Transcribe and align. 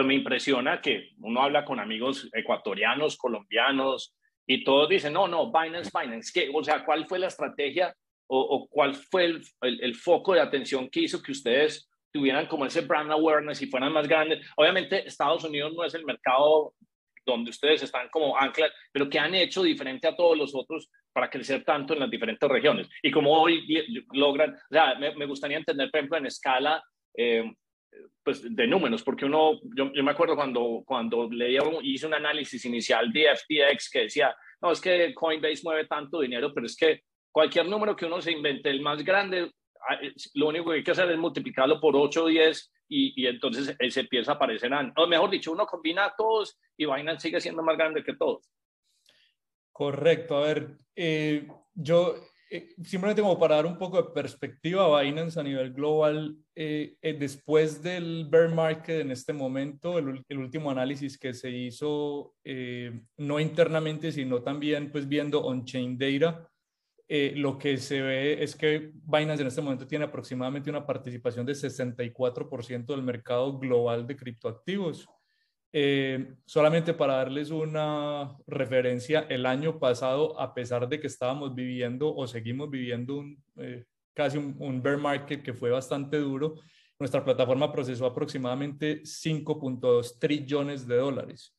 pero 0.00 0.08
me 0.08 0.14
impresiona 0.14 0.80
que 0.80 1.10
uno 1.18 1.42
habla 1.42 1.62
con 1.62 1.78
amigos 1.78 2.26
ecuatorianos, 2.32 3.18
colombianos, 3.18 4.16
y 4.46 4.64
todos 4.64 4.88
dicen, 4.88 5.12
no, 5.12 5.28
no, 5.28 5.52
Binance, 5.52 5.90
Binance. 5.92 6.32
¿Qué? 6.32 6.50
O 6.54 6.64
sea, 6.64 6.86
¿cuál 6.86 7.06
fue 7.06 7.18
la 7.18 7.26
estrategia 7.26 7.94
o, 8.26 8.66
cuál 8.70 8.94
fue 8.94 9.26
el, 9.26 9.42
el, 9.60 9.94
foco 9.94 10.32
de 10.32 10.40
atención 10.40 10.88
que 10.88 11.00
hizo 11.00 11.22
que 11.22 11.32
ustedes 11.32 11.90
tuvieran 12.10 12.46
como 12.46 12.64
ese 12.64 12.80
brand 12.80 13.12
awareness 13.12 13.60
y 13.60 13.66
fueran 13.66 13.92
más 13.92 14.08
grandes? 14.08 14.42
Obviamente, 14.56 15.06
Estados 15.06 15.44
Unidos 15.44 15.74
no 15.74 15.84
es 15.84 15.92
el 15.92 16.06
mercado 16.06 16.72
donde 17.26 17.50
ustedes 17.50 17.82
están 17.82 18.08
como 18.08 18.38
anclas, 18.38 18.72
pero 18.90 19.10
¿qué 19.10 19.18
han 19.18 19.34
hecho 19.34 19.62
diferente 19.62 20.08
a 20.08 20.16
todos 20.16 20.34
los 20.34 20.54
otros 20.54 20.88
para 21.12 21.28
crecer 21.28 21.62
tanto 21.62 21.92
en 21.92 22.00
las 22.00 22.10
diferentes 22.10 22.48
regiones? 22.48 22.88
Y 23.02 23.10
como 23.10 23.38
hoy 23.38 23.66
logran, 24.14 24.54
o 24.54 24.72
sea, 24.74 24.94
me, 24.94 25.14
me 25.14 25.26
gustaría 25.26 25.58
entender, 25.58 25.90
por 25.90 25.98
ejemplo, 25.98 26.16
en 26.16 26.26
escala, 26.26 26.82
eh, 27.14 27.52
pues 28.22 28.42
de 28.54 28.66
números, 28.66 29.02
porque 29.02 29.24
uno, 29.24 29.60
yo, 29.74 29.92
yo, 29.92 30.02
me 30.02 30.12
acuerdo 30.12 30.36
cuando, 30.36 30.82
cuando 30.86 31.28
leía, 31.30 31.60
hice 31.82 32.06
un 32.06 32.14
análisis 32.14 32.64
inicial 32.64 33.12
de 33.12 33.34
FTX 33.34 33.90
que 33.90 34.00
decía, 34.02 34.34
no, 34.60 34.72
es 34.72 34.80
que 34.80 35.14
Coinbase 35.14 35.62
mueve 35.64 35.86
tanto 35.86 36.20
dinero, 36.20 36.52
pero 36.54 36.66
es 36.66 36.76
que 36.76 37.02
cualquier 37.30 37.66
número 37.66 37.96
que 37.96 38.06
uno 38.06 38.20
se 38.20 38.32
invente, 38.32 38.70
el 38.70 38.82
más 38.82 39.02
grande, 39.02 39.50
ah, 39.88 39.98
lo 40.34 40.48
único 40.48 40.70
que 40.70 40.78
hay 40.78 40.84
que 40.84 40.90
hacer 40.90 41.10
es 41.10 41.18
multiplicarlo 41.18 41.80
por 41.80 41.96
8 41.96 42.24
o 42.24 42.26
10 42.26 42.72
y, 42.88 43.22
y 43.22 43.26
entonces 43.26 43.76
se 43.88 44.00
empieza 44.00 44.32
a 44.32 44.34
aparecer, 44.34 44.70
o 44.96 45.06
mejor 45.06 45.30
dicho, 45.30 45.52
uno 45.52 45.66
combina 45.66 46.04
a 46.06 46.14
todos 46.16 46.58
y 46.76 46.86
Binance 46.86 47.22
sigue 47.22 47.40
siendo 47.40 47.62
más 47.62 47.76
grande 47.76 48.04
que 48.04 48.14
todos. 48.14 48.50
Correcto, 49.72 50.36
a 50.36 50.42
ver, 50.42 50.78
eh, 50.94 51.48
yo 51.74 52.16
eh, 52.52 52.74
simplemente 52.84 53.22
como 53.22 53.38
para 53.38 53.54
dar 53.54 53.66
un 53.66 53.78
poco 53.78 54.02
de 54.02 54.10
perspectiva 54.12 55.00
Binance 55.00 55.38
a 55.38 55.42
nivel 55.44 55.72
global, 55.72 56.36
eh, 56.56 56.96
eh, 57.00 57.12
después 57.12 57.80
del 57.80 58.26
bear 58.28 58.52
market 58.52 59.02
en 59.02 59.12
este 59.12 59.32
momento, 59.32 59.98
el, 59.98 60.24
el 60.28 60.38
último 60.38 60.68
análisis 60.68 61.16
que 61.16 61.32
se 61.32 61.48
hizo, 61.48 62.34
no 63.16 63.38
internamente, 63.38 64.10
sino 64.10 64.42
también 64.42 64.90
pues 64.90 65.06
viendo 65.06 65.44
on-chain 65.44 65.96
data, 65.96 66.50
lo 67.08 67.56
que 67.56 67.76
se 67.76 68.00
ve 68.02 68.42
es 68.42 68.56
que 68.56 68.90
Binance 68.94 69.42
en 69.42 69.48
este 69.48 69.62
momento 69.62 69.86
tiene 69.86 70.04
aproximadamente 70.04 70.70
una 70.70 70.86
participación 70.86 71.46
de 71.46 71.54
64% 71.54 72.86
del 72.86 73.02
mercado 73.02 73.58
global 73.58 74.06
de 74.06 74.16
criptoactivos. 74.16 75.08
Eh, 75.72 76.34
solamente 76.46 76.94
para 76.94 77.16
darles 77.16 77.50
una 77.50 78.36
referencia, 78.46 79.20
el 79.28 79.46
año 79.46 79.78
pasado, 79.78 80.38
a 80.40 80.52
pesar 80.52 80.88
de 80.88 80.98
que 80.98 81.06
estábamos 81.06 81.54
viviendo 81.54 82.12
o 82.12 82.26
seguimos 82.26 82.68
viviendo 82.70 83.18
un, 83.18 83.40
eh, 83.56 83.84
casi 84.12 84.36
un, 84.36 84.82
bear 84.82 84.98
market 84.98 85.42
que 85.42 85.54
fue 85.54 85.70
bastante 85.70 86.18
duro, 86.18 86.56
nuestra 86.98 87.24
plataforma 87.24 87.72
procesó 87.72 88.06
aproximadamente 88.06 89.02
5.2 89.02 90.18
trillones 90.18 90.88
de 90.88 90.96
dólares. 90.96 91.54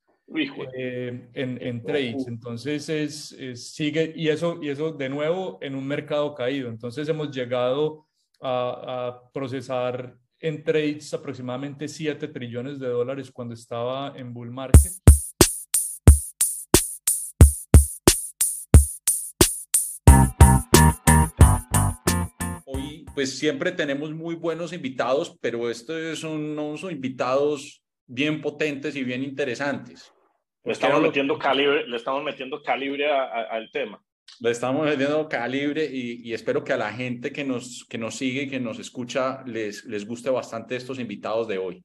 Eh, 0.78 1.30
en, 1.34 1.62
en, 1.62 1.84
trades. 1.84 2.26
Entonces 2.28 2.88
es, 2.88 3.36
sigue, 3.56 4.14
y 4.16 4.30
eso, 4.30 4.60
y 4.62 4.70
eso 4.70 4.92
de 4.92 5.10
nuevo 5.10 5.58
en 5.62 5.76
un 5.76 5.86
mercado 5.86 6.36
caído. 6.36 6.70
Entonces 6.70 7.08
hemos 7.10 7.32
llegado 7.36 8.08
a, 8.40 9.08
a 9.08 9.32
procesar 9.32 10.18
en 10.42 10.64
trades 10.64 11.14
aproximadamente 11.14 11.88
7 11.88 12.28
trillones 12.28 12.80
de 12.80 12.88
dólares 12.88 13.32
cuando 13.32 13.54
estaba 13.54 14.14
en 14.16 14.34
bull 14.34 14.50
market. 14.50 14.92
Hoy 22.66 23.06
pues 23.14 23.38
siempre 23.38 23.72
tenemos 23.72 24.12
muy 24.12 24.34
buenos 24.36 24.74
invitados, 24.74 25.38
pero 25.40 25.70
estos 25.70 26.20
son 26.20 26.58
unos 26.58 26.84
invitados 26.92 27.84
bien 28.08 28.42
potentes 28.42 28.96
y 28.96 29.04
bien 29.04 29.24
interesantes. 29.24 30.12
Le 30.64 30.74
estamos, 30.74 31.02
metiendo 31.02 31.38
calibre, 31.38 31.88
le 31.88 31.98
estamos 31.98 32.24
metiendo 32.24 32.62
calibre 32.64 33.10
al 33.12 33.70
tema 33.72 34.04
le 34.42 34.50
estamos 34.50 34.86
metiendo 34.88 35.30
calibre 35.30 35.86
y, 35.86 36.28
y, 36.28 36.34
espero 36.34 36.64
que 36.64 36.74
a 36.74 36.78
la 36.78 36.92
gente 36.92 37.32
que 37.32 37.44
nos, 37.44 37.86
que 37.88 38.00
nos 38.00 38.16
sigue 38.16 38.44
y 38.44 38.50
que 38.50 38.60
nos 38.60 38.80
escucha 38.80 39.44
les, 39.46 39.86
les 39.86 40.06
guste 40.06 40.32
bastante 40.32 40.76
estos 40.76 40.98
invitados 40.98 41.48
de 41.48 41.60
hoy. 41.60 41.84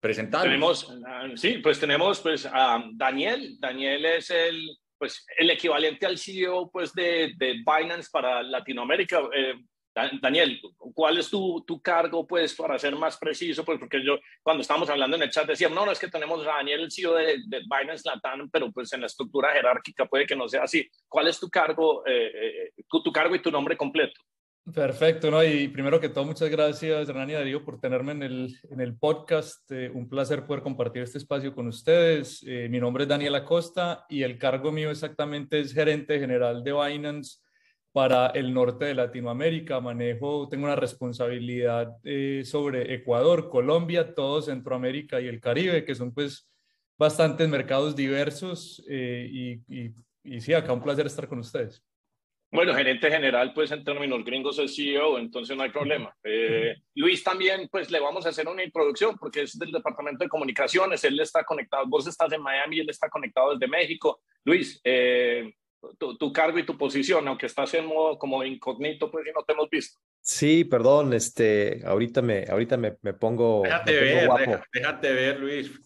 Presentarlos. 0.00 0.88
Tenemos, 0.88 1.02
ah, 1.06 1.28
sí, 1.36 1.58
pues 1.58 1.78
tenemos 1.78 2.20
pues 2.20 2.44
a 2.44 2.82
Daniel. 2.94 3.56
Daniel 3.60 4.04
es 4.04 4.30
el, 4.30 4.60
pues, 4.98 5.24
el 5.38 5.50
equivalente 5.50 6.06
al 6.06 6.18
CEO 6.18 6.70
pues, 6.72 6.92
de, 6.92 7.34
de 7.36 7.62
Binance 7.64 8.08
para 8.10 8.42
Latinoamérica. 8.42 9.20
Eh, 9.32 9.54
Daniel, 9.94 10.60
¿cuál 10.94 11.18
es 11.18 11.28
tu, 11.28 11.64
tu, 11.66 11.80
cargo, 11.82 12.26
pues, 12.26 12.54
para 12.54 12.78
ser 12.78 12.94
más 12.94 13.16
preciso? 13.16 13.64
Pues, 13.64 13.78
porque 13.78 14.04
yo, 14.04 14.18
cuando 14.42 14.62
estábamos 14.62 14.88
hablando 14.88 15.16
en 15.16 15.24
el 15.24 15.30
chat, 15.30 15.46
decíamos, 15.46 15.76
no, 15.76 15.84
no, 15.84 15.92
es 15.92 15.98
que 15.98 16.08
tenemos 16.08 16.46
a 16.46 16.56
Daniel, 16.56 16.82
el 16.82 16.92
CEO 16.92 17.14
de, 17.14 17.38
de 17.46 17.60
Binance 17.60 18.08
Latam, 18.08 18.48
pero 18.50 18.70
pues 18.70 18.92
en 18.92 19.00
la 19.00 19.06
estructura 19.06 19.52
jerárquica 19.52 20.06
puede 20.06 20.26
que 20.26 20.36
no 20.36 20.48
sea 20.48 20.62
así. 20.62 20.88
¿Cuál 21.08 21.28
es 21.28 21.40
tu 21.40 21.48
cargo, 21.50 22.06
eh, 22.06 22.30
eh 22.34 22.82
tu, 22.88 23.12
cargo 23.12 23.34
y 23.34 23.42
tu 23.42 23.50
nombre 23.50 23.76
completo? 23.76 24.20
Perfecto, 24.72 25.30
¿no? 25.30 25.42
Y 25.42 25.68
primero 25.68 25.98
que 25.98 26.08
todo, 26.08 26.24
muchas 26.24 26.50
gracias, 26.50 27.08
Hernán 27.08 27.30
y 27.30 27.32
Darío, 27.32 27.64
por 27.64 27.80
tenerme 27.80 28.12
en 28.12 28.22
el, 28.22 28.56
en 28.70 28.80
el 28.80 28.96
podcast. 28.96 29.70
Eh, 29.72 29.90
un 29.92 30.08
placer 30.08 30.46
poder 30.46 30.62
compartir 30.62 31.02
este 31.02 31.18
espacio 31.18 31.52
con 31.52 31.66
ustedes. 31.66 32.44
Eh, 32.46 32.68
mi 32.68 32.78
nombre 32.78 33.04
es 33.04 33.08
Daniel 33.08 33.34
Acosta 33.34 34.04
y 34.08 34.22
el 34.22 34.38
cargo 34.38 34.70
mío 34.70 34.90
exactamente 34.90 35.58
es 35.58 35.72
gerente 35.72 36.20
general 36.20 36.62
de 36.62 36.72
Binance 36.72 37.40
para 37.92 38.28
el 38.28 38.52
norte 38.54 38.86
de 38.86 38.94
Latinoamérica. 38.94 39.80
Manejo, 39.80 40.48
tengo 40.48 40.64
una 40.64 40.76
responsabilidad 40.76 41.96
eh, 42.04 42.42
sobre 42.44 42.94
Ecuador, 42.94 43.48
Colombia, 43.48 44.14
todo 44.14 44.42
Centroamérica 44.42 45.20
y 45.20 45.26
el 45.26 45.40
Caribe, 45.40 45.84
que 45.84 45.94
son 45.94 46.12
pues 46.12 46.48
bastantes 46.98 47.48
mercados 47.48 47.96
diversos. 47.96 48.84
Eh, 48.88 49.28
y, 49.30 49.92
y, 50.24 50.40
sí, 50.40 50.52
acá 50.52 50.72
un 50.72 50.82
placer 50.82 51.06
estar 51.06 51.26
con 51.26 51.40
ustedes. 51.40 51.84
Bueno, 52.52 52.74
gerente 52.74 53.08
general, 53.08 53.52
pues 53.54 53.70
en 53.70 53.84
términos 53.84 54.24
gringos 54.24 54.58
es 54.58 54.74
CEO, 54.74 55.18
entonces 55.18 55.56
no 55.56 55.62
hay 55.62 55.70
problema. 55.70 56.12
Eh, 56.24 56.74
Luis 56.96 57.22
también, 57.22 57.68
pues 57.70 57.92
le 57.92 58.00
vamos 58.00 58.26
a 58.26 58.30
hacer 58.30 58.48
una 58.48 58.64
introducción 58.64 59.16
porque 59.16 59.42
es 59.42 59.56
del 59.56 59.70
Departamento 59.70 60.24
de 60.24 60.28
Comunicaciones, 60.28 61.04
él 61.04 61.20
está 61.20 61.44
conectado, 61.44 61.84
vos 61.86 62.08
estás 62.08 62.32
en 62.32 62.42
Miami, 62.42 62.80
él 62.80 62.90
está 62.90 63.08
conectado 63.08 63.52
desde 63.52 63.68
México. 63.68 64.20
Luis, 64.44 64.80
eh, 64.82 65.54
tu, 65.98 66.32
cargo 66.32 66.58
y 66.58 66.66
tu 66.66 66.76
posición, 66.76 67.26
aunque 67.28 67.46
estás 67.46 67.72
en 67.74 67.86
modo 67.86 68.18
como 68.18 68.44
incógnito, 68.44 69.10
pues 69.10 69.26
y 69.26 69.32
no 69.32 69.42
te 69.44 69.52
hemos 69.52 69.68
visto. 69.70 69.98
Sí, 70.22 70.64
perdón, 70.64 71.14
este, 71.14 71.82
ahorita 71.86 72.20
me, 72.20 72.44
ahorita 72.44 72.76
me, 72.76 72.96
me 73.00 73.14
pongo. 73.14 73.62
Déjate 73.64 74.00
ver, 74.00 74.60
déjate 74.72 75.12
ver, 75.12 75.40
Luis. 75.40 75.80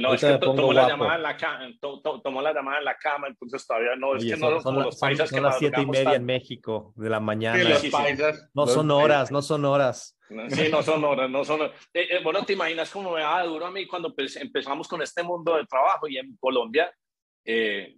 No, 0.00 0.14
es 0.14 0.20
que 0.24 0.38
tomó 0.38 0.72
la, 0.72 0.88
llamada 0.88 1.14
en 1.14 1.22
la 1.22 1.36
cama, 1.36 1.68
tomó 1.80 2.42
la 2.42 2.52
llamada 2.52 2.78
en 2.78 2.84
la 2.84 2.96
cama, 2.96 3.28
entonces 3.28 3.64
todavía 3.64 3.94
no, 3.96 4.16
es 4.16 4.24
que 4.24 4.36
no 4.36 4.60
son, 4.60 4.82
los 4.82 4.98
paisas 4.98 5.30
son, 5.30 5.44
las 5.44 5.58
siete 5.58 5.80
y 5.80 5.86
media 5.86 6.14
en 6.14 6.24
México 6.24 6.92
de 6.96 7.08
la 7.08 7.20
mañana. 7.20 7.62
no 8.52 8.66
son 8.66 8.90
horas, 8.90 9.30
no 9.30 9.42
son 9.42 9.64
horas. 9.64 10.18
Sí, 10.48 10.68
no 10.72 10.82
son 10.82 11.04
horas, 11.04 11.30
no 11.30 11.44
son 11.44 11.60
horas. 11.60 11.88
Eh, 11.94 12.08
eh, 12.10 12.20
bueno, 12.24 12.44
te 12.44 12.54
imaginas 12.54 12.90
cómo 12.90 13.12
me 13.12 13.20
daba 13.20 13.44
duro 13.44 13.66
a 13.66 13.70
mí 13.70 13.86
cuando 13.86 14.12
empezamos 14.16 14.88
con 14.88 15.00
este 15.00 15.22
mundo 15.22 15.54
del 15.54 15.68
trabajo 15.68 16.08
y 16.08 16.18
en 16.18 16.36
Colombia 16.40 16.92
eh, 17.48 17.96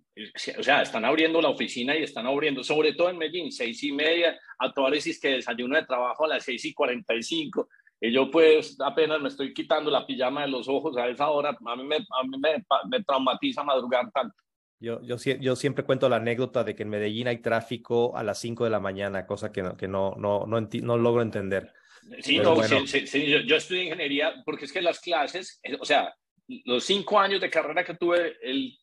o 0.58 0.62
sea, 0.62 0.82
están 0.82 1.04
abriendo 1.04 1.40
la 1.40 1.48
oficina 1.48 1.96
y 1.96 2.02
están 2.02 2.26
abriendo, 2.26 2.62
sobre 2.64 2.92
todo 2.92 3.10
en 3.10 3.18
Medellín, 3.18 3.52
seis 3.52 3.82
y 3.84 3.92
media, 3.92 4.38
a 4.58 4.72
todas 4.72 5.04
que 5.20 5.28
desayuno 5.28 5.76
de 5.76 5.84
trabajo 5.84 6.24
a 6.24 6.28
las 6.28 6.44
seis 6.44 6.64
y 6.64 6.74
cuarenta 6.74 7.14
y 7.14 7.22
cinco. 7.22 7.68
Y 8.00 8.12
yo 8.12 8.30
pues 8.30 8.76
apenas 8.80 9.20
me 9.20 9.28
estoy 9.28 9.52
quitando 9.52 9.90
la 9.90 10.06
pijama 10.06 10.42
de 10.42 10.48
los 10.48 10.68
ojos 10.68 10.96
a 10.96 11.08
esa 11.08 11.28
hora, 11.28 11.56
a 11.64 11.76
mí 11.76 11.84
me, 11.84 11.96
a 11.96 12.22
mí 12.24 12.38
me, 12.38 12.64
me 12.88 13.02
traumatiza 13.02 13.62
madrugar 13.64 14.10
tanto. 14.12 14.34
Yo, 14.80 15.00
yo, 15.02 15.16
yo, 15.16 15.56
siempre 15.56 15.84
cuento 15.84 16.08
la 16.08 16.16
anécdota 16.16 16.62
de 16.62 16.76
que 16.76 16.84
en 16.84 16.90
Medellín 16.90 17.26
hay 17.26 17.38
tráfico 17.38 18.16
a 18.16 18.22
las 18.22 18.38
5 18.38 18.62
de 18.62 18.70
la 18.70 18.78
mañana, 18.78 19.26
cosa 19.26 19.50
que 19.50 19.62
no, 19.62 19.76
que 19.76 19.88
no, 19.88 20.14
no, 20.16 20.46
no, 20.46 20.60
no 20.60 20.96
logro 20.96 21.22
entender. 21.22 21.72
Sí, 22.20 22.38
no, 22.38 22.62
sí, 22.62 23.06
sí, 23.06 23.26
yo, 23.26 23.40
yo 23.40 23.56
estudié 23.56 23.84
ingeniería 23.84 24.34
porque 24.44 24.66
es 24.66 24.72
que 24.72 24.80
las 24.80 25.00
clases, 25.00 25.58
eh, 25.64 25.76
o 25.80 25.84
sea, 25.84 26.14
los 26.64 26.84
cinco 26.84 27.18
años 27.18 27.40
de 27.40 27.50
carrera 27.50 27.84
que 27.84 27.94
tuve, 27.94 28.36
el 28.40 28.78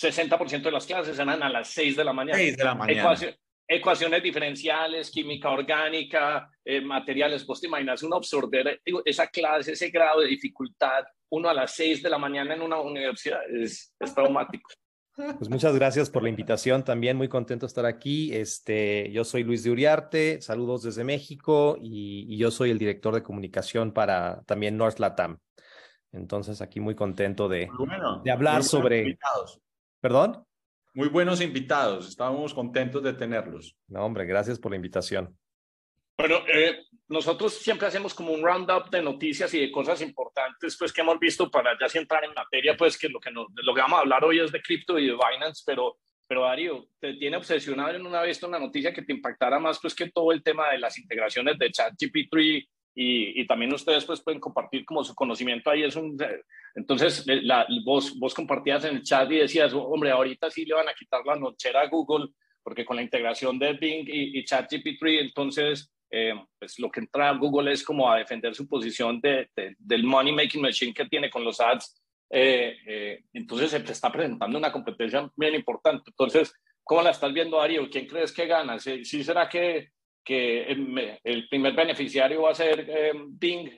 60% 0.00 0.62
de 0.62 0.70
las 0.70 0.86
clases 0.86 1.18
eran 1.18 1.42
a 1.42 1.48
las 1.48 1.68
6 1.68 1.96
de 1.96 2.04
la 2.04 2.12
mañana. 2.12 2.38
6 2.38 2.56
de 2.56 2.64
la 2.64 2.74
mañana. 2.74 3.16
ecuaciones 3.68 4.22
diferenciales, 4.22 5.10
química 5.10 5.50
orgánica, 5.50 6.50
eh, 6.64 6.80
materiales. 6.80 7.44
Vos 7.46 7.60
te 7.60 7.66
imaginas 7.66 8.02
uno 8.02 8.16
absorber 8.16 8.80
esa 9.04 9.26
clase, 9.28 9.72
ese 9.72 9.90
grado 9.90 10.20
de 10.20 10.28
dificultad, 10.28 11.04
uno 11.30 11.48
a 11.48 11.54
las 11.54 11.72
6 11.74 12.02
de 12.02 12.10
la 12.10 12.18
mañana 12.18 12.54
en 12.54 12.62
una 12.62 12.80
universidad, 12.80 13.40
es, 13.50 13.92
traumático. 14.14 14.70
Pues 15.16 15.48
muchas 15.48 15.74
gracias 15.74 16.10
por 16.10 16.22
la 16.22 16.28
invitación. 16.28 16.84
También 16.84 17.16
muy 17.16 17.28
contento 17.28 17.64
de 17.64 17.68
estar 17.68 17.86
aquí. 17.86 18.34
Este, 18.34 19.10
yo 19.12 19.24
soy 19.24 19.44
Luis 19.44 19.64
de 19.64 19.70
Uriarte, 19.70 20.42
saludos 20.42 20.82
desde 20.82 21.04
México 21.04 21.78
y, 21.80 22.36
yo 22.36 22.50
soy 22.50 22.70
el 22.70 22.78
director 22.78 23.14
de 23.14 23.22
comunicación 23.22 23.92
para 23.92 24.42
también 24.42 24.76
North 24.76 24.98
Latam. 24.98 25.38
Entonces 26.12 26.60
aquí 26.60 26.80
muy 26.80 26.94
contento 26.94 27.48
de, 27.48 27.68
de 28.24 28.30
hablar 28.30 28.62
sobre, 28.62 29.18
¿Perdón? 30.06 30.46
Muy 30.94 31.08
buenos 31.08 31.40
invitados, 31.40 32.06
estábamos 32.06 32.54
contentos 32.54 33.02
de 33.02 33.12
tenerlos. 33.12 33.76
No, 33.88 34.04
hombre, 34.04 34.24
gracias 34.24 34.56
por 34.56 34.70
la 34.70 34.76
invitación. 34.76 35.36
Bueno, 36.16 36.44
eh, 36.46 36.84
nosotros 37.08 37.54
siempre 37.54 37.88
hacemos 37.88 38.14
como 38.14 38.32
un 38.32 38.40
roundup 38.40 38.88
de 38.88 39.02
noticias 39.02 39.52
y 39.54 39.58
de 39.58 39.72
cosas 39.72 40.00
importantes 40.02 40.76
pues 40.78 40.92
que 40.92 41.00
hemos 41.00 41.18
visto 41.18 41.50
para 41.50 41.76
ya 41.76 41.88
si 41.88 41.98
entrar 41.98 42.22
en 42.22 42.34
materia 42.34 42.76
pues 42.76 42.96
que 42.96 43.08
lo 43.08 43.18
que, 43.18 43.32
lo 43.32 43.74
que 43.74 43.80
vamos 43.80 43.98
a 43.98 44.02
hablar 44.02 44.24
hoy 44.24 44.38
es 44.38 44.52
de 44.52 44.62
cripto 44.62 44.96
y 44.96 45.08
de 45.08 45.14
Binance, 45.14 45.64
pero, 45.66 45.98
pero 46.28 46.42
Darío, 46.42 46.86
te 47.00 47.14
tiene 47.14 47.38
obsesionado 47.38 47.90
en 47.90 48.06
una 48.06 48.22
vez 48.22 48.40
una 48.44 48.60
noticia 48.60 48.94
que 48.94 49.02
te 49.02 49.12
impactara 49.12 49.58
más 49.58 49.80
pues 49.82 49.92
que 49.92 50.12
todo 50.12 50.30
el 50.30 50.40
tema 50.40 50.70
de 50.70 50.78
las 50.78 50.96
integraciones 50.98 51.58
de 51.58 51.72
ChatGPT 51.72 52.68
y, 52.96 53.40
y 53.40 53.46
también 53.46 53.72
ustedes 53.72 54.04
pues 54.04 54.20
pueden 54.22 54.40
compartir 54.40 54.84
como 54.84 55.04
su 55.04 55.14
conocimiento 55.14 55.70
ahí. 55.70 55.84
Es 55.84 55.94
un, 55.94 56.16
entonces, 56.74 57.24
la, 57.26 57.66
vos, 57.84 58.18
vos 58.18 58.34
compartías 58.34 58.84
en 58.84 58.96
el 58.96 59.02
chat 59.02 59.30
y 59.30 59.36
decías, 59.36 59.72
hombre, 59.72 60.10
ahorita 60.10 60.50
sí 60.50 60.64
le 60.64 60.74
van 60.74 60.88
a 60.88 60.94
quitar 60.94 61.20
la 61.24 61.36
nochera 61.36 61.82
a 61.82 61.88
Google 61.88 62.30
porque 62.64 62.84
con 62.84 62.96
la 62.96 63.02
integración 63.02 63.60
de 63.60 63.74
Bing 63.74 64.08
y, 64.08 64.40
y 64.40 64.44
ChatGPT, 64.44 65.04
entonces 65.20 65.92
eh, 66.10 66.34
pues 66.58 66.78
lo 66.78 66.90
que 66.90 67.00
entra 67.00 67.30
a 67.30 67.36
Google 67.36 67.72
es 67.72 67.82
como 67.82 68.10
a 68.10 68.18
defender 68.18 68.54
su 68.54 68.68
posición 68.68 69.20
de, 69.20 69.48
del 69.78 70.04
money 70.04 70.32
making 70.32 70.62
machine 70.62 70.94
que 70.94 71.06
tiene 71.06 71.30
con 71.30 71.44
los 71.44 71.60
ads. 71.60 72.02
Eh, 72.30 72.76
eh, 72.86 73.24
entonces 73.32 73.70
se 73.70 73.80
te 73.80 73.92
está 73.92 74.10
presentando 74.10 74.58
una 74.58 74.72
competencia 74.72 75.30
bien 75.36 75.54
importante. 75.54 76.10
Entonces, 76.10 76.52
¿cómo 76.82 77.02
la 77.02 77.10
estás 77.10 77.32
viendo, 77.32 77.58
Darío? 77.58 77.88
¿Quién 77.90 78.06
crees 78.06 78.32
que 78.32 78.46
gana? 78.46 78.78
¿Sí, 78.78 79.04
será 79.04 79.48
que, 79.48 79.90
que 80.26 80.62
el 81.24 81.48
primer 81.48 81.74
beneficiario 81.74 82.42
va 82.42 82.50
a 82.50 82.54
ser 82.54 83.14
Bing? 83.28 83.70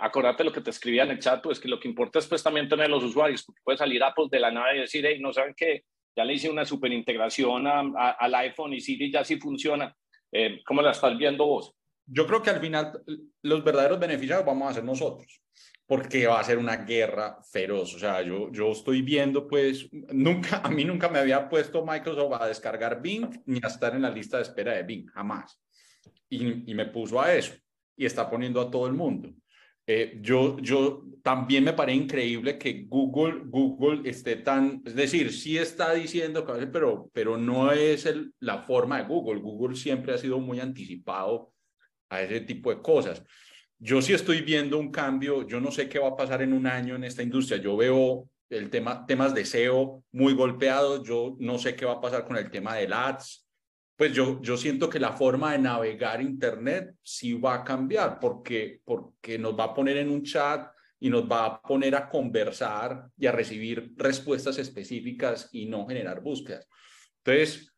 acordate 0.00 0.42
lo 0.42 0.52
que 0.52 0.62
te 0.62 0.70
escribía 0.70 1.02
en 1.02 1.10
el 1.10 1.18
chat, 1.18 1.42
pues 1.42 1.60
que 1.60 1.68
lo 1.68 1.78
que 1.78 1.86
importa 1.86 2.18
es 2.18 2.26
pues 2.26 2.42
también 2.42 2.66
tener 2.66 2.88
los 2.88 3.04
usuarios, 3.04 3.44
porque 3.44 3.60
puede 3.62 3.76
salir 3.76 4.02
Apple 4.02 4.24
de 4.30 4.40
la 4.40 4.50
nada 4.50 4.74
y 4.74 4.80
decir, 4.80 5.04
hey, 5.06 5.18
no 5.20 5.34
saben 5.34 5.52
que 5.54 5.84
ya 6.16 6.24
le 6.24 6.32
hice 6.32 6.48
una 6.48 6.64
super 6.64 6.90
integración 6.90 7.66
al 7.66 8.34
iPhone 8.36 8.72
y 8.72 8.80
Siri 8.80 9.12
ya 9.12 9.22
sí 9.22 9.38
funciona 9.38 9.94
eh, 10.32 10.62
¿Cómo 10.66 10.82
la 10.82 10.90
estás 10.90 11.16
viendo 11.16 11.46
vos? 11.46 11.72
Yo 12.06 12.26
creo 12.26 12.42
que 12.42 12.50
al 12.50 12.60
final 12.60 13.02
los 13.42 13.64
verdaderos 13.64 13.98
beneficiados 13.98 14.44
vamos 14.44 14.70
a 14.70 14.74
ser 14.74 14.84
nosotros, 14.84 15.42
porque 15.86 16.26
va 16.26 16.40
a 16.40 16.44
ser 16.44 16.58
una 16.58 16.76
guerra 16.76 17.38
feroz. 17.50 17.94
O 17.94 17.98
sea, 17.98 18.22
yo, 18.22 18.52
yo 18.52 18.70
estoy 18.70 19.02
viendo, 19.02 19.48
pues, 19.48 19.88
nunca, 19.92 20.58
a 20.62 20.70
mí 20.70 20.84
nunca 20.84 21.08
me 21.08 21.18
había 21.18 21.48
puesto 21.48 21.84
Microsoft 21.84 22.40
a 22.40 22.46
descargar 22.46 23.00
Bing 23.00 23.42
ni 23.46 23.60
a 23.62 23.68
estar 23.68 23.94
en 23.94 24.02
la 24.02 24.10
lista 24.10 24.36
de 24.36 24.44
espera 24.44 24.72
de 24.72 24.82
Bing, 24.82 25.06
jamás. 25.06 25.60
Y, 26.28 26.70
y 26.70 26.74
me 26.74 26.86
puso 26.86 27.20
a 27.20 27.34
eso 27.34 27.54
y 27.96 28.04
está 28.04 28.28
poniendo 28.28 28.60
a 28.60 28.70
todo 28.70 28.86
el 28.86 28.92
mundo. 28.92 29.32
Eh, 29.88 30.18
yo, 30.20 30.58
yo 30.58 31.04
también 31.22 31.62
me 31.62 31.72
parece 31.72 31.98
increíble 31.98 32.58
que 32.58 32.84
Google, 32.88 33.42
Google 33.44 34.08
esté 34.08 34.36
tan, 34.36 34.82
es 34.84 34.96
decir, 34.96 35.32
sí 35.32 35.56
está 35.56 35.94
diciendo, 35.94 36.44
pero, 36.72 37.08
pero 37.12 37.36
no 37.36 37.70
es 37.70 38.04
el, 38.04 38.34
la 38.40 38.62
forma 38.62 38.98
de 38.98 39.04
Google. 39.04 39.40
Google 39.40 39.76
siempre 39.76 40.12
ha 40.12 40.18
sido 40.18 40.40
muy 40.40 40.58
anticipado 40.58 41.52
a 42.10 42.20
ese 42.20 42.40
tipo 42.40 42.70
de 42.70 42.82
cosas. 42.82 43.22
Yo 43.78 44.02
sí 44.02 44.12
estoy 44.12 44.40
viendo 44.40 44.78
un 44.78 44.90
cambio, 44.90 45.46
yo 45.46 45.60
no 45.60 45.70
sé 45.70 45.88
qué 45.88 46.00
va 46.00 46.08
a 46.08 46.16
pasar 46.16 46.42
en 46.42 46.52
un 46.52 46.66
año 46.66 46.96
en 46.96 47.04
esta 47.04 47.22
industria. 47.22 47.58
Yo 47.58 47.76
veo 47.76 48.28
el 48.50 48.70
tema, 48.70 49.06
temas 49.06 49.34
de 49.34 49.44
SEO 49.44 50.02
muy 50.12 50.34
golpeados, 50.34 51.06
yo 51.06 51.36
no 51.38 51.58
sé 51.58 51.76
qué 51.76 51.84
va 51.84 51.94
a 51.94 52.00
pasar 52.00 52.24
con 52.24 52.36
el 52.36 52.50
tema 52.50 52.74
del 52.74 52.92
ads, 52.92 53.45
pues 53.96 54.12
yo, 54.12 54.40
yo 54.42 54.56
siento 54.56 54.90
que 54.90 55.00
la 55.00 55.12
forma 55.12 55.52
de 55.52 55.58
navegar 55.58 56.20
Internet 56.20 56.94
sí 57.02 57.32
va 57.32 57.54
a 57.54 57.64
cambiar 57.64 58.20
porque, 58.20 58.80
porque 58.84 59.38
nos 59.38 59.58
va 59.58 59.64
a 59.64 59.74
poner 59.74 59.96
en 59.96 60.10
un 60.10 60.22
chat 60.22 60.70
y 61.00 61.08
nos 61.08 61.30
va 61.30 61.46
a 61.46 61.62
poner 61.62 61.94
a 61.94 62.08
conversar 62.08 63.06
y 63.16 63.26
a 63.26 63.32
recibir 63.32 63.94
respuestas 63.96 64.58
específicas 64.58 65.48
y 65.52 65.66
no 65.66 65.86
generar 65.86 66.20
búsquedas. 66.22 66.68
Entonces, 67.24 67.72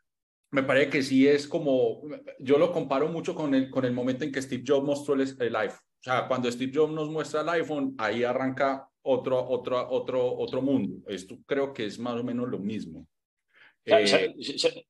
me 0.50 0.62
parece 0.62 0.90
que 0.90 1.02
sí 1.02 1.28
es 1.28 1.46
como, 1.46 2.02
yo 2.40 2.58
lo 2.58 2.72
comparo 2.72 3.08
mucho 3.08 3.34
con 3.34 3.54
el, 3.54 3.70
con 3.70 3.84
el 3.84 3.92
momento 3.92 4.24
en 4.24 4.32
que 4.32 4.42
Steve 4.42 4.64
Jobs 4.66 4.86
mostró 4.86 5.14
el, 5.14 5.36
el 5.40 5.56
iPhone. 5.56 5.78
O 6.00 6.02
sea, 6.02 6.26
cuando 6.26 6.50
Steve 6.50 6.72
Jobs 6.74 6.92
nos 6.92 7.10
muestra 7.10 7.42
el 7.42 7.48
iPhone, 7.48 7.94
ahí 7.98 8.24
arranca 8.24 8.88
otro, 9.02 9.48
otro, 9.48 9.88
otro, 9.90 10.36
otro 10.36 10.62
mundo. 10.62 11.02
Esto 11.08 11.38
creo 11.46 11.72
que 11.72 11.86
es 11.86 11.98
más 11.98 12.20
o 12.20 12.24
menos 12.24 12.48
lo 12.48 12.58
mismo. 12.58 13.06
Eh, 13.88 14.34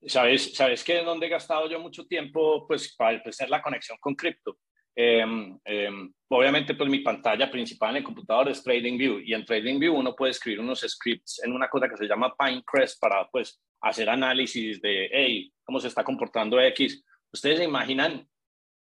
¿Sabes, 0.07 0.55
¿Sabes 0.55 0.85
que 0.85 1.03
donde 1.03 1.27
he 1.27 1.31
gastado 1.31 1.69
yo 1.69 1.79
mucho 1.79 2.07
tiempo 2.07 2.67
pues, 2.67 2.95
para 2.97 3.23
hacer 3.25 3.49
la 3.49 3.63
conexión 3.63 3.99
con 4.01 4.15
cripto? 4.15 4.59
Em, 5.01 5.57
em, 5.65 6.13
obviamente, 6.29 6.75
pues 6.75 6.91
mi 6.91 6.99
pantalla 6.99 7.49
principal 7.49 7.91
en 7.91 7.97
el 7.99 8.03
computador 8.03 8.49
es 8.49 8.65
TradingView 8.65 9.21
y 9.21 9.33
en 9.33 9.45
TradingView 9.45 9.95
uno 9.95 10.17
puede 10.17 10.33
escribir 10.33 10.59
unos 10.59 10.81
scripts 10.81 11.41
en 11.45 11.53
una 11.53 11.69
cosa 11.69 11.89
que 11.89 11.97
se 11.97 12.07
llama 12.09 12.35
Pinecrest 12.37 13.01
para 13.01 13.29
pues 13.29 13.63
hacer 13.81 14.11
análisis 14.11 14.81
de, 14.81 15.09
hey, 15.13 15.53
cómo 15.63 15.79
se 15.79 15.87
está 15.87 16.03
comportando 16.03 16.61
X. 16.61 17.05
Ustedes 17.33 17.59
se 17.59 17.65
imaginan 17.65 18.29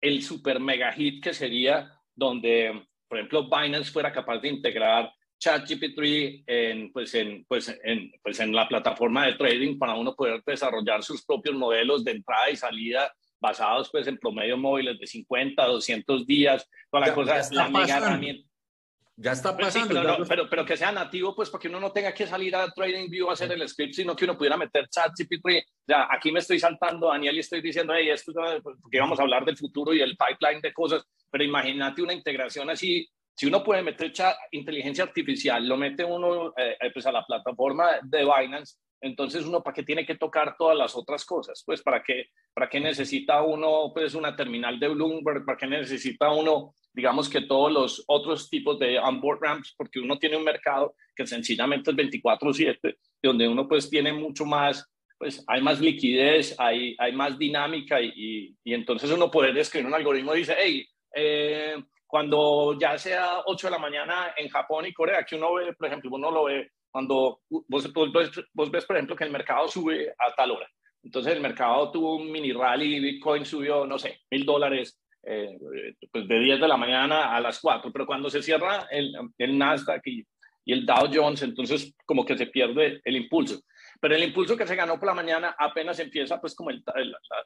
el 0.01 0.21
super 0.21 0.59
mega 0.59 0.91
hit 0.91 1.23
que 1.23 1.33
sería 1.33 1.89
donde, 2.13 2.85
por 3.07 3.17
ejemplo, 3.17 3.49
Binance 3.49 3.91
fuera 3.91 4.11
capaz 4.11 4.39
de 4.39 4.49
integrar 4.49 5.13
ChatGPT 5.41 6.43
en, 6.45 6.91
pues 6.93 7.13
en, 7.15 7.43
pues 7.45 7.75
en, 7.83 8.11
pues 8.21 8.39
en 8.39 8.53
la 8.53 8.67
plataforma 8.67 9.25
de 9.25 9.33
trading 9.33 9.77
para 9.79 9.95
uno 9.95 10.15
poder 10.15 10.41
desarrollar 10.45 11.03
sus 11.03 11.25
propios 11.25 11.55
modelos 11.55 12.03
de 12.03 12.11
entrada 12.11 12.49
y 12.51 12.55
salida 12.55 13.11
basados 13.39 13.89
pues 13.91 14.05
en 14.05 14.19
promedios 14.19 14.59
móviles 14.59 14.99
de 14.99 15.07
50, 15.07 15.65
200 15.65 16.27
días, 16.27 16.69
toda 16.91 17.07
la 17.07 17.13
cosa, 17.15 17.41
la 17.51 17.69
mega 17.69 17.97
herramienta. 17.97 18.47
Ya 19.17 19.31
está 19.33 19.55
pues 19.55 19.73
pasando. 19.73 20.25
pero, 20.27 20.49
pero, 20.49 20.65
que 20.65 20.77
sea 20.77 20.91
nativo, 20.91 21.35
pues 21.35 21.49
porque 21.49 21.67
uno 21.67 21.79
no 21.79 21.91
tenga 21.91 22.13
que 22.13 22.25
salir 22.25 22.55
a 22.55 22.71
TradingView 22.71 23.29
a 23.29 23.33
hacer 23.33 23.51
el 23.51 23.67
script, 23.67 23.93
sino 23.93 24.15
que 24.15 24.25
uno 24.25 24.37
pudiera 24.37 24.57
meter 24.57 24.87
ChatGPT. 24.87 25.65
Ya, 25.87 26.07
aquí 26.09 26.31
me 26.31 26.39
estoy 26.39 26.59
saltando, 26.59 27.07
Daniel, 27.07 27.35
y 27.35 27.39
estoy 27.39 27.61
diciendo, 27.61 27.93
hey, 27.95 28.09
esto, 28.09 28.31
porque 28.63 28.99
vamos 28.99 29.19
a 29.19 29.23
hablar 29.23 29.43
del 29.43 29.57
futuro 29.57 29.93
y 29.93 30.01
el 30.01 30.17
pipeline 30.17 30.61
de 30.61 30.73
cosas, 30.73 31.03
pero 31.29 31.43
imagínate 31.43 32.01
una 32.01 32.13
integración 32.13 32.69
así 32.69 33.07
si 33.35 33.47
uno 33.47 33.63
puede 33.63 33.81
meter 33.81 34.11
inteligencia 34.51 35.03
artificial, 35.03 35.67
lo 35.67 35.77
mete 35.77 36.03
uno 36.03 36.49
eh, 36.57 36.77
eh, 36.79 36.91
pues 36.93 37.05
a 37.05 37.11
la 37.11 37.25
plataforma 37.25 37.99
de 38.03 38.19
Binance, 38.19 38.77
entonces 39.01 39.45
uno 39.45 39.63
para 39.63 39.73
qué 39.73 39.83
tiene 39.83 40.05
que 40.05 40.15
tocar 40.15 40.55
todas 40.57 40.77
las 40.77 40.95
otras 40.95 41.25
cosas, 41.25 41.63
pues 41.65 41.81
para 41.81 42.03
qué, 42.03 42.27
para 42.53 42.69
qué 42.69 42.79
necesita 42.79 43.41
uno 43.41 43.91
pues 43.93 44.13
una 44.13 44.35
terminal 44.35 44.79
de 44.79 44.89
Bloomberg, 44.89 45.45
para 45.45 45.57
qué 45.57 45.67
necesita 45.67 46.31
uno 46.31 46.73
digamos 46.93 47.29
que 47.29 47.41
todos 47.41 47.71
los 47.71 48.03
otros 48.07 48.49
tipos 48.49 48.77
de 48.77 48.99
onboard 48.99 49.41
ramps, 49.41 49.73
porque 49.77 49.99
uno 49.99 50.19
tiene 50.19 50.37
un 50.37 50.43
mercado 50.43 50.95
que 51.15 51.25
sencillamente 51.25 51.91
es 51.91 51.97
24/7, 51.97 52.97
donde 53.23 53.47
uno 53.47 53.67
pues 53.67 53.89
tiene 53.89 54.13
mucho 54.13 54.45
más 54.45 54.87
pues 55.17 55.43
hay 55.45 55.61
más 55.61 55.79
liquidez, 55.79 56.55
hay, 56.57 56.95
hay 56.97 57.11
más 57.11 57.37
dinámica 57.37 58.01
y, 58.01 58.55
y, 58.63 58.73
entonces 58.73 59.11
uno 59.11 59.29
puede 59.29 59.57
escribir 59.59 59.85
un 59.85 59.93
algoritmo 59.93 60.33
y 60.33 60.39
dice, 60.39 60.55
hey, 60.57 60.83
eh, 61.15 61.75
cuando 62.11 62.77
ya 62.77 62.97
sea 62.97 63.41
8 63.45 63.67
de 63.67 63.71
la 63.71 63.79
mañana 63.79 64.33
en 64.35 64.49
Japón 64.49 64.85
y 64.85 64.91
Corea, 64.91 65.23
que 65.23 65.37
uno 65.37 65.53
ve, 65.53 65.71
por 65.73 65.87
ejemplo, 65.87 66.09
uno 66.11 66.29
lo 66.29 66.43
ve 66.43 66.69
cuando 66.91 67.39
vos, 67.47 67.89
vos, 67.93 68.69
ves, 68.69 68.85
por 68.85 68.97
ejemplo, 68.97 69.15
que 69.15 69.23
el 69.23 69.31
mercado 69.31 69.69
sube 69.69 70.13
a 70.19 70.35
tal 70.35 70.51
hora. 70.51 70.67
Entonces 71.01 71.31
el 71.31 71.39
mercado 71.39 71.89
tuvo 71.89 72.17
un 72.17 72.29
mini 72.29 72.51
rally, 72.51 72.99
Bitcoin 72.99 73.45
subió, 73.45 73.85
no 73.85 73.97
sé, 73.97 74.19
mil 74.29 74.45
dólares 74.45 74.99
eh, 75.23 75.57
pues 76.11 76.27
de 76.27 76.37
10 76.37 76.59
de 76.59 76.67
la 76.67 76.75
mañana 76.75 77.33
a 77.33 77.39
las 77.39 77.61
4, 77.61 77.93
pero 77.93 78.05
cuando 78.05 78.29
se 78.29 78.43
cierra 78.43 78.87
el, 78.91 79.13
el 79.37 79.57
Nasdaq 79.57 80.05
y, 80.07 80.27
y 80.65 80.73
el 80.73 80.85
Dow 80.85 81.09
Jones, 81.13 81.43
entonces 81.43 81.95
como 82.05 82.25
que 82.25 82.37
se 82.37 82.47
pierde 82.47 82.99
el 83.05 83.15
impulso. 83.15 83.61
Pero 84.01 84.15
el 84.15 84.23
impulso 84.23 84.57
que 84.57 84.65
se 84.65 84.75
ganó 84.75 84.99
por 84.99 85.07
la 85.07 85.13
mañana 85.13 85.55
apenas 85.57 85.99
empieza 85.99 86.41
pues 86.41 86.55
como 86.55 86.71
el, 86.71 86.83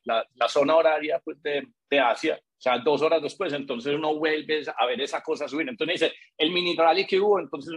la, 0.05 0.25
la, 0.33 0.47
zona 0.47 0.75
horaria 0.75 1.21
pues, 1.23 1.41
de, 1.43 1.67
de, 1.89 1.99
Asia, 1.99 2.39
o 2.41 2.61
sea, 2.61 2.79
dos 2.79 3.01
horas 3.01 3.21
después, 3.21 3.51
entonces 3.51 3.93
uno 3.93 4.15
vuelve 4.15 4.63
a 4.75 4.85
ver 4.85 5.01
esa 5.01 5.21
cosa 5.21 5.49
subir. 5.49 5.67
Entonces 5.67 5.99
dice, 5.99 6.15
el 6.37 6.51
mini 6.51 6.73
rally 6.73 7.05
que 7.05 7.19
hubo, 7.19 7.41
entonces 7.41 7.73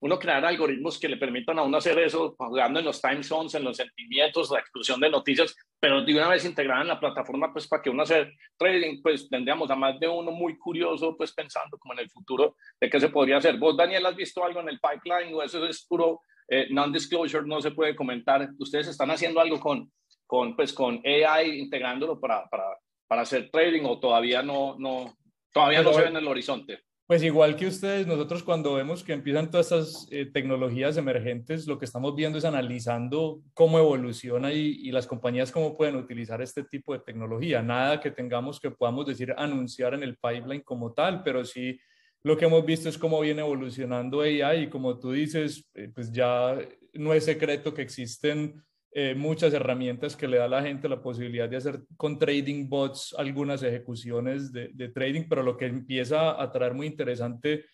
uno 0.00 0.18
crear 0.18 0.44
algoritmos 0.44 0.98
que 0.98 1.08
le 1.08 1.16
permitan 1.16 1.58
a 1.58 1.62
uno 1.62 1.78
hacer 1.78 1.98
eso, 2.00 2.34
jugando 2.36 2.80
en 2.80 2.84
los 2.84 3.00
time 3.00 3.22
zones, 3.22 3.54
en 3.54 3.64
los 3.64 3.78
sentimientos, 3.78 4.50
la 4.50 4.58
explosión 4.58 5.00
de 5.00 5.08
noticias, 5.08 5.56
pero 5.80 6.04
de 6.04 6.14
una 6.14 6.28
vez 6.28 6.44
integrada 6.44 6.82
en 6.82 6.88
la 6.88 7.00
plataforma, 7.00 7.50
pues 7.50 7.66
para 7.66 7.80
que 7.80 7.88
uno 7.88 8.02
hacer 8.02 8.34
trading, 8.58 9.00
pues 9.00 9.26
tendríamos 9.30 9.70
a 9.70 9.76
más 9.76 9.98
de 9.98 10.08
uno 10.08 10.32
muy 10.32 10.58
curioso, 10.58 11.16
pues 11.16 11.32
pensando 11.32 11.78
como 11.78 11.94
en 11.94 12.00
el 12.00 12.10
futuro 12.10 12.56
de 12.78 12.90
qué 12.90 13.00
se 13.00 13.08
podría 13.08 13.38
hacer. 13.38 13.56
¿Vos, 13.56 13.74
Daniel, 13.74 14.04
has 14.04 14.16
visto 14.16 14.44
algo 14.44 14.60
en 14.60 14.68
el 14.68 14.80
pipeline 14.80 15.32
o 15.34 15.42
eso 15.42 15.64
es 15.66 15.86
puro 15.86 16.20
eh, 16.48 16.68
non-disclosure 16.70 17.46
no 17.46 17.60
se 17.60 17.70
puede 17.70 17.94
comentar. 17.94 18.48
¿Ustedes 18.58 18.88
están 18.88 19.10
haciendo 19.10 19.40
algo 19.40 19.58
con, 19.60 19.90
con, 20.26 20.56
pues, 20.56 20.72
con 20.72 21.00
AI, 21.04 21.58
integrándolo 21.58 22.20
para, 22.20 22.48
para, 22.48 22.64
para 23.06 23.22
hacer 23.22 23.50
trading 23.50 23.84
o 23.84 23.98
todavía 23.98 24.42
no, 24.42 24.76
no, 24.78 25.14
todavía 25.52 25.82
no 25.82 25.92
se 25.92 26.02
ve 26.02 26.08
en 26.08 26.16
el 26.16 26.28
horizonte? 26.28 26.80
Pues 27.06 27.22
igual 27.22 27.56
que 27.56 27.66
ustedes, 27.66 28.06
nosotros 28.06 28.42
cuando 28.42 28.72
vemos 28.74 29.04
que 29.04 29.12
empiezan 29.12 29.50
todas 29.50 29.70
estas 29.70 30.08
eh, 30.10 30.24
tecnologías 30.32 30.96
emergentes, 30.96 31.66
lo 31.66 31.78
que 31.78 31.84
estamos 31.84 32.14
viendo 32.14 32.38
es 32.38 32.44
analizando 32.44 33.42
cómo 33.52 33.78
evoluciona 33.78 34.52
y, 34.52 34.78
y, 34.82 34.92
las 34.92 35.06
compañías 35.06 35.52
cómo 35.52 35.76
pueden 35.76 35.96
utilizar 35.96 36.40
este 36.40 36.64
tipo 36.64 36.94
de 36.94 37.00
tecnología. 37.00 37.60
Nada 37.60 38.00
que 38.00 38.12
tengamos 38.12 38.58
que 38.58 38.70
podamos 38.70 39.04
decir 39.04 39.34
anunciar 39.36 39.92
en 39.92 40.04
el 40.04 40.16
pipeline 40.16 40.62
como 40.62 40.94
tal, 40.94 41.22
pero 41.22 41.44
sí 41.44 41.78
lo 42.24 42.36
que 42.36 42.44
hemos 42.44 42.64
visto 42.64 42.88
es 42.88 42.98
cómo 42.98 43.20
viene 43.20 43.40
evolucionando 43.40 44.20
AI 44.20 44.64
y 44.64 44.68
como 44.68 44.98
tú 44.98 45.12
dices, 45.12 45.68
eh, 45.74 45.90
pues 45.92 46.12
ya 46.12 46.56
no 46.94 47.14
es 47.14 47.24
secreto 47.24 47.74
que 47.74 47.82
existen 47.82 48.62
eh, 48.92 49.14
muchas 49.14 49.52
herramientas 49.54 50.14
que 50.14 50.28
le 50.28 50.36
da 50.36 50.44
a 50.44 50.48
la 50.48 50.62
gente 50.62 50.88
la 50.88 51.02
posibilidad 51.02 51.48
de 51.48 51.56
hacer 51.56 51.80
con 51.96 52.18
trading 52.18 52.68
bots 52.68 53.14
algunas 53.16 53.62
ejecuciones 53.62 54.52
de, 54.52 54.88
trading, 54.94 55.22
pero 55.28 55.42
lo 55.42 55.56
que 55.56 55.66
empieza 55.66 56.40
a 56.40 56.52
traer 56.52 56.74
muy 56.74 56.86
interesante 56.86 57.64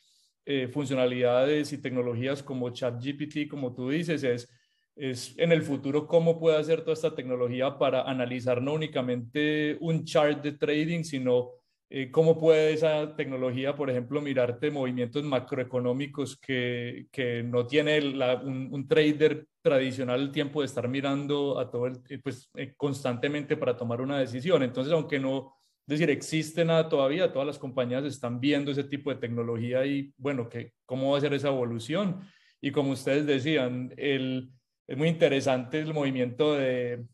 eh, 0.46 0.68
funcionalidades 0.68 1.72
y 1.72 1.82
tecnologías 1.82 2.42
como 2.42 2.70
ChatGPT, 2.70 3.48
como 3.50 3.74
tú 3.74 3.90
dices, 3.90 4.22
es, 4.22 4.48
es 4.96 5.34
en 5.36 5.52
el 5.52 5.62
futuro 5.62 6.06
cómo 6.06 6.38
puede 6.38 6.56
hacer 6.56 6.80
toda 6.80 6.94
esta 6.94 7.14
tecnología 7.14 7.76
para 7.76 8.02
analizar 8.02 8.62
no 8.62 8.74
únicamente 8.74 9.76
un 9.80 10.04
chart 10.04 10.42
de 10.42 10.52
trading, 10.52 11.02
sino 11.02 11.50
eh, 11.90 12.10
¿Cómo 12.10 12.38
puede 12.38 12.74
esa 12.74 13.16
tecnología, 13.16 13.74
por 13.74 13.88
ejemplo, 13.88 14.20
mirarte 14.20 14.70
movimientos 14.70 15.24
macroeconómicos 15.24 16.36
que, 16.36 17.06
que 17.10 17.42
no 17.42 17.66
tiene 17.66 17.98
un, 18.44 18.86
trader 18.86 19.46
tradicional 19.62 20.20
el 20.20 20.30
tiempo 20.30 20.60
de 20.60 20.66
estar 20.66 20.86
mirando 20.86 21.58
a 21.58 21.70
todo 21.70 21.86
el, 21.86 21.98
eh, 22.10 22.18
pues, 22.22 22.50
eh, 22.56 22.74
constantemente 22.76 23.56
para 23.56 23.74
tomar 23.74 24.02
una 24.02 24.18
decisión? 24.18 24.62
Entonces, 24.62 24.92
aunque 24.92 25.18
no, 25.18 25.54
es 25.86 25.98
decir, 25.98 26.10
existe 26.10 26.62
nada 26.62 26.90
todavía, 26.90 27.32
todas 27.32 27.46
las 27.46 27.58
compañías 27.58 28.04
están 28.04 28.38
viendo 28.38 28.70
ese 28.70 28.84
tipo 28.84 29.08
de 29.08 29.16
tecnología 29.16 29.86
y, 29.86 30.12
bueno, 30.18 30.46
que, 30.50 30.74
¿cómo 30.84 31.12
va 31.12 31.18
a 31.18 31.22
ser 31.22 31.32
esa 31.32 31.48
evolución? 31.48 32.20
Y 32.60 32.70
como 32.70 32.90
ustedes 32.92 33.24
decían, 33.24 33.94
el, 33.96 34.50
es 34.88 34.96
muy 34.96 35.08
interesante 35.08 35.80
el 35.80 35.92
movimiento 35.92 36.54
de, 36.54 37.04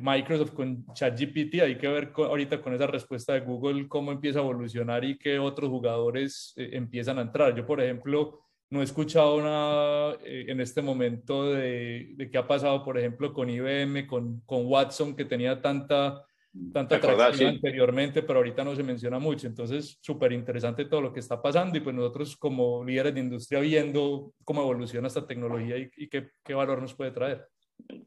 Microsoft 0.00 0.52
con 0.52 0.86
ChatGPT. 0.94 1.60
Hay 1.60 1.76
que 1.76 1.88
ver 1.88 2.12
ahorita 2.16 2.62
con 2.62 2.72
esa 2.72 2.86
respuesta 2.86 3.34
de 3.34 3.40
Google 3.40 3.88
cómo 3.88 4.12
empieza 4.12 4.38
a 4.38 4.42
evolucionar 4.42 5.04
y 5.04 5.18
qué 5.18 5.40
otros 5.40 5.70
jugadores 5.70 6.54
eh, 6.56 6.70
empiezan 6.72 7.18
a 7.18 7.22
entrar. 7.22 7.52
Yo, 7.56 7.66
por 7.66 7.80
ejemplo, 7.80 8.38
no 8.70 8.80
he 8.80 8.84
escuchado 8.84 9.42
nada 9.42 10.18
eh, 10.24 10.44
en 10.46 10.60
este 10.60 10.82
momento 10.82 11.52
de, 11.52 12.12
de, 12.14 12.30
qué 12.30 12.38
ha 12.38 12.46
pasado, 12.46 12.84
por 12.84 12.96
ejemplo, 12.96 13.32
con 13.32 13.50
IBM, 13.50 14.06
con, 14.06 14.40
con 14.46 14.66
Watson, 14.66 15.16
que 15.16 15.24
tenía 15.24 15.60
tanta 15.60 16.24
tanta 16.72 16.96
atracción 16.96 17.54
anteriormente, 17.54 18.22
pero 18.22 18.40
ahorita 18.40 18.64
no 18.64 18.74
se 18.74 18.82
menciona 18.82 19.18
mucho. 19.18 19.46
Entonces, 19.46 19.98
súper 20.00 20.32
interesante 20.32 20.84
todo 20.84 21.00
lo 21.00 21.12
que 21.12 21.20
está 21.20 21.40
pasando 21.40 21.78
y 21.78 21.80
pues 21.80 21.94
nosotros 21.94 22.36
como 22.36 22.84
líderes 22.84 23.14
de 23.14 23.20
industria 23.20 23.60
viendo 23.60 24.32
cómo 24.44 24.62
evoluciona 24.62 25.08
esta 25.08 25.26
tecnología 25.26 25.76
y, 25.76 26.08
qué, 26.08 26.30
qué, 26.42 26.54
valor 26.54 26.80
nos 26.80 26.94
puede 26.94 27.12
traer. 27.12 27.46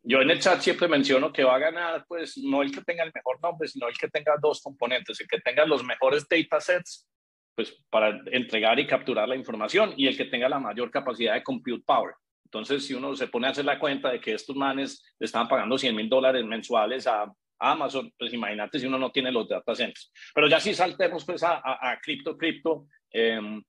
Yo 0.03 0.21
en 0.21 0.29
el 0.29 0.39
chat 0.39 0.59
siempre 0.59 0.87
menciono 0.87 1.31
que 1.31 1.43
va 1.43 1.55
a 1.55 1.59
ganar, 1.59 2.05
pues 2.07 2.37
no 2.37 2.61
el 2.61 2.71
que 2.71 2.81
tenga 2.81 3.03
el 3.03 3.11
mejor 3.13 3.41
nombre, 3.41 3.67
sino 3.67 3.87
el 3.87 3.97
que 3.97 4.07
tenga 4.07 4.35
dos 4.41 4.61
componentes, 4.61 5.19
el 5.19 5.27
que 5.27 5.39
tenga 5.39 5.65
los 5.65 5.83
mejores 5.83 6.27
datasets, 6.29 7.07
pues 7.55 7.83
para 7.89 8.21
entregar 8.31 8.79
y 8.79 8.87
capturar 8.87 9.27
la 9.27 9.35
información 9.35 9.93
y 9.97 10.07
el 10.07 10.17
que 10.17 10.25
tenga 10.25 10.49
la 10.49 10.59
mayor 10.59 10.91
capacidad 10.91 11.33
de 11.33 11.43
compute 11.43 11.83
power. 11.85 12.13
Entonces, 12.45 12.85
si 12.85 12.93
uno 12.93 13.15
se 13.15 13.27
pone 13.27 13.47
a 13.47 13.49
hacer 13.49 13.65
la 13.65 13.79
cuenta 13.79 14.11
de 14.11 14.19
que 14.19 14.33
estos 14.33 14.55
manes 14.55 15.03
le 15.17 15.25
están 15.25 15.47
pagando 15.47 15.75
100 15.75 15.95
mil 15.95 16.07
dólares 16.07 16.45
mensuales 16.45 17.07
a 17.07 17.33
Amazon, 17.59 18.11
pues 18.17 18.33
imagínate 18.33 18.79
si 18.79 18.85
uno 18.87 18.97
no 18.97 19.11
tiene 19.11 19.31
los 19.31 19.47
data 19.47 19.75
centers. 19.75 20.11
Pero 20.33 20.47
ya 20.47 20.59
si 20.59 20.73
saltemos 20.73 21.25
pues 21.25 21.43
a, 21.43 21.61
a, 21.63 21.99
cripto, 22.01 22.37
cripto, 22.37 22.87
em, 23.09 23.61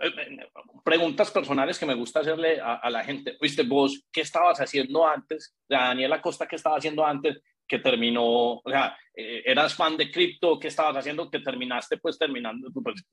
eh, 0.00 0.12
eh, 0.16 0.48
preguntas 0.84 1.30
personales 1.30 1.78
que 1.78 1.86
me 1.86 1.94
gusta 1.94 2.20
hacerle 2.20 2.60
a, 2.60 2.88
la 2.90 3.04
gente. 3.04 3.36
Viste, 3.40 3.62
vos, 3.62 4.04
¿qué 4.12 4.20
estabas 4.20 4.60
haciendo 4.60 5.06
antes? 5.06 5.56
Daniela 5.68 6.20
Costa, 6.20 6.46
¿qué 6.46 6.56
estaba 6.56 6.76
haciendo 6.76 7.04
antes? 7.04 7.40
Que 7.68 7.78
terminó, 7.78 8.54
o 8.54 8.62
sea, 8.66 8.96
eh, 9.14 9.42
¿eras 9.44 9.74
fan 9.74 9.96
de 9.96 10.10
cripto? 10.10 10.58
¿Qué 10.58 10.68
estabas 10.68 10.96
haciendo? 10.96 11.30
Que 11.30 11.40
terminaste 11.40 11.96
pues 11.98 12.18
terminando 12.18 12.70
pues, 12.72 13.04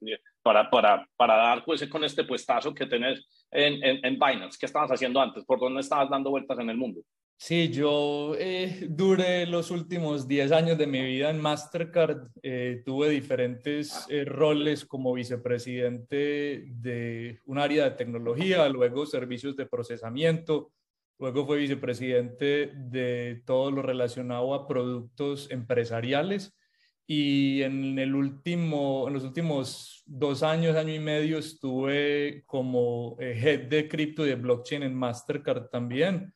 para, 0.41 0.69
para, 0.69 1.07
para 1.15 1.35
dar 1.35 1.65
pues 1.65 1.87
con 1.87 2.03
este 2.03 2.23
puestazo 2.23 2.73
que 2.73 2.85
tenés 2.85 3.25
en, 3.51 3.83
en, 3.83 4.05
en 4.05 4.13
Binance. 4.13 4.57
¿Qué 4.59 4.65
estabas 4.65 4.91
haciendo 4.91 5.19
antes? 5.19 5.43
¿Por 5.45 5.59
dónde 5.59 5.81
estabas 5.81 6.09
dando 6.09 6.29
vueltas 6.29 6.59
en 6.59 6.69
el 6.69 6.77
mundo? 6.77 7.01
Sí, 7.45 7.69
yo 7.69 8.35
eh, 8.39 8.87
duré 8.89 9.45
los 9.45 9.69
últimos 9.69 10.29
10 10.29 10.53
años 10.53 10.77
de 10.77 10.87
mi 10.87 11.01
vida 11.01 11.29
en 11.29 11.41
Mastercard. 11.41 12.29
Eh, 12.41 12.83
tuve 12.85 13.09
diferentes 13.09 14.05
eh, 14.07 14.23
roles 14.23 14.85
como 14.85 15.11
vicepresidente 15.11 16.63
de 16.67 17.41
un 17.45 17.59
área 17.59 17.83
de 17.83 17.97
tecnología, 17.97 18.69
luego 18.69 19.05
servicios 19.05 19.57
de 19.57 19.65
procesamiento, 19.65 20.71
luego 21.19 21.45
fue 21.45 21.57
vicepresidente 21.57 22.71
de 22.75 23.41
todo 23.45 23.71
lo 23.71 23.81
relacionado 23.81 24.53
a 24.53 24.67
productos 24.67 25.49
empresariales. 25.51 26.57
Y 27.05 27.61
en, 27.63 27.99
el 27.99 28.15
último, 28.15 29.07
en 29.07 29.13
los 29.13 29.23
últimos 29.23 30.03
dos 30.05 30.41
años, 30.41 30.75
año 30.75 30.93
y 30.93 30.99
medio, 30.99 31.37
estuve 31.37 32.43
como 32.45 33.17
head 33.19 33.63
de 33.67 33.89
cripto 33.89 34.25
y 34.25 34.29
de 34.29 34.35
blockchain 34.35 34.83
en 34.83 34.95
Mastercard 34.95 35.69
también 35.69 36.33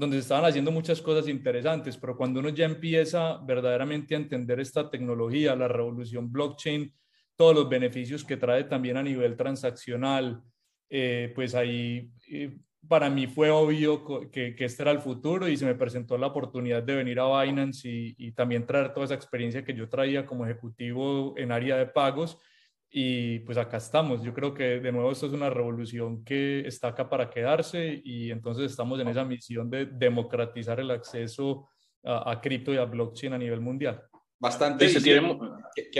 donde 0.00 0.16
se 0.16 0.22
estaban 0.22 0.46
haciendo 0.46 0.72
muchas 0.72 1.02
cosas 1.02 1.28
interesantes, 1.28 1.98
pero 1.98 2.16
cuando 2.16 2.40
uno 2.40 2.48
ya 2.48 2.64
empieza 2.64 3.36
verdaderamente 3.36 4.14
a 4.14 4.18
entender 4.18 4.58
esta 4.58 4.88
tecnología, 4.88 5.54
la 5.54 5.68
revolución 5.68 6.32
blockchain, 6.32 6.92
todos 7.36 7.54
los 7.54 7.68
beneficios 7.68 8.24
que 8.24 8.38
trae 8.38 8.64
también 8.64 8.96
a 8.96 9.02
nivel 9.02 9.36
transaccional, 9.36 10.42
eh, 10.88 11.30
pues 11.34 11.54
ahí 11.54 12.10
eh, 12.30 12.56
para 12.88 13.10
mí 13.10 13.26
fue 13.26 13.50
obvio 13.50 14.04
que, 14.30 14.54
que, 14.54 14.64
este 14.64 14.82
era 14.82 14.90
el 14.90 15.00
futuro 15.00 15.48
y 15.48 15.56
se 15.56 15.66
me 15.66 15.74
presentó 15.74 16.18
la 16.18 16.28
oportunidad 16.28 16.82
de 16.82 16.96
venir 16.96 17.20
a 17.20 17.42
Binance 17.42 17.88
y, 17.88 18.14
y 18.18 18.32
también 18.32 18.66
traer 18.66 18.92
toda 18.92 19.06
esa 19.06 19.14
experiencia 19.14 19.64
que 19.64 19.74
yo 19.74 19.88
traía 19.88 20.26
como 20.26 20.44
ejecutivo 20.44 21.34
en 21.36 21.52
área 21.52 21.76
de 21.76 21.86
pagos 21.86 22.38
y 22.90 23.38
pues 23.40 23.56
acá 23.56 23.76
estamos. 23.76 24.22
Yo 24.22 24.34
creo 24.34 24.52
que 24.52 24.80
de 24.80 24.92
nuevo 24.92 25.12
esto 25.12 25.26
es 25.26 25.32
una 25.32 25.48
revolución 25.48 26.24
que 26.24 26.66
está 26.66 26.88
acá 26.88 27.08
para 27.08 27.30
quedarse 27.30 28.00
y 28.04 28.30
entonces 28.30 28.70
estamos 28.70 28.98
en 29.00 29.08
esa 29.08 29.24
misión 29.24 29.70
de 29.70 29.86
democratizar 29.86 30.80
el 30.80 30.90
acceso 30.90 31.68
a, 32.04 32.40
cripto 32.40 32.72
y 32.74 32.78
a 32.78 32.84
blockchain 32.84 33.32
a 33.32 33.38
nivel 33.38 33.60
mundial. 33.60 34.02
Bastante 34.38 34.86
que, 34.88 35.90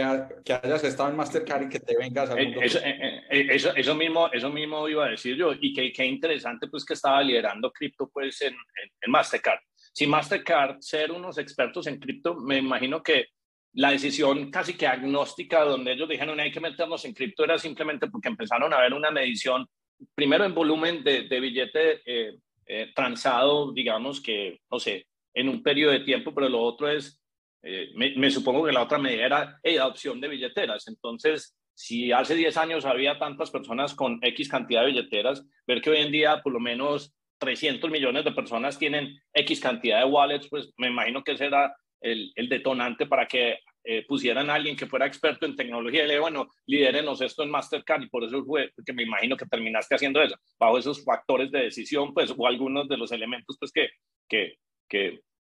que, 0.42 0.52
hayas 0.52 0.82
estado 0.82 1.10
en 1.10 1.16
Mastercard 1.16 1.64
y 1.64 1.68
que 1.68 1.78
te 1.78 1.96
vengas 1.96 2.30
a 2.30 2.40
eh, 2.40 2.54
eso, 2.62 2.78
eh, 2.78 2.98
eh, 3.00 3.19
eso, 3.30 3.74
eso, 3.76 3.94
mismo 3.94 4.28
eso 4.32 4.50
mismo 4.50 4.88
iba 4.88 5.06
a 5.06 5.10
decir 5.10 5.36
yo 5.36 5.52
y 5.58 5.72
qué 5.72 6.04
interesante 6.04 6.66
pues 6.68 6.84
que 6.84 6.94
estaba 6.94 7.22
liderando 7.22 7.70
cripto 7.70 8.10
pues 8.12 8.42
en, 8.42 8.54
en, 8.54 8.90
en 9.00 9.10
Mastercard 9.10 9.60
si 9.92 10.06
Mastercard 10.06 10.80
ser 10.80 11.12
unos 11.12 11.38
expertos 11.38 11.86
en 11.86 11.98
cripto 11.98 12.34
me 12.34 12.58
imagino 12.58 13.02
que 13.02 13.26
la 13.74 13.92
decisión 13.92 14.50
casi 14.50 14.74
que 14.74 14.86
agnóstica 14.86 15.64
donde 15.64 15.92
ellos 15.92 16.08
dijeron 16.08 16.40
hay 16.40 16.50
que 16.50 16.60
meternos 16.60 17.04
en 17.04 17.14
cripto 17.14 17.44
era 17.44 17.58
simplemente 17.58 18.08
porque 18.08 18.28
empezaron 18.28 18.72
a 18.72 18.80
ver 18.80 18.94
una 18.94 19.10
medición, 19.10 19.66
primero 20.14 20.44
en 20.44 20.54
volumen 20.54 21.04
de, 21.04 21.40
billete 21.40 22.02
eh, 22.04 22.38
eh, 22.66 22.92
transado, 22.94 23.72
digamos 23.72 24.20
que, 24.20 24.60
no 24.70 24.80
sé, 24.80 25.06
en 25.34 25.48
un 25.48 25.62
periodo 25.62 25.92
de 25.92 26.00
tiempo, 26.00 26.34
pero 26.34 26.48
lo 26.48 26.60
otro 26.60 26.88
es, 26.88 27.22
eh, 27.62 27.90
me, 27.94 28.30
supongo 28.30 28.64
que 28.64 28.72
la 28.72 28.82
otra 28.82 28.98
medida 28.98 29.26
era 29.62 29.80
adopción 29.82 30.20
de 30.20 30.28
billeteras. 30.28 30.88
Entonces, 30.88 31.56
si 31.80 32.12
hace 32.12 32.34
10 32.34 32.58
años 32.58 32.84
había 32.84 33.18
tantas 33.18 33.50
personas 33.50 33.94
con 33.94 34.18
X 34.20 34.50
cantidad 34.50 34.82
de 34.82 34.88
billeteras, 34.88 35.46
ver 35.66 35.80
que 35.80 35.88
hoy 35.88 36.00
en 36.00 36.12
día 36.12 36.42
por 36.42 36.52
lo 36.52 36.60
menos 36.60 37.14
300 37.38 37.90
millones 37.90 38.22
de 38.22 38.32
personas 38.32 38.78
tienen 38.78 39.18
X 39.32 39.60
cantidad 39.60 40.00
de 40.00 40.04
wallets, 40.04 40.46
pues 40.50 40.74
me 40.76 40.88
imagino 40.88 41.24
que 41.24 41.38
será 41.38 41.74
el, 42.02 42.34
detonante 42.50 43.06
para 43.06 43.26
que 43.26 43.60
eh, 43.84 44.04
pusieran 44.06 44.50
a 44.50 44.56
alguien 44.56 44.76
que 44.76 44.86
fuera 44.86 45.06
experto 45.06 45.46
en 45.46 45.56
tecnología 45.56 46.04
y 46.04 46.08
le 46.08 46.20
bueno, 46.20 46.48
lidérenos 46.66 47.22
esto 47.22 47.44
en 47.44 47.50
Mastercard 47.50 48.02
y 48.02 48.10
por 48.10 48.24
eso 48.24 48.44
fue, 48.44 48.70
que 48.84 48.92
me 48.92 49.04
imagino 49.04 49.34
que 49.38 49.46
terminaste 49.46 49.94
haciendo 49.94 50.20
eso, 50.20 50.36
bajo 50.58 50.76
esos 50.76 51.02
factores 51.02 51.50
de 51.50 51.62
decisión, 51.62 52.12
pues, 52.12 52.34
o 52.36 52.46
algunos 52.46 52.88
de 52.88 52.98
los 52.98 53.10
elementos, 53.10 53.56
pues, 53.58 53.72
que, 53.72 53.88
que, 54.28 54.58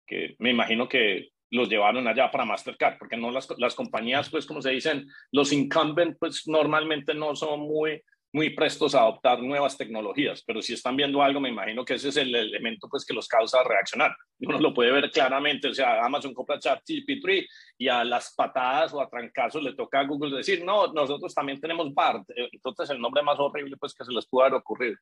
que 0.06 0.36
me 0.38 0.50
imagino 0.50 0.88
que 0.88 1.30
los 1.50 1.68
llevaron 1.68 2.06
allá 2.06 2.30
para 2.30 2.44
Mastercard, 2.44 2.98
porque 2.98 3.16
no 3.16 3.30
las, 3.30 3.48
las 3.58 3.74
compañías, 3.74 4.28
pues, 4.30 4.46
como 4.46 4.62
se 4.62 4.70
dicen, 4.70 5.08
los 5.32 5.52
incumbents, 5.52 6.16
pues, 6.18 6.46
normalmente 6.46 7.14
no 7.14 7.34
son 7.34 7.60
muy 7.60 8.02
muy 8.32 8.50
prestos 8.50 8.94
a 8.94 9.00
adoptar 9.00 9.42
nuevas 9.42 9.76
tecnologías, 9.76 10.42
pero 10.46 10.60
si 10.60 10.74
están 10.74 10.96
viendo 10.96 11.22
algo, 11.22 11.40
me 11.40 11.48
imagino 11.48 11.84
que 11.84 11.94
ese 11.94 12.10
es 12.10 12.16
el 12.18 12.34
elemento 12.34 12.88
pues, 12.88 13.04
que 13.04 13.14
los 13.14 13.26
causa 13.26 13.62
reaccionar. 13.64 14.14
Uno 14.40 14.58
lo 14.60 14.74
puede 14.74 14.92
ver 14.92 15.10
claramente, 15.10 15.68
o 15.68 15.74
sea, 15.74 16.04
Amazon 16.04 16.34
compra 16.34 16.58
ChatGPT 16.58 17.48
y 17.78 17.88
a 17.88 18.04
las 18.04 18.34
patadas 18.34 18.92
o 18.92 19.00
a 19.00 19.08
trancazos 19.08 19.62
le 19.62 19.74
toca 19.74 20.00
a 20.00 20.06
Google 20.06 20.36
decir, 20.36 20.62
no, 20.64 20.92
nosotros 20.92 21.34
también 21.34 21.60
tenemos 21.60 21.92
BART. 21.94 22.28
Eh, 22.30 22.48
entonces, 22.52 22.90
el 22.90 23.00
nombre 23.00 23.22
más 23.22 23.38
horrible 23.38 23.76
pues, 23.78 23.94
que 23.94 24.04
se 24.04 24.12
les 24.12 24.26
pudo 24.26 24.42
haber 24.42 24.54
ocurrido. 24.54 24.96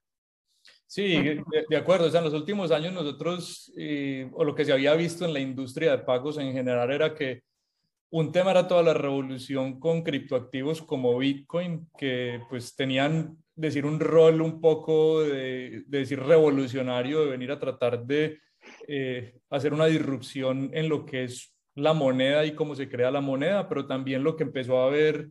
Sí, 0.86 1.16
de, 1.68 1.76
acuerdo. 1.76 2.06
O 2.06 2.10
sea, 2.10 2.20
en 2.20 2.26
los 2.26 2.34
últimos 2.34 2.70
años 2.70 2.92
nosotros, 2.92 3.72
eh, 3.76 4.30
o 4.32 4.44
lo 4.44 4.54
que 4.54 4.64
se 4.64 4.72
había 4.72 4.94
visto 4.94 5.24
en 5.24 5.32
la 5.32 5.40
industria 5.40 5.90
de 5.90 6.04
pagos 6.04 6.38
en 6.38 6.52
general, 6.52 6.92
era 6.92 7.14
que 7.14 7.42
un 8.10 8.30
tema 8.30 8.52
era 8.52 8.68
toda 8.68 8.82
la 8.82 8.94
revolución 8.94 9.80
con 9.80 10.02
criptoactivos 10.02 10.80
como 10.82 11.18
Bitcoin, 11.18 11.88
que 11.98 12.40
pues 12.48 12.76
tenían, 12.76 13.36
decir, 13.54 13.84
un 13.84 13.98
rol 13.98 14.40
un 14.40 14.60
poco 14.60 15.22
de, 15.22 15.82
decir 15.86 16.20
revolucionario, 16.20 17.24
de 17.24 17.30
venir 17.30 17.50
a 17.50 17.58
tratar 17.58 18.04
de 18.06 18.38
eh, 18.86 19.38
hacer 19.50 19.74
una 19.74 19.86
disrupción 19.86 20.70
en 20.72 20.88
lo 20.88 21.04
que 21.04 21.24
es 21.24 21.52
la 21.74 21.92
moneda 21.92 22.46
y 22.46 22.54
cómo 22.54 22.74
se 22.74 22.88
crea 22.88 23.10
la 23.10 23.20
moneda, 23.20 23.68
pero 23.68 23.86
también 23.86 24.22
lo 24.22 24.36
que 24.36 24.44
empezó 24.44 24.80
a 24.80 24.88
ver 24.88 25.28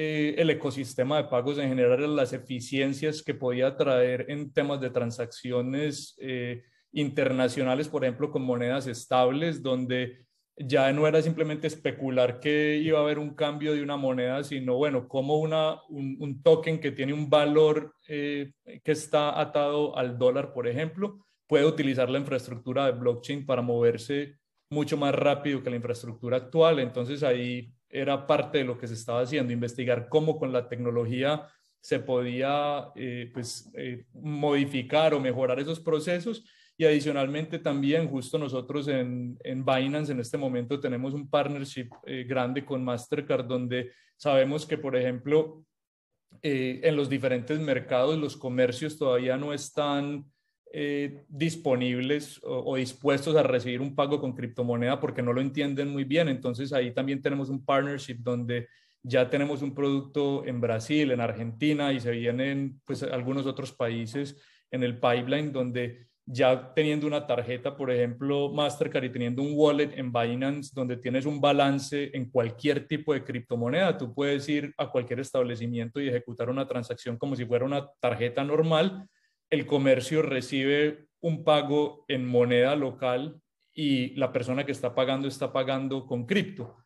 eh, 0.00 0.36
el 0.38 0.48
ecosistema 0.50 1.16
de 1.16 1.28
pagos 1.28 1.58
en 1.58 1.68
general, 1.68 2.14
las 2.14 2.32
eficiencias 2.32 3.20
que 3.22 3.34
podía 3.34 3.76
traer 3.76 4.26
en 4.28 4.52
temas 4.52 4.80
de 4.80 4.90
transacciones. 4.90 6.14
Eh, 6.20 6.62
internacionales, 6.92 7.88
por 7.88 8.04
ejemplo, 8.04 8.30
con 8.30 8.42
monedas 8.42 8.86
estables, 8.86 9.62
donde 9.62 10.24
ya 10.56 10.92
no 10.92 11.06
era 11.06 11.22
simplemente 11.22 11.66
especular 11.66 12.40
que 12.40 12.76
iba 12.78 12.98
a 12.98 13.02
haber 13.02 13.18
un 13.18 13.34
cambio 13.34 13.74
de 13.74 13.82
una 13.82 13.96
moneda, 13.96 14.42
sino, 14.42 14.76
bueno, 14.76 15.06
como 15.06 15.38
un, 15.38 16.42
token 16.42 16.80
que 16.80 16.92
tiene 16.92 17.12
un 17.12 17.28
valor 17.28 17.94
eh, 18.08 18.52
que 18.82 18.92
está 18.92 19.40
atado 19.40 19.96
al 19.96 20.18
dólar, 20.18 20.52
por 20.52 20.66
ejemplo, 20.66 21.24
puede 21.46 21.64
utilizar 21.64 22.10
la 22.10 22.18
infraestructura 22.18 22.86
de 22.86 22.92
blockchain 22.92 23.46
para 23.46 23.62
moverse 23.62 24.36
mucho 24.70 24.96
más 24.96 25.14
rápido 25.14 25.62
que 25.62 25.70
la 25.70 25.76
infraestructura 25.76 26.36
actual. 26.36 26.80
Entonces 26.80 27.22
ahí 27.22 27.72
era 27.90 28.26
parte 28.26 28.58
de 28.58 28.64
lo 28.64 28.78
que 28.78 28.88
se 28.88 28.94
estaba 28.94 29.20
haciendo, 29.20 29.52
investigar 29.52 30.08
cómo 30.08 30.38
con 30.38 30.52
la 30.52 30.68
tecnología 30.68 31.46
se 31.80 32.00
podía 32.00 32.90
eh, 32.96 33.30
pues, 33.32 33.70
eh, 33.74 34.04
modificar 34.12 35.14
o 35.14 35.20
mejorar 35.20 35.60
esos 35.60 35.80
procesos. 35.80 36.44
Y 36.76 36.84
adicionalmente 36.84 37.58
también 37.58 38.08
justo 38.08 38.38
nosotros 38.38 38.86
en, 38.88 39.36
en 39.42 39.64
Binance 39.64 40.12
en 40.12 40.20
este 40.20 40.38
momento 40.38 40.78
tenemos 40.78 41.12
un 41.12 41.28
partnership 41.28 41.88
eh, 42.06 42.24
grande 42.24 42.64
con 42.64 42.84
Mastercard 42.84 43.46
donde 43.46 43.90
sabemos 44.16 44.64
que, 44.64 44.78
por 44.78 44.96
ejemplo, 44.96 45.64
en 46.42 46.94
los 46.94 47.08
diferentes 47.08 47.58
mercados 47.58 48.18
los 48.18 48.36
comercios 48.36 48.98
todavía 48.98 49.38
no 49.38 49.54
están 49.54 50.26
eh, 50.72 51.24
disponibles 51.28 52.40
o, 52.42 52.76
dispuestos 52.76 53.34
a 53.36 53.42
recibir 53.42 53.80
un 53.80 53.94
pago 53.94 54.20
con 54.20 54.34
criptomoneda 54.34 55.00
porque 55.00 55.22
no 55.22 55.32
lo 55.32 55.40
entienden 55.40 55.88
muy 55.88 56.04
bien. 56.04 56.28
Entonces 56.28 56.72
ahí 56.72 56.92
también 56.92 57.22
tenemos 57.22 57.48
un 57.48 57.64
partnership 57.64 58.16
donde 58.18 58.68
ya 59.02 59.30
tenemos 59.30 59.62
un 59.62 59.74
producto 59.74 60.44
en 60.44 60.60
Brasil, 60.60 61.10
en 61.10 61.20
Argentina 61.20 61.92
y 61.92 62.00
se 62.00 62.10
vienen 62.10 62.80
pues 62.84 63.02
algunos 63.02 63.46
otros 63.46 63.72
países 63.72 64.36
en 64.70 64.82
el 64.82 64.98
pipeline 64.98 65.52
donde 65.52 66.08
ya 66.30 66.74
teniendo 66.74 67.06
una 67.06 67.26
tarjeta, 67.26 67.74
por 67.74 67.90
ejemplo, 67.90 68.52
Mastercard 68.52 69.04
y 69.04 69.08
teniendo 69.10 69.40
un 69.40 69.52
wallet 69.54 69.92
en 69.96 70.12
Binance 70.12 70.72
donde 70.74 70.98
tienes 70.98 71.24
un 71.24 71.40
balance 71.40 72.10
en 72.12 72.30
cualquier 72.30 72.86
tipo 72.86 73.14
de 73.14 73.24
criptomoneda, 73.24 73.96
tú 73.96 74.12
puedes 74.12 74.46
ir 74.50 74.74
a 74.76 74.90
cualquier 74.90 75.20
establecimiento 75.20 75.98
y 75.98 76.08
ejecutar 76.08 76.50
una 76.50 76.68
transacción 76.68 77.16
como 77.16 77.34
si 77.34 77.46
fuera 77.46 77.64
una 77.64 77.88
tarjeta 77.98 78.44
normal. 78.44 79.08
El 79.50 79.66
comercio 79.66 80.22
recibe 80.22 81.08
un 81.20 81.44
pago 81.44 82.04
en 82.08 82.26
moneda 82.26 82.76
local 82.76 83.40
y 83.74 84.14
la 84.16 84.32
persona 84.32 84.66
que 84.66 84.72
está 84.72 84.94
pagando 84.94 85.28
está 85.28 85.52
pagando 85.52 86.06
con 86.06 86.26
cripto. 86.26 86.76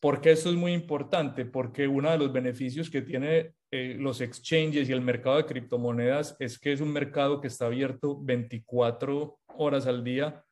¿Por 0.00 0.20
qué 0.20 0.32
esto 0.32 0.50
es 0.50 0.56
muy 0.56 0.72
importante? 0.72 1.44
Porque 1.44 1.88
uno 1.88 2.10
de 2.10 2.18
los 2.18 2.32
beneficios 2.32 2.88
que 2.88 3.02
tiene 3.02 3.52
eh, 3.70 3.96
los 3.98 4.20
exchanges 4.20 4.88
y 4.88 4.92
el 4.92 5.00
mercado 5.00 5.36
de 5.36 5.46
criptomonedas 5.46 6.36
es 6.38 6.58
que 6.58 6.72
es 6.72 6.80
un 6.80 6.92
mercado 6.92 7.40
que 7.40 7.48
está 7.48 7.66
abierto 7.66 8.18
24 8.22 9.38
horas 9.56 9.86
al 9.86 10.04
día, 10.04 10.44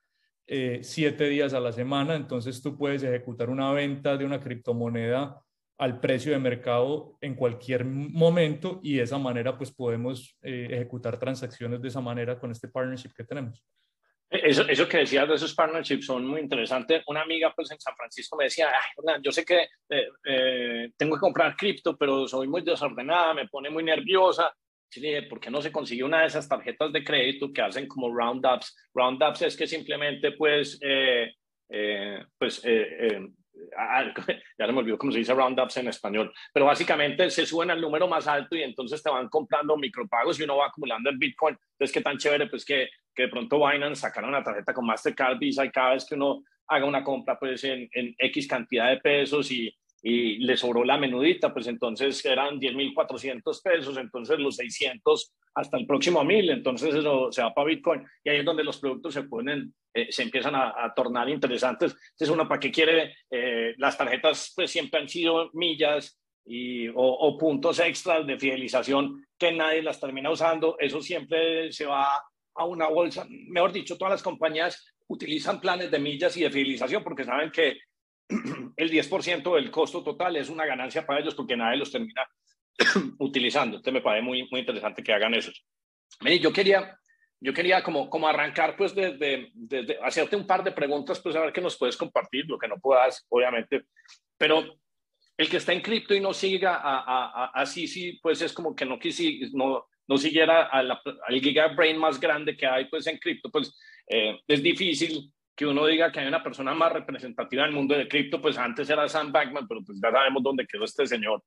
eh, 0.47 0.81
7 0.83 1.29
días 1.29 1.55
a 1.55 1.61
la 1.61 1.73
semana. 1.73 2.17
Entonces 2.17 2.61
tú 2.61 2.77
puedes 2.77 3.03
ejecutar 3.03 3.49
una 3.49 3.73
venta 3.73 4.17
de 4.17 4.25
una 4.25 4.41
criptomoneda 4.41 5.41
al 5.79 6.01
precio 6.01 6.33
de 6.33 6.39
mercado 6.39 7.19
en 7.21 7.35
cualquier 7.35 7.85
momento 7.85 8.81
y 8.83 8.97
de 8.97 9.03
esa 9.03 9.19
manera 9.19 9.59
pues 9.59 9.73
podemos 9.73 10.37
eh, 10.43 10.69
ejecutar 10.71 11.19
transacciones 11.19 11.83
de 11.83 11.89
esa 11.89 12.01
manera 12.01 12.39
con 12.39 12.51
este 12.51 12.69
partnership 12.69 13.11
que 13.15 13.25
tenemos. 13.25 13.63
Eso, 14.29 14.67
eso 14.69 14.89
que 14.89 14.99
decías 14.99 15.29
de 15.29 15.35
esos 15.35 15.55
partnerships 15.55 16.07
son 16.07 16.27
muy 16.27 16.41
interesantes. 16.41 17.05
Una 17.07 17.23
amiga 17.23 17.53
pues 17.55 17.71
en 17.71 17.79
San 17.79 17.95
Francisco 17.95 18.37
me 18.37 18.45
decía, 18.45 18.71
yo 19.23 19.31
sé 19.31 19.45
que 19.45 19.69
eh, 19.89 20.09
eh, 20.25 20.91
tengo 20.97 21.15
que 21.17 21.21
comprar 21.21 21.55
cripto, 21.55 21.97
pero 21.97 22.27
soy 22.27 22.49
muy 22.49 22.63
desordenada, 22.63 23.35
me 23.35 23.47
pone 23.47 23.71
muy 23.71 23.85
nerviosa. 23.85 24.53
Y 24.95 25.01
dije, 25.01 25.23
¿por 25.25 25.39
qué 25.39 25.51
no 25.51 25.61
se 25.61 25.71
consigue 25.71 26.03
una 26.03 26.23
de 26.23 26.27
esas 26.27 26.49
tarjetas 26.49 26.93
de 26.93 27.05
crédito 27.05 27.53
que 27.53 27.61
hacen 27.61 27.87
como 27.87 28.13
roundups? 28.13 28.75
Roundups 28.95 29.43
es 29.43 29.57
que 29.57 29.67
simplemente 29.67 30.33
pues, 30.33 30.79
eh, 30.81 31.35
pues 32.39 32.63
ya 34.59 34.67
no 34.67 34.73
me 34.73 34.81
olvidó 34.81 34.99
cómo 34.99 35.13
se 35.13 35.19
dice 35.19 35.35
roundups 35.35 35.77
en 35.79 35.89
español, 35.89 36.33
pero 36.53 36.67
básicamente 36.67 37.31
se 37.31 37.47
suben 37.47 37.71
al 37.71 37.81
número 37.81 38.07
más 38.09 38.27
alto 38.27 38.57
y 38.57 38.63
entonces 38.63 39.03
te 39.03 39.11
van 39.11 39.29
comprando 39.29 39.77
micropagos 39.77 40.39
y 40.39 40.45
uno 40.45 40.59
va 40.59 40.67
acumulando 40.67 41.11
el 41.11 41.19
Bitcoin. 41.19 41.57
Entonces, 41.73 41.93
qué 41.93 42.01
tan 42.01 42.19
chévere, 42.19 42.47
pues 42.49 42.65
que, 42.65 42.89
que 43.15 43.25
de 43.25 43.29
pronto 43.29 43.59
Binance 43.59 44.03
sacaron 44.03 44.31
una 44.31 44.43
tarjeta 44.43 44.75
con 44.75 44.87
Mastercard, 44.87 45.39
Visa 45.39 45.65
y 45.65 45.71
cada 45.71 45.95
vez 45.95 46.05
que 46.05 46.15
uno 46.15 46.43
haga 46.69 46.85
una 46.85 47.05
compra, 47.05 47.39
pues 47.39 47.65
en, 47.65 47.89
en 47.93 48.15
X 48.19 48.49
cantidad 48.49 48.91
de 48.91 48.99
pesos 48.99 49.51
y, 49.51 49.75
y 50.03 50.39
le 50.39 50.57
sobró 50.57 50.85
la 50.85 50.99
menudita, 50.99 51.53
pues 51.53 51.67
entonces 51.67 52.25
eran 52.25 52.61
10.400 52.61 53.63
pesos, 53.63 53.97
entonces 53.97 54.39
los 54.39 54.57
600 54.57 55.33
hasta 55.55 55.79
el 55.79 55.87
próximo 55.87 56.23
1.000, 56.23 56.53
entonces 56.53 56.95
eso 56.95 57.33
se 57.33 57.43
va 57.43 57.55
para 57.55 57.69
Bitcoin 57.69 58.05
y 58.23 58.31
ahí 58.31 58.39
es 58.39 58.45
donde 58.45 58.63
los 58.63 58.79
productos 58.79 59.15
se 59.15 59.23
ponen, 59.23 59.75
eh, 59.95 60.09
se 60.11 60.23
empiezan 60.23 60.55
a, 60.55 60.93
tornar 60.95 61.29
interesantes. 61.29 61.93
Entonces 61.93 62.31
uno, 62.31 62.47
¿para 62.47 62.61
qué 62.61 62.71
quiere? 62.71 63.17
Eh, 63.31 63.75
las 63.79 63.97
tarjetas 63.97 64.53
pues 64.55 64.71
siempre 64.71 65.01
han 65.01 65.09
sido 65.09 65.51
millas 65.55 66.21
y, 66.45 66.89
o, 66.95 67.37
puntos 67.39 67.81
extras 67.81 68.27
de 68.27 68.39
fidelización 68.39 69.27
que 69.39 69.51
nadie 69.53 69.83
las 69.83 69.99
termina 69.99 70.31
usando, 70.31 70.77
eso 70.79 71.01
siempre 71.01 71.73
se 71.73 71.87
va 71.87 72.23
a 72.55 72.65
una 72.65 72.89
bolsa. 72.89 73.27
Mejor 73.29 73.73
dicho, 73.73 73.99
todas 73.99 74.13
las 74.13 74.23
compañías 74.23 74.95
utilizan 75.09 75.61
planes 75.61 75.91
de 75.91 75.99
millas 75.99 76.37
y 76.37 76.43
de 76.43 76.51
fidelización 76.51 77.03
porque 77.03 77.25
saben 77.25 77.51
que 77.51 77.77
el 78.77 78.91
10% 78.91 79.55
del 79.55 79.71
costo 79.71 80.03
total 80.03 80.37
es 80.37 80.49
una 80.49 80.67
ganancia 80.67 81.07
para 81.07 81.21
ellos 81.21 81.35
porque 81.35 81.57
nadie 81.57 81.79
los 81.79 81.93
termina 81.93 82.27
utilizando. 83.19 83.77
Entonces 83.77 83.95
me 83.95 84.03
parece 84.03 84.25
muy, 84.25 84.49
muy 84.51 84.61
interesante 84.61 85.03
que 85.03 85.13
hagan 85.13 85.35
eso. 85.35 85.53
yo 86.41 86.53
quería, 86.53 86.99
yo 87.41 87.53
quería 87.53 87.83
como, 87.83 88.11
como 88.11 88.29
arrancar 88.29 88.77
pues 88.77 88.95
desde, 88.95 89.51
desde, 89.55 89.99
hacerte 90.03 90.37
un 90.37 90.47
par 90.47 90.65
de 90.65 90.73
preguntas, 90.73 91.21
pues 91.21 91.37
a 91.37 91.41
ver 91.41 91.53
qué 91.53 91.61
nos 91.61 91.77
puedes 91.77 91.97
compartir, 91.97 92.47
lo 92.47 92.59
que 92.59 92.69
no 92.69 92.79
puedas, 92.79 93.25
obviamente. 93.29 93.85
Pero 94.37 94.79
el 95.37 95.49
que 95.49 95.59
está 95.59 95.73
en 95.73 95.83
cripto 95.83 96.15
y 96.15 96.21
no 96.21 96.33
siga 96.33 96.77
a, 96.83 97.53
a, 97.55 97.65
pues 98.23 98.43
es 98.43 98.53
como 98.53 98.75
que 98.75 98.87
no, 98.87 98.99
quisi, 98.99 99.51
no, 99.53 99.87
no 100.09 100.19
siguiera 100.19 100.65
al 100.65 101.01
giga 101.41 101.69
brain 101.69 101.99
más 101.99 102.19
grande 102.19 102.57
que 102.57 102.67
hay 102.67 102.87
pues 102.87 103.07
en 103.07 103.19
cripto, 103.19 103.51
pues 103.51 103.77
eh, 104.09 104.41
es 104.47 104.63
difícil 104.63 105.33
que 105.57 105.67
uno 105.67 105.87
diga 105.87 106.13
que 106.13 106.21
hay 106.21 106.29
una 106.29 106.43
persona 106.43 106.75
más 106.75 106.93
representativa 106.93 107.63
del 107.63 107.73
mundo 107.73 107.97
de 107.97 108.07
cripto, 108.07 108.41
pues 108.43 108.59
antes 108.59 108.91
era 108.91 109.09
Sam 109.09 109.33
Bankman, 109.33 109.67
pero 109.67 109.83
pues 109.83 109.99
ya 110.03 110.11
sabemos 110.11 110.43
dónde 110.43 110.67
quedó 110.67 110.85
este 110.85 111.07
señor. 111.07 111.43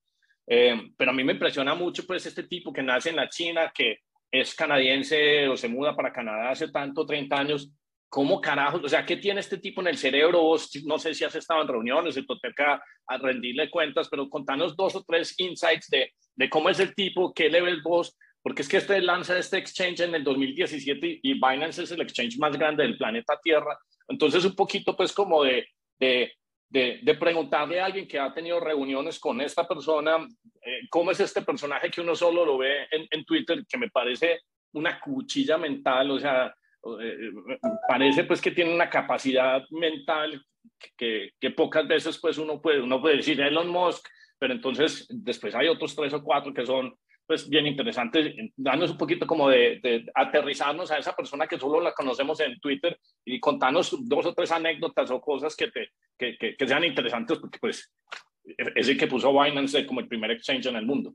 Eh, 0.47 0.91
pero 0.97 1.11
a 1.11 1.13
mí 1.13 1.23
me 1.23 1.33
impresiona 1.33 1.75
mucho 1.75 2.07
pues 2.07 2.25
este 2.25 2.43
tipo 2.43 2.73
que 2.73 2.81
nace 2.81 3.11
en 3.11 3.17
la 3.17 3.29
China, 3.29 3.71
que 3.73 3.99
es 4.31 4.55
canadiense 4.55 5.47
o 5.47 5.55
se 5.55 5.67
muda 5.67 5.95
para 5.95 6.11
Canadá 6.11 6.49
hace 6.49 6.69
tanto, 6.69 7.05
30 7.05 7.35
años. 7.35 7.71
¿Cómo 8.09 8.41
carajos? 8.41 8.83
O 8.83 8.89
sea, 8.89 9.05
¿qué 9.05 9.17
tiene 9.17 9.39
este 9.39 9.59
tipo 9.59 9.81
en 9.81 9.87
el 9.87 9.97
cerebro? 9.97 10.41
Vos, 10.41 10.71
no 10.85 10.97
sé 10.97 11.13
si 11.13 11.23
has 11.23 11.35
estado 11.35 11.61
en 11.61 11.67
reuniones, 11.67 12.15
se 12.15 12.23
toca 12.23 12.83
a 13.07 13.17
rendirle 13.19 13.69
cuentas, 13.69 14.09
pero 14.09 14.27
contanos 14.27 14.75
dos 14.75 14.95
o 14.95 15.03
tres 15.03 15.35
insights 15.37 15.87
de, 15.89 16.11
de 16.35 16.49
cómo 16.49 16.71
es 16.71 16.79
el 16.79 16.95
tipo, 16.95 17.31
qué 17.31 17.49
level 17.49 17.83
vos, 17.83 18.17
porque 18.41 18.61
es 18.61 18.69
que 18.69 18.77
este 18.77 19.01
lanza 19.01 19.37
este 19.37 19.57
exchange 19.57 20.01
en 20.01 20.15
el 20.15 20.23
2017 20.23 21.19
y 21.21 21.33
Binance 21.33 21.83
es 21.83 21.91
el 21.91 22.01
exchange 22.01 22.37
más 22.37 22.57
grande 22.57 22.83
del 22.83 22.97
planeta 22.97 23.39
Tierra. 23.41 23.77
Entonces, 24.07 24.45
un 24.45 24.55
poquito 24.55 24.95
pues 24.95 25.13
como 25.13 25.43
de, 25.43 25.67
de, 25.99 26.31
de, 26.69 27.15
preguntarle 27.15 27.79
a 27.79 27.85
alguien 27.85 28.07
que 28.07 28.19
ha 28.19 28.33
tenido 28.33 28.59
reuniones 28.59 29.19
con 29.19 29.41
esta 29.41 29.67
persona, 29.67 30.17
eh, 30.61 30.81
cómo 30.89 31.11
es 31.11 31.19
este 31.19 31.41
personaje 31.41 31.89
que 31.89 32.01
uno 32.01 32.15
solo 32.15 32.45
lo 32.45 32.57
ve 32.57 32.87
en, 32.91 33.07
en, 33.11 33.25
Twitter, 33.25 33.63
que 33.67 33.77
me 33.77 33.89
parece 33.89 34.39
una 34.73 34.99
cuchilla 34.99 35.57
mental, 35.57 36.11
o 36.11 36.19
sea, 36.19 36.53
eh, 37.01 37.31
parece 37.87 38.23
pues 38.23 38.39
que 38.39 38.51
tiene 38.51 38.73
una 38.73 38.89
capacidad 38.89 39.63
mental 39.71 40.41
que, 40.95 41.31
que, 41.39 41.51
pocas 41.51 41.87
veces 41.87 42.17
pues 42.19 42.37
uno 42.37 42.61
puede, 42.61 42.81
uno 42.81 43.01
puede 43.01 43.17
decir 43.17 43.41
Elon 43.41 43.67
Musk, 43.67 44.07
pero 44.37 44.53
entonces 44.53 45.05
después 45.09 45.53
hay 45.55 45.67
otros 45.67 45.95
tres 45.95 46.13
o 46.13 46.23
cuatro 46.23 46.53
que 46.53 46.65
son 46.65 46.95
pues 47.29 47.47
bien 47.47 47.67
interesante, 47.67 48.51
darnos 48.57 48.89
un 48.89 48.97
poquito 48.97 49.27
como 49.27 49.49
de, 49.49 50.03
aterrizarnos 50.15 50.89
a 50.89 50.97
esa 50.97 51.15
persona 51.15 51.45
que 51.45 51.59
solo 51.59 51.79
la 51.79 51.93
conocemos 51.93 52.39
en 52.39 52.59
Twitter 52.59 52.99
y 53.23 53.39
contarnos 53.39 53.95
dos 54.01 54.25
o 54.25 54.33
tres 54.33 54.51
anécdotas 54.51 55.11
o 55.11 55.21
cosas 55.21 55.55
que, 55.55 55.67
te, 55.67 55.91
que, 56.17 56.55
que, 56.57 56.67
sean 56.67 56.85
interesantes, 56.85 57.37
porque 57.37 57.59
pues 57.61 57.93
es 58.43 58.89
el 58.89 58.97
que 58.97 59.05
puso 59.05 59.31
Binance 59.31 59.85
como 59.85 59.99
el 59.99 60.07
primer 60.07 60.31
exchange 60.31 60.65
en 60.65 60.77
el 60.77 60.87
mundo. 60.87 61.13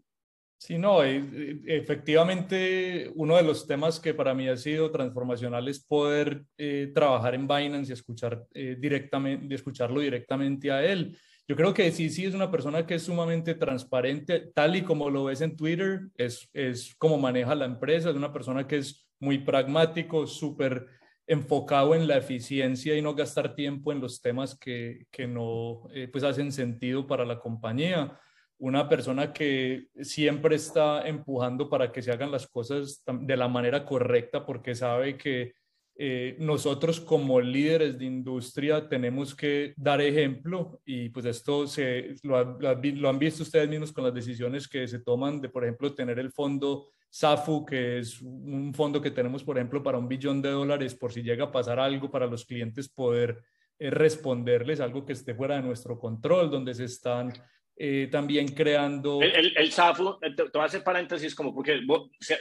Sí, 0.56 0.78
no, 0.78 1.02
e, 1.02 1.16
e, 1.16 1.78
efectivamente 1.78 3.10
uno 3.16 3.36
de 3.36 3.42
los 3.42 3.66
temas 3.66 3.98
que 3.98 4.14
para 4.14 4.34
mí 4.34 4.46
ha 4.46 4.56
sido 4.56 4.92
transformacional 4.92 5.66
es 5.66 5.84
poder 5.84 6.44
eh, 6.56 6.92
trabajar 6.94 7.34
en 7.34 7.48
Binance 7.48 7.90
y 7.90 7.92
escuchar 7.92 8.46
eh, 8.54 8.76
directamente, 8.78 9.52
escucharlo 9.52 9.98
directamente 9.98 10.70
a 10.70 10.84
él. 10.84 11.18
Yo 11.46 11.56
creo 11.56 11.74
que 11.74 11.90
sí, 11.92 12.08
sí 12.08 12.24
es 12.24 12.34
una 12.34 12.50
persona 12.50 12.86
que 12.86 12.94
es 12.94 13.02
sumamente 13.02 13.54
transparente, 13.54 14.50
tal 14.54 14.76
y 14.76 14.82
como 14.82 15.10
lo 15.10 15.24
ves 15.24 15.42
en 15.42 15.56
Twitter, 15.56 16.08
es, 16.16 16.48
es 16.54 16.94
como 16.96 17.18
maneja 17.18 17.54
la 17.54 17.66
empresa, 17.66 18.10
es 18.10 18.16
una 18.16 18.32
persona 18.32 18.66
que 18.66 18.78
es 18.78 19.06
muy 19.20 19.38
pragmático, 19.38 20.26
súper 20.26 20.86
enfocado 21.26 21.94
en 21.94 22.06
la 22.06 22.16
eficiencia 22.16 22.96
y 22.96 23.02
no 23.02 23.14
gastar 23.14 23.54
tiempo 23.54 23.92
en 23.92 24.00
los 24.00 24.20
temas 24.22 24.58
que, 24.58 25.06
que 25.10 25.26
no 25.26 25.88
eh, 25.92 26.08
pues 26.08 26.24
hacen 26.24 26.50
sentido 26.50 27.06
para 27.06 27.24
la 27.26 27.38
compañía. 27.38 28.18
Una 28.58 28.88
persona 28.88 29.32
que 29.32 29.88
siempre 30.00 30.56
está 30.56 31.06
empujando 31.06 31.68
para 31.68 31.92
que 31.92 32.02
se 32.02 32.12
hagan 32.12 32.30
las 32.30 32.46
cosas 32.46 33.02
de 33.06 33.36
la 33.36 33.48
manera 33.48 33.84
correcta 33.84 34.46
porque 34.46 34.74
sabe 34.74 35.18
que 35.18 35.54
eh, 35.96 36.36
nosotros 36.40 36.98
como 36.98 37.40
líderes 37.40 37.96
de 37.96 38.04
industria 38.04 38.88
tenemos 38.88 39.32
que 39.32 39.74
dar 39.76 40.00
ejemplo 40.00 40.80
y 40.84 41.08
pues 41.10 41.24
esto 41.26 41.68
se, 41.68 42.16
lo, 42.24 42.58
lo, 42.58 43.08
han 43.08 43.18
visto 43.18 43.44
ustedes 43.44 43.68
mismos 43.68 43.92
con 43.92 44.02
las 44.02 44.12
decisiones 44.12 44.66
que 44.66 44.88
se 44.88 44.98
toman 44.98 45.40
de, 45.40 45.48
por 45.48 45.62
ejemplo, 45.62 45.94
tener 45.94 46.18
el 46.18 46.32
fondo 46.32 46.88
SAFU, 47.10 47.64
que 47.64 47.98
es 47.98 48.20
un 48.20 48.74
fondo 48.74 49.00
que 49.00 49.12
tenemos, 49.12 49.44
por 49.44 49.56
ejemplo, 49.56 49.84
para 49.84 49.98
un 49.98 50.08
billón 50.08 50.42
de 50.42 50.50
dólares 50.50 50.96
por 50.96 51.12
si 51.12 51.22
llega 51.22 51.44
a 51.44 51.52
pasar 51.52 51.78
algo 51.78 52.10
para 52.10 52.26
los 52.26 52.44
clientes 52.44 52.88
poder 52.88 53.40
eh, 53.78 53.88
responderles 53.90 54.80
algo 54.80 55.06
que 55.06 55.12
esté 55.12 55.32
fuera 55.32 55.54
de 55.54 55.62
nuestro 55.62 55.96
control, 55.96 56.50
donde 56.50 56.74
se 56.74 56.86
están 56.86 57.32
eh, 57.76 58.08
también 58.10 58.48
creando... 58.48 59.22
El, 59.22 59.56
el, 59.56 59.70
SAFU, 59.70 60.18
te, 60.18 60.42
voy 60.42 60.62
a 60.62 60.64
hacer 60.64 60.82
paréntesis 60.82 61.36
como 61.36 61.54
porque 61.54 61.80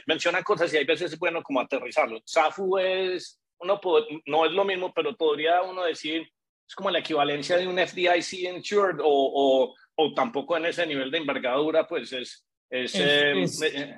menciona 0.08 0.42
cosas 0.42 0.74
y 0.74 0.78
hay 0.78 0.84
veces 0.84 1.12
es 1.12 1.18
bueno 1.20 1.40
como 1.40 1.60
aterrizarlo. 1.60 2.20
SAFU 2.24 2.78
es 2.78 3.43
uno 3.58 3.80
no 4.26 4.46
es 4.46 4.52
lo 4.52 4.64
mismo, 4.64 4.92
pero 4.94 5.16
podría 5.16 5.62
uno 5.62 5.84
decir, 5.84 6.28
es 6.66 6.74
como 6.74 6.90
la 6.90 7.00
equivalencia 7.00 7.56
de 7.56 7.68
un 7.68 7.78
FDIC 7.78 8.54
insured 8.54 9.00
o, 9.00 9.04
o, 9.06 9.74
o 9.96 10.14
tampoco 10.14 10.56
en 10.56 10.66
ese 10.66 10.86
nivel 10.86 11.10
de 11.10 11.18
envergadura, 11.18 11.86
pues 11.86 12.12
es... 12.12 12.46
Es, 12.70 12.92
eh, 12.96 13.44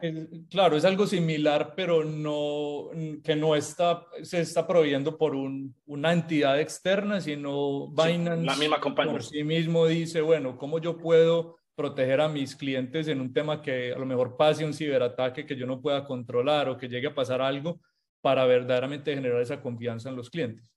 eh, 0.02 0.26
claro, 0.50 0.76
es 0.76 0.84
algo 0.84 1.06
similar, 1.06 1.72
pero 1.74 2.04
no 2.04 2.90
que 3.24 3.34
no 3.34 3.56
está 3.56 4.04
se 4.22 4.40
está 4.40 4.66
proveyendo 4.66 5.16
por 5.16 5.34
un, 5.34 5.74
una 5.86 6.12
entidad 6.12 6.60
externa, 6.60 7.22
sino 7.22 7.88
Binance 7.88 8.44
la 8.44 8.56
misma 8.56 8.78
compañía. 8.78 9.12
por 9.12 9.22
sí 9.22 9.44
mismo 9.44 9.86
dice, 9.86 10.20
bueno, 10.20 10.58
¿cómo 10.58 10.78
yo 10.78 10.98
puedo 10.98 11.56
proteger 11.74 12.20
a 12.20 12.28
mis 12.28 12.54
clientes 12.54 13.08
en 13.08 13.22
un 13.22 13.32
tema 13.32 13.62
que 13.62 13.94
a 13.94 13.98
lo 13.98 14.04
mejor 14.04 14.36
pase 14.36 14.66
un 14.66 14.74
ciberataque 14.74 15.46
que 15.46 15.56
yo 15.56 15.64
no 15.64 15.80
pueda 15.80 16.04
controlar 16.04 16.68
o 16.68 16.76
que 16.76 16.88
llegue 16.88 17.06
a 17.06 17.14
pasar 17.14 17.40
algo? 17.40 17.80
Para 18.26 18.44
verdaderamente 18.44 19.14
generar 19.14 19.40
esa 19.40 19.62
confianza 19.62 20.08
en 20.08 20.16
los 20.16 20.30
clientes. 20.30 20.68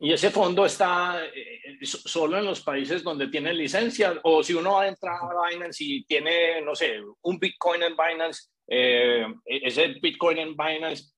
¿Y 0.00 0.12
ese 0.12 0.30
fondo 0.30 0.66
está 0.66 1.24
eh, 1.26 1.78
solo 1.84 2.38
en 2.38 2.44
los 2.44 2.60
países 2.60 3.04
donde 3.04 3.28
tienen 3.28 3.56
licencia? 3.56 4.18
O 4.24 4.42
si 4.42 4.52
uno 4.52 4.72
va 4.72 4.82
a 4.82 4.88
entrar 4.88 5.14
a 5.14 5.48
Binance 5.48 5.84
y 5.84 6.04
tiene, 6.06 6.60
no 6.60 6.74
sé, 6.74 6.96
un 7.22 7.38
Bitcoin 7.38 7.84
en 7.84 7.94
Binance, 7.96 8.48
eh, 8.66 9.24
ese 9.44 9.94
Bitcoin 10.02 10.38
en 10.38 10.56
Binance, 10.56 11.12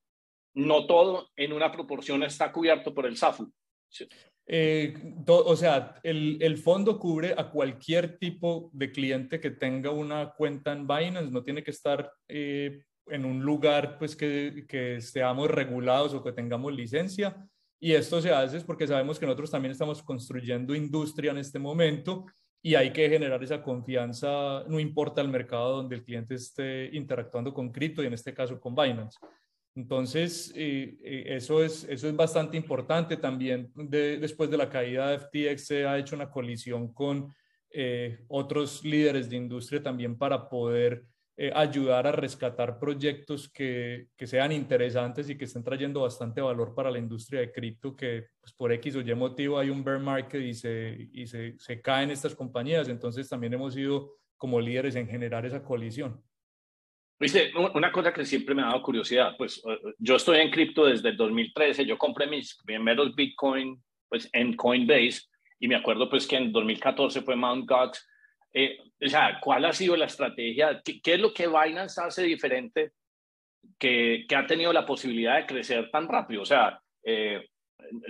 no 0.53 0.87
todo 0.87 1.31
en 1.35 1.55
una 1.55 1.73
proporción 1.73 2.25
está 2.25 2.53
cubierto 2.53 2.93
por 2.93 3.07
el 3.07 3.17
SAFU. 3.17 3.51
Eh, 4.47 4.93
o 5.29 5.57
sea, 5.57 5.95
el, 6.03 6.37
el, 6.43 6.59
fondo 6.59 6.99
cubre 6.99 7.33
a 7.35 7.49
cualquier 7.49 8.19
tipo 8.19 8.69
de 8.75 8.93
cliente 8.93 9.41
que 9.41 9.53
tenga 9.53 9.93
una 9.93 10.35
cuenta 10.37 10.73
en 10.73 10.87
Binance, 10.87 11.31
no 11.31 11.43
tiene 11.43 11.65
que 11.65 11.71
estar 11.71 12.13
en 13.07 13.25
un 13.25 13.43
lugar 13.43 13.99
pues 13.99 14.15
que, 14.15 14.65
que 14.69 14.97
estemos 14.97 15.51
regulados 15.51 16.15
o 16.15 16.23
que 16.23 16.33
tengamos 16.33 16.73
licencia. 16.73 17.37
Y 17.81 17.93
esto 17.93 18.21
se 18.21 18.31
hace 18.31 18.61
porque 18.61 18.87
sabemos 18.87 19.19
que 19.19 19.27
nosotros 19.27 19.51
también 19.51 19.73
estamos 19.73 20.03
construyendo 20.03 20.75
industria 20.75 21.31
en 21.31 21.39
este 21.39 21.59
momento 21.59 22.27
y 22.63 22.75
hay 22.75 22.93
que 22.93 23.09
generar 23.09 23.43
esa 23.43 23.63
confianza, 23.63 24.65
no 24.69 24.79
importa 24.79 25.23
el 25.23 25.29
mercado 25.29 25.77
donde 25.77 25.97
el 25.97 26.05
cliente 26.05 26.35
esté 26.35 26.91
interactuando 26.95 27.55
con 27.55 27.73
cripto 27.73 28.03
y 28.03 28.07
en 28.07 28.13
este 28.13 28.35
caso 28.35 28.61
con 28.61 28.75
Binance. 28.75 29.19
Entonces, 29.75 30.53
eh, 30.55 30.99
eh, 31.03 31.25
eso, 31.29 31.63
es, 31.63 31.85
eso 31.85 32.09
es 32.09 32.17
bastante 32.17 32.57
importante. 32.57 33.17
También 33.17 33.73
después 33.75 34.51
de 34.51 34.59
la 34.59 34.69
caída 34.69 35.11
de 35.11 35.19
FTX 35.19 35.67
se 35.67 35.87
ha 35.87 35.97
hecho 35.97 36.17
una 36.17 36.31
colisión 36.31 36.93
con 36.93 37.33
eh, 37.71 38.19
otros 38.29 38.85
líderes 38.85 39.31
de 39.31 39.37
industria 39.37 39.83
también 39.83 40.19
para 40.19 40.49
poder 40.49 41.05
eh, 41.43 41.51
ayudar 41.55 42.07
a 42.07 42.13
rescatar 42.13 42.79
proyectos 42.79 43.49
que, 43.51 44.09
que, 44.15 44.27
sean 44.27 44.53
interesantes 44.53 45.31
y 45.31 45.39
que 45.39 45.47
estén 45.47 45.65
trayendo 45.65 46.03
bastante 46.03 46.43
valor 46.43 46.75
para 46.75 46.91
la 46.91 46.99
industria 46.99 47.41
de 47.41 47.51
cripto, 47.51 47.97
que 47.97 48.27
pues, 48.39 48.53
por 48.53 48.71
X 48.73 48.97
o 48.97 49.01
Y 49.01 49.15
motivo 49.15 49.59
hay 49.59 49.71
un 49.71 49.83
bear 49.83 50.01
market 50.01 50.43
y, 50.43 50.53
se, 50.53 51.09
y 51.15 51.27
se, 51.27 51.59
se 51.59 51.81
caen 51.81 52.11
estas 52.11 52.35
compañías. 52.35 52.91
Entonces 52.91 53.27
también 53.27 53.55
hemos 53.55 53.73
sido 53.73 54.19
como 54.37 54.61
líderes 54.61 54.97
en 54.97 55.09
generar 55.09 55.47
esa 55.47 55.65
colisión. 55.65 56.23
Viste, 57.19 57.53
una 57.75 57.91
cosa 57.91 58.13
que 58.13 58.27
siempre 58.27 58.55
me 58.55 58.61
ha 58.61 58.67
dado 58.67 58.83
curiosidad, 58.83 59.35
pues 59.39 59.63
eh, 59.67 59.95
yo 59.97 60.17
estoy 60.17 60.41
en 60.41 60.51
cripto 60.51 60.85
desde 60.85 61.09
el 61.09 61.17
2013, 61.17 61.87
yo 61.87 61.97
compré 61.97 62.27
mis 62.27 62.55
primeros 62.67 63.15
Bitcoin 63.15 63.83
pues 64.11 64.29
en 64.35 64.55
Coinbase 64.57 65.23
y 65.59 65.69
me 65.69 65.77
acuerdo 65.77 66.11
pues 66.11 66.27
que 66.27 66.37
en 66.37 66.53
2014 66.53 67.23
fue 67.23 67.35
Mt. 67.35 67.67
Gox 67.67 68.07
eh, 68.53 68.79
o 69.01 69.09
sea, 69.09 69.39
¿cuál 69.41 69.65
ha 69.65 69.73
sido 69.73 69.97
la 69.97 70.07
estrategia? 70.07 70.83
¿Qué, 70.85 71.01
es 71.05 71.21
lo 71.21 71.33
que 71.33 71.47
Binance 71.47 72.01
hace 72.01 72.23
diferente 72.25 72.93
que, 73.79 74.25
que, 74.29 74.37
ha 74.37 74.47
tenido 74.47 74.73
la 74.73 74.85
posibilidad 74.85 75.37
de 75.37 75.47
crecer 75.47 75.91
tan 75.91 76.09
rápido? 76.09 76.43
O 76.43 76.47
sea, 76.47 76.81
eh, 77.05 77.47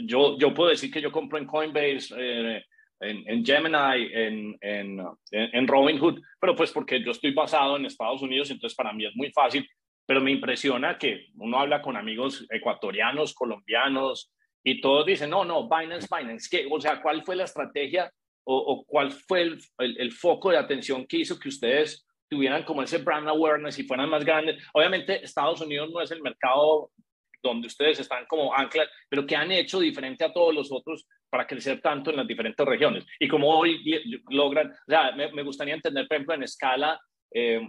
yo, 0.05 0.39
yo 0.39 0.55
puedo 0.55 0.71
decir 0.71 0.91
que 0.91 1.01
yo 1.01 1.13
compro 1.13 1.39
en 1.39 1.47
Coinbase, 1.47 2.15
eh, 2.17 2.65
en, 3.01 3.23
en, 3.27 3.45
Gemini, 3.45 4.11
en, 4.13 4.59
en, 4.61 5.07
en, 5.31 5.69
Robinhood, 5.69 6.21
pero 6.39 6.55
pues 6.55 6.71
porque 6.73 7.03
yo 7.03 7.13
estoy 7.13 7.33
basado 7.33 7.77
en 7.77 7.87
Estados 7.87 8.21
Unidos, 8.21 8.51
entonces 8.51 8.77
para 8.77 8.93
mí 8.93 9.07
es 9.07 9.17
muy 9.17 9.31
fácil, 9.33 9.67
pero 10.07 10.21
me 10.21 10.33
impresiona 10.33 10.99
que 10.99 11.29
uno 11.37 11.59
habla 11.59 11.81
con 11.81 11.97
amigos 11.97 12.47
ecuatorianos, 12.51 13.35
colombianos, 13.35 14.33
y 14.63 14.81
todos 14.81 15.07
dicen, 15.07 15.31
no, 15.31 15.45
no, 15.45 15.69
Binance, 15.69 16.09
Binance, 16.15 16.49
¿qué? 16.51 16.69
O 16.71 16.81
sea, 16.81 17.01
¿cuál 17.01 17.25
fue 17.25 17.37
la 17.37 17.45
estrategia 17.45 18.13
o, 18.45 18.85
cuál 18.87 19.13
fue 19.13 19.43
el, 19.43 19.61
el, 19.79 20.13
foco 20.13 20.51
de 20.51 20.59
atención 20.59 21.07
que 21.07 21.19
hizo 21.19 21.39
que 21.39 21.49
ustedes 21.49 22.07
tuvieran 22.29 22.65
como 22.65 22.83
ese 22.83 22.99
brand 22.99 23.29
awareness 23.29 23.79
y 23.79 23.85
fueran 23.85 24.09
más 24.09 24.25
grandes? 24.25 24.63
Obviamente 24.73 25.25
Estados 25.25 25.61
Unidos 25.61 25.91
no 25.93 26.01
es 26.01 26.11
el 26.11 26.23
mercado 26.23 26.91
donde 27.43 27.69
ustedes 27.69 28.01
están 28.01 28.27
como 28.27 28.55
anclas, 28.55 28.89
pero 29.09 29.27
¿qué 29.27 29.37
han 29.37 29.51
hecho 29.53 29.81
diferente 29.81 30.25
a 30.25 30.33
todos 30.33 30.55
los 30.55 30.71
otros 30.71 31.07
para 31.31 31.47
crecer 31.47 31.81
tanto 31.81 32.11
en 32.11 32.17
las 32.17 32.27
diferentes 32.27 32.67
regiones? 32.67 33.07
Y 33.19 33.29
como 33.29 33.49
hoy 33.49 33.83
logran, 34.29 34.71
o 34.71 34.91
sea, 34.91 35.13
me, 35.13 35.33
me 35.33 35.43
gustaría 35.43 35.75
entender, 35.75 36.07
por 36.07 36.17
ejemplo, 36.17 36.35
en 36.35 36.43
escala, 36.43 37.01
eh, 37.33 37.67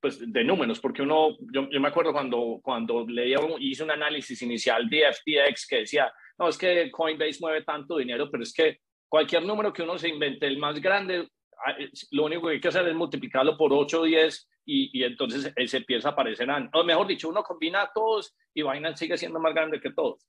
pues 0.00 0.20
de 0.20 0.44
números, 0.44 0.80
porque 0.80 1.02
uno, 1.02 1.36
yo, 1.52 1.68
yo, 1.70 1.80
me 1.80 1.88
acuerdo 1.88 2.12
cuando, 2.12 2.60
cuando 2.62 3.06
leía, 3.06 3.38
hice 3.58 3.84
un 3.84 3.90
análisis 3.90 4.40
inicial 4.42 4.88
de 4.88 5.04
FTX 5.12 5.66
que 5.66 5.76
decía, 5.76 6.12
no, 6.38 6.48
es 6.48 6.58
que 6.58 6.90
Coinbase 6.90 7.38
mueve 7.40 7.62
tanto 7.62 7.98
dinero, 7.98 8.30
pero 8.30 8.42
es 8.42 8.52
que 8.52 8.78
cualquier 9.10 9.44
número 9.44 9.72
que 9.72 9.82
uno 9.82 9.98
se 9.98 10.08
invente, 10.08 10.46
el 10.46 10.58
más 10.58 10.80
grande, 10.80 11.28
ah, 11.66 11.74
lo 12.12 12.24
único 12.24 12.46
que 12.46 12.54
hay 12.54 12.60
que 12.60 12.68
hacer 12.68 12.86
es 12.86 12.94
multiplicarlo 12.94 13.58
por 13.58 13.72
8 13.72 14.00
o 14.00 14.04
10 14.04 14.48
y, 14.64 14.98
y, 14.98 15.04
entonces 15.04 15.52
se 15.66 15.76
empieza 15.76 16.08
a 16.08 16.12
aparecer, 16.12 16.48
o 16.72 16.84
mejor 16.84 17.06
dicho, 17.08 17.28
uno 17.28 17.42
combina 17.42 17.82
a 17.82 17.90
todos 17.92 18.34
y 18.54 18.62
Binance 18.62 19.00
sigue 19.00 19.18
siendo 19.18 19.40
más 19.40 19.52
grande 19.52 19.80
que 19.80 19.92
todos. 19.92 20.24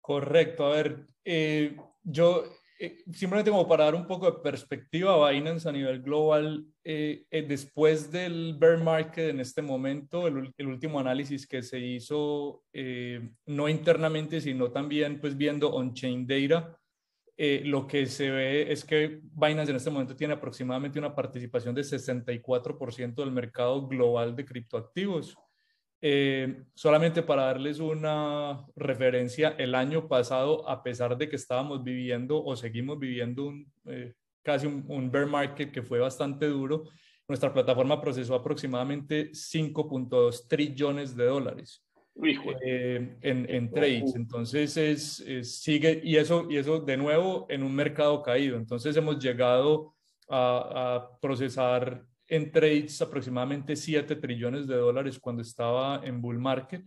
Correcto, 0.00 0.66
a 0.66 0.70
ver, 0.70 1.06
eh, 1.24 1.76
yo 2.02 2.42
eh, 2.80 3.04
simplemente 3.12 3.52
como 3.52 3.68
para 3.68 3.84
dar 3.84 3.94
un 3.94 4.08
poco 4.08 4.28
de 4.28 4.40
perspectiva, 4.40 5.30
Binance 5.30 5.68
a 5.68 5.72
nivel 5.72 6.02
global, 6.02 6.66
eh, 6.82 7.26
después 7.30 8.10
del 8.10 8.56
bear 8.58 8.78
market 8.78 9.30
en 9.30 9.38
este 9.38 9.62
momento, 9.62 10.26
el, 10.26 10.52
el 10.58 10.66
último 10.66 10.98
análisis 10.98 11.46
que 11.46 11.62
se 11.62 11.78
hizo, 11.78 12.64
no 13.46 13.68
internamente, 13.68 14.40
sino 14.40 14.72
también 14.72 15.20
pues 15.20 15.36
viendo 15.36 15.72
on-chain 15.72 16.26
data, 16.26 16.76
eh, 17.44 17.60
lo 17.64 17.88
que 17.88 18.06
se 18.06 18.30
ve 18.30 18.70
es 18.70 18.84
que 18.84 19.18
Binance 19.34 19.72
en 19.72 19.76
este 19.76 19.90
momento 19.90 20.14
tiene 20.14 20.34
aproximadamente 20.34 21.00
una 21.00 21.12
participación 21.12 21.74
de 21.74 21.82
64% 21.82 23.14
del 23.16 23.32
mercado 23.32 23.88
global 23.88 24.36
de 24.36 24.44
criptoactivos. 24.44 25.36
Eh, 26.00 26.62
solamente 26.72 27.20
para 27.20 27.46
darles 27.46 27.80
una 27.80 28.64
referencia, 28.76 29.56
el 29.58 29.74
año 29.74 30.06
pasado, 30.06 30.68
a 30.68 30.84
pesar 30.84 31.18
de 31.18 31.28
que 31.28 31.34
estábamos 31.34 31.82
viviendo 31.82 32.40
o 32.44 32.54
seguimos 32.54 33.00
viviendo 33.00 33.46
un, 33.46 33.72
eh, 33.86 34.14
casi 34.44 34.68
un, 34.68 34.84
un, 34.86 35.10
bear 35.10 35.26
market 35.26 35.72
que 35.72 35.82
fue 35.82 35.98
bastante 35.98 36.46
duro, 36.46 36.84
nuestra 37.26 37.52
plataforma 37.52 38.00
procesó 38.00 38.36
aproximadamente 38.36 39.32
5.2 39.32 40.46
trillones 40.46 41.16
de 41.16 41.24
dólares. 41.24 41.84
Eh, 42.14 43.16
en, 43.22 43.46
en, 43.48 43.70
trades. 43.70 44.14
Entonces 44.14 44.76
es, 44.76 45.24
sigue, 45.42 46.00
y 46.04 46.16
eso, 46.16 46.46
y 46.50 46.56
eso 46.56 46.80
de 46.80 46.96
nuevo 46.96 47.46
en 47.48 47.62
un 47.62 47.74
mercado 47.74 48.22
caído. 48.22 48.56
Entonces 48.56 48.96
hemos 48.96 49.18
llegado 49.18 49.94
a, 50.28 51.08
procesar 51.20 52.04
en 52.28 52.50
trades 52.50 53.00
aproximadamente 53.02 53.76
7 53.76 54.16
trillones 54.16 54.66
de 54.66 54.76
dólares 54.76 55.18
cuando 55.18 55.42
estaba 55.42 56.00
en 56.04 56.20
bull 56.20 56.38
market. 56.38 56.84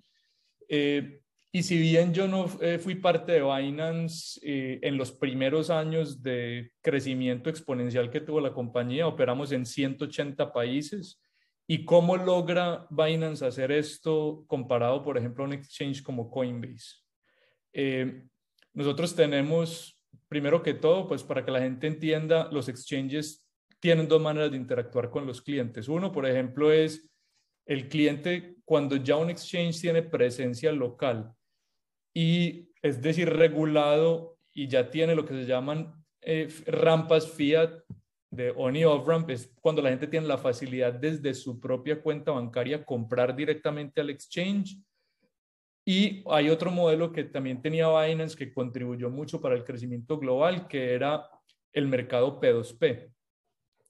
Eh, 0.69 1.21
y 1.51 1.63
si 1.63 1.77
bien 1.79 2.13
yo 2.13 2.27
no 2.27 2.49
eh, 2.61 2.79
fui 2.79 2.95
parte 2.95 3.31
de 3.31 3.41
Binance 3.41 4.39
en 4.43 4.97
los 4.97 5.11
primeros 5.11 5.69
años 5.69 6.21
de 6.21 6.71
crecimiento 6.81 7.49
exponencial 7.49 8.09
que 8.09 8.21
tuvo 8.21 8.41
la 8.41 8.53
compañía, 8.53 9.07
operamos 9.07 9.51
en 9.51 9.65
180 9.65 10.51
países 10.51 11.21
¿Y 11.67 11.83
cómo 11.85 12.15
logra 12.15 12.85
Binance 12.89 13.45
hacer 13.45 13.71
esto 13.71 14.43
comparado, 14.47 15.03
por 15.03 15.17
ejemplo, 15.17 15.43
a 15.43 15.47
un 15.47 15.53
exchange 15.53 16.03
como 16.03 16.29
Coinbase? 16.29 16.97
Eh, 17.73 18.23
nosotros 18.73 19.15
tenemos, 19.15 19.99
primero 20.27 20.61
que 20.61 20.75
todo, 20.75 21.07
pues 21.07 21.23
para 21.23 21.43
que 21.43 21.51
la 21.51 21.61
gente 21.61 21.87
entienda, 21.87 22.49
los 22.51 22.69
exchanges 22.69 23.47
tienen 23.79 24.07
dos 24.07 24.21
maneras 24.21 24.51
de 24.51 24.57
interactuar 24.57 25.09
con 25.09 25.25
los 25.25 25.41
clientes. 25.41 25.87
Uno, 25.87 26.11
por 26.11 26.25
ejemplo, 26.27 26.71
es 26.71 27.09
el 27.65 27.89
cliente 27.89 28.57
cuando 28.63 28.95
ya 28.97 29.15
un 29.15 29.29
exchange 29.29 29.81
tiene 29.81 30.03
presencia 30.03 30.71
local 30.71 31.33
y 32.13 32.71
es 32.81 33.01
decir, 33.01 33.29
regulado 33.29 34.37
y 34.53 34.67
ya 34.67 34.89
tiene 34.91 35.15
lo 35.15 35.25
que 35.25 35.33
se 35.33 35.45
llaman 35.45 35.93
eh, 36.21 36.47
rampas 36.67 37.31
fiat 37.31 37.71
de 38.29 38.51
on 38.55 38.75
y 38.75 38.83
off 38.83 39.07
ramp, 39.07 39.29
es 39.29 39.51
cuando 39.61 39.81
la 39.81 39.89
gente 39.89 40.07
tiene 40.07 40.27
la 40.27 40.37
facilidad 40.37 40.93
desde 40.93 41.33
su 41.33 41.59
propia 41.59 42.01
cuenta 42.01 42.31
bancaria 42.31 42.83
comprar 42.83 43.35
directamente 43.35 44.01
al 44.01 44.09
exchange. 44.09 44.77
Y 45.87 46.23
hay 46.29 46.49
otro 46.49 46.71
modelo 46.71 47.11
que 47.11 47.25
también 47.25 47.61
tenía 47.61 47.87
Binance 47.87 48.35
que 48.35 48.51
contribuyó 48.51 49.09
mucho 49.09 49.39
para 49.39 49.55
el 49.55 49.63
crecimiento 49.63 50.17
global, 50.17 50.67
que 50.67 50.93
era 50.93 51.29
el 51.71 51.87
mercado 51.87 52.39
P2P. 52.41 53.11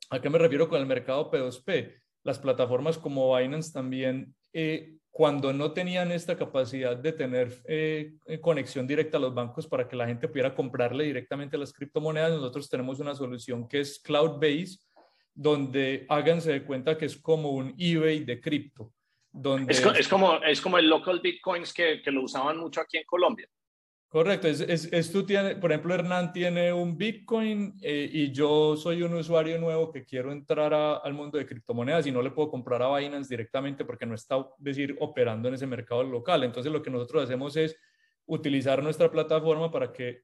¿A 0.09 0.21
qué 0.21 0.29
me 0.29 0.37
refiero 0.37 0.67
con 0.67 0.79
el 0.79 0.85
mercado 0.85 1.31
P2P? 1.31 1.93
Las 2.23 2.39
plataformas 2.39 2.97
como 2.97 3.35
Binance 3.35 3.71
también 3.71 4.35
eh, 4.51 4.97
cuando 5.15 5.53
no 5.53 5.71
tenían 5.71 6.11
esta 6.11 6.35
capacidad 6.35 6.97
de 6.97 7.13
tener 7.13 7.61
eh, 7.69 8.15
eh, 8.25 8.41
conexión 8.41 8.85
directa 8.85 9.15
a 9.15 9.21
los 9.21 9.33
bancos 9.33 9.65
para 9.65 9.87
que 9.87 9.95
la 9.95 10.05
gente 10.05 10.27
pudiera 10.27 10.53
comprarle 10.53 11.05
directamente 11.05 11.57
las 11.57 11.71
criptomonedas, 11.71 12.33
nosotros 12.33 12.69
tenemos 12.69 12.99
una 12.99 13.15
solución 13.15 13.65
que 13.65 13.79
es 13.79 13.97
cloud-based, 14.03 14.77
donde 15.33 16.05
háganse 16.09 16.51
de 16.51 16.65
cuenta 16.65 16.97
que 16.97 17.05
es 17.05 17.15
como 17.15 17.51
un 17.51 17.73
eBay 17.77 18.25
de 18.25 18.41
cripto. 18.41 18.91
Donde... 19.31 19.71
Es, 19.71 20.09
como, 20.09 20.35
es 20.43 20.59
como 20.59 20.77
el 20.77 20.89
local 20.89 21.21
bitcoins 21.21 21.73
que, 21.73 22.01
que 22.01 22.11
lo 22.11 22.23
usaban 22.23 22.57
mucho 22.57 22.81
aquí 22.81 22.97
en 22.97 23.05
Colombia. 23.05 23.47
Correcto, 24.15 24.47
es, 24.47 24.61
es, 24.61 25.11
tú 25.11 25.25
tiene, 25.25 25.57
por 25.57 25.73
ejemplo, 25.73 25.93
Hernán 25.93 26.31
tiene 26.31 26.71
un 26.71 26.97
Bitcoin 26.97 27.77
eh, 27.81 28.09
y 28.09 28.31
yo 28.31 28.77
soy 28.77 29.03
un 29.03 29.13
usuario 29.13 29.59
nuevo 29.59 29.91
que 29.91 30.05
quiero 30.05 30.31
entrar 30.31 30.73
al 30.73 31.13
mundo 31.13 31.37
de 31.37 31.45
criptomonedas 31.45 32.07
y 32.07 32.13
no 32.13 32.21
le 32.21 32.31
puedo 32.31 32.49
comprar 32.49 32.81
a 32.81 32.95
Binance 32.95 33.27
directamente 33.27 33.83
porque 33.83 34.05
no 34.05 34.15
está, 34.15 34.47
decir, 34.57 34.95
operando 35.01 35.49
en 35.49 35.55
ese 35.55 35.67
mercado 35.67 36.01
local. 36.01 36.45
Entonces, 36.45 36.71
lo 36.71 36.81
que 36.81 36.89
nosotros 36.89 37.25
hacemos 37.25 37.57
es 37.57 37.75
utilizar 38.25 38.81
nuestra 38.81 39.11
plataforma 39.11 39.69
para 39.69 39.91
que 39.91 40.21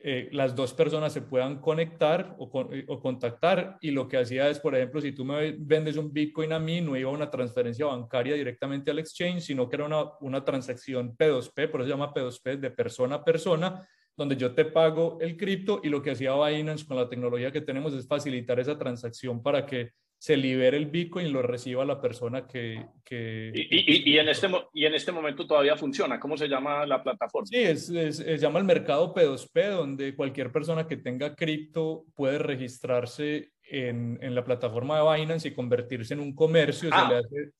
eh, 0.00 0.28
las 0.30 0.54
dos 0.54 0.74
personas 0.74 1.12
se 1.12 1.22
puedan 1.22 1.60
conectar 1.60 2.36
o, 2.38 2.68
eh, 2.72 2.84
o, 2.86 3.00
contactar 3.00 3.78
y 3.80 3.90
lo 3.90 4.06
que 4.06 4.18
hacía 4.18 4.48
es, 4.48 4.60
por 4.60 4.76
ejemplo, 4.76 5.00
si 5.00 5.10
tú 5.10 5.24
me 5.24 5.52
vendes 5.58 5.96
un 5.96 6.12
Bitcoin 6.12 6.52
a 6.52 6.60
mí, 6.60 6.80
no 6.80 6.96
iba 6.96 7.10
una 7.10 7.28
transferencia 7.30 7.86
bancaria 7.86 8.34
directamente 8.34 8.92
al 8.92 9.00
exchange, 9.00 9.42
sino 9.42 9.68
que 9.68 9.74
era 9.74 9.86
una, 9.86 10.04
una 10.20 10.44
transacción 10.44 11.16
P2P, 11.16 11.68
por 11.68 11.80
eso 11.80 11.88
se 11.88 11.94
llama 11.94 12.14
P2P, 12.14 12.60
de 12.60 12.70
persona 12.70 13.16
a 13.16 13.24
persona, 13.24 13.88
donde 14.16 14.36
yo 14.36 14.54
te 14.54 14.64
pago 14.64 15.18
el 15.20 15.36
cripto 15.36 15.80
y 15.82 15.88
lo 15.88 16.00
que 16.00 16.12
hacía 16.12 16.34
Binance 16.34 16.86
con 16.86 16.96
la 16.96 17.08
tecnología 17.08 17.50
que 17.50 17.60
tenemos 17.60 17.92
es 17.92 18.06
facilitar 18.06 18.60
esa 18.60 18.78
transacción 18.78 19.42
para 19.42 19.66
que 19.66 19.90
se 20.18 20.36
libere 20.36 20.76
el 20.76 20.86
Bitcoin 20.86 21.28
y 21.28 21.30
lo 21.30 21.42
reciba 21.42 21.84
la 21.84 22.00
persona 22.00 22.46
que... 22.46 22.84
que 23.04 23.52
y, 23.54 24.12
y, 24.12 24.18
en 24.18 24.28
este, 24.28 24.48
y 24.74 24.84
en 24.84 24.94
este 24.94 25.12
momento 25.12 25.46
todavía 25.46 25.76
funciona. 25.76 26.18
¿Cómo 26.18 26.36
se 26.36 26.48
llama 26.48 26.84
la 26.86 27.02
plataforma? 27.02 27.46
Sí, 27.46 27.56
es, 27.56 27.86
se 27.86 28.38
llama 28.38 28.58
el 28.58 28.64
mercado 28.64 29.14
P2P, 29.14 29.70
donde 29.70 30.16
cualquier 30.16 30.50
persona 30.50 30.88
que 30.88 30.96
tenga 30.96 31.36
cripto 31.36 32.04
puede 32.16 32.38
registrarse 32.38 33.52
en, 33.62 34.18
en, 34.20 34.34
la 34.34 34.44
plataforma 34.44 34.98
de 34.98 35.18
Binance 35.18 35.48
y 35.48 35.54
convertirse 35.54 36.14
en 36.14 36.20
un 36.20 36.34
comercio. 36.34 36.88
Se 36.88 36.94
ah. 36.94 37.08
le 37.08 37.16
hace 37.18 37.52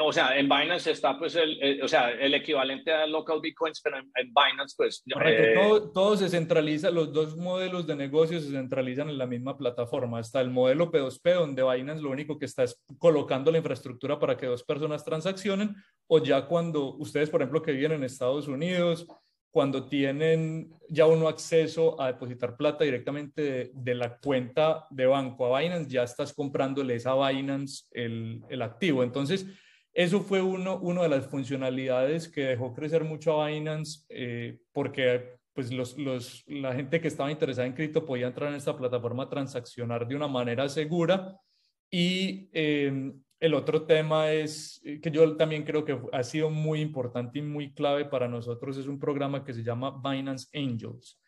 o 0.00 0.12
sea, 0.12 0.38
en 0.38 0.48
Binance 0.48 0.90
está 0.90 1.18
pues 1.18 1.34
el, 1.36 1.80
o 1.82 1.88
sea, 1.88 2.10
el 2.10 2.34
equivalente 2.34 2.92
a 2.92 3.06
local 3.06 3.40
bitcoins, 3.40 3.80
pero 3.82 3.96
en, 3.98 4.10
Binance 4.14 4.74
pues... 4.76 5.02
Eh, 5.24 5.54
todo, 5.54 5.90
todo, 5.90 6.16
se 6.16 6.28
centraliza, 6.28 6.90
los 6.90 7.12
dos 7.12 7.36
modelos 7.36 7.86
de 7.86 7.96
negocio 7.96 8.40
se 8.40 8.50
centralizan 8.50 9.08
en 9.08 9.16
la 9.16 9.26
misma 9.26 9.56
plataforma. 9.56 10.20
Está 10.20 10.40
el 10.42 10.50
modelo 10.50 10.90
P2P, 10.90 11.34
donde 11.34 11.62
Binance 11.62 12.02
lo 12.02 12.10
único 12.10 12.38
que 12.38 12.44
está 12.44 12.64
es 12.64 12.82
colocando 12.98 13.50
la 13.50 13.58
infraestructura 13.58 14.18
para 14.18 14.36
que 14.36 14.46
dos 14.46 14.64
personas 14.64 15.04
transaccionen, 15.04 15.74
o 16.06 16.22
ya 16.22 16.46
cuando 16.46 16.96
ustedes, 16.96 17.30
por 17.30 17.40
ejemplo, 17.40 17.62
que 17.62 17.72
viven 17.72 17.92
en 17.92 18.04
Estados 18.04 18.48
Unidos, 18.48 19.06
cuando 19.50 19.88
tienen 19.88 20.72
ya 20.88 21.06
uno 21.06 21.26
acceso 21.26 22.00
a 22.00 22.08
depositar 22.08 22.56
plata 22.56 22.84
directamente 22.84 23.42
de, 23.42 23.70
de, 23.74 23.94
la 23.94 24.16
cuenta 24.18 24.86
de 24.90 25.06
banco 25.06 25.56
a 25.56 25.60
Binance, 25.60 25.90
ya 25.90 26.04
estás 26.04 26.32
comprándole 26.32 26.98
a 27.04 27.30
Binance 27.30 27.84
el, 27.90 28.42
el 28.48 28.62
activo. 28.62 29.02
Entonces, 29.02 29.46
eso 29.92 30.20
fue 30.20 30.40
uno, 30.40 30.78
una 30.78 31.02
de 31.02 31.08
las 31.08 31.26
funcionalidades 31.26 32.28
que 32.28 32.42
dejó 32.42 32.72
crecer 32.72 33.04
mucho 33.04 33.42
a 33.42 33.48
Binance 33.48 34.04
eh, 34.08 34.58
porque 34.72 35.38
pues 35.52 35.72
los, 35.72 35.98
los, 35.98 36.44
la 36.46 36.74
gente 36.74 37.00
que 37.00 37.08
estaba 37.08 37.30
interesada 37.30 37.66
en 37.66 37.74
cripto 37.74 38.04
podía 38.04 38.28
entrar 38.28 38.50
en 38.50 38.56
esta 38.56 38.76
plataforma 38.76 39.24
a 39.24 39.28
transaccionar 39.28 40.06
de 40.06 40.14
una 40.14 40.28
manera 40.28 40.68
segura. 40.68 41.36
Y 41.90 42.48
em, 42.52 43.20
el 43.40 43.54
otro 43.54 43.82
tema 43.82 44.30
es 44.30 44.80
eh, 44.84 45.00
que 45.00 45.10
yo 45.10 45.36
también 45.36 45.64
creo 45.64 45.84
que 45.84 45.98
ha 46.12 46.22
sido 46.22 46.50
muy 46.50 46.80
importante 46.80 47.40
y 47.40 47.42
muy 47.42 47.72
clave 47.72 48.04
para 48.04 48.28
nosotros, 48.28 48.76
es 48.76 48.86
un 48.86 48.98
programa 48.98 49.44
que 49.44 49.52
se 49.52 49.64
llama 49.64 50.00
Binance 50.02 50.48
Angels. 50.54 51.20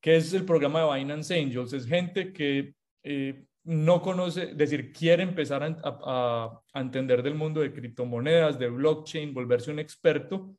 ¿Qué 0.00 0.16
es 0.16 0.34
el 0.34 0.44
programa 0.44 0.82
de 0.82 0.98
Binance 0.98 1.40
Angels? 1.40 1.72
Es 1.72 1.86
gente 1.86 2.32
que 2.32 2.74
eh, 3.04 3.44
no 3.64 4.00
conoce, 4.02 4.54
decir, 4.54 4.92
quiere 4.92 5.22
empezar 5.22 5.62
a, 5.62 6.60
entender 6.74 7.22
del 7.22 7.34
mundo 7.34 7.60
de 7.60 7.72
criptomonedas, 7.72 8.58
de 8.58 8.68
blockchain, 8.68 9.34
volverse 9.34 9.70
un 9.70 9.78
experto, 9.78 10.54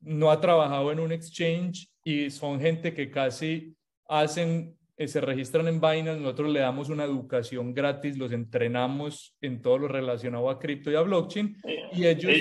no 0.00 0.30
ha 0.30 0.40
trabajado 0.40 0.92
en 0.92 1.00
un 1.00 1.12
exchange 1.12 1.88
y 2.04 2.30
son 2.30 2.60
gente 2.60 2.94
que 2.94 3.10
casi 3.10 3.76
hacen 4.06 4.77
se 5.06 5.20
registran 5.20 5.68
en 5.68 5.80
Binance, 5.80 6.20
nosotros 6.20 6.50
le 6.50 6.58
damos 6.58 6.88
una 6.88 7.04
educación 7.04 7.72
gratis, 7.72 8.18
los 8.18 8.32
entrenamos 8.32 9.36
en 9.40 9.62
todo 9.62 9.78
lo 9.78 9.86
relacionado 9.86 10.50
a 10.50 10.58
cripto 10.58 10.90
y 10.90 10.96
a 10.96 11.02
blockchain. 11.02 11.56
y 11.92 12.04
ellos... 12.04 12.32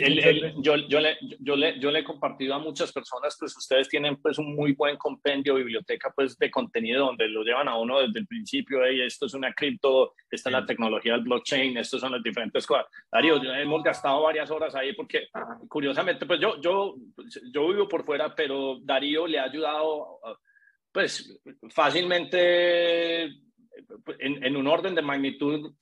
yo, 0.64 0.76
yo, 0.76 1.00
le, 1.00 1.18
yo, 1.40 1.56
le, 1.56 1.80
yo 1.80 1.92
le 1.92 2.00
he 2.00 2.04
compartido 2.04 2.56
a 2.56 2.60
muchas 2.60 2.92
personas, 2.92 3.38
pues 3.40 3.56
ustedes 3.56 3.88
tienen 3.88 4.16
pues 4.18 4.40
un 4.40 4.56
muy 4.56 4.74
buen 4.74 4.98
compendio, 4.98 5.54
biblioteca 5.54 6.12
pues 6.16 6.36
de 6.40 6.50
contenido 6.50 7.06
donde 7.06 7.28
lo 7.28 7.44
llevan 7.44 7.68
a 7.68 7.78
uno 7.78 8.00
desde 8.00 8.20
el 8.20 8.26
principio, 8.26 8.80
hey, 8.84 9.02
esto 9.02 9.28
es 9.28 9.36
una 9.36 9.54
cripto, 9.54 10.14
esta 10.32 10.50
es 10.50 10.54
la 10.54 10.66
tecnología 10.66 11.14
del 11.14 11.22
blockchain, 11.22 11.78
estos 11.78 12.02
son 12.02 12.14
las 12.14 12.24
diferentes 12.24 12.66
cosas. 12.66 12.88
Darío, 13.12 13.36
hemos 13.54 13.84
gastado 13.84 14.24
varias 14.24 14.50
horas 14.50 14.74
ahí 14.74 14.94
porque 14.94 15.28
curiosamente 15.68 16.26
pues 16.26 16.40
yo, 16.40 16.60
yo, 16.60 16.96
yo 17.54 17.68
vivo 17.68 17.88
por 17.88 18.04
fuera, 18.04 18.34
pero 18.34 18.80
Darío 18.82 19.28
le 19.28 19.38
ha 19.38 19.44
ayudado... 19.44 20.26
A, 20.26 20.36
pues 20.98 21.40
fácilmente 21.70 23.26
en, 24.18 24.56
un 24.58 24.66
orden 24.66 24.96
de 24.96 25.04
magnitud 25.04 25.76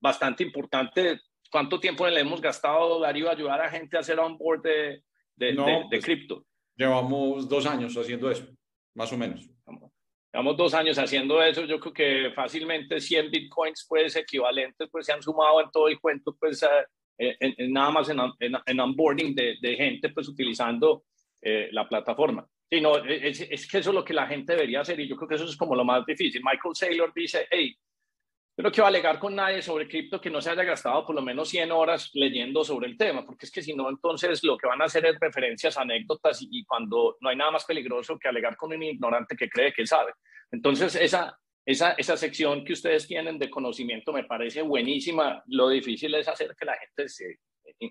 bastante 0.00 0.42
importante. 0.42 1.20
¿Cuánto 1.48 1.78
tiempo 1.78 2.04
le 2.08 2.18
hemos 2.18 2.40
gastado, 2.40 2.98
Darío, 2.98 3.28
a 3.28 3.34
ayudar 3.34 3.60
a 3.60 3.70
gente 3.70 3.96
a 3.96 4.00
hacer 4.00 4.18
onboard 4.18 4.62
de, 4.62 5.04
de, 5.36 5.52
de, 5.52 5.84
pues, 5.88 6.04
cripto? 6.04 6.44
Llevamos 6.74 7.48
dos 7.48 7.66
años 7.66 7.96
haciendo 7.96 8.28
eso, 8.32 8.44
más 8.96 9.12
o 9.12 9.16
menos. 9.16 9.48
Llevamos 10.32 10.56
dos 10.56 10.74
años 10.74 10.98
haciendo 10.98 11.40
eso. 11.40 11.64
Yo 11.64 11.78
creo 11.78 11.92
que 11.92 12.32
fácilmente 12.34 13.00
100 13.00 13.30
bitcoins, 13.30 13.86
pues 13.88 14.16
equivalentes, 14.16 14.88
pues 14.90 15.06
se 15.06 15.12
han 15.12 15.22
sumado 15.22 15.60
en 15.60 15.70
todo 15.70 15.86
el 15.86 16.00
cuento, 16.00 16.34
pues 16.36 16.66
en, 17.16 17.72
nada 17.72 17.92
más 17.92 18.08
en, 18.08 18.18
en, 18.40 18.80
onboarding 18.80 19.36
de, 19.36 19.54
de, 19.62 19.76
gente, 19.76 20.08
pues 20.08 20.26
utilizando 20.26 21.04
eh, 21.40 21.68
la 21.70 21.88
plataforma. 21.88 22.44
Sí, 22.74 22.80
no, 22.80 22.96
es, 22.96 23.40
es, 23.40 23.68
que 23.68 23.78
eso 23.78 23.90
es 23.90 23.94
lo 23.94 24.04
que 24.04 24.12
la 24.12 24.26
gente 24.26 24.52
debería 24.52 24.80
hacer 24.80 24.98
y 24.98 25.06
yo 25.06 25.14
creo 25.14 25.28
que 25.28 25.36
eso 25.36 25.44
es 25.44 25.56
como 25.56 25.76
lo 25.76 25.84
más 25.84 26.04
difícil. 26.04 26.42
Michael 26.42 26.74
Saylor 26.74 27.12
dice, 27.14 27.46
hey, 27.48 27.72
yo 28.56 28.64
no 28.64 28.72
quiero 28.72 28.88
alegar 28.88 29.20
con 29.20 29.36
nadie 29.36 29.62
sobre 29.62 29.86
cripto 29.86 30.20
que 30.20 30.28
no 30.28 30.40
se 30.40 30.50
haya 30.50 30.64
gastado 30.64 31.06
por 31.06 31.14
lo 31.14 31.22
menos 31.22 31.48
100 31.50 31.70
horas 31.70 32.10
leyendo 32.14 32.64
sobre 32.64 32.88
el 32.88 32.96
tema, 32.98 33.24
porque 33.24 33.46
es 33.46 33.52
que 33.52 33.62
si 33.62 33.74
no, 33.74 33.88
entonces 33.88 34.42
lo 34.42 34.58
que 34.58 34.66
van 34.66 34.82
a 34.82 34.86
hacer 34.86 35.06
es 35.06 35.20
referencias, 35.20 35.78
anécdotas 35.78 36.42
y, 36.42 36.64
cuando 36.64 37.16
no 37.20 37.28
hay 37.28 37.36
nada 37.36 37.52
más 37.52 37.64
peligroso 37.64 38.18
que 38.18 38.26
alegar 38.26 38.56
con 38.56 38.72
un 38.72 38.82
ignorante 38.82 39.36
que 39.36 39.48
cree 39.48 39.72
que 39.72 39.86
sabe. 39.86 40.10
Entonces, 40.50 40.96
esa, 40.96 41.38
esa, 41.64 41.92
esa 41.92 42.16
sección 42.16 42.64
que 42.64 42.72
ustedes 42.72 43.06
tienen 43.06 43.38
de 43.38 43.50
conocimiento 43.50 44.12
me 44.12 44.24
parece 44.24 44.62
buenísima. 44.62 45.44
Lo 45.46 45.68
difícil 45.68 46.12
es 46.16 46.26
hacer 46.26 46.56
que 46.58 46.64
la 46.64 46.76
gente 46.76 47.08
se 47.08 47.38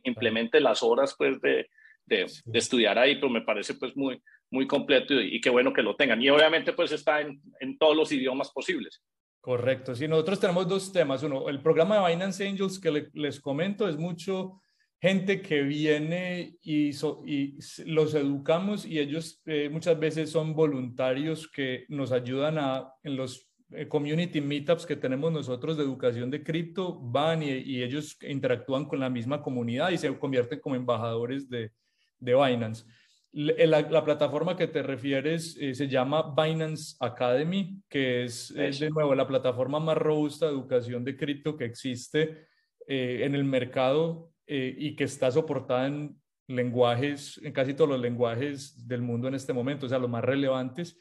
implemente 0.04 0.60
las 0.60 0.84
horas 0.84 1.16
pues, 1.18 1.40
de, 1.40 1.70
de, 2.06 2.26
de 2.44 2.60
estudiar 2.60 3.00
ahí, 3.00 3.16
pero 3.16 3.30
me 3.30 3.44
parece 3.44 3.76
pues 3.76 3.96
muy, 3.96 4.22
muy 4.54 4.68
completo 4.68 5.20
y, 5.20 5.42
qué 5.42 5.50
bueno 5.50 5.74
que 5.74 5.82
lo 5.82 5.96
tengan. 5.96 6.22
Y 6.22 6.30
obviamente 6.30 6.74
pues 6.74 6.92
está 6.92 7.22
en, 7.22 7.42
en 7.60 7.78
todos 7.78 7.96
los 7.96 8.12
idiomas 8.12 8.52
posibles. 8.52 9.04
Correcto. 9.42 9.94
Sí, 9.96 10.08
nosotros 10.08 10.40
tenemos 10.40 10.68
dos 10.68 10.94
temas. 10.94 11.24
Uno, 11.24 11.50
el 11.50 11.62
programa 11.62 11.98
de 11.98 12.14
Binance 12.14 12.48
Angels 12.48 12.80
que 12.80 13.10
les 13.14 13.42
comento 13.42 13.90
es 13.90 13.98
mucho 13.98 14.62
gente 15.02 15.42
que 15.42 15.64
viene 15.64 16.56
y, 16.62 16.92
y 17.26 17.58
los 17.86 18.14
educamos 18.16 18.86
y 18.86 19.00
ellos 19.00 19.42
eh, 19.46 19.68
muchas 19.70 20.00
veces 20.00 20.30
son 20.30 20.56
voluntarios 20.56 21.50
que 21.50 21.84
nos 21.90 22.14
ayudan 22.14 22.58
a, 22.58 22.94
en 23.04 23.18
los 23.18 23.50
eh, 23.72 23.86
community 23.90 24.40
meetups 24.40 24.86
que 24.86 24.96
tenemos 24.96 25.34
nosotros 25.34 25.76
de 25.76 25.84
educación 25.84 26.32
de 26.32 26.42
cripto, 26.42 26.98
van 27.02 27.44
y, 27.44 27.50
y, 27.50 27.84
ellos 27.84 28.18
interactúan 28.22 28.86
con 28.86 29.02
la 29.02 29.10
misma 29.10 29.42
comunidad 29.42 29.90
y 29.90 29.98
se 29.98 30.18
convierten 30.18 30.62
como 30.62 30.76
embajadores 30.76 31.50
de, 31.50 31.72
de 32.20 32.34
Binance. 32.34 32.86
La, 33.36 34.06
plataforma 34.06 34.56
que 34.56 34.68
te 34.68 34.84
refieres 34.84 35.58
eh, 35.60 35.74
se 35.74 35.88
llama 35.88 36.36
Binance 36.36 36.96
Academy, 37.00 37.82
que 37.90 38.26
es, 38.26 38.54
de 38.54 38.92
nuevo 38.92 39.16
la 39.16 39.28
plataforma 39.28 39.80
más 39.80 39.98
robusta 39.98 40.46
de 40.46 40.52
educación 40.52 41.04
de 41.04 41.18
cripto 41.18 41.58
que 41.58 41.66
existe 41.66 42.46
eh, 42.88 43.22
en 43.24 43.34
el 43.34 43.44
mercado 43.44 44.32
eh, 44.46 44.76
y 44.78 44.96
que 44.96 45.06
está 45.06 45.32
soportada 45.32 45.88
en 45.88 46.16
lenguajes, 46.48 47.42
en 47.44 47.54
casi 47.54 47.74
todos 47.74 47.90
los 47.90 48.00
lenguajes 48.00 48.88
del 48.88 49.02
mundo 49.02 49.30
en 49.30 49.34
este 49.34 49.52
momento, 49.52 49.88
o 49.88 49.90
sea, 49.90 49.98
los 49.98 50.12
más 50.12 50.24
relevantes, 50.24 51.00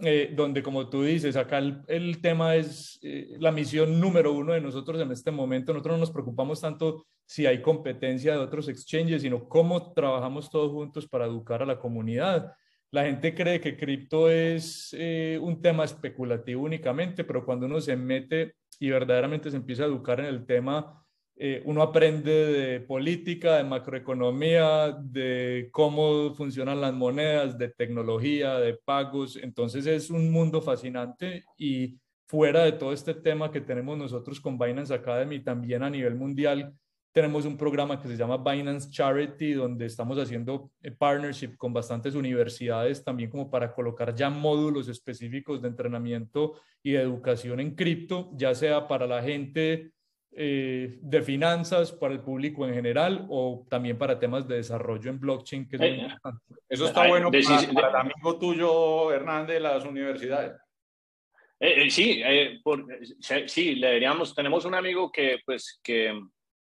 eh, 0.00 0.32
donde 0.34 0.62
como 0.62 0.88
tú 0.88 1.04
dices, 1.04 1.36
acá 1.36 1.58
el, 1.58 2.20
tema 2.20 2.56
es 2.56 2.98
eh, 3.02 3.36
la 3.38 3.52
misión 3.52 4.00
número 4.00 4.32
uno 4.32 4.52
de 4.52 4.60
nosotros 4.60 5.00
en 5.00 5.12
este 5.12 5.30
momento. 5.30 5.72
Nosotros 5.72 5.94
no 5.94 6.00
nos 6.00 6.10
preocupamos 6.10 6.60
tanto 6.60 7.06
si 7.24 7.46
hay 7.46 7.62
competencia 7.62 8.32
de 8.32 8.38
otros 8.38 8.68
exchanges, 8.68 9.22
sino 9.22 9.48
cómo 9.48 9.92
trabajamos 9.92 10.50
todos 10.50 10.72
juntos 10.72 11.06
para 11.06 11.26
educar 11.26 11.62
a 11.62 11.66
la 11.66 11.78
comunidad. 11.78 12.52
La 12.90 13.04
gente 13.04 13.34
cree 13.34 13.60
que 13.60 13.76
cripto 13.76 14.28
es 14.30 14.94
eh, 14.98 15.38
un 15.40 15.62
tema 15.62 15.84
especulativo 15.84 16.64
únicamente, 16.64 17.24
pero 17.24 17.44
cuando 17.44 17.66
uno 17.66 17.80
se 17.80 17.96
mete 17.96 18.54
y 18.80 18.90
verdaderamente 18.90 19.50
se 19.50 19.56
empieza 19.56 19.84
a 19.84 19.86
educar 19.86 20.20
en 20.20 20.26
el 20.26 20.44
tema, 20.44 21.03
eh, 21.36 21.62
uno 21.64 21.82
aprende 21.82 22.30
de 22.30 22.80
política, 22.80 23.56
de 23.56 23.64
macroeconomía, 23.64 24.92
de 24.92 25.68
cómo 25.72 26.34
funcionan 26.34 26.80
las 26.80 26.94
monedas, 26.94 27.58
de 27.58 27.68
tecnología, 27.70 28.58
de 28.58 28.74
pagos. 28.74 29.36
Entonces 29.36 29.86
es 29.86 30.10
un 30.10 30.30
mundo 30.30 30.62
fascinante 30.62 31.44
y 31.58 31.98
fuera 32.26 32.64
de 32.64 32.72
todo 32.72 32.92
este 32.92 33.14
tema 33.14 33.50
que 33.50 33.60
tenemos 33.60 33.98
nosotros 33.98 34.40
con 34.40 34.58
Binance 34.58 34.94
Academy, 34.94 35.40
también 35.40 35.82
a 35.82 35.90
nivel 35.90 36.14
mundial, 36.14 36.74
tenemos 37.14 37.46
un 37.46 37.56
programa 37.56 38.00
que 38.02 38.08
se 38.08 38.16
llama 38.16 38.38
Binance 38.38 38.90
Charity, 38.90 39.52
donde 39.52 39.86
estamos 39.86 40.18
haciendo 40.18 40.72
eh, 40.82 40.90
partnership 40.90 41.56
con 41.56 41.72
bastantes 41.72 42.16
universidades, 42.16 43.04
también 43.04 43.30
como 43.30 43.48
para 43.48 43.72
colocar 43.72 44.12
ya 44.16 44.28
módulos 44.30 44.88
específicos 44.88 45.62
de 45.62 45.68
entrenamiento 45.68 46.54
y 46.82 46.90
de 46.90 47.02
educación 47.02 47.60
en 47.60 47.76
cripto, 47.76 48.32
ya 48.34 48.52
sea 48.52 48.88
para 48.88 49.06
la 49.06 49.22
gente 49.22 49.92
eh, 50.36 50.98
de 51.00 51.22
finanzas, 51.22 51.92
para 51.92 52.14
el 52.14 52.20
público 52.20 52.66
en 52.66 52.74
general 52.74 53.26
o 53.28 53.66
también 53.68 53.96
para 53.96 54.18
temas 54.18 54.46
de 54.48 54.56
desarrollo 54.56 55.10
en 55.10 55.20
blockchain. 55.20 55.68
Que 55.68 55.76
eh, 55.80 56.08
Eso 56.68 56.86
está 56.86 57.06
bueno 57.08 57.30
para, 57.30 57.88
el 57.88 57.96
amigo 57.96 58.38
tuyo, 58.38 59.12
Hernández, 59.12 59.54
de 59.54 59.60
las 59.60 59.84
universidades. 59.84 60.52
sí, 61.88 62.22
sí, 63.46 63.74
le 63.76 63.92
diríamos, 63.92 64.34
tenemos 64.34 64.64
un 64.64 64.74
amigo 64.74 65.10
que, 65.10 65.38
pues, 65.46 65.80
que 65.82 66.12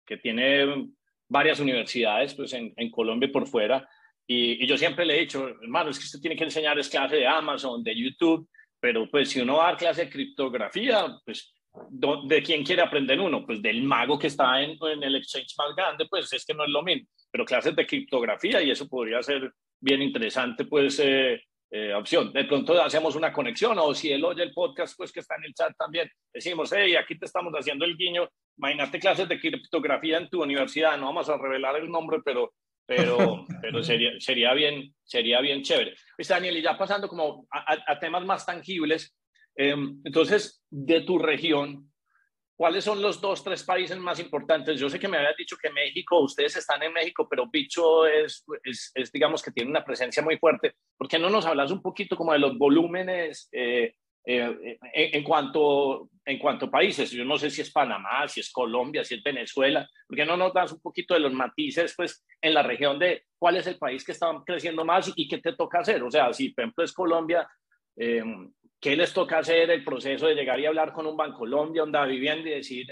que 0.08 0.18
tiene 0.18 0.90
varias 1.28 1.60
universidades 1.60 2.34
pues, 2.34 2.54
en, 2.54 2.74
en 2.76 2.90
Colombia 2.90 3.28
y 3.28 3.32
por 3.32 3.46
fuera. 3.46 3.88
Y, 4.26 4.66
yo 4.66 4.78
siempre 4.78 5.06
le 5.06 5.18
he 5.18 5.20
dicho, 5.22 5.48
hermano, 5.48 5.92
es 5.92 6.00
que 6.00 6.06
usted 6.06 6.20
tiene 6.20 6.36
que 6.36 6.46
enseñar 6.46 6.80
es 6.80 6.90
clase 6.90 7.18
de 7.18 7.28
Amazon, 7.28 7.84
de 7.84 7.96
YouTube, 7.96 8.50
pero 8.80 9.10
pues 9.10 9.30
si 9.30 9.42
uno 9.42 9.58
va 9.58 9.66
a 9.66 9.68
dar 9.68 9.78
clase 9.78 10.06
de 10.06 10.12
criptografía, 10.12 11.06
pues 11.26 11.54
¿de 11.90 12.44
quién 12.44 12.64
quiere 12.64 12.82
aprender 12.82 13.20
uno? 13.20 13.46
Pues 13.46 13.62
del 13.62 13.84
mago 13.84 14.18
que 14.18 14.28
está 14.28 14.62
en, 14.62 14.78
en, 14.82 15.04
el 15.04 15.16
exchange 15.16 15.56
más 15.58 15.76
grande, 15.76 16.06
pues 16.10 16.32
es 16.34 16.46
que 16.46 16.54
no 16.54 16.64
es 16.64 16.70
lo 16.70 16.84
mismo, 16.84 17.08
pero 17.32 17.46
clases 17.46 17.76
de 17.76 17.86
criptografía 17.86 18.62
y 18.62 18.72
eso 18.72 18.88
podría 18.88 19.22
ser 19.22 19.52
bien 19.80 20.02
interesante, 20.02 20.66
pues 20.66 21.00
eh, 21.00 21.42
eh, 21.70 21.94
opción. 21.94 22.32
De 22.32 22.46
pronto 22.46 22.82
hacemos 22.82 23.16
una 23.16 23.34
conexión 23.34 23.78
o 23.80 23.94
si 23.94 24.12
él 24.12 24.24
oye 24.24 24.44
el 24.44 24.54
podcast, 24.54 24.96
pues 24.96 25.12
que 25.12 25.20
está 25.20 25.36
en 25.36 25.46
el 25.46 25.54
chat 25.54 25.74
también, 25.78 26.10
decimos, 26.34 26.72
hey, 26.74 26.96
aquí 26.96 27.18
te 27.18 27.26
estamos 27.26 27.52
haciendo 27.54 27.84
el 27.84 27.98
guiño, 27.98 28.30
imagínate 28.58 29.00
clases 29.00 29.28
de 29.28 29.40
criptografía 29.40 30.18
en 30.18 30.30
tu 30.30 30.42
universidad, 30.42 30.98
no 30.98 31.08
vamos 31.08 31.30
a 31.30 31.38
revelar 31.38 31.76
el 31.76 31.90
nombre, 31.90 32.20
pero, 32.24 32.54
pero, 32.86 33.46
pero 33.62 33.84
sería, 33.84 34.12
sería, 34.20 34.54
bien, 34.54 34.96
sería 35.04 35.42
bien 35.42 35.62
chévere. 35.62 35.96
Pues 36.16 36.30
Daniel, 36.30 36.56
y 36.56 36.62
ya 36.62 36.78
pasando 36.78 37.10
como 37.10 37.46
a, 37.52 38.00
temas 38.00 38.26
más 38.26 38.46
tangibles, 38.46 39.17
entonces, 39.58 40.64
de 40.70 41.02
tu 41.02 41.18
región, 41.18 41.88
¿Cuáles 42.58 42.84
son 42.84 43.04
los 43.04 43.22
dos, 43.22 43.44
tres 43.44 43.64
países 43.64 44.00
más 44.00 44.20
importantes? 44.20 44.80
Yo 44.80 44.90
sé 44.90 44.98
que 44.98 45.08
me 45.08 45.18
habías 45.18 45.38
dicho 45.38 45.56
que 45.62 45.70
México, 45.70 46.20
ustedes 46.22 46.58
están 46.58 46.82
en 46.82 46.92
México, 46.92 47.28
pero 47.30 47.48
Bicho 47.48 48.08
es, 48.08 48.44
digamos, 49.14 49.44
que 49.44 49.52
tiene 49.52 49.70
una 49.70 49.86
presencia 49.86 50.24
muy 50.24 50.40
fuerte. 50.40 50.74
¿Por 50.98 51.08
qué 51.08 51.20
no 51.20 51.30
nos 51.30 51.46
hablas 51.46 51.70
un 51.70 51.84
poquito 51.84 52.18
como 52.18 52.34
de 52.34 52.40
los 52.40 52.58
volúmenes 52.58 53.48
eh, 53.52 53.94
eh, 54.26 54.78
en, 54.92 55.24
cuanto, 55.24 56.10
en 56.26 56.40
cuanto 56.40 56.66
a 56.66 56.72
países? 56.72 57.12
Yo 57.12 57.24
no 57.24 57.38
sé 57.38 57.52
si 57.52 57.62
es 57.62 57.72
Panamá, 57.72 58.28
si 58.28 58.40
es 58.40 58.52
Colombia, 58.52 59.04
si 59.04 59.14
es 59.14 59.22
Venezuela. 59.22 59.88
¿Por 60.08 60.18
qué 60.18 60.26
no 60.26 60.36
nos 60.36 60.52
das 60.52 60.72
un 60.72 60.82
poquito 60.82 61.14
de 61.14 61.20
los 61.20 61.34
matices, 61.34 61.94
pues, 61.96 62.26
en 62.42 62.56
la 62.56 62.64
región 62.64 62.98
de 62.98 63.26
cuál 63.38 63.58
es 63.58 63.68
el 63.68 63.78
país 63.78 64.04
que 64.04 64.14
está 64.14 64.32
creciendo 64.44 64.84
más 64.84 65.14
y, 65.16 65.28
qué 65.28 65.38
te 65.38 65.54
toca 65.54 65.82
hacer? 65.82 66.02
O 66.02 66.10
sea, 66.10 66.34
si 66.34 66.50
por 66.50 66.64
ejemplo 66.64 66.84
es 66.84 66.92
Colombia, 66.92 67.48
eh, 67.96 68.24
¿Qué 68.80 68.96
les 68.96 69.14
toca 69.14 69.40
hacer 69.40 69.72
el 69.72 69.84
proceso 69.84 70.28
de 70.28 70.36
llegar 70.36 70.60
y 70.60 70.66
hablar 70.66 70.94
con 70.94 71.08
un 71.08 71.18
Bancolombia, 71.18 71.84
onda 71.84 72.06
vivienda 72.06 72.50
y 72.50 72.54
decir 72.54 72.86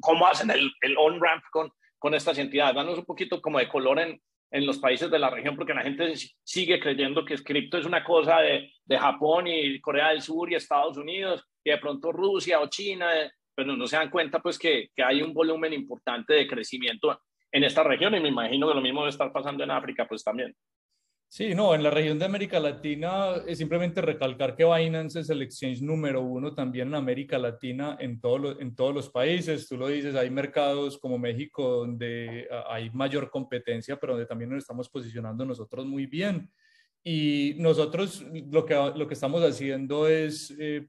cómo, 0.00 0.26
hacen 0.26 0.50
el, 0.50 0.72
on-ramp 0.96 1.42
con, 1.50 1.70
con 1.98 2.14
estas 2.14 2.38
entidades? 2.38 2.76
Danos 2.76 2.98
un 2.98 3.04
poquito 3.04 3.40
como 3.42 3.58
de 3.58 3.68
color 3.68 3.98
en, 3.98 4.20
en 4.52 4.66
los 4.66 4.78
países 4.78 5.10
de 5.10 5.18
la 5.18 5.30
región, 5.30 5.56
porque 5.56 5.74
la 5.74 5.82
gente 5.82 6.14
sigue 6.44 6.78
creyendo 6.78 7.24
que 7.24 7.36
cripto 7.42 7.78
es 7.78 7.86
una 7.86 8.04
cosa 8.04 8.38
de, 8.40 8.70
de, 8.84 8.98
Japón 8.98 9.46
y 9.46 9.80
Corea 9.80 10.10
del 10.10 10.22
Sur 10.22 10.50
y 10.50 10.54
Estados 10.54 10.96
Unidos, 10.96 11.44
y 11.64 11.70
de 11.70 11.78
pronto 11.78 12.12
Rusia 12.12 12.60
o 12.60 12.68
China, 12.68 13.10
pero 13.54 13.76
no 13.76 13.86
se 13.86 13.96
dan 13.96 14.10
cuenta 14.10 14.40
pues 14.40 14.58
que, 14.58 14.90
que 14.94 15.02
hay 15.02 15.22
un 15.22 15.34
volumen 15.34 15.72
importante 15.72 16.34
de 16.34 16.46
crecimiento 16.46 17.20
en 17.52 17.64
esta 17.64 17.82
región 17.82 18.14
y 18.14 18.20
me 18.20 18.28
imagino 18.28 18.68
que 18.68 18.74
lo 18.74 18.80
mismo 18.80 19.00
debe 19.00 19.10
estar 19.10 19.32
pasando 19.32 19.64
en 19.64 19.70
África 19.70 20.06
pues 20.08 20.22
también. 20.22 20.54
Sí, 21.32 21.54
no, 21.54 21.76
en 21.76 21.84
la 21.84 21.90
región 21.90 22.18
de 22.18 22.24
América 22.24 22.58
Latina 22.58 23.36
es 23.46 23.58
simplemente 23.58 24.00
recalcar 24.00 24.56
que 24.56 24.64
Binance 24.64 25.20
es 25.20 25.30
el 25.30 25.42
exchange 25.42 25.80
número 25.80 26.22
uno 26.22 26.52
también 26.56 26.88
en 26.88 26.96
América 26.96 27.38
Latina, 27.38 27.96
en, 28.00 28.20
en 28.58 28.74
todos 28.74 28.92
los 28.92 29.08
países. 29.10 29.68
Tú 29.68 29.76
lo 29.76 29.86
dices, 29.86 30.16
hay 30.16 30.28
mercados 30.28 30.98
como 30.98 31.20
México 31.20 31.62
donde 31.62 32.48
ah, 32.50 32.64
hay 32.70 32.90
mayor 32.90 33.30
competencia, 33.30 33.94
pero 33.94 34.14
donde 34.14 34.26
también 34.26 34.50
nos 34.50 34.58
estamos 34.58 34.88
posicionando 34.88 35.44
nosotros 35.44 35.86
muy 35.86 36.06
bien. 36.06 36.50
Y 37.04 37.54
nosotros 37.58 38.26
lo 38.50 38.66
que, 38.66 38.74
lo 38.74 39.06
que 39.06 39.14
estamos 39.14 39.40
haciendo 39.44 40.08
es 40.08 40.52
eh, 40.58 40.88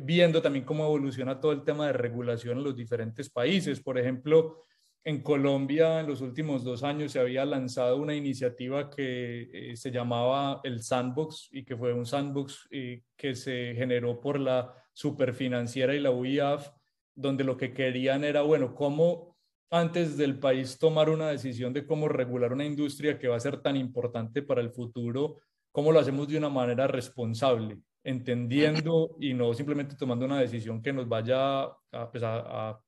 viendo 0.00 0.40
también 0.40 0.64
cómo 0.64 0.84
evoluciona 0.84 1.40
todo 1.40 1.50
el 1.50 1.64
tema 1.64 1.88
de 1.88 1.94
regulación 1.94 2.58
en 2.58 2.64
los 2.64 2.76
diferentes 2.76 3.28
países. 3.28 3.80
Por 3.80 3.98
ejemplo, 3.98 4.64
en 5.04 5.22
Colombia, 5.22 6.00
en 6.00 6.06
los 6.06 6.20
últimos 6.20 6.62
dos 6.62 6.84
años, 6.84 7.12
se 7.12 7.18
había 7.18 7.44
lanzado 7.44 7.96
una 7.96 8.14
iniciativa 8.14 8.88
que 8.88 9.50
eh, 9.52 9.76
se 9.76 9.90
llamaba 9.90 10.60
el 10.62 10.82
Sandbox 10.82 11.48
y 11.50 11.64
que 11.64 11.76
fue 11.76 11.92
un 11.92 12.06
sandbox 12.06 12.68
eh, 12.70 13.02
que 13.16 13.34
se 13.34 13.74
generó 13.76 14.20
por 14.20 14.38
la 14.38 14.72
superfinanciera 14.92 15.94
y 15.94 16.00
la 16.00 16.12
UIAF, 16.12 16.70
donde 17.14 17.42
lo 17.42 17.56
que 17.56 17.72
querían 17.72 18.22
era, 18.22 18.42
bueno, 18.42 18.74
cómo 18.74 19.36
antes 19.70 20.16
del 20.16 20.38
país 20.38 20.78
tomar 20.78 21.10
una 21.10 21.30
decisión 21.30 21.72
de 21.72 21.86
cómo 21.86 22.08
regular 22.08 22.52
una 22.52 22.64
industria 22.64 23.18
que 23.18 23.28
va 23.28 23.36
a 23.36 23.40
ser 23.40 23.60
tan 23.60 23.76
importante 23.76 24.42
para 24.42 24.60
el 24.60 24.70
futuro, 24.70 25.38
cómo 25.72 25.90
lo 25.90 25.98
hacemos 25.98 26.28
de 26.28 26.38
una 26.38 26.50
manera 26.50 26.86
responsable, 26.86 27.78
entendiendo 28.04 29.16
y 29.18 29.34
no 29.34 29.52
simplemente 29.54 29.96
tomando 29.96 30.26
una 30.26 30.38
decisión 30.38 30.80
que 30.80 30.92
nos 30.92 31.08
vaya 31.08 31.62
a, 31.62 32.10
pues 32.10 32.22
a 32.22 32.78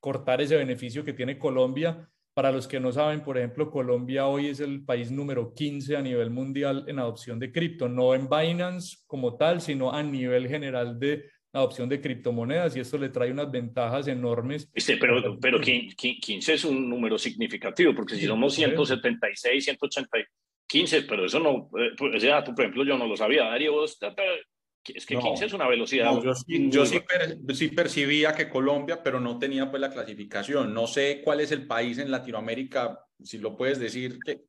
cortar 0.00 0.40
ese 0.40 0.56
beneficio 0.56 1.04
que 1.04 1.12
tiene 1.12 1.38
Colombia. 1.38 2.08
Para 2.34 2.52
los 2.52 2.68
que 2.68 2.78
no 2.78 2.92
saben, 2.92 3.22
por 3.22 3.38
ejemplo, 3.38 3.70
Colombia 3.70 4.26
hoy 4.26 4.48
es 4.48 4.60
el 4.60 4.84
país 4.84 5.10
número 5.10 5.54
15 5.54 5.96
a 5.96 6.02
nivel 6.02 6.30
mundial 6.30 6.84
en 6.86 6.98
adopción 6.98 7.38
de 7.38 7.50
cripto, 7.50 7.88
no 7.88 8.14
en 8.14 8.28
Binance 8.28 8.98
como 9.06 9.36
tal, 9.36 9.60
sino 9.60 9.92
a 9.92 10.02
nivel 10.02 10.46
general 10.46 10.98
de 10.98 11.24
adopción 11.52 11.88
de 11.88 12.00
criptomonedas 12.00 12.76
y 12.76 12.80
esto 12.80 12.98
le 12.98 13.08
trae 13.08 13.30
unas 13.30 13.50
ventajas 13.50 14.06
enormes. 14.08 14.70
Este, 14.74 14.98
pero, 14.98 15.38
pero 15.40 15.60
15 15.60 16.52
es 16.52 16.64
un 16.64 16.88
número 16.88 17.18
significativo, 17.18 17.94
porque 17.94 18.16
si 18.16 18.26
somos 18.26 18.54
176, 18.54 19.64
180, 19.64 20.18
15, 20.66 21.02
pero 21.02 21.26
eso 21.26 21.40
no, 21.40 21.70
eh, 21.80 21.92
pues, 21.96 22.16
ese 22.16 22.28
dato, 22.28 22.54
por 22.54 22.64
ejemplo, 22.64 22.84
yo 22.84 22.98
no 22.98 23.06
lo 23.06 23.16
sabía. 23.16 23.44
Darío, 23.44 23.72
vos 23.72 23.98
es 24.94 25.06
que 25.06 25.18
15 25.18 25.46
es 25.46 25.52
una 25.52 25.68
velocidad. 25.68 26.12
yo, 26.48 26.86
sí, 26.86 27.68
percibía 27.68 28.34
que 28.34 28.48
Colombia, 28.48 29.02
pero 29.02 29.20
no 29.20 29.38
tenía 29.38 29.70
pues 29.70 29.80
la 29.80 29.90
clasificación. 29.90 30.72
No 30.72 30.86
sé 30.86 31.22
cuál 31.24 31.40
es 31.40 31.52
el 31.52 31.66
país 31.66 31.98
en 31.98 32.10
Latinoamérica, 32.10 33.00
si 33.22 33.38
lo 33.38 33.56
puedes 33.56 33.78
decir, 33.78 34.18
que, 34.24 34.44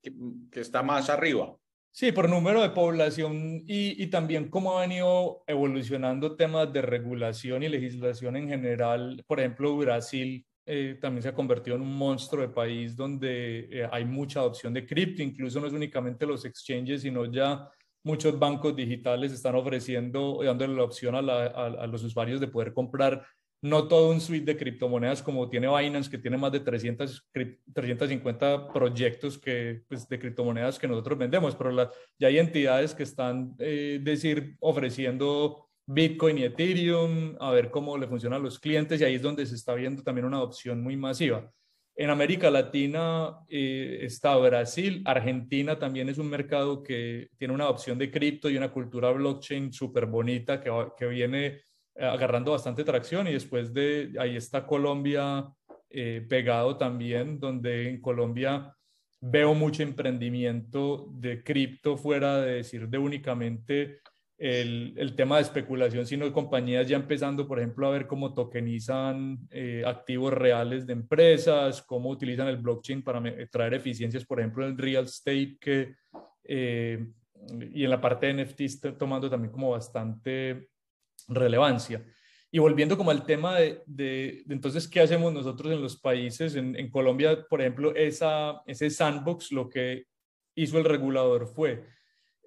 que, 0.51 0.59
está 0.59 0.83
más 0.83 1.09
arriba. 1.09 1.55
Sí, 1.91 2.11
por 2.11 2.29
número 2.29 2.61
de 2.61 2.69
población 2.69 3.63
y, 3.65 4.01
y, 4.01 4.07
también 4.07 4.49
cómo 4.49 4.77
ha 4.77 4.81
venido 4.81 5.43
evolucionando 5.47 6.35
temas 6.35 6.71
de 6.71 6.83
regulación 6.83 7.63
y 7.63 7.69
legislación 7.69 8.35
en 8.35 8.49
general. 8.49 9.23
Por 9.27 9.39
ejemplo, 9.39 9.75
Brasil 9.75 10.45
eh, 10.69 10.97
también 10.99 11.23
se 11.23 11.29
ha 11.29 11.33
convertido 11.33 11.77
en 11.77 11.81
un 11.81 11.95
monstruo 11.95 12.41
de 12.41 12.53
país 12.53 12.93
donde 12.93 13.69
eh, 13.71 13.87
hay 13.89 14.03
mucha 14.03 14.41
adopción 14.41 14.73
de 14.73 14.85
cripto, 14.85 15.23
incluso 15.23 15.61
no 15.61 15.67
es 15.67 15.71
únicamente 15.71 16.25
los 16.25 16.43
exchanges, 16.43 17.03
sino 17.03 17.23
ya 17.23 17.71
muchos 18.07 18.39
bancos 18.39 18.75
digitales 18.75 19.31
están 19.33 19.55
ofreciendo, 19.55 20.39
dándole 20.43 20.75
la 20.75 20.83
opción 20.83 21.13
a, 21.15 21.87
los 21.87 22.03
usuarios 22.03 22.39
de 22.39 22.47
poder 22.47 22.73
comprar 22.73 23.25
no 23.61 23.87
todo 23.87 24.11
un 24.11 24.21
suite 24.21 24.45
de 24.45 24.57
criptomonedas 24.57 25.21
como 25.21 25.49
tiene 25.49 25.67
Binance, 25.67 26.09
que 26.09 26.17
tiene 26.17 26.37
más 26.37 26.51
de 26.51 26.61
300, 26.61 27.27
350 27.73 28.71
proyectos 28.71 29.37
que, 29.37 29.81
pues, 29.87 30.07
de 30.07 30.19
criptomonedas 30.19 30.79
que 30.79 30.87
nosotros 30.87 31.17
vendemos, 31.17 31.55
pero 31.55 31.91
ya 32.19 32.27
hay 32.27 32.37
entidades 32.37 32.93
que 32.93 33.03
están, 33.03 33.55
eh, 33.59 33.99
decir, 34.01 34.55
ofreciendo 34.59 35.67
Bitcoin 35.87 36.37
y 36.37 36.43
Ethereum, 36.43 37.35
a 37.39 37.51
ver 37.51 37.71
cómo 37.71 37.97
le 37.97 38.07
funcionan 38.07 38.39
a 38.39 38.43
los 38.43 38.59
clientes 38.59 39.01
y 39.01 39.03
ahí 39.03 39.15
es 39.15 39.21
donde 39.21 39.45
se 39.45 39.55
está 39.55 39.73
viendo 39.73 40.03
también 40.03 40.25
una 40.25 40.37
adopción 40.37 40.81
muy 40.81 40.95
masiva. 40.95 41.51
En 41.99 42.11
América 42.11 42.51
Latina 42.51 43.39
eh, 43.49 44.01
está 44.03 44.37
Brasil, 44.37 45.01
Argentina 45.03 45.79
también 45.79 46.09
es 46.09 46.19
un 46.19 46.29
mercado 46.29 46.83
que 46.83 47.29
tiene 47.39 47.55
una 47.55 47.69
opción 47.69 47.97
de 47.97 48.11
cripto 48.11 48.51
y 48.51 48.55
una 48.55 48.71
cultura 48.71 49.09
blockchain 49.09 49.73
súper 49.73 50.05
bonita 50.05 50.61
que, 50.61 50.71
que, 50.95 51.07
viene 51.07 51.45
eh, 51.95 52.05
agarrando 52.05 52.51
bastante 52.51 52.83
tracción. 52.83 53.27
Y 53.27 53.33
después 53.33 53.73
de 53.73 54.13
ahí 54.19 54.35
está 54.35 54.67
Colombia 54.67 55.51
eh, 55.89 56.23
pegado 56.29 56.77
también, 56.77 57.39
donde 57.39 57.89
en 57.89 57.99
Colombia 57.99 58.75
veo 59.19 59.55
mucho 59.55 59.81
emprendimiento 59.81 61.07
de 61.13 61.43
cripto 61.43 61.97
fuera 61.97 62.41
de 62.41 62.57
decir 62.57 62.87
de 62.87 62.99
únicamente 62.99 64.01
el, 64.37 65.13
tema 65.15 65.37
de 65.37 65.43
especulación, 65.43 66.05
sino 66.05 66.31
compañías 66.31 66.87
ya 66.87 66.95
empezando, 66.95 67.47
por 67.47 67.59
ejemplo, 67.59 67.87
a 67.87 67.91
ver 67.91 68.05
cómo 68.05 68.33
tokenizan 68.33 69.39
eh, 69.49 69.83
activos 69.85 70.31
reales 70.33 70.85
de 70.85 70.93
empresas, 70.93 71.81
cómo 71.81 72.09
utilizan 72.09 72.47
el 72.47 72.57
blockchain 72.57 73.03
para 73.03 73.21
traer 73.49 73.73
eficiencias, 73.73 74.25
por 74.25 74.39
ejemplo, 74.39 74.63
en 74.63 74.71
el 74.71 74.77
real 74.77 75.05
estate, 75.05 75.57
que, 75.59 75.95
eh, 76.43 77.07
y 77.73 77.83
en 77.83 77.89
la 77.89 77.99
parte 77.99 78.27
de 78.27 78.43
NFT 78.43 78.61
está 78.61 78.97
tomando 78.97 79.29
también 79.29 79.51
como 79.51 79.71
bastante 79.71 80.69
relevancia. 81.27 82.05
Y 82.51 82.59
volviendo 82.59 82.95
como 82.95 83.11
al 83.11 83.25
tema 83.25 83.57
de, 83.57 84.43
entonces, 84.47 84.87
¿qué 84.87 85.01
hacemos 85.01 85.33
nosotros 85.33 85.73
en 85.73 85.81
los 85.81 85.99
países? 85.99 86.55
En, 86.55 86.89
Colombia, 86.89 87.45
por 87.49 87.59
ejemplo, 87.59 87.93
esa, 87.93 88.61
ese 88.65 88.89
sandbox, 88.89 89.51
lo 89.51 89.67
que 89.67 90.05
hizo 90.55 90.77
el 90.77 90.85
regulador 90.85 91.47
fue 91.47 91.83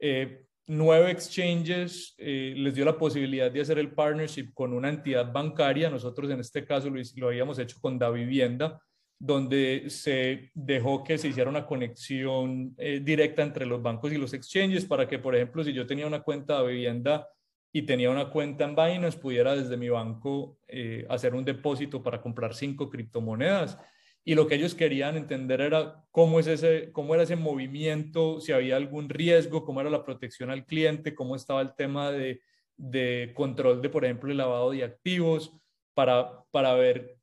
eh, 0.00 0.46
nueve 0.72 1.10
exchanges 1.10 2.14
eh, 2.16 2.54
les 2.56 2.74
dio 2.74 2.84
la 2.84 2.96
posibilidad 2.96 3.50
de 3.50 3.60
hacer 3.60 3.78
el 3.80 3.92
partnership 3.92 4.52
con 4.54 4.72
una 4.72 4.88
entidad 4.88 5.32
bancaria. 5.32 5.90
Nosotros 5.90 6.30
en 6.30 6.38
este 6.38 6.64
caso 6.64 6.88
lo, 6.88 7.00
lo 7.16 7.26
habíamos 7.26 7.58
hecho 7.58 7.78
con 7.80 7.98
Da 7.98 8.08
Vivienda, 8.08 8.80
donde 9.18 9.90
se 9.90 10.50
dejó 10.54 11.02
que 11.02 11.18
se 11.18 11.28
hiciera 11.28 11.50
una 11.50 11.66
conexión 11.66 12.72
eh, 12.78 13.00
directa 13.02 13.42
entre 13.42 13.66
los 13.66 13.82
bancos 13.82 14.12
y 14.12 14.16
los 14.16 14.32
exchanges 14.32 14.84
para 14.84 15.08
que, 15.08 15.18
por 15.18 15.34
ejemplo, 15.34 15.64
si 15.64 15.72
yo 15.72 15.86
tenía 15.86 16.06
una 16.06 16.22
cuenta 16.22 16.62
de 16.62 16.68
vivienda 16.68 17.26
y 17.72 17.82
tenía 17.82 18.10
una 18.10 18.30
cuenta 18.30 18.64
en 18.64 18.76
Binance, 18.76 19.18
pudiera 19.18 19.56
desde 19.56 19.76
mi 19.76 19.88
banco 19.88 20.56
eh, 20.68 21.04
hacer 21.08 21.34
un 21.34 21.44
depósito 21.44 22.00
para 22.00 22.22
comprar 22.22 22.54
cinco 22.54 22.88
criptomonedas 22.88 23.76
y 24.24 24.34
lo 24.34 24.46
que 24.46 24.56
ellos 24.56 24.74
querían 24.74 25.16
entender 25.16 25.60
era 25.60 26.04
cómo, 26.10 26.40
es 26.40 26.46
ese, 26.46 26.92
cómo 26.92 27.14
era 27.14 27.24
ese 27.24 27.36
movimiento, 27.36 28.40
si 28.40 28.52
había 28.52 28.76
algún 28.76 29.08
riesgo, 29.08 29.64
cómo 29.64 29.80
era 29.80 29.90
la 29.90 30.04
protección 30.04 30.50
al 30.50 30.66
cliente, 30.66 31.14
cómo 31.14 31.36
estaba 31.36 31.62
el 31.62 31.74
tema 31.74 32.10
de, 32.10 32.42
de 32.76 33.32
control 33.34 33.80
de, 33.82 33.88
por 33.88 34.04
ejemplo, 34.04 34.30
el 34.30 34.38
lavado 34.38 34.70
de 34.70 34.84
activos, 34.84 35.60
para, 35.94 36.44
para 36.50 36.74
ver 36.74 37.18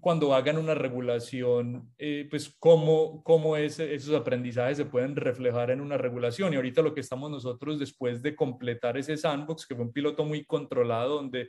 cuando 0.00 0.34
hagan 0.34 0.58
una 0.58 0.74
regulación, 0.74 1.92
eh, 1.98 2.26
pues 2.28 2.54
cómo, 2.58 3.22
cómo 3.22 3.56
esos 3.56 4.14
aprendizajes 4.14 4.76
se 4.76 4.84
pueden 4.84 5.16
reflejar 5.16 5.70
en 5.70 5.80
una 5.80 5.96
regulación. 5.96 6.52
Y 6.52 6.56
ahorita 6.56 6.82
lo 6.82 6.94
que 6.94 7.00
estamos 7.00 7.30
nosotros 7.30 7.78
después 7.78 8.22
de 8.22 8.36
completar 8.36 8.98
ese 8.98 9.16
sandbox, 9.16 9.66
que 9.66 9.74
fue 9.74 9.84
un 9.84 9.92
piloto 9.92 10.24
muy 10.24 10.44
controlado, 10.44 11.16
donde 11.16 11.48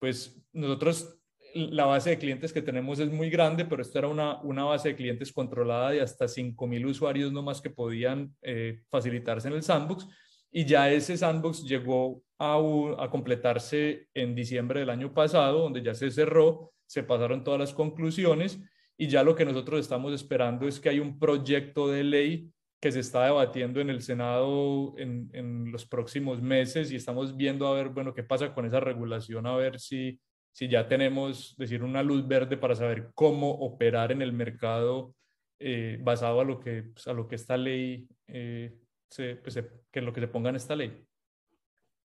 pues 0.00 0.40
nosotros 0.52 1.20
la 1.54 1.86
base 1.86 2.10
de 2.10 2.18
clientes 2.18 2.52
que 2.52 2.62
tenemos 2.62 2.98
es 2.98 3.10
muy 3.10 3.30
grande, 3.30 3.64
pero 3.64 3.82
esto 3.82 3.98
era 3.98 4.08
una, 4.08 4.40
una 4.42 4.64
base 4.64 4.90
de 4.90 4.96
clientes 4.96 5.32
controlada 5.32 5.90
de 5.90 6.00
hasta 6.00 6.26
5.000 6.26 6.86
usuarios 6.86 7.32
no 7.32 7.42
más 7.42 7.60
que 7.60 7.70
podían 7.70 8.34
eh, 8.42 8.82
facilitarse 8.90 9.48
en 9.48 9.54
el 9.54 9.62
sandbox. 9.62 10.06
Y 10.50 10.64
ya 10.64 10.90
ese 10.90 11.16
sandbox 11.16 11.64
llegó 11.64 12.22
a, 12.38 12.56
a, 12.98 13.10
completarse 13.10 14.08
en 14.14 14.34
diciembre 14.34 14.80
del 14.80 14.90
año 14.90 15.12
pasado, 15.12 15.60
donde 15.60 15.82
ya 15.82 15.94
se 15.94 16.10
cerró, 16.10 16.72
se 16.86 17.02
pasaron 17.02 17.44
todas 17.44 17.60
las 17.60 17.74
conclusiones 17.74 18.60
y 18.96 19.08
ya 19.08 19.22
lo 19.22 19.34
que 19.34 19.44
nosotros 19.44 19.80
estamos 19.80 20.12
esperando 20.14 20.66
es 20.66 20.80
que 20.80 20.88
hay 20.88 21.00
un 21.00 21.18
proyecto 21.18 21.88
de 21.88 22.04
ley 22.04 22.50
que 22.80 22.92
se 22.92 23.00
está 23.00 23.24
debatiendo 23.24 23.80
en 23.80 23.90
el 23.90 24.02
Senado 24.02 24.94
en, 24.98 25.28
en 25.32 25.70
los 25.70 25.84
próximos 25.84 26.40
meses 26.40 26.90
y 26.90 26.96
estamos 26.96 27.36
viendo 27.36 27.66
a 27.66 27.74
ver, 27.74 27.88
bueno, 27.90 28.14
qué 28.14 28.22
pasa 28.22 28.54
con 28.54 28.66
esa 28.66 28.80
regulación, 28.80 29.46
a 29.46 29.56
ver 29.56 29.80
si 29.80 30.18
si 30.52 30.68
ya 30.68 30.88
tenemos, 30.88 31.56
decir, 31.56 31.82
una 31.82 32.02
luz 32.02 32.26
verde 32.26 32.56
para 32.56 32.74
saber 32.74 33.10
cómo 33.14 33.50
operar 33.50 34.12
en 34.12 34.22
el 34.22 34.32
mercado 34.32 35.14
eh, 35.58 35.98
basado 36.00 36.40
a 36.40 36.44
lo 36.44 36.60
que, 36.60 36.84
pues, 36.84 37.06
a 37.06 37.12
lo 37.12 37.26
que 37.26 37.34
esta 37.36 37.56
ley, 37.56 38.08
eh, 38.26 38.74
se, 39.08 39.36
pues, 39.36 39.58
que 39.90 40.00
lo 40.00 40.12
que 40.12 40.20
se 40.20 40.28
ponga 40.28 40.50
en 40.50 40.56
esta 40.56 40.76
ley. 40.76 41.04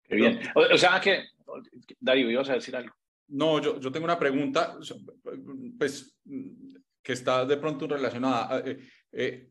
Qué 0.03 0.15
bien. 0.15 0.39
O, 0.55 0.77
sea 0.77 0.99
que, 0.99 1.25
Darío, 1.99 2.29
ibas 2.29 2.49
a 2.49 2.53
decir 2.53 2.75
algo. 2.75 2.93
No, 3.27 3.61
yo, 3.61 3.79
yo 3.79 3.91
tengo 3.91 4.05
una 4.05 4.17
pregunta, 4.17 4.77
pues, 5.77 6.19
que 7.03 7.13
está 7.13 7.45
de 7.45 7.57
pronto 7.57 7.87
relacionada. 7.87 8.63
Eh, 9.11 9.49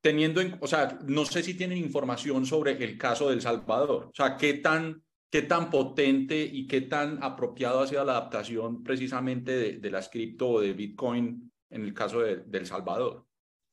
teniendo 0.00 0.40
en, 0.40 0.58
o 0.60 0.66
sea, 0.66 0.98
no 1.06 1.24
sé 1.24 1.42
si 1.42 1.54
tienen 1.54 1.78
información 1.78 2.44
sobre 2.44 2.72
el 2.72 2.98
caso 2.98 3.30
del 3.30 3.40
Salvador. 3.40 4.06
O 4.06 4.14
sea, 4.14 4.36
qué 4.36 4.54
tan 4.54 5.02
qué 5.32 5.40
tan 5.40 5.70
potente 5.70 6.38
y 6.42 6.66
qué 6.66 6.82
tan 6.82 7.22
apropiado 7.22 7.80
ha 7.80 7.86
sido 7.86 8.04
la 8.04 8.12
adaptación 8.12 8.84
precisamente 8.84 9.52
de, 9.52 9.72
de 9.78 9.90
las 9.90 10.10
cripto 10.10 10.48
o 10.50 10.60
de 10.60 10.74
Bitcoin 10.74 11.50
en 11.70 11.84
el 11.84 11.94
caso 11.94 12.20
de, 12.20 12.44
El 12.52 12.66
Salvador. 12.66 13.24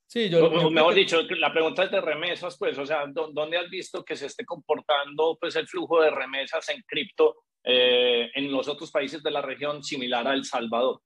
Sí, 0.08 0.30
yo, 0.30 0.50
mejor 0.72 0.96
dicho, 0.96 1.22
la 1.22 1.52
pregunta 1.52 1.84
es 1.84 1.92
de 1.92 2.02
remesas, 2.02 2.58
pues, 2.58 2.78
o 2.80 2.86
sea, 2.86 3.06
¿dónde 3.08 3.58
has 3.58 3.70
visto 3.70 4.04
que 4.04 4.16
se 4.16 4.28
esté 4.28 4.46
comportando 4.46 5.38
pues 5.40 5.56
el 5.58 5.68
flujo 5.68 6.02
de 6.02 6.10
remesas 6.10 6.68
en 6.70 6.82
cripto 6.88 7.44
eh, 7.64 8.32
en 8.34 8.52
los 8.52 8.68
otros 8.70 8.90
países 8.90 9.22
de 9.22 9.30
la 9.30 9.42
región 9.42 9.84
similar 9.84 10.28
a 10.28 10.34
El 10.34 10.46
Salvador? 10.46 11.02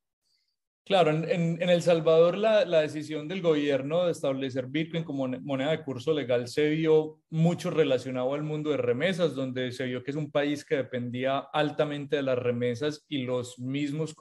Claro, 0.86 1.12
en, 1.12 1.62
El 1.62 1.82
Salvador 1.82 2.38
la, 2.38 2.66
decisión 2.82 3.30
del 3.30 3.42
gobierno 3.42 4.06
de 4.06 4.12
establecer 4.12 4.68
Bitcoin 4.68 5.06
como 5.06 5.30
moneda 5.30 5.72
de 5.72 5.82
curso 5.82 6.14
legal 6.14 6.50
se 6.50 6.72
vio 6.72 7.20
mucho 7.30 7.72
relacionado 7.72 8.34
al 8.34 8.44
mundo 8.44 8.70
de 8.70 8.78
remesas, 8.78 9.34
donde 9.34 9.72
se 9.72 9.86
vio 9.86 10.04
que 10.04 10.12
es 10.12 10.18
un 10.18 10.30
país 10.30 10.66
que 10.66 10.76
dependía 10.76 11.38
altamente 11.54 12.18
de 12.18 12.24
las 12.24 12.38
remesas 12.38 13.06
y 13.08 13.20
los 13.20 13.58
mismos, 13.60 14.14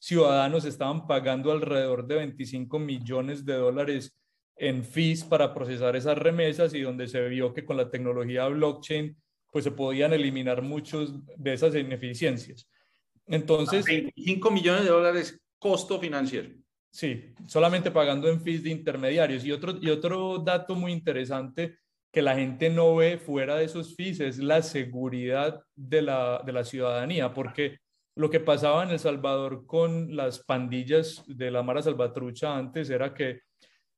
ciudadanos 0.00 0.64
estaban 0.64 1.06
pagando 1.06 1.52
alrededor 1.52 2.08
de 2.08 2.16
25 2.16 2.80
millones 2.80 3.44
de 3.44 3.54
dólares 3.54 4.18
en 4.56 4.82
fees 4.82 5.22
para 5.22 5.54
procesar 5.54 5.94
esas 5.94 6.18
remesas 6.18 6.74
y 6.74 6.80
donde 6.80 7.06
se 7.06 7.28
vio 7.28 7.54
que 7.54 7.64
con 7.64 7.76
la 7.76 7.88
tecnología 7.88 8.48
blockchain 8.48 9.16
pues 9.52 9.64
se 9.64 9.70
podían 9.70 10.12
eliminar 10.12 10.62
muchos 10.62 11.14
de 11.36 11.52
esas 11.52 11.74
ineficiencias. 11.76 12.68
Entonces... 13.26 13.84
25 13.84 14.50
millones 14.50 14.84
de 14.84 14.90
dólares 14.90 15.40
costo 15.58 15.98
financiero. 15.98 16.50
Sí, 16.90 17.34
solamente 17.46 17.90
pagando 17.90 18.28
en 18.28 18.40
fees 18.40 18.62
de 18.62 18.70
intermediarios. 18.70 19.44
Y 19.44 19.52
otro, 19.52 19.74
y 19.80 19.90
otro 19.90 20.38
dato 20.38 20.74
muy 20.74 20.92
interesante 20.92 21.78
que 22.12 22.22
la 22.22 22.34
gente 22.34 22.70
no 22.70 22.96
ve 22.96 23.18
fuera 23.18 23.56
de 23.56 23.64
esos 23.64 23.94
fees 23.94 24.20
es 24.20 24.38
la 24.38 24.62
seguridad 24.62 25.62
de 25.74 26.00
la, 26.00 26.42
de 26.46 26.52
la 26.52 26.64
ciudadanía, 26.64 27.34
porque 27.34 27.80
lo 28.14 28.30
que 28.30 28.40
pasaba 28.40 28.82
en 28.82 28.90
El 28.90 28.98
Salvador 28.98 29.66
con 29.66 30.16
las 30.16 30.38
pandillas 30.38 31.22
de 31.26 31.50
la 31.50 31.62
Mara 31.62 31.82
Salvatrucha 31.82 32.56
antes 32.56 32.88
era 32.88 33.12
que, 33.12 33.40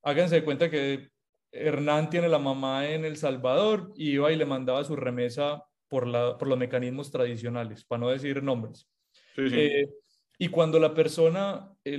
háganse 0.03 0.37
de 0.37 0.45
cuenta 0.45 0.68
que 0.68 1.09
Hernán 1.53 2.11
tiene 2.11 2.29
la 2.29 2.41
mamá 2.41 2.89
en 2.89 3.05
El 3.05 3.16
Salvador 3.16 3.93
y 3.95 4.11
iba 4.11 4.33
y 4.33 4.37
le 4.37 4.45
mandaba 4.45 4.83
su 4.83 4.97
remesa 4.97 5.62
por, 5.87 6.07
la, 6.07 6.37
por 6.37 6.49
los 6.49 6.59
mecanismos 6.59 7.12
tradicionales, 7.12 7.85
para 7.85 8.01
no 8.01 8.09
decir 8.09 8.43
nombres. 8.43 8.89
Eh, 9.39 9.86
y 10.39 10.49
cuando 10.49 10.78
la 10.78 10.95
persona, 10.95 11.72
eh, 11.84 11.99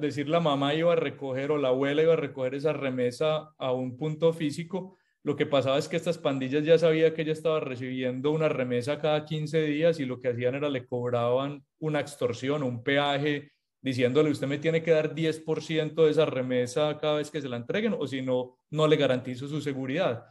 decir 0.00 0.28
la 0.28 0.40
mamá 0.40 0.74
iba 0.74 0.92
a 0.92 0.96
recoger 0.96 1.50
o 1.50 1.58
la 1.58 1.68
abuela 1.68 2.02
iba 2.02 2.12
a 2.12 2.16
recoger 2.16 2.54
esa 2.54 2.72
remesa 2.72 3.54
a 3.58 3.72
un 3.72 3.96
punto 3.96 4.32
físico, 4.32 4.96
lo 5.24 5.36
que 5.36 5.46
pasaba 5.46 5.78
es 5.78 5.88
que 5.88 5.96
estas 5.96 6.18
pandillas 6.18 6.64
ya 6.64 6.78
sabía 6.78 7.14
que 7.14 7.22
ella 7.22 7.32
estaba 7.32 7.60
recibiendo 7.60 8.32
una 8.32 8.48
remesa 8.48 9.00
cada 9.00 9.24
15 9.24 9.62
días 9.62 10.00
y 10.00 10.04
lo 10.04 10.20
que 10.20 10.28
hacían 10.28 10.56
era 10.56 10.68
le 10.68 10.86
cobraban 10.86 11.64
una 11.78 12.00
extorsión, 12.00 12.62
un 12.62 12.82
peaje, 12.82 13.52
diciéndole 13.80 14.30
usted 14.30 14.46
me 14.46 14.58
tiene 14.58 14.82
que 14.82 14.90
dar 14.92 15.14
10% 15.14 16.04
de 16.04 16.10
esa 16.10 16.24
remesa 16.24 16.98
cada 16.98 17.16
vez 17.16 17.30
que 17.30 17.40
se 17.40 17.48
la 17.48 17.56
entreguen 17.56 17.94
o 17.98 18.06
si 18.06 18.22
no, 18.22 18.58
no 18.70 18.86
le 18.86 18.96
garantizo 18.96 19.46
su 19.48 19.60
seguridad. 19.60 20.24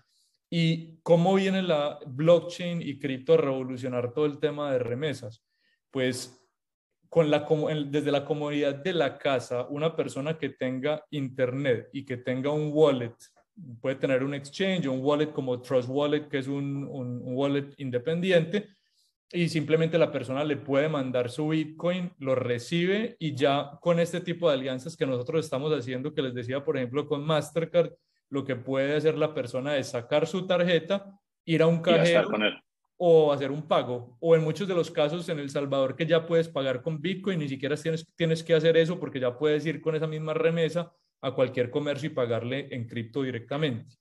¿Y 0.50 1.00
cómo 1.04 1.36
viene 1.36 1.62
la 1.62 2.00
blockchain 2.06 2.82
y 2.82 3.00
cripto 3.00 3.34
a 3.34 3.38
revolucionar 3.38 4.14
todo 4.14 4.26
el 4.26 4.40
tema 4.40 4.72
de 4.74 4.80
remesas? 4.80 5.42
Pues 5.90 6.41
con 7.12 7.30
la, 7.30 7.46
desde 7.88 8.10
la 8.10 8.24
comodidad 8.24 8.74
de 8.74 8.94
la 8.94 9.18
casa, 9.18 9.68
una 9.68 9.94
persona 9.98 10.38
que 10.38 10.48
tenga 10.48 11.04
internet 11.10 11.90
y 11.92 12.06
que 12.06 12.16
tenga 12.16 12.52
un 12.52 12.72
wallet, 12.72 13.14
puede 13.82 13.98
tener 13.98 14.24
un 14.24 14.34
exchange, 14.34 14.88
un 14.88 15.04
wallet 15.04 15.34
como 15.34 15.62
Trust 15.62 15.90
Wallet, 15.90 16.30
que 16.30 16.38
es 16.38 16.48
un, 16.48 16.86
un, 16.86 17.22
wallet 17.36 17.74
independiente, 17.80 18.70
y 19.30 19.50
simplemente 19.50 19.98
la 19.98 20.10
persona 20.10 20.46
le 20.46 20.56
puede 20.56 20.88
mandar 20.88 21.30
su 21.30 21.50
Bitcoin, 21.50 22.14
lo 22.20 22.34
recibe 22.34 23.18
y 23.20 23.36
ya 23.36 23.78
con 23.82 24.00
este 24.00 24.22
tipo 24.22 24.48
de 24.48 24.56
alianzas 24.56 24.96
que 24.96 25.06
nosotros 25.06 25.44
estamos 25.44 25.78
haciendo, 25.78 26.14
que 26.14 26.22
les 26.22 26.34
decía, 26.34 26.64
por 26.64 26.78
ejemplo, 26.78 27.10
con 27.10 27.26
Mastercard, 27.26 27.92
lo 28.30 28.46
que 28.46 28.56
puede 28.56 28.96
hacer 28.96 29.18
la 29.18 29.34
persona 29.34 29.76
es 29.76 29.90
sacar 29.90 30.28
su 30.28 30.48
tarjeta, 30.48 31.20
ir 31.44 31.62
a 31.62 31.68
un 31.68 31.82
cajero 31.82 32.30
o 33.04 33.32
hacer 33.34 33.50
un 33.50 33.64
pago. 33.64 34.16
O 34.20 34.36
en 34.36 34.44
muchos 34.44 34.68
de 34.68 34.76
los 34.76 34.92
casos 34.92 35.28
en 35.28 35.40
El 35.40 35.50
Salvador 35.50 35.96
que 35.96 36.06
ya 36.06 36.28
puedes 36.28 36.48
pagar 36.48 36.84
con 36.84 37.02
Bitcoin, 37.02 37.40
ni 37.40 37.50
siquiera 37.50 37.76
tienes, 37.76 38.06
tienes 38.16 38.44
que 38.44 38.54
hacer 38.54 38.78
eso 38.78 39.00
porque 39.00 39.20
ya 39.20 39.40
puedes 39.40 39.66
ir 39.66 39.82
con 39.82 39.96
esa 39.96 40.06
misma 40.06 40.36
remesa 40.36 40.94
a 41.20 41.34
cualquier 41.34 41.72
comercio 41.72 42.12
y 42.12 42.14
pagarle 42.14 42.68
en 42.70 42.88
cripto 42.88 43.24
directamente. 43.24 44.01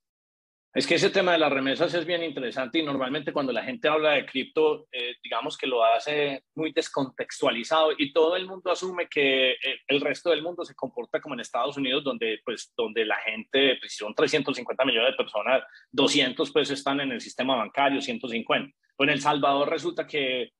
Es 0.72 0.86
que 0.86 0.94
ese 0.94 1.10
tema 1.10 1.32
de 1.32 1.38
las 1.38 1.52
remesas 1.52 1.92
es 1.94 2.06
bien 2.06 2.22
interesante 2.22 2.78
y 2.78 2.84
normalmente 2.84 3.32
cuando 3.32 3.52
la 3.52 3.64
gente 3.64 3.88
habla 3.88 4.12
de 4.12 4.24
cripto, 4.24 4.86
eh, 4.92 5.16
digamos 5.20 5.58
que 5.58 5.66
lo 5.66 5.84
hace 5.84 6.44
muy 6.54 6.70
descontextualizado 6.72 7.90
y 7.98 8.12
todo 8.12 8.36
el 8.36 8.46
mundo 8.46 8.70
asume 8.70 9.08
que 9.08 9.50
eh, 9.50 9.80
el 9.88 10.00
resto 10.00 10.30
del 10.30 10.44
mundo 10.44 10.64
se 10.64 10.76
comporta 10.76 11.20
como 11.20 11.34
en 11.34 11.40
Estados 11.40 11.76
Unidos, 11.76 12.04
donde, 12.04 12.38
pues, 12.44 12.72
donde 12.76 13.04
la 13.04 13.16
gente, 13.16 13.78
pues, 13.80 13.96
son 13.96 14.14
350 14.14 14.84
millones 14.84 15.10
de 15.10 15.16
personas, 15.16 15.64
200 15.90 16.52
pues 16.52 16.70
están 16.70 17.00
en 17.00 17.10
el 17.10 17.20
sistema 17.20 17.56
bancario, 17.56 18.00
150. 18.00 18.72
Pues 18.96 19.08
en 19.08 19.12
El 19.12 19.20
Salvador 19.20 19.68
resulta 19.68 20.06
que 20.06 20.52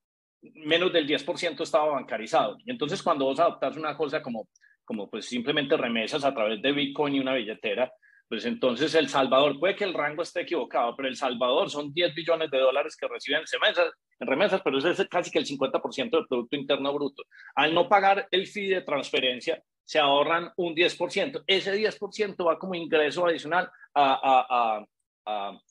menos 0.43 0.93
del 0.93 1.07
10% 1.07 1.63
estaba 1.63 1.93
bancarizado. 1.93 2.57
Y 2.65 2.73
entonces 2.73 3.01
cuando 3.01 3.27
vos 3.27 3.39
adoptas 3.39 3.77
una 3.77 3.97
cosa 3.97 4.21
como, 4.21 4.49
como 4.85 5.09
pues 5.09 5.27
simplemente 5.27 5.77
remesas 5.77 6.25
a 6.25 6.35
través 6.35 6.61
de 6.61 6.73
Bitcoin 6.73 7.15
y 7.15 7.21
una 7.21 7.35
billetera, 7.35 7.93
pues 8.31 8.45
entonces 8.45 8.95
El 8.95 9.09
Salvador, 9.09 9.59
puede 9.59 9.75
que 9.75 9.83
el 9.83 9.93
rango 9.93 10.23
esté 10.23 10.43
equivocado, 10.43 10.95
pero 10.95 11.09
El 11.09 11.17
Salvador 11.17 11.69
son 11.69 11.93
10 11.93 12.15
billones 12.15 12.49
de 12.49 12.61
dólares 12.61 12.97
que 12.97 13.09
reciben 13.09 13.43
en 13.43 14.27
remesas, 14.29 14.61
pero 14.63 14.79
eso 14.79 14.89
es 14.89 15.09
casi 15.09 15.33
que 15.33 15.41
el 15.41 15.47
50% 15.47 16.11
del 16.11 16.29
Producto 16.29 16.55
Interno 16.55 16.95
Bruto. 16.95 17.25
Al 17.57 17.75
no 17.75 17.89
pagar 17.89 18.29
el 18.31 18.47
fee 18.47 18.69
de 18.69 18.83
transferencia, 18.83 19.61
se 19.83 19.99
ahorran 19.99 20.53
un 20.59 20.77
10%. 20.77 21.43
Ese 21.45 21.75
10% 21.75 22.47
va 22.47 22.57
como 22.57 22.77
ingreso 22.77 23.27
adicional 23.27 23.69
a, 23.97 24.87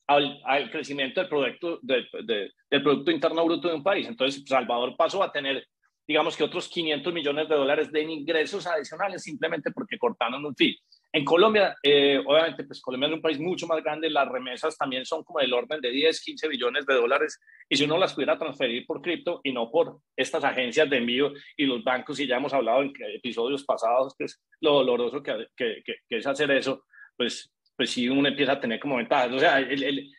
al, 0.07 0.69
crecimiento 0.69 1.21
del 1.21 1.29
producto, 1.29 1.79
del 1.81 2.51
Producto 2.83 3.09
Interno 3.09 3.45
Bruto 3.45 3.69
de 3.69 3.75
un 3.75 3.83
país. 3.83 4.05
Entonces, 4.05 4.43
Salvador 4.45 4.97
pasó 4.97 5.23
a 5.23 5.31
tener, 5.31 5.65
digamos 6.05 6.35
que 6.35 6.43
otros 6.43 6.67
500 6.67 7.13
millones 7.13 7.47
de 7.47 7.55
dólares 7.55 7.89
de 7.89 8.01
ingresos 8.01 8.67
adicionales 8.67 9.23
simplemente 9.23 9.71
porque 9.71 9.97
cortaron 9.97 10.43
un 10.43 10.53
fee. 10.53 10.77
En 11.11 11.25
Colombia, 11.25 11.75
eh, 11.81 12.21
obviamente, 12.23 12.63
pues 12.65 12.81
Colombia 12.81 13.07
es 13.07 13.15
un 13.15 13.21
país 13.21 13.39
mucho 13.39 13.65
más 13.65 13.83
grande, 13.83 14.11
las 14.11 14.27
remesas 14.27 14.77
también 14.77 15.05
son 15.05 15.23
como 15.23 15.39
del 15.39 15.53
orden 15.53 15.81
de 15.81 15.89
10, 15.89 16.21
15 16.21 16.47
billones 16.47 16.85
de 16.85 16.93
dólares, 16.93 17.39
y 17.67 17.77
si 17.77 17.85
uno 17.85 17.97
las 17.97 18.13
pudiera 18.13 18.37
transferir 18.37 18.85
por 18.85 19.01
cripto 19.01 19.41
y 19.43 19.51
no 19.51 19.71
por 19.71 20.01
estas 20.15 20.43
agencias 20.43 20.87
de 20.87 20.97
envío 20.97 21.33
y 21.57 21.65
los 21.65 21.83
bancos, 21.83 22.19
y 22.19 22.27
ya 22.27 22.37
hemos 22.37 22.53
hablado 22.53 22.83
en 22.83 22.93
episodios 23.15 23.63
pasados, 23.63 24.13
que 24.15 24.25
es 24.25 24.39
lo 24.61 24.73
doloroso 24.73 25.23
que, 25.23 25.47
que, 25.57 25.81
que, 25.83 25.95
es 26.09 26.27
hacer 26.27 26.51
eso, 26.51 26.83
pues, 27.17 27.51
pues 27.75 27.89
sí 27.89 28.07
uno 28.07 28.27
empieza 28.27 28.53
a 28.53 28.59
tener 28.59 28.79
como 28.79 28.97
ventajas. 28.97 29.31
O 29.31 29.39
sea, 29.39 29.59
el, 29.59 29.81
el, 29.81 30.11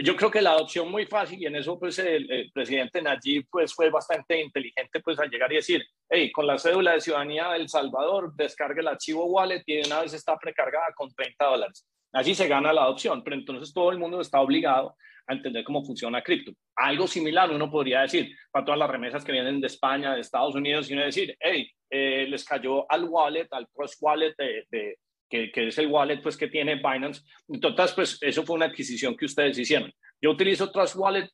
yo 0.00 0.16
creo 0.16 0.30
que 0.30 0.42
la 0.42 0.50
adopción 0.50 0.90
muy 0.90 1.06
fácil 1.06 1.40
y 1.40 1.46
en 1.46 1.56
eso 1.56 1.78
pues 1.78 1.98
el, 1.98 2.50
presidente 2.52 3.00
Nayib 3.00 3.46
pues 3.50 3.74
fue 3.74 3.90
bastante 3.90 4.40
inteligente 4.40 5.00
pues 5.00 5.18
al 5.18 5.30
llegar 5.30 5.52
y 5.52 5.56
decir, 5.56 5.84
hey, 6.08 6.30
con 6.30 6.46
la 6.46 6.58
cédula 6.58 6.92
de 6.92 7.00
ciudadanía 7.00 7.50
del 7.52 7.68
Salvador 7.68 8.34
descargue 8.34 8.80
el 8.80 8.88
archivo 8.88 9.24
wallet 9.26 9.62
y 9.66 9.76
de 9.76 9.86
una 9.86 10.02
vez 10.02 10.12
está 10.12 10.36
precargada 10.36 10.86
con 10.94 11.08
30 11.10 11.44
dólares. 11.44 11.86
Así 12.12 12.34
se 12.34 12.48
gana 12.48 12.72
la 12.72 12.82
adopción, 12.82 13.22
pero 13.22 13.36
entonces 13.36 13.72
todo 13.72 13.90
el 13.90 13.98
mundo 13.98 14.20
está 14.20 14.40
obligado 14.40 14.94
a 15.26 15.32
entender 15.32 15.64
cómo 15.64 15.84
funciona 15.84 16.22
cripto. 16.22 16.52
Algo 16.76 17.06
similar 17.06 17.50
uno 17.50 17.70
podría 17.70 18.02
decir 18.02 18.34
para 18.50 18.64
todas 18.64 18.78
las 18.78 18.90
remesas 18.90 19.24
que 19.24 19.32
vienen 19.32 19.60
de 19.60 19.66
España, 19.66 20.14
de 20.14 20.20
Estados 20.20 20.54
Unidos, 20.54 20.88
y 20.88 20.94
uno 20.94 21.04
decir, 21.04 21.36
hey, 21.40 21.68
eh, 21.90 22.26
les 22.28 22.44
cayó 22.44 22.90
al 22.90 23.04
wallet, 23.04 23.48
al 23.50 23.66
cross 23.68 23.96
wallet 24.00 24.34
de 24.36 24.98
que, 25.28 25.50
es 25.54 25.78
el 25.78 25.88
wallet 25.88 26.22
pues, 26.22 26.36
que 26.36 26.48
tiene 26.48 26.76
Binance. 26.76 27.22
Entonces, 27.48 27.92
pues 27.92 28.18
eso 28.20 28.44
fue 28.44 28.56
una 28.56 28.66
adquisición 28.66 29.16
que 29.16 29.26
ustedes 29.26 29.58
hicieron. 29.58 29.92
Yo 30.20 30.30
utilizo 30.30 30.70
Trust 30.70 30.96
Wallet 30.96 31.28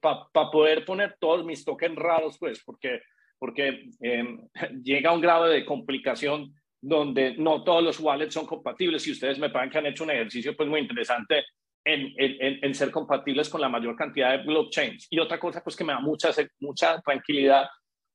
para 0.00 0.50
poder 0.50 0.84
poner 0.84 1.16
todos 1.20 1.44
mis 1.44 1.64
tokens 1.64 1.96
raros, 1.96 2.38
pues, 2.38 2.62
porque, 2.64 3.02
porque 3.38 3.90
em, 4.00 4.48
llega 4.82 5.10
a 5.10 5.14
un 5.14 5.20
grado 5.20 5.46
de 5.46 5.64
complicación 5.64 6.54
donde 6.82 7.36
no 7.36 7.62
todos 7.62 7.82
los 7.82 8.00
wallets 8.00 8.32
son 8.32 8.46
compatibles 8.46 9.06
y 9.06 9.12
ustedes 9.12 9.38
me 9.38 9.50
pagan 9.50 9.68
que 9.68 9.78
han 9.78 9.86
hecho 9.86 10.04
un 10.04 10.12
ejercicio 10.12 10.56
pues 10.56 10.66
muy 10.66 10.80
interesante 10.80 11.44
en, 11.84 12.14
en, 12.16 12.58
en, 12.64 12.74
ser 12.74 12.90
compatibles 12.90 13.50
con 13.50 13.60
la 13.60 13.68
mayor 13.68 13.96
cantidad 13.96 14.30
de 14.30 14.44
blockchains. 14.44 15.06
Y 15.10 15.18
otra 15.18 15.38
cosa 15.38 15.62
pues 15.62 15.76
que 15.76 15.84
me 15.84 15.92
da 15.92 16.00
mucha, 16.00 16.30
mucha 16.58 16.98
tranquilidad 17.02 17.68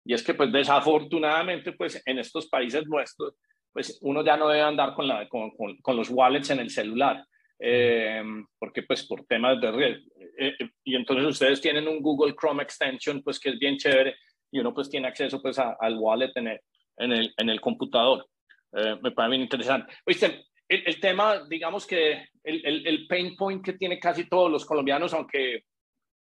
y 0.03 0.14
es 0.14 0.24
que 0.24 0.34
pues 0.34 0.51
desafortunadamente 0.51 1.74
pues 1.74 2.01
en 2.06 2.20
estos 2.20 2.47
países 2.47 2.86
nuestros 2.88 3.36
pues 3.76 3.99
uno 4.03 4.23
ya 4.23 4.38
no 4.38 4.47
debe 4.47 4.61
andar 4.61 4.93
con, 4.93 5.97
los 5.97 6.09
wallets 6.09 6.49
en 6.49 6.59
el 6.59 6.69
celular, 6.69 7.28
eh, 7.59 8.23
porque 8.57 8.84
pues 8.84 9.05
por 9.05 9.26
temas 9.26 9.59
de 9.59 9.69
red. 9.69 9.97
Eh, 10.38 10.55
eh, 10.57 10.69
y 10.86 10.95
entonces 10.95 11.26
ustedes 11.26 11.59
tienen 11.59 11.86
un 11.86 12.01
Google 12.01 12.36
Chrome 12.39 12.63
extension, 12.63 13.21
pues 13.21 13.38
que 13.38 13.49
es 13.49 13.59
bien 13.59 13.76
chévere, 13.76 14.15
y 14.49 14.59
uno 14.59 14.73
pues 14.73 14.89
tiene 14.89 15.09
acceso 15.09 15.41
pues 15.41 15.59
al 15.59 15.97
wallet 15.97 16.32
en 16.36 16.47
el, 16.47 17.34
en 17.36 17.49
el, 17.49 17.59
computador. 17.59 18.26
me 18.71 19.11
parece 19.11 19.32
bien 19.32 19.41
interesante. 19.41 19.93
Oíste, 20.05 20.45
el, 20.69 20.84
el, 20.86 20.99
tema, 21.01 21.45
digamos 21.49 21.86
que 21.86 22.30
el, 22.45 22.65
el, 22.65 22.88
el, 22.88 23.07
pain 23.07 23.36
point 23.36 23.61
que 23.61 23.73
tiene 23.73 23.99
casi 23.99 24.30
todos 24.30 24.49
los 24.49 24.63
colombianos, 24.63 25.13
aunque 25.13 25.65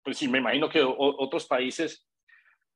pues 0.02 0.18
sí, 0.18 0.28
me 0.28 0.40
imagino 0.40 0.68
que 0.68 0.82
otros 0.84 1.46
países, 1.46 2.04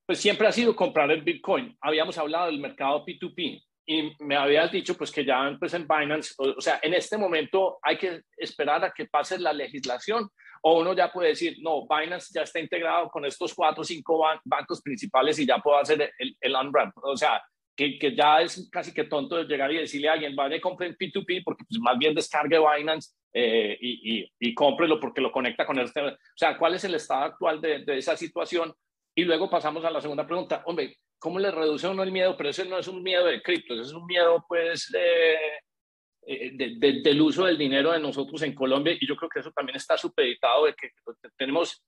pues 0.06 0.20
siempre 0.20 0.48
ha 0.48 0.52
sido 0.52 0.76
comprar 0.76 1.10
el 1.10 1.24
Bitcoin. 1.24 1.76
Habíamos 1.82 2.16
hablado 2.20 2.46
del 2.46 2.60
mercado 2.60 3.04
P2P 3.04 3.64
y 3.90 4.12
me 4.20 4.36
habías 4.36 4.70
dicho 4.70 4.96
pues 4.96 5.12
que 5.12 5.24
ya 5.24 5.56
pues 5.58 5.74
en 5.74 5.88
Binance, 5.88 6.34
o, 6.38 6.60
sea, 6.60 6.80
en 6.84 6.94
este 6.94 7.18
momento 7.18 7.80
hay 7.82 7.98
que 7.98 8.22
esperar 8.36 8.84
a 8.84 8.92
que 8.92 9.06
pase 9.06 9.40
la 9.40 9.54
legislación 9.54 10.30
o 10.62 10.82
uno 10.82 10.94
ya 10.94 11.10
puede 11.10 11.30
decir, 11.30 11.56
no, 11.62 11.88
Binance 11.88 12.32
ya 12.34 12.42
está 12.42 12.60
integrado 12.60 13.10
con 13.10 13.24
estos 13.24 13.54
cuatro 13.54 13.82
o 13.82 13.86
cinco 13.86 14.22
bancos 14.44 14.82
principales 14.82 15.40
y 15.40 15.46
ya 15.46 15.60
puedo 15.60 15.78
hacer 15.78 16.12
el, 16.20 16.36
el 16.42 16.56
unwrap. 16.56 16.92
O 17.02 17.16
sea, 17.16 17.42
que, 17.74 17.98
que, 17.98 18.14
ya 18.14 18.42
es 18.42 18.68
casi 18.70 18.94
que 18.94 19.06
tonto 19.06 19.44
llegar 19.44 19.72
y 19.72 19.78
decirle 19.78 20.10
a 20.10 20.14
alguien, 20.14 20.36
vaya, 20.36 20.60
compre 20.60 20.88
en 20.88 20.98
P2P 20.98 21.44
porque 21.46 21.64
pues, 21.70 21.80
más 21.80 21.98
bien 21.98 22.14
descargue 22.14 22.60
Binance 22.60 23.14
eh, 23.32 23.78
y, 23.80 24.20
y, 24.20 24.32
y, 24.40 24.54
cómprelo 24.54 25.00
porque 25.00 25.22
lo 25.22 25.32
conecta 25.32 25.66
con 25.66 25.80
este. 25.80 26.02
O 26.02 26.18
sea, 26.36 26.58
¿cuál 26.58 26.74
es 26.74 26.84
el 26.84 26.96
estado 26.96 27.24
actual 27.24 27.62
de, 27.62 27.86
de 27.86 27.98
esa 28.00 28.18
situación? 28.18 28.74
Y 29.18 29.24
luego 29.24 29.50
pasamos 29.50 29.84
a 29.84 29.90
la 29.90 30.00
segunda 30.00 30.28
pregunta. 30.28 30.62
Hombre, 30.68 31.00
¿cómo 31.18 31.40
le 31.40 31.50
reduce 31.50 31.88
uno 31.88 32.04
el 32.04 32.12
miedo? 32.12 32.38
Pero 32.38 32.50
ese 32.50 32.66
no 32.66 32.78
es 32.78 32.88
un 32.88 33.02
miedo 33.02 33.26
de 33.26 33.42
cripto, 33.42 33.74
es 33.74 33.92
un 33.92 34.06
miedo 34.06 34.46
pues 34.48 34.94
eh, 34.96 36.52
de, 36.54 37.02
del 37.02 37.20
uso 37.20 37.46
del 37.46 37.58
dinero 37.58 37.92
de 37.92 38.00
nosotros 38.00 38.40
en 38.44 38.54
Colombia 38.54 38.96
y 39.00 39.08
yo 39.08 39.16
creo 39.16 39.28
que 39.28 39.40
eso 39.40 39.52
también 39.52 39.76
está 39.76 39.98
supeditado 39.98 40.66
de 40.66 40.76
que 40.76 40.92
tenemos 41.36 41.84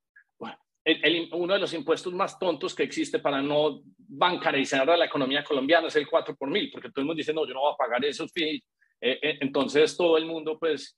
uno 1.33 1.53
de 1.53 1.59
los 1.59 1.71
impuestos 1.75 2.11
más 2.13 2.39
tontos 2.39 2.73
que 2.73 2.81
existe 2.81 3.19
para 3.19 3.43
no 3.43 3.81
bancarizar 3.95 4.89
a 4.89 4.97
la 4.97 5.05
economía 5.05 5.43
colombiana 5.43 5.87
es 5.87 5.95
el 5.97 6.07
4 6.07 6.35
por 6.35 6.49
mil, 6.49 6.71
porque 6.71 6.89
todo 6.89 7.01
el 7.01 7.05
mundo 7.05 7.19
dice, 7.19 7.31
no, 7.31 7.45
yo 7.45 7.53
no 7.53 7.59
voy 7.59 7.73
a 7.73 7.77
pagar 7.77 8.03
esos 8.05 8.31
fees. 8.31 8.63
Eh, 8.99 9.19
eh, 9.21 9.37
entonces 9.41 9.95
todo 9.95 10.17
el 10.17 10.25
mundo 10.25 10.57
pues 10.57 10.97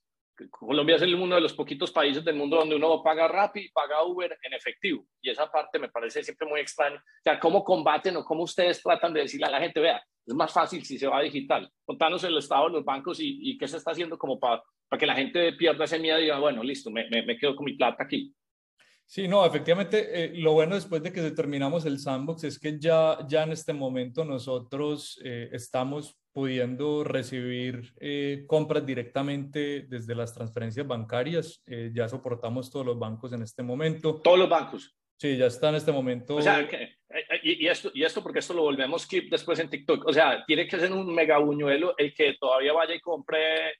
Colombia 0.50 0.96
es 0.96 1.02
uno 1.02 1.34
de 1.34 1.40
los 1.40 1.52
poquitos 1.52 1.90
países 1.90 2.24
del 2.24 2.36
mundo 2.36 2.56
donde 2.56 2.76
uno 2.76 3.02
paga 3.02 3.28
Rappi, 3.28 3.70
paga 3.70 4.04
Uber 4.04 4.36
en 4.42 4.54
efectivo. 4.54 5.04
Y 5.20 5.30
esa 5.30 5.50
parte 5.50 5.78
me 5.78 5.88
parece 5.88 6.22
siempre 6.22 6.48
muy 6.48 6.60
extraña. 6.60 6.96
O 6.96 7.22
sea, 7.22 7.38
¿cómo 7.38 7.64
combaten 7.64 8.16
o 8.16 8.24
cómo 8.24 8.42
ustedes 8.44 8.82
tratan 8.82 9.12
de 9.12 9.22
decirle 9.22 9.46
a 9.46 9.50
la 9.50 9.60
gente, 9.60 9.80
vea, 9.80 10.02
es 10.26 10.34
más 10.34 10.52
fácil 10.52 10.84
si 10.84 10.98
se 10.98 11.06
va 11.06 11.20
digital? 11.22 11.70
Contanos 11.84 12.24
el 12.24 12.36
estado 12.36 12.66
de 12.66 12.72
los 12.74 12.84
bancos 12.84 13.18
y, 13.20 13.56
qué 13.58 13.68
se 13.68 13.76
está 13.76 13.92
haciendo 13.92 14.18
como 14.18 14.38
para, 14.38 14.62
que 14.98 15.06
la 15.06 15.14
gente 15.14 15.52
pierda 15.54 15.84
ese 15.84 15.98
miedo 15.98 16.18
y 16.18 16.22
diga, 16.22 16.38
bueno, 16.38 16.62
listo, 16.62 16.90
me, 16.90 17.08
me, 17.08 17.36
quedo 17.38 17.56
con 17.56 17.64
mi 17.64 17.74
plata 17.74 18.04
aquí. 18.04 18.34
Sí, 19.06 19.28
no, 19.28 19.44
efectivamente, 19.44 20.24
eh, 20.24 20.32
lo 20.34 20.52
bueno 20.52 20.74
después 20.74 21.02
de 21.02 21.12
que 21.12 21.30
terminamos 21.32 21.84
el 21.84 21.98
sandbox 21.98 22.44
es 22.44 22.58
que 22.58 22.78
ya, 22.78 23.18
ya 23.28 23.42
en 23.42 23.52
este 23.52 23.72
momento 23.72 24.24
nosotros 24.24 25.20
eh, 25.24 25.50
estamos 25.52 26.16
pudiendo 26.32 27.04
recibir 27.04 27.92
eh, 28.00 28.44
compras 28.46 28.86
directamente 28.86 29.82
desde 29.88 30.14
las 30.14 30.34
transferencias 30.34 30.86
bancarias. 30.86 31.62
Eh, 31.66 31.90
ya 31.94 32.08
soportamos 32.08 32.70
todos 32.70 32.86
los 32.86 32.98
bancos 32.98 33.32
en 33.32 33.42
este 33.42 33.62
momento. 33.62 34.20
Todos 34.22 34.38
los 34.38 34.48
bancos. 34.48 34.96
Sí, 35.18 35.36
ya 35.36 35.46
está 35.46 35.68
en 35.68 35.76
este 35.76 35.92
momento. 35.92 36.36
O 36.36 36.42
sea, 36.42 36.60
eh, 36.60 36.96
y, 37.42 37.66
esto, 37.66 37.90
y 37.94 38.02
esto 38.02 38.22
porque 38.22 38.40
esto 38.40 38.54
lo 38.54 38.62
volvemos 38.62 39.06
clip 39.06 39.30
después 39.30 39.58
en 39.58 39.68
TikTok. 39.68 40.06
O 40.06 40.12
sea, 40.12 40.44
tiene 40.46 40.66
que 40.66 40.78
ser 40.78 40.90
un 40.92 41.14
mega 41.14 41.38
buñuelo 41.38 41.94
el 41.98 42.14
que 42.14 42.34
todavía 42.40 42.72
vaya 42.72 42.94
y 42.94 43.00
compre, 43.00 43.74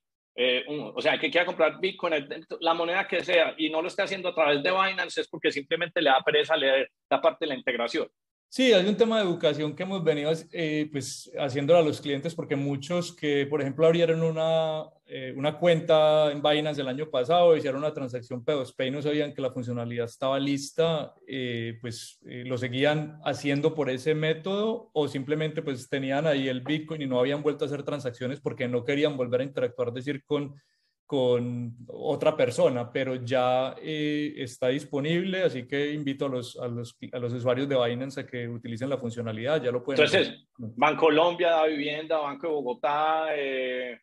o 0.69 1.01
sea, 1.01 1.19
que 1.19 1.31
quiera 1.31 1.45
comprar 1.45 1.81
Bitcoin, 1.81 2.15
la 2.61 2.75
moneda 2.75 3.09
que 3.09 3.25
sea, 3.25 3.55
y 3.59 3.71
no 3.71 3.83
lo 3.83 3.89
esté 3.89 4.03
haciendo 4.03 4.29
a 4.29 4.35
través 4.35 4.63
de 4.63 4.71
Binance, 4.71 5.21
es 5.21 5.29
porque 5.29 5.51
simplemente 5.51 6.01
le 6.01 6.11
da 6.11 6.23
pereza 6.23 6.57
leer 6.57 6.91
la 7.11 7.21
parte 7.21 7.45
de 7.45 7.49
la 7.49 7.55
integración. 7.55 8.09
Sí, 8.55 8.71
hay 8.75 8.87
un 8.87 8.99
tema 8.99 9.17
de 9.17 9.25
educación 9.25 9.75
que 9.75 9.83
hemos 9.85 10.05
venido 10.05 10.31
eh, 10.53 10.87
pues, 10.93 11.33
haciendo 11.39 11.75
a 11.75 11.81
los 11.81 12.03
clientes 12.03 12.35
porque 12.35 12.55
muchos 12.55 13.17
que, 13.17 13.47
por 13.47 13.63
ejemplo, 13.63 13.87
abrieron 13.87 14.23
una, 14.23 14.91
eh, 15.07 15.33
una 15.35 15.57
cuenta 15.59 16.31
en 16.31 16.43
Binance 16.43 16.83
el 16.83 16.89
año 16.89 17.09
pasado, 17.09 17.57
hicieron 17.57 17.79
una 17.79 17.95
transacción 17.95 18.45
P2P 18.45 18.89
y 18.89 18.91
no 18.91 19.01
sabían 19.01 19.33
que 19.33 19.41
la 19.41 19.51
funcionalidad 19.51 20.05
estaba 20.05 20.39
lista, 20.39 21.15
eh, 21.27 21.79
pues 21.81 22.19
lo 22.21 22.59
seguían 22.59 23.19
haciendo 23.25 23.75
por 23.75 23.89
ese 23.89 24.15
método 24.15 24.91
o 24.93 25.09
simplemente 25.09 25.63
pues 25.63 25.89
tenían 25.89 26.27
ahí 26.27 26.47
el 26.47 26.61
Bitcoin 26.61 27.01
y 27.01 27.07
no 27.07 27.21
habían 27.21 27.43
vuelto 27.43 27.65
a 27.65 27.69
hacer 27.69 27.85
transacciones 27.85 28.39
porque 28.39 28.69
no 28.69 28.85
querían 28.85 29.17
volver 29.17 29.41
a 29.41 29.45
interactuar, 29.45 29.95
decir, 29.95 30.27
con 30.27 30.55
con 31.07 31.77
otra 31.89 32.37
persona, 32.37 32.91
pero 32.91 33.17
ya 33.17 33.75
eh, 33.83 34.33
está 34.37 34.69
disponible, 34.69 35.43
así 35.43 35.67
que 35.67 35.93
invito 35.93 36.27
a 36.27 36.29
los, 36.31 36.57
a 36.59 36.67
los, 36.69 36.97
a, 37.13 37.19
los, 37.19 37.33
usuarios 37.35 37.69
de 37.69 37.77
Binance 37.77 38.21
a 38.21 38.27
que 38.27 38.49
utilicen 38.49 38.89
la 38.89 38.97
funcionalidad, 38.97 39.63
ya 39.63 39.71
lo 39.71 39.83
pueden 39.83 40.03
Entonces, 40.03 40.47
Banco 40.57 41.07
Colombia 41.07 41.51
da 41.51 41.67
vivienda, 41.67 42.19
Banco 42.19 42.47
de 42.47 42.53
Bogotá. 42.55 43.27
Eh, 43.37 43.99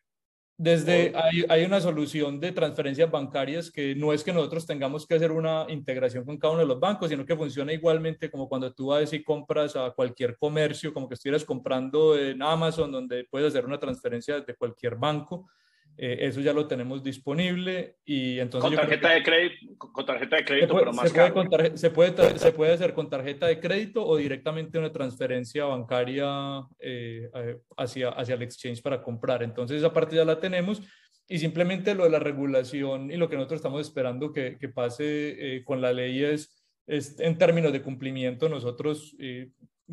Desde, 0.56 1.12
hay, 1.16 1.44
hay, 1.48 1.64
una 1.64 1.80
solución 1.80 2.38
de 2.38 2.52
transferencias 2.52 3.10
bancarias 3.10 3.72
que 3.72 3.94
no 3.96 4.12
es 4.12 4.22
que 4.22 4.32
nosotros 4.32 4.64
tengamos 4.64 5.04
que 5.04 5.14
hacer 5.14 5.32
una 5.32 5.66
integración 5.68 6.24
con 6.24 6.38
cada 6.38 6.52
uno 6.52 6.62
de 6.62 6.68
los 6.68 6.78
bancos, 6.78 7.08
sino 7.08 7.26
que 7.26 7.36
funciona 7.36 7.72
igualmente 7.72 8.30
como 8.30 8.48
cuando 8.48 8.72
tú 8.72 8.88
vas 8.88 9.12
y 9.12 9.24
compras 9.24 9.74
a 9.74 9.90
cualquier 9.90 10.36
comercio, 10.36 10.94
como 10.94 11.08
que 11.08 11.14
estuvieras 11.14 11.44
comprando 11.44 12.16
en 12.16 12.40
Amazon, 12.40 12.92
donde 12.92 13.24
puedes 13.24 13.48
hacer 13.48 13.66
una 13.66 13.80
transferencia 13.80 14.40
de 14.40 14.54
cualquier 14.54 14.94
banco 14.94 15.48
eh, 15.96 16.18
eso 16.20 16.40
ya 16.40 16.52
lo 16.52 16.66
tenemos 16.66 17.02
disponible 17.02 17.96
y 18.04 18.38
entonces... 18.38 18.70
Con 18.70 18.76
tarjeta, 18.76 19.10
de, 19.10 19.22
crédito, 19.22 19.92
con 19.92 20.06
tarjeta 20.06 20.36
de 20.36 20.44
crédito, 20.44 20.68
puede, 20.68 20.84
pero 20.84 20.92
más 20.94 21.10
se 21.10 21.30
puede, 21.30 21.76
se, 21.76 21.90
puede, 21.90 22.38
se 22.38 22.52
puede 22.52 22.72
hacer 22.72 22.94
con 22.94 23.10
tarjeta 23.10 23.46
de 23.46 23.60
crédito 23.60 24.06
o 24.06 24.16
directamente 24.16 24.78
una 24.78 24.92
transferencia 24.92 25.66
bancaria 25.66 26.62
eh, 26.78 27.28
hacia, 27.76 28.10
hacia 28.10 28.34
el 28.34 28.42
exchange 28.42 28.82
para 28.82 29.02
comprar. 29.02 29.42
Entonces 29.42 29.78
esa 29.78 29.92
parte 29.92 30.16
ya 30.16 30.24
la 30.24 30.40
tenemos 30.40 30.82
y 31.28 31.38
simplemente 31.38 31.94
lo 31.94 32.04
de 32.04 32.10
la 32.10 32.18
regulación 32.18 33.10
y 33.10 33.16
lo 33.16 33.28
que 33.28 33.36
nosotros 33.36 33.58
estamos 33.58 33.80
esperando 33.82 34.32
que, 34.32 34.56
que 34.58 34.68
pase 34.68 35.56
eh, 35.56 35.64
con 35.64 35.80
la 35.80 35.92
ley 35.92 36.24
es, 36.24 36.64
es, 36.86 37.20
en 37.20 37.36
términos 37.36 37.72
de 37.72 37.82
cumplimiento 37.82 38.48
nosotros 38.48 39.14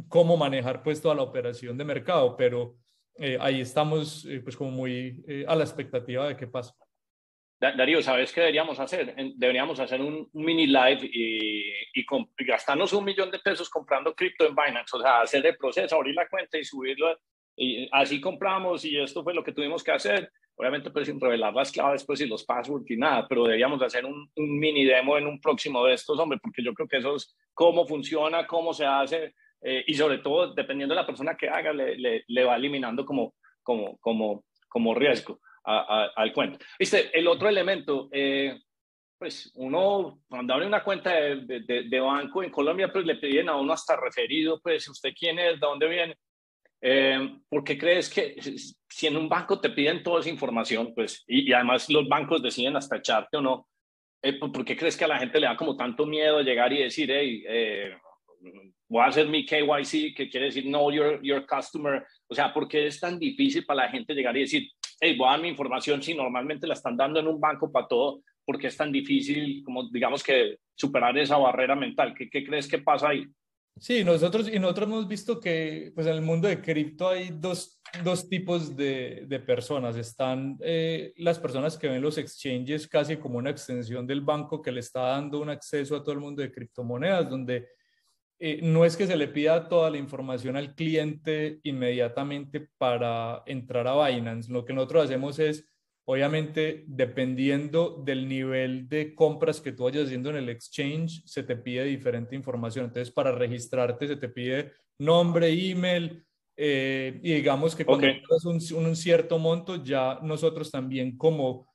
cómo 0.07 0.37
manejar 0.37 0.83
pues 0.83 1.01
toda 1.01 1.15
la 1.15 1.23
operación 1.23 1.77
de 1.77 1.83
mercado, 1.83 2.37
pero 2.37 2.75
eh, 3.19 3.37
ahí 3.39 3.61
estamos 3.61 4.25
eh, 4.25 4.41
pues 4.41 4.55
como 4.55 4.71
muy 4.71 5.23
eh, 5.27 5.45
a 5.47 5.55
la 5.55 5.63
expectativa 5.63 6.27
de 6.27 6.37
qué 6.37 6.47
pasa. 6.47 6.75
Darío, 7.59 8.03
¿sabes 8.03 8.31
qué 8.31 8.41
deberíamos 8.41 8.79
hacer? 8.79 9.15
Deberíamos 9.35 9.79
hacer 9.79 9.99
un, 9.99 10.29
mini 10.33 10.67
live 10.67 10.99
y, 11.11 11.71
y, 11.91 12.05
gastarnos 12.45 12.93
un 12.93 13.03
millón 13.03 13.31
de 13.31 13.39
pesos 13.39 13.67
comprando 13.67 14.13
cripto 14.13 14.45
en 14.45 14.55
Binance, 14.55 14.95
o 14.95 15.01
sea, 15.01 15.21
hacer 15.21 15.43
el 15.43 15.57
proceso, 15.57 15.95
abrir 15.95 16.13
la 16.13 16.29
cuenta 16.29 16.59
y 16.59 16.63
subirlo. 16.63 17.17
Y 17.55 17.89
así 17.91 18.21
compramos 18.21 18.85
y 18.85 18.99
esto 18.99 19.23
fue 19.23 19.33
lo 19.33 19.43
que 19.43 19.53
tuvimos 19.53 19.83
que 19.83 19.91
hacer. 19.91 20.31
Obviamente, 20.55 20.91
pues 20.91 21.07
sin 21.07 21.19
revelar 21.19 21.53
las 21.53 21.71
claves 21.71 22.03
pues, 22.05 22.21
y 22.21 22.27
los 22.27 22.43
passwords 22.43 22.89
y 22.91 22.97
nada, 22.97 23.27
pero 23.27 23.43
deberíamos 23.43 23.81
hacer 23.81 24.05
un, 24.05 24.29
un 24.35 24.59
mini 24.59 24.85
demo 24.85 25.17
en 25.17 25.25
un 25.25 25.41
próximo 25.41 25.83
de 25.85 25.95
estos, 25.95 26.19
hombre, 26.19 26.37
porque 26.41 26.63
yo 26.63 26.75
creo 26.75 26.87
que 26.87 26.97
eso 26.97 27.15
es 27.15 27.35
cómo 27.55 27.87
funciona, 27.87 28.45
cómo 28.45 28.71
se 28.71 28.85
hace, 28.85 29.33
eh, 29.61 29.83
y 29.87 29.93
sobre 29.95 30.19
todo, 30.19 30.53
dependiendo 30.53 30.93
de 30.93 31.01
la 31.01 31.07
persona 31.07 31.35
que 31.35 31.49
haga, 31.49 31.73
le, 31.73 32.23
le, 32.27 32.43
va 32.43 32.55
eliminando 32.55 33.05
como, 33.05 33.33
como, 33.63 33.97
como, 33.97 34.43
como 34.67 34.93
riesgo 34.93 35.39
al 35.63 36.31
cuento. 36.31 36.59
Viste, 36.79 37.17
el 37.17 37.27
otro 37.27 37.49
elemento, 37.49 38.07
eh, 38.13 38.57
pues 39.19 39.51
uno 39.55 40.21
cuando 40.29 40.53
abre 40.53 40.65
una 40.65 40.81
cuenta 40.81 41.11
de, 41.13 41.85
de, 41.89 41.99
banco 41.99 42.41
en 42.41 42.51
Colombia, 42.51 42.89
pues 42.91 43.05
le 43.05 43.15
piden 43.15 43.49
a 43.49 43.55
uno 43.57 43.73
hasta 43.73 43.97
referido, 43.97 44.61
pues 44.61 44.87
usted 44.87 45.09
quién 45.17 45.39
es, 45.39 45.53
de 45.53 45.67
dónde 45.67 45.89
viene. 45.89 46.15
Eh, 46.79 47.37
¿Por 47.49 47.65
qué 47.65 47.77
crees 47.77 48.09
que 48.09 48.37
si 48.87 49.07
en 49.07 49.17
un 49.17 49.27
banco 49.27 49.59
te 49.59 49.71
piden 49.71 50.03
toda 50.03 50.21
esa 50.21 50.29
información, 50.29 50.93
pues, 50.95 51.25
y, 51.27 51.51
además 51.51 51.89
los 51.89 52.07
bancos 52.07 52.41
deciden 52.41 52.77
hasta 52.77 52.97
echarte 52.97 53.35
o 53.35 53.41
no, 53.41 53.67
¿por 54.39 54.63
qué 54.63 54.77
crees 54.77 54.95
que 54.95 55.03
a 55.03 55.09
la 55.09 55.19
gente 55.19 55.39
le 55.39 55.47
da 55.47 55.57
como 55.57 55.75
tanto 55.75 56.05
miedo 56.05 56.41
llegar 56.41 56.71
y 56.71 56.83
decir, 56.83 57.11
hey, 57.11 57.43
voy 58.89 59.01
a 59.01 59.07
hacer 59.07 59.27
mi 59.27 59.45
KYC, 59.45 60.15
que 60.15 60.29
quiere 60.29 60.47
decir 60.47 60.63
Know 60.63 60.91
Your, 60.91 61.21
your 61.21 61.45
Customer. 61.45 62.05
O 62.27 62.35
sea, 62.35 62.53
¿por 62.53 62.67
qué 62.67 62.87
es 62.87 62.99
tan 62.99 63.19
difícil 63.19 63.65
para 63.65 63.85
la 63.85 63.89
gente 63.89 64.13
llegar 64.13 64.35
y 64.37 64.41
decir, 64.41 64.69
hey, 64.99 65.15
voy 65.17 65.27
a 65.27 65.31
dar 65.31 65.41
mi 65.41 65.49
información 65.49 66.01
si 66.01 66.13
normalmente 66.13 66.67
la 66.67 66.73
están 66.73 66.97
dando 66.97 67.19
en 67.19 67.27
un 67.27 67.39
banco 67.39 67.71
para 67.71 67.87
todo? 67.87 68.21
¿Por 68.45 68.57
qué 68.57 68.67
es 68.67 68.77
tan 68.77 68.91
difícil, 68.91 69.61
como 69.63 69.89
digamos 69.89 70.23
que 70.23 70.57
superar 70.75 71.17
esa 71.17 71.37
barrera 71.37 71.75
mental? 71.75 72.13
¿Qué, 72.17 72.29
qué 72.29 72.45
crees 72.45 72.67
que 72.67 72.79
pasa 72.79 73.09
ahí? 73.09 73.25
Sí, 73.79 74.03
nosotros, 74.03 74.49
y 74.51 74.57
nosotros 74.57 74.87
hemos 74.87 75.07
visto 75.07 75.39
que 75.39 75.91
pues 75.93 76.07
en 76.07 76.13
el 76.13 76.21
mundo 76.21 76.47
de 76.47 76.61
cripto 76.61 77.09
hay 77.09 77.29
dos, 77.31 77.79
dos 78.03 78.27
tipos 78.27 78.75
de, 78.75 79.25
de, 79.27 79.39
personas. 79.39 79.95
Están 79.97 80.57
eh, 80.61 81.13
las 81.17 81.37
personas 81.37 81.77
que 81.77 81.87
ven 81.87 82.01
los 82.01 82.17
exchanges 82.17 82.87
casi 82.87 83.17
como 83.17 83.37
una 83.37 83.51
extensión 83.51 84.07
del 84.07 84.21
banco 84.21 84.61
que 84.61 84.71
le 84.71 84.79
está 84.79 85.01
dando 85.01 85.39
un 85.41 85.49
acceso 85.49 85.95
a 85.95 86.01
todo 86.01 86.13
el 86.13 86.21
mundo 86.21 86.41
de 86.41 86.51
criptomonedas, 86.51 87.29
donde 87.29 87.67
eh, 88.39 88.59
no 88.61 88.85
es 88.85 88.95
que 88.95 89.07
se 89.07 89.17
le 89.17 89.27
pida 89.27 89.67
toda 89.67 89.89
la 89.89 89.97
información 89.97 90.55
al 90.55 90.75
cliente 90.75 91.59
inmediatamente 91.63 92.69
para 92.77 93.41
entrar 93.47 93.87
a 93.87 94.07
Binance. 94.07 94.51
Lo 94.51 94.63
que 94.63 94.73
nosotros 94.73 95.05
hacemos 95.05 95.39
es, 95.39 95.67
obviamente, 96.05 96.83
dependiendo 96.87 98.01
del 98.05 98.27
nivel 98.27 98.87
de 98.87 99.15
compras 99.15 99.59
que 99.59 99.71
tú 99.71 99.85
vayas 99.85 100.05
haciendo 100.05 100.29
en 100.29 100.35
el 100.35 100.49
exchange, 100.49 101.23
se 101.25 101.43
te 101.43 101.55
pide 101.55 101.83
diferente 101.85 102.35
información. 102.35 102.85
Entonces, 102.85 103.11
para 103.11 103.31
registrarte 103.31 104.07
se 104.07 104.17
te 104.17 104.29
pide 104.29 104.71
nombre, 104.99 105.49
email, 105.49 106.23
eh, 106.55 107.19
y 107.23 107.33
digamos 107.33 107.75
que 107.75 107.85
cuando 107.85 108.07
un, 108.45 108.85
un, 108.85 108.95
cierto 108.95 109.39
monto, 109.39 109.83
ya 109.83 110.19
nosotros 110.21 110.69
también 110.71 111.17
como... 111.17 111.67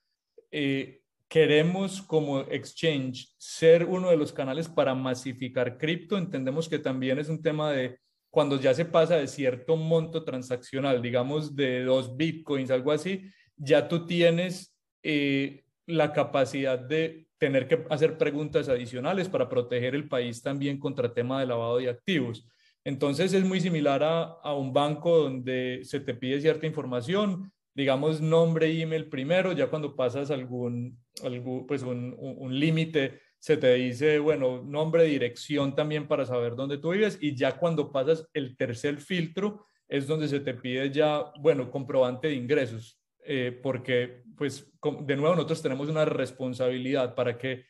Eh, 0.50 1.01
queremos 1.32 2.02
como 2.02 2.40
exchange 2.40 3.26
ser 3.38 3.86
uno 3.86 4.10
de 4.10 4.18
los 4.18 4.34
canales 4.34 4.68
para 4.68 4.94
masificar 4.94 5.78
cripto, 5.78 6.18
entendemos 6.18 6.68
que 6.68 6.78
también 6.78 7.18
es 7.18 7.30
un 7.30 7.40
tema 7.40 7.72
de 7.72 7.98
cuando 8.30 8.60
ya 8.60 8.74
se 8.74 8.84
pasa 8.84 9.16
de 9.16 9.26
cierto 9.26 9.78
monto 9.78 10.24
transaccional, 10.24 11.00
digamos 11.00 11.56
de 11.56 11.84
dos 11.84 12.18
bitcoins, 12.18 12.70
algo 12.70 12.92
así, 12.92 13.30
ya 13.56 13.88
tú 13.88 14.04
tienes 14.04 14.76
eh, 15.02 15.64
la 15.86 16.12
capacidad 16.12 16.78
de 16.78 17.26
tener 17.38 17.66
que 17.66 17.82
hacer 17.88 18.18
preguntas 18.18 18.68
adicionales 18.68 19.30
para 19.30 19.48
proteger 19.48 19.94
el 19.94 20.08
país 20.08 20.42
también 20.42 20.78
contra 20.78 21.14
tema 21.14 21.40
de 21.40 21.46
lavado 21.46 21.78
de 21.78 21.88
activos. 21.88 22.46
Entonces 22.84 23.32
es 23.32 23.42
muy 23.42 23.58
similar 23.62 24.02
a, 24.02 24.22
a 24.22 24.54
un 24.54 24.74
banco 24.74 25.16
donde 25.16 25.80
se 25.84 25.98
te 26.00 26.12
pide 26.12 26.42
cierta 26.42 26.66
información, 26.66 27.50
digamos, 27.74 28.20
nombre, 28.20 28.82
email 28.82 29.08
primero, 29.08 29.52
ya 29.52 29.68
cuando 29.68 29.96
pasas 29.96 30.30
algún, 30.30 30.98
algún 31.22 31.66
pues 31.66 31.82
un, 31.82 32.16
límite, 32.50 33.20
se 33.38 33.56
te 33.56 33.74
dice, 33.74 34.18
bueno, 34.18 34.62
nombre, 34.62 35.04
dirección 35.04 35.74
también 35.74 36.06
para 36.06 36.26
saber 36.26 36.54
dónde 36.54 36.78
tú 36.78 36.90
vives 36.90 37.18
y 37.20 37.34
ya 37.34 37.56
cuando 37.56 37.90
pasas 37.90 38.28
el 38.34 38.56
tercer 38.56 38.98
filtro 38.98 39.66
es 39.88 40.06
donde 40.06 40.28
se 40.28 40.40
te 40.40 40.54
pide 40.54 40.90
ya, 40.90 41.32
bueno, 41.40 41.70
comprobante 41.70 42.28
de 42.28 42.34
ingresos, 42.34 43.00
eh, 43.24 43.58
porque 43.62 44.22
pues 44.36 44.72
de 44.82 45.16
nuevo 45.16 45.34
nosotros 45.34 45.62
tenemos 45.62 45.88
una 45.88 46.04
responsabilidad 46.04 47.14
para 47.14 47.36
que 47.36 47.64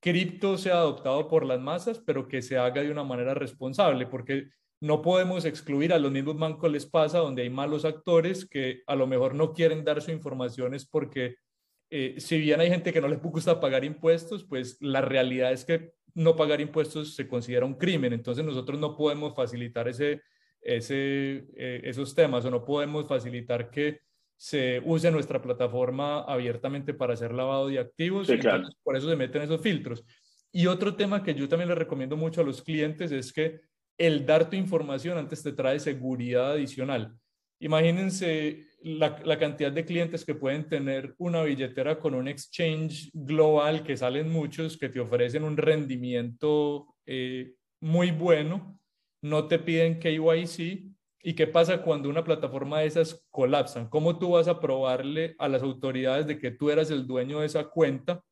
cripto 0.00 0.56
sea 0.56 0.78
adoptado 0.78 1.28
por 1.28 1.44
las 1.44 1.60
masas, 1.60 1.98
pero 1.98 2.28
que 2.28 2.42
se 2.42 2.56
haga 2.56 2.82
de 2.82 2.90
una 2.90 3.04
manera 3.04 3.34
responsable, 3.34 4.06
porque 4.06 4.48
no 4.80 5.02
podemos 5.02 5.44
excluir 5.44 5.92
a 5.92 5.98
los 5.98 6.12
mismos 6.12 6.38
bancos 6.38 6.70
les 6.70 6.86
pasa 6.86 7.18
donde 7.18 7.42
hay 7.42 7.50
malos 7.50 7.84
actores 7.84 8.46
que 8.46 8.82
a 8.86 8.94
lo 8.94 9.06
mejor 9.06 9.34
no 9.34 9.52
quieren 9.52 9.84
dar 9.84 10.02
su 10.02 10.10
información 10.10 10.74
es 10.74 10.86
porque 10.86 11.36
eh, 11.90 12.14
si 12.18 12.38
bien 12.38 12.60
hay 12.60 12.68
gente 12.68 12.92
que 12.92 13.00
no 13.00 13.08
les 13.08 13.20
gusta 13.20 13.60
pagar 13.60 13.84
impuestos, 13.84 14.44
pues 14.44 14.78
la 14.80 15.00
realidad 15.00 15.52
es 15.52 15.64
que 15.64 15.92
no 16.14 16.34
pagar 16.34 16.60
impuestos 16.60 17.14
se 17.14 17.28
considera 17.28 17.66
un 17.66 17.74
crimen. 17.74 18.12
Entonces 18.12 18.44
nosotros 18.44 18.78
no 18.78 18.96
podemos 18.96 19.34
facilitar 19.34 19.86
ese, 19.88 20.22
ese, 20.60 21.46
eh, 21.56 21.80
esos 21.84 22.14
temas 22.14 22.44
o 22.44 22.50
no 22.50 22.64
podemos 22.64 23.06
facilitar 23.06 23.70
que 23.70 24.00
se 24.36 24.82
use 24.84 25.10
nuestra 25.10 25.40
plataforma 25.40 26.20
abiertamente 26.22 26.92
para 26.92 27.14
hacer 27.14 27.32
lavado 27.32 27.68
de 27.68 27.78
activos. 27.78 28.28
Por 28.82 28.96
eso 28.96 29.08
se 29.08 29.16
meten 29.16 29.42
esos 29.42 29.60
filtros. 29.60 30.04
Y 30.52 30.66
otro 30.66 30.94
tema 30.94 31.22
que 31.22 31.34
yo 31.34 31.48
también 31.48 31.68
le 31.68 31.74
recomiendo 31.74 32.16
mucho 32.16 32.40
a 32.40 32.44
los 32.44 32.62
clientes 32.62 33.12
es 33.12 33.32
que 33.32 33.60
el 33.98 34.26
dar 34.26 34.50
tu 34.50 34.56
información 34.56 35.16
antes 35.16 35.42
te 35.42 35.52
trae 35.52 35.78
seguridad 35.80 36.52
adicional. 36.52 37.14
Imagínense 37.60 38.66
la, 38.86 39.38
cantidad 39.38 39.72
de 39.72 39.84
clientes 39.84 40.24
que 40.24 40.36
pueden 40.36 40.68
tener 40.68 41.12
una 41.18 41.42
billetera 41.42 41.98
con 41.98 42.14
un 42.14 42.28
exchange 42.28 43.10
global, 43.12 43.82
que 43.82 43.96
salen 43.96 44.30
muchos, 44.30 44.78
que 44.78 44.88
te 44.88 45.00
ofrecen 45.00 45.42
un 45.42 45.56
rendimiento 45.56 46.94
eh, 47.04 47.54
muy 47.80 48.12
bueno, 48.12 48.78
no 49.22 49.48
te 49.48 49.58
piden 49.58 49.98
KYC. 49.98 50.92
¿Y 51.20 51.34
qué 51.34 51.48
pasa 51.48 51.82
cuando 51.82 52.08
una 52.08 52.22
plataforma 52.22 52.78
de 52.78 52.86
esas 52.86 53.26
colapsan? 53.32 53.88
¿Cómo 53.88 54.20
tú 54.20 54.30
vas 54.30 54.46
a 54.46 54.60
probarle 54.60 55.34
a 55.40 55.48
las 55.48 55.64
autoridades 55.64 56.28
de 56.28 56.38
que 56.38 56.52
tú 56.52 56.70
eras 56.70 56.92
el 56.92 57.08
dueño 57.08 57.40
de 57.40 57.46
esa 57.46 57.64
cuenta 57.64 58.22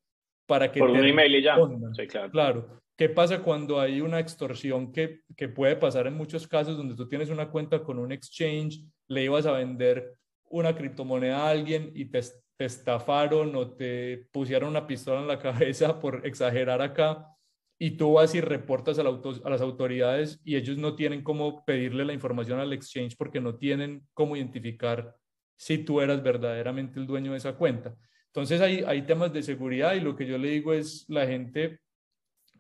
para 0.47 0.71
que... 0.71 0.79
Por 0.79 0.91
un 0.91 1.05
email 1.05 1.35
y 1.35 1.43
ya. 1.43 1.57
Sí, 1.97 2.07
claro. 2.07 2.31
claro. 2.31 2.81
¿Qué 2.97 3.09
pasa 3.09 3.43
cuando 3.43 3.81
hay 3.81 4.01
una 4.01 4.21
extorsión 4.21 4.93
que, 4.93 5.23
que, 5.37 5.49
puede 5.49 5.75
pasar 5.75 6.07
en 6.07 6.15
muchos 6.15 6.47
casos 6.47 6.77
donde 6.77 6.95
tú 6.95 7.09
tienes 7.09 7.29
una 7.29 7.51
cuenta 7.51 7.83
con 7.83 7.99
un 7.99 8.13
exchange, 8.13 8.85
le 9.09 9.25
ibas 9.25 9.47
a 9.47 9.53
vender 9.53 10.15
una 10.49 10.75
criptomoneda 10.77 11.47
a 11.47 11.51
alguien 11.51 11.91
y 11.95 12.07
te, 12.07 12.21
estafaron 12.59 13.55
o 13.57 13.73
te 13.73 14.29
pusieron 14.33 14.71
una 14.71 14.87
pistola 14.87 15.21
en 15.21 15.29
la 15.29 15.39
cabeza 15.41 15.99
por 16.01 16.27
exagerar 16.27 16.83
acá 16.83 17.35
y 17.79 17.93
tú 17.93 18.15
vas 18.15 18.35
y 18.35 18.41
reportas 18.41 18.99
a, 18.99 19.03
las 19.03 19.61
autoridades 19.61 20.41
y 20.45 20.57
ellos 20.57 20.79
no 20.79 20.95
tienen 20.95 21.23
cómo 21.23 21.65
pedirle 21.65 22.05
la 22.05 22.13
información 22.13 22.61
al 22.61 22.73
exchange 22.73 23.17
porque 23.17 23.41
no 23.41 23.57
tienen 23.57 24.07
cómo 24.15 24.37
identificar 24.37 25.15
si 25.57 25.79
tú 25.79 26.01
eras 26.01 26.23
verdaderamente 26.23 27.01
el 27.01 27.07
dueño 27.07 27.33
de 27.33 27.39
esa 27.39 27.57
cuenta. 27.57 27.95
Entonces 28.27 28.61
hay, 28.61 29.03
temas 29.03 29.33
de 29.33 29.43
seguridad 29.43 29.95
y 29.95 30.01
lo 30.01 30.17
que 30.17 30.27
yo 30.27 30.39
le 30.39 30.51
digo 30.51 30.73
es 30.73 31.05
la 31.09 31.27
gente 31.27 31.81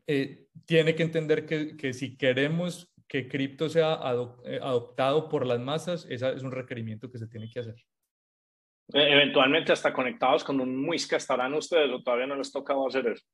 eh, 0.07 0.47
tiene 0.67 0.95
que 0.95 1.03
entender 1.03 1.47
que, 1.47 1.93
si 1.93 2.17
queremos 2.17 2.93
que 3.15 3.29
cripto 3.29 3.69
sea 3.69 4.01
eh, 4.45 4.59
adoptado 4.61 5.29
por 5.29 5.47
las 5.47 5.61
masas, 5.61 6.05
ese 6.11 6.33
es 6.33 6.43
un 6.43 6.51
requerimiento 6.51 7.09
que 7.09 7.19
se 7.19 7.29
tiene 7.29 7.49
que 7.49 7.61
hacer. 7.61 7.77
E-, 8.93 9.13
eventualmente 9.13 9.71
hasta 9.71 9.93
conectados 9.93 10.43
con 10.43 10.59
un 10.59 10.77
Muisca 10.85 11.17
estarán 11.17 11.55
ustedes 11.55 11.93
o 11.93 12.03
todavía 12.03 12.27
no 12.27 12.35
les 12.35 12.51
tocado 12.51 12.89
hacer 12.89 13.07
eso. 13.07 13.25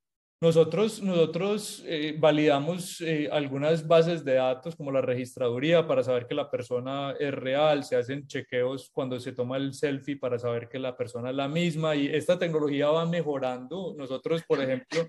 Nosotros, 0.42 1.02
nosotros 1.02 1.82
eh, 1.86 2.14
validamos 2.18 3.00
eh, 3.00 3.30
algunas 3.32 3.88
bases 3.88 4.22
de 4.22 4.34
datos 4.34 4.76
como 4.76 4.92
la 4.92 5.00
registraduría 5.00 5.86
para 5.86 6.02
saber 6.02 6.26
que 6.26 6.34
la 6.34 6.50
persona 6.50 7.14
es 7.18 7.32
real, 7.32 7.82
se 7.82 7.96
hacen 7.96 8.26
chequeos 8.26 8.90
cuando 8.92 9.18
se 9.18 9.32
toma 9.32 9.56
el 9.56 9.72
selfie 9.72 10.18
para 10.18 10.38
saber 10.38 10.68
que 10.68 10.78
la 10.78 10.94
persona 10.94 11.30
es 11.30 11.36
la 11.36 11.48
misma 11.48 11.96
y 11.96 12.06
esta 12.06 12.38
tecnología 12.38 12.90
va 12.90 13.06
mejorando. 13.06 13.94
Nosotros, 13.96 14.42
por 14.46 14.60
ejemplo... 14.60 15.08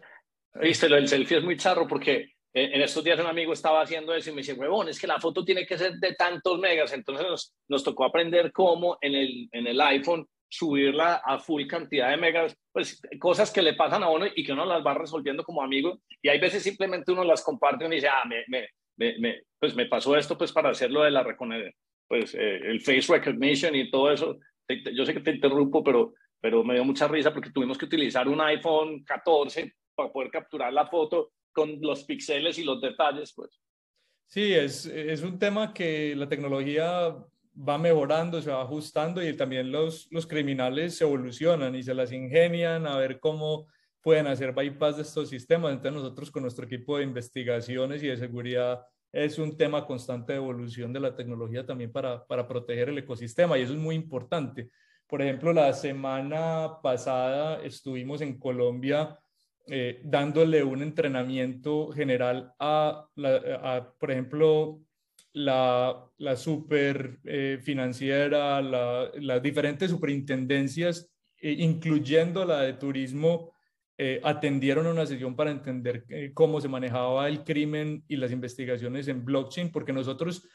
Viste, 0.62 0.88
lo 0.88 0.96
del 0.96 1.10
selfie 1.10 1.40
es 1.40 1.44
muy 1.44 1.58
charro 1.58 1.88
porque 1.88 2.36
en 2.54 2.82
estos 2.82 3.04
días 3.04 3.20
un 3.20 3.28
amigo 3.28 3.54
estaba 3.54 3.82
haciendo 3.82 4.14
eso 4.14 4.30
y 4.30 4.34
me 4.34 4.42
dice, 4.42 4.54
huevón, 4.54 4.90
es 4.90 5.00
que 5.00 5.08
la 5.08 5.20
foto 5.20 5.46
tiene 5.46 5.66
que 5.66 5.78
ser 5.78 5.94
de 5.94 6.16
tantos 6.16 6.60
megas. 6.60 6.92
Entonces 6.94 7.26
nos, 7.26 7.54
nos 7.70 7.84
tocó 7.84 8.06
aprender 8.06 8.52
cómo 8.52 8.98
en 9.02 9.16
el, 9.16 9.50
en 9.52 9.68
el 9.68 9.80
iPhone 9.80 10.28
subirla 10.50 11.22
a 11.24 11.40
full 11.40 11.66
cantidad 11.66 12.10
de 12.10 12.18
megas, 12.18 12.58
pues 12.74 13.02
cosas 13.20 13.52
que 13.52 13.62
le 13.62 13.74
pasan 13.74 14.04
a 14.04 14.10
uno 14.10 14.26
y 14.36 14.44
que 14.44 14.52
uno 14.52 14.66
las 14.66 14.86
va 14.86 14.94
resolviendo 14.94 15.44
como 15.46 15.64
amigo. 15.64 16.02
Y 16.22 16.28
hay 16.28 16.40
veces 16.40 16.62
simplemente 16.62 17.14
uno 17.14 17.24
las 17.24 17.42
comparte 17.42 17.86
y 17.86 17.90
dice, 17.90 18.10
ah, 18.10 18.24
me, 18.28 18.44
me, 18.50 19.18
me, 19.18 19.44
pues 19.58 19.74
me 19.74 19.86
pasó 19.86 20.18
esto 20.18 20.38
pues 20.38 20.52
para 20.52 20.70
hacerlo 20.70 21.04
de 21.04 21.12
la 21.12 21.26
pues 22.08 22.36
eh, 22.36 22.60
el 22.66 22.82
face 22.82 23.14
recognition 23.14 23.74
y 23.76 23.90
todo 23.90 24.12
eso. 24.12 24.38
Yo 24.94 25.06
sé 25.06 25.14
que 25.14 25.22
te 25.22 25.32
interrumpo, 25.32 25.82
pero, 25.82 26.14
pero 26.42 26.66
me 26.66 26.74
dio 26.74 26.84
mucha 26.84 27.08
risa 27.08 27.34
porque 27.34 27.52
tuvimos 27.52 27.78
que 27.78 27.86
utilizar 27.86 28.28
un 28.28 28.42
iPhone 28.42 29.06
14 29.06 29.74
para 29.96 30.12
poder 30.12 30.30
capturar 30.30 30.74
la 30.74 30.88
foto 30.88 31.32
con 31.52 31.80
los 31.82 32.04
píxeles 32.04 32.58
y 32.58 32.64
los 32.64 32.82
detalles, 32.82 33.34
pues. 33.34 33.62
Sí, 34.28 34.54
es, 34.54 34.86
es 34.86 35.24
un 35.24 35.38
tema 35.38 35.74
que 35.74 36.16
la 36.16 36.30
tecnología 36.30 37.16
va 37.58 37.78
mejorando, 37.78 38.42
se 38.42 38.50
va 38.50 38.62
ajustando 38.62 39.22
y 39.22 39.36
también 39.36 39.72
los, 39.72 40.08
los 40.12 40.26
criminales 40.26 40.96
se 40.96 41.04
evolucionan 41.04 41.76
y 41.76 41.84
se 41.84 41.94
las 41.94 42.12
ingenian 42.12 42.88
a 42.88 42.98
ver 42.98 43.20
cómo 43.20 43.68
pueden 44.02 44.28
hacer 44.28 44.54
bypass 44.54 44.96
de 44.96 45.02
estos 45.04 45.30
sistemas. 45.30 45.74
Entonces 45.74 46.02
nosotros 46.02 46.32
con 46.32 46.44
nuestro 46.44 46.66
equipo 46.66 46.98
de 46.98 47.04
investigaciones 47.04 48.02
y 48.04 48.08
de 48.08 48.18
seguridad 48.18 48.82
es 49.12 49.38
un 49.38 49.58
tema 49.58 49.86
constante 49.86 50.34
de 50.34 50.38
evolución 50.38 50.94
de 50.94 51.02
la 51.02 51.16
tecnología 51.16 51.66
también 51.66 51.92
para, 51.92 52.26
para 52.26 52.48
proteger 52.48 52.90
el 52.90 52.98
ecosistema 52.98 53.58
y 53.58 53.64
eso 53.64 53.74
es 53.74 53.80
muy 53.80 53.96
importante. 53.96 54.70
Por 55.08 55.22
ejemplo, 55.22 55.52
la 55.52 55.74
semana 55.74 56.80
pasada 56.82 57.62
estuvimos 57.64 58.22
en 58.22 58.40
Colombia 58.40 59.20
eh, 59.74 60.02
dándole 60.04 60.66
un 60.66 60.82
entrenamiento 60.82 61.94
general 61.94 62.54
a, 62.60 63.08
por 63.98 64.12
ejemplo, 64.12 64.82
la, 65.32 66.10
la 66.18 66.36
super 66.36 67.20
eh, 67.24 67.58
financiera, 67.64 68.62
las 68.62 69.42
diferentes 69.42 69.90
superintendencias, 69.90 71.10
eh, 71.38 71.54
incluyendo 71.60 72.44
la 72.44 72.64
de 72.64 72.74
turismo, 72.74 73.54
atendieron 74.24 74.88
una 74.88 75.06
sesión 75.06 75.36
para 75.36 75.52
entender 75.52 76.06
cómo 76.34 76.60
se 76.60 76.68
manejaba 76.68 77.30
el 77.30 77.44
crimen 77.44 78.04
y 78.08 78.18
las 78.18 78.32
investigaciones 78.32 79.08
en 79.08 79.24
blockchain, 79.24 79.72
porque 79.72 79.94
nosotros 79.94 80.50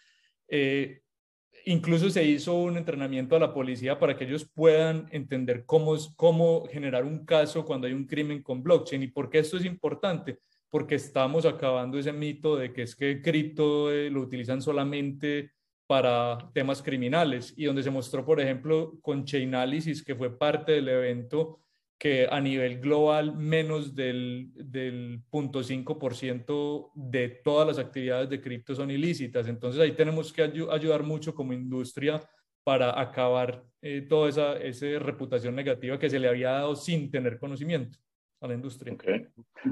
incluso 1.66 2.08
se 2.08 2.24
hizo 2.24 2.54
un 2.54 2.76
entrenamiento 2.76 3.36
a 3.36 3.40
la 3.40 3.52
policía 3.52 3.98
para 3.98 4.16
que 4.16 4.24
ellos 4.24 4.48
puedan 4.54 5.08
entender 5.10 5.66
cómo, 5.66 5.96
cómo 6.14 6.64
generar 6.70 7.04
un 7.04 7.26
caso 7.26 7.64
cuando 7.64 7.86
hay 7.86 7.92
un 7.92 8.06
crimen 8.06 8.42
con 8.42 8.62
blockchain. 8.62 9.02
Y 9.02 9.08
por 9.08 9.28
qué 9.28 9.40
esto 9.40 9.56
es 9.56 9.64
importante 9.64 10.38
porque 10.70 10.94
estamos 10.94 11.44
acabando 11.44 11.98
ese 11.98 12.12
mito 12.12 12.56
de 12.56 12.72
que 12.72 12.82
es 12.82 12.94
que 12.94 13.20
cripto 13.20 13.92
eh, 13.92 14.10
lo 14.10 14.20
utilizan 14.20 14.62
solamente 14.62 15.52
para 15.88 16.38
temas 16.52 16.82
criminales. 16.82 17.52
Y 17.56 17.64
donde 17.64 17.82
se 17.82 17.90
mostró, 17.90 18.24
por 18.24 18.40
ejemplo, 18.40 18.98
con 19.02 19.24
Chainalysis, 19.24 20.04
que 20.04 20.14
fue 20.14 20.36
parte 20.36 20.72
del 20.72 20.88
evento, 20.88 21.60
que 21.98 22.28
a 22.30 22.40
nivel 22.40 22.80
global 22.80 23.36
menos 23.36 23.94
del, 23.94 24.50
del 24.54 25.22
0.5% 25.30 26.90
de 26.94 27.28
todas 27.42 27.66
las 27.66 27.78
actividades 27.78 28.28
de 28.28 28.40
cripto 28.40 28.74
son 28.74 28.90
ilícitas. 28.90 29.48
Entonces 29.48 29.80
ahí 29.80 29.92
tenemos 29.92 30.32
que 30.32 30.42
ayudar 30.42 31.02
mucho 31.02 31.34
como 31.34 31.54
industria 31.54 32.22
para 32.64 33.00
acabar 33.00 33.64
eh, 33.80 34.02
toda 34.02 34.28
esa, 34.28 34.58
esa 34.58 34.98
reputación 34.98 35.54
negativa 35.54 35.98
que 35.98 36.10
se 36.10 36.18
le 36.18 36.28
había 36.28 36.50
dado 36.50 36.74
sin 36.74 37.10
tener 37.10 37.38
conocimiento 37.38 37.96
a 38.40 38.48
la 38.48 38.54
industria. 38.54 38.92
Okay. 38.94 39.26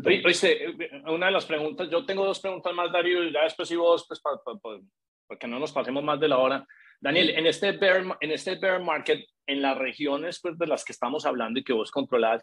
Oye, 0.04 0.76
una 1.06 1.26
de 1.26 1.32
las 1.32 1.44
preguntas, 1.44 1.88
yo 1.90 2.06
tengo 2.06 2.24
dos 2.24 2.40
preguntas 2.40 2.72
más, 2.74 2.92
Darío, 2.92 3.24
y 3.24 3.32
ya 3.32 3.42
después 3.42 3.68
si 3.68 3.76
vos, 3.76 4.06
pues, 4.06 4.20
para, 4.20 4.38
que 5.38 5.46
no 5.46 5.58
nos 5.58 5.72
pasemos 5.72 6.02
más 6.02 6.20
de 6.20 6.28
la 6.28 6.38
hora. 6.38 6.66
Daniel, 7.04 7.34
en 7.36 7.46
este, 7.46 7.72
bear, 7.72 8.02
en 8.18 8.30
este 8.32 8.54
bear 8.54 8.82
market, 8.82 9.26
en 9.46 9.60
las 9.60 9.76
regiones 9.76 10.40
pues, 10.40 10.56
de 10.56 10.66
las 10.66 10.82
que 10.86 10.92
estamos 10.92 11.26
hablando 11.26 11.60
y 11.60 11.62
que 11.62 11.74
vos 11.74 11.90
controlás, 11.90 12.42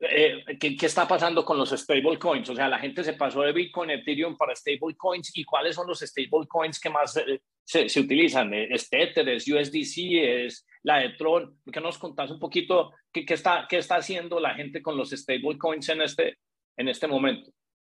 eh, 0.00 0.42
¿qué, 0.58 0.76
¿qué, 0.76 0.86
está 0.86 1.06
pasando 1.06 1.44
con 1.44 1.56
los 1.56 1.70
stable 1.70 2.18
coins? 2.18 2.50
O 2.50 2.54
sea, 2.56 2.68
la 2.68 2.80
gente 2.80 3.04
se 3.04 3.12
pasó 3.12 3.42
de 3.42 3.52
Bitcoin, 3.52 3.90
Ethereum 3.90 4.36
para 4.36 4.56
stable 4.56 4.96
coins 4.96 5.30
y 5.36 5.44
cuáles 5.44 5.76
son 5.76 5.86
los 5.86 6.00
stable 6.00 6.48
coins 6.48 6.80
que 6.80 6.90
más 6.90 7.16
eh, 7.16 7.40
se, 7.62 7.88
se, 7.88 8.00
utilizan? 8.00 8.52
¿Es 8.52 8.90
Tether, 8.90 9.28
es 9.28 9.46
USDC, 9.46 10.46
es 10.46 10.66
la 10.82 10.98
de 10.98 11.10
Tron? 11.10 11.60
¿Por 11.62 11.72
qué 11.72 11.80
nos 11.80 11.96
contás 11.96 12.28
un 12.32 12.40
poquito 12.40 12.90
qué, 13.12 13.24
qué, 13.24 13.34
está, 13.34 13.68
qué 13.70 13.78
está 13.78 13.98
haciendo 13.98 14.40
la 14.40 14.56
gente 14.56 14.82
con 14.82 14.96
los 14.96 15.10
stable 15.10 15.56
coins 15.58 15.88
en 15.90 16.02
este, 16.02 16.38
en 16.76 16.88
este 16.88 17.06
momento? 17.06 17.52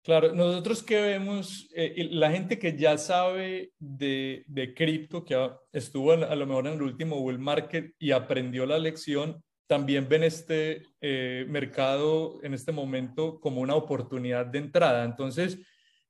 Claro, 0.03 0.35
nosotros 0.35 0.83
que 0.83 1.01
vemos, 1.01 1.69
eh, 1.75 2.09
la 2.11 2.33
gente 2.33 2.59
que 2.59 2.77
ya 2.77 2.99
sabe 2.99 3.71
de, 3.79 4.45
de 4.49 4.75
cripto, 4.75 5.25
que 5.25 5.37
estuvo 5.73 6.13
a 6.13 6.35
lo 6.35 6.47
mejor 6.47 6.67
en 6.67 6.75
el 6.75 6.83
último 6.83 7.21
bull 7.21 7.39
market 7.39 7.95
y 8.01 8.11
aprendió 8.11 8.67
la 8.67 8.79
lección, 8.79 9.41
también 9.69 10.09
ven 10.09 10.25
este 10.25 10.83
eh, 11.01 11.47
mercado 11.49 12.41
en 12.43 12.53
este 12.53 12.73
momento 12.73 13.39
como 13.41 13.61
una 13.61 13.77
oportunidad 13.77 14.45
de 14.47 14.59
entrada. 14.59 15.05
Entonces, 15.05 15.61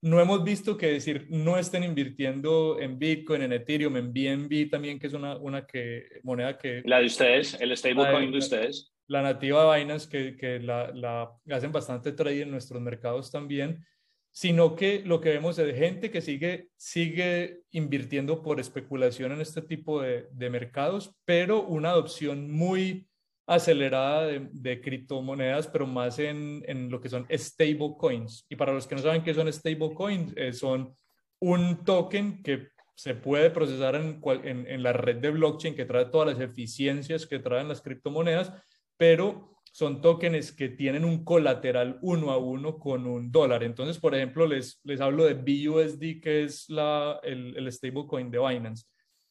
no 0.00 0.20
hemos 0.20 0.42
visto 0.42 0.76
que 0.76 0.86
decir, 0.86 1.26
no 1.28 1.58
estén 1.58 1.84
invirtiendo 1.84 2.80
en 2.80 2.98
Bitcoin, 2.98 3.42
en 3.42 3.52
Ethereum, 3.52 3.96
en 3.98 4.12
BNB 4.12 4.68
también, 4.70 4.98
que 4.98 5.06
es 5.06 5.12
una, 5.12 5.36
una 5.36 5.66
que, 5.66 6.02
moneda 6.24 6.58
que... 6.58 6.82
La 6.86 6.98
de 6.98 7.06
ustedes, 7.06 7.56
el 7.60 7.76
stablecoin 7.76 8.32
de 8.32 8.38
ustedes. 8.38 8.92
La 9.12 9.20
nativa 9.20 9.74
de 9.74 9.78
Binance, 9.78 10.08
que, 10.08 10.36
que 10.36 10.58
la, 10.58 10.90
la, 10.94 11.30
hacen 11.50 11.70
bastante 11.70 12.12
trade 12.12 12.42
en 12.42 12.50
nuestros 12.50 12.80
mercados 12.80 13.30
también, 13.30 13.84
sino 14.30 14.74
que 14.74 15.02
lo 15.04 15.20
que 15.20 15.28
vemos 15.28 15.58
es 15.58 15.76
gente 15.76 16.10
que 16.10 16.22
sigue, 16.22 16.68
sigue 16.76 17.60
invirtiendo 17.72 18.42
por 18.42 18.58
especulación 18.58 19.32
en 19.32 19.42
este 19.42 19.60
tipo 19.60 20.00
de, 20.00 20.28
de 20.32 20.48
mercados, 20.48 21.14
pero 21.26 21.62
una 21.62 21.90
adopción 21.90 22.50
muy 22.50 23.06
acelerada 23.46 24.28
de, 24.28 24.80
criptomonedas, 24.80 25.68
pero 25.68 25.86
más 25.86 26.18
en, 26.18 26.62
en, 26.66 26.90
lo 26.90 26.98
que 26.98 27.10
son 27.10 27.26
stable 27.30 27.94
coins. 27.98 28.46
Y 28.48 28.56
para 28.56 28.72
los 28.72 28.86
que 28.86 28.94
no 28.94 29.02
saben 29.02 29.22
qué 29.22 29.34
son 29.34 29.52
stable 29.52 29.92
coins, 29.94 30.32
eh, 30.36 30.54
son 30.54 30.94
un 31.38 31.84
token 31.84 32.42
que 32.42 32.68
se 32.94 33.14
puede 33.14 33.50
procesar 33.50 33.94
en, 33.96 34.22
en, 34.44 34.66
en, 34.66 34.82
la 34.82 34.94
red 34.94 35.16
de 35.16 35.30
blockchain 35.30 35.74
que 35.74 35.84
trae 35.84 36.06
todas 36.06 36.28
las 36.28 36.40
eficiencias 36.40 37.26
que 37.26 37.40
traen 37.40 37.68
las 37.68 37.82
criptomonedas, 37.82 38.52
pero 38.96 39.58
son 39.72 40.00
tokens 40.02 40.52
que 40.52 40.68
tienen 40.68 41.04
un 41.04 41.24
colateral 41.24 41.98
uno 42.02 42.30
a 42.30 42.36
uno 42.36 42.78
con 42.78 43.06
un 43.06 43.32
dólar. 43.32 43.62
Entonces, 43.64 43.98
por 43.98 44.14
ejemplo, 44.14 44.46
les, 44.46 44.80
les 44.84 45.00
hablo 45.00 45.24
de 45.24 45.34
BUSD, 45.34 46.20
que 46.20 46.44
es 46.44 46.68
la, 46.68 47.18
el, 47.22 47.56
el 47.56 47.72
stablecoin 47.72 48.30
de 48.30 48.38
Binance. 48.38 48.84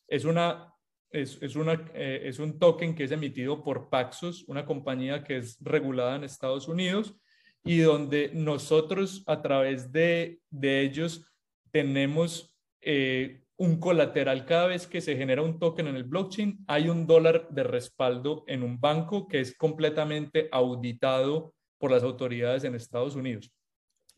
Es 0.07 0.26
una 0.26 0.72
es, 1.12 1.55
una, 1.55 1.74
eh, 1.93 2.22
es 2.24 2.39
un 2.39 2.57
token 2.57 2.95
que 2.95 3.03
es 3.03 3.12
emitido 3.12 3.64
por 3.64 3.89
Paxos, 3.89 4.45
una 4.47 4.66
compañía 4.66 5.24
que 5.24 5.38
es 5.38 5.57
regulada 5.59 6.16
en 6.16 6.24
Estados 6.24 6.68
Unidos 6.68 7.16
y 7.64 7.80
donde 7.80 8.32
nosotros 8.34 9.24
a 9.28 9.41
través 9.41 9.91
de, 9.91 10.39
de 10.49 10.82
ellos 10.82 11.32
tenemos 11.72 12.57
eh, 12.82 13.41
un 13.62 13.80
colateral 13.80 14.43
cada 14.45 14.66
vez 14.66 14.88
que 14.88 15.01
se 15.01 15.16
genera 15.16 15.43
un 15.43 15.59
token 15.59 15.86
en 15.86 15.95
el 15.95 16.03
blockchain, 16.03 16.66
hay 16.66 16.89
un 16.89 17.05
dólar 17.05 17.47
de 17.51 17.62
respaldo 17.62 18.43
en 18.47 18.64
un 18.64 18.82
banco 18.82 19.28
que 19.28 19.39
es 19.39 19.55
completamente 19.55 20.49
auditado 20.51 21.53
por 21.78 21.91
las 21.91 22.01
autoridades 22.01 22.64
en 22.64 22.74
Estados 22.74 23.16
Unidos. 23.16 23.53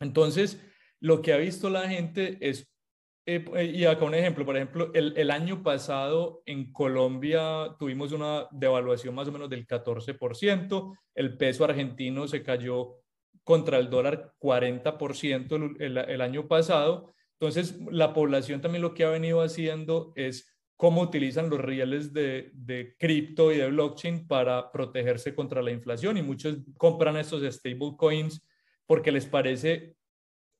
Entonces, 0.00 0.64
lo 0.98 1.20
que 1.20 1.34
ha 1.34 1.36
visto 1.36 1.68
la 1.68 1.86
gente 1.90 2.38
es 2.40 2.72
eh, 3.26 3.72
y 3.74 3.84
acá 3.84 4.06
un 4.06 4.14
ejemplo, 4.14 4.46
por 4.46 4.56
ejemplo, 4.56 4.90
el, 4.94 5.12
el, 5.14 5.30
año 5.30 5.62
pasado 5.62 6.42
en 6.46 6.72
Colombia 6.72 7.76
tuvimos 7.78 8.12
una 8.12 8.48
devaluación 8.50 9.14
más 9.14 9.28
o 9.28 9.32
menos 9.32 9.50
del 9.50 9.66
14%, 9.66 10.98
el 11.14 11.36
peso 11.36 11.64
argentino 11.66 12.26
se 12.28 12.42
cayó 12.42 12.96
contra 13.42 13.76
el 13.76 13.90
dólar 13.90 14.32
40% 14.40 15.76
el, 15.78 15.82
el, 15.82 15.98
el 15.98 16.20
año 16.22 16.48
pasado, 16.48 17.13
entonces 17.38 17.78
la 17.90 18.12
población 18.12 18.60
también 18.60 18.82
lo 18.82 18.94
que 18.94 19.04
ha 19.04 19.10
venido 19.10 19.42
haciendo 19.42 20.12
es 20.16 20.54
cómo 20.76 21.02
utilizan 21.02 21.50
los 21.50 21.60
rieles 21.60 22.12
de, 22.12 22.50
de 22.54 22.96
cripto 22.98 23.52
y 23.52 23.58
de 23.58 23.70
blockchain 23.70 24.26
para 24.26 24.72
protegerse 24.72 25.34
contra 25.34 25.62
la 25.62 25.70
inflación 25.70 26.16
y 26.16 26.22
muchos 26.22 26.58
compran 26.76 27.16
estos 27.16 27.42
stablecoins 27.54 28.46
porque 28.86 29.12
les 29.12 29.26
parece 29.26 29.96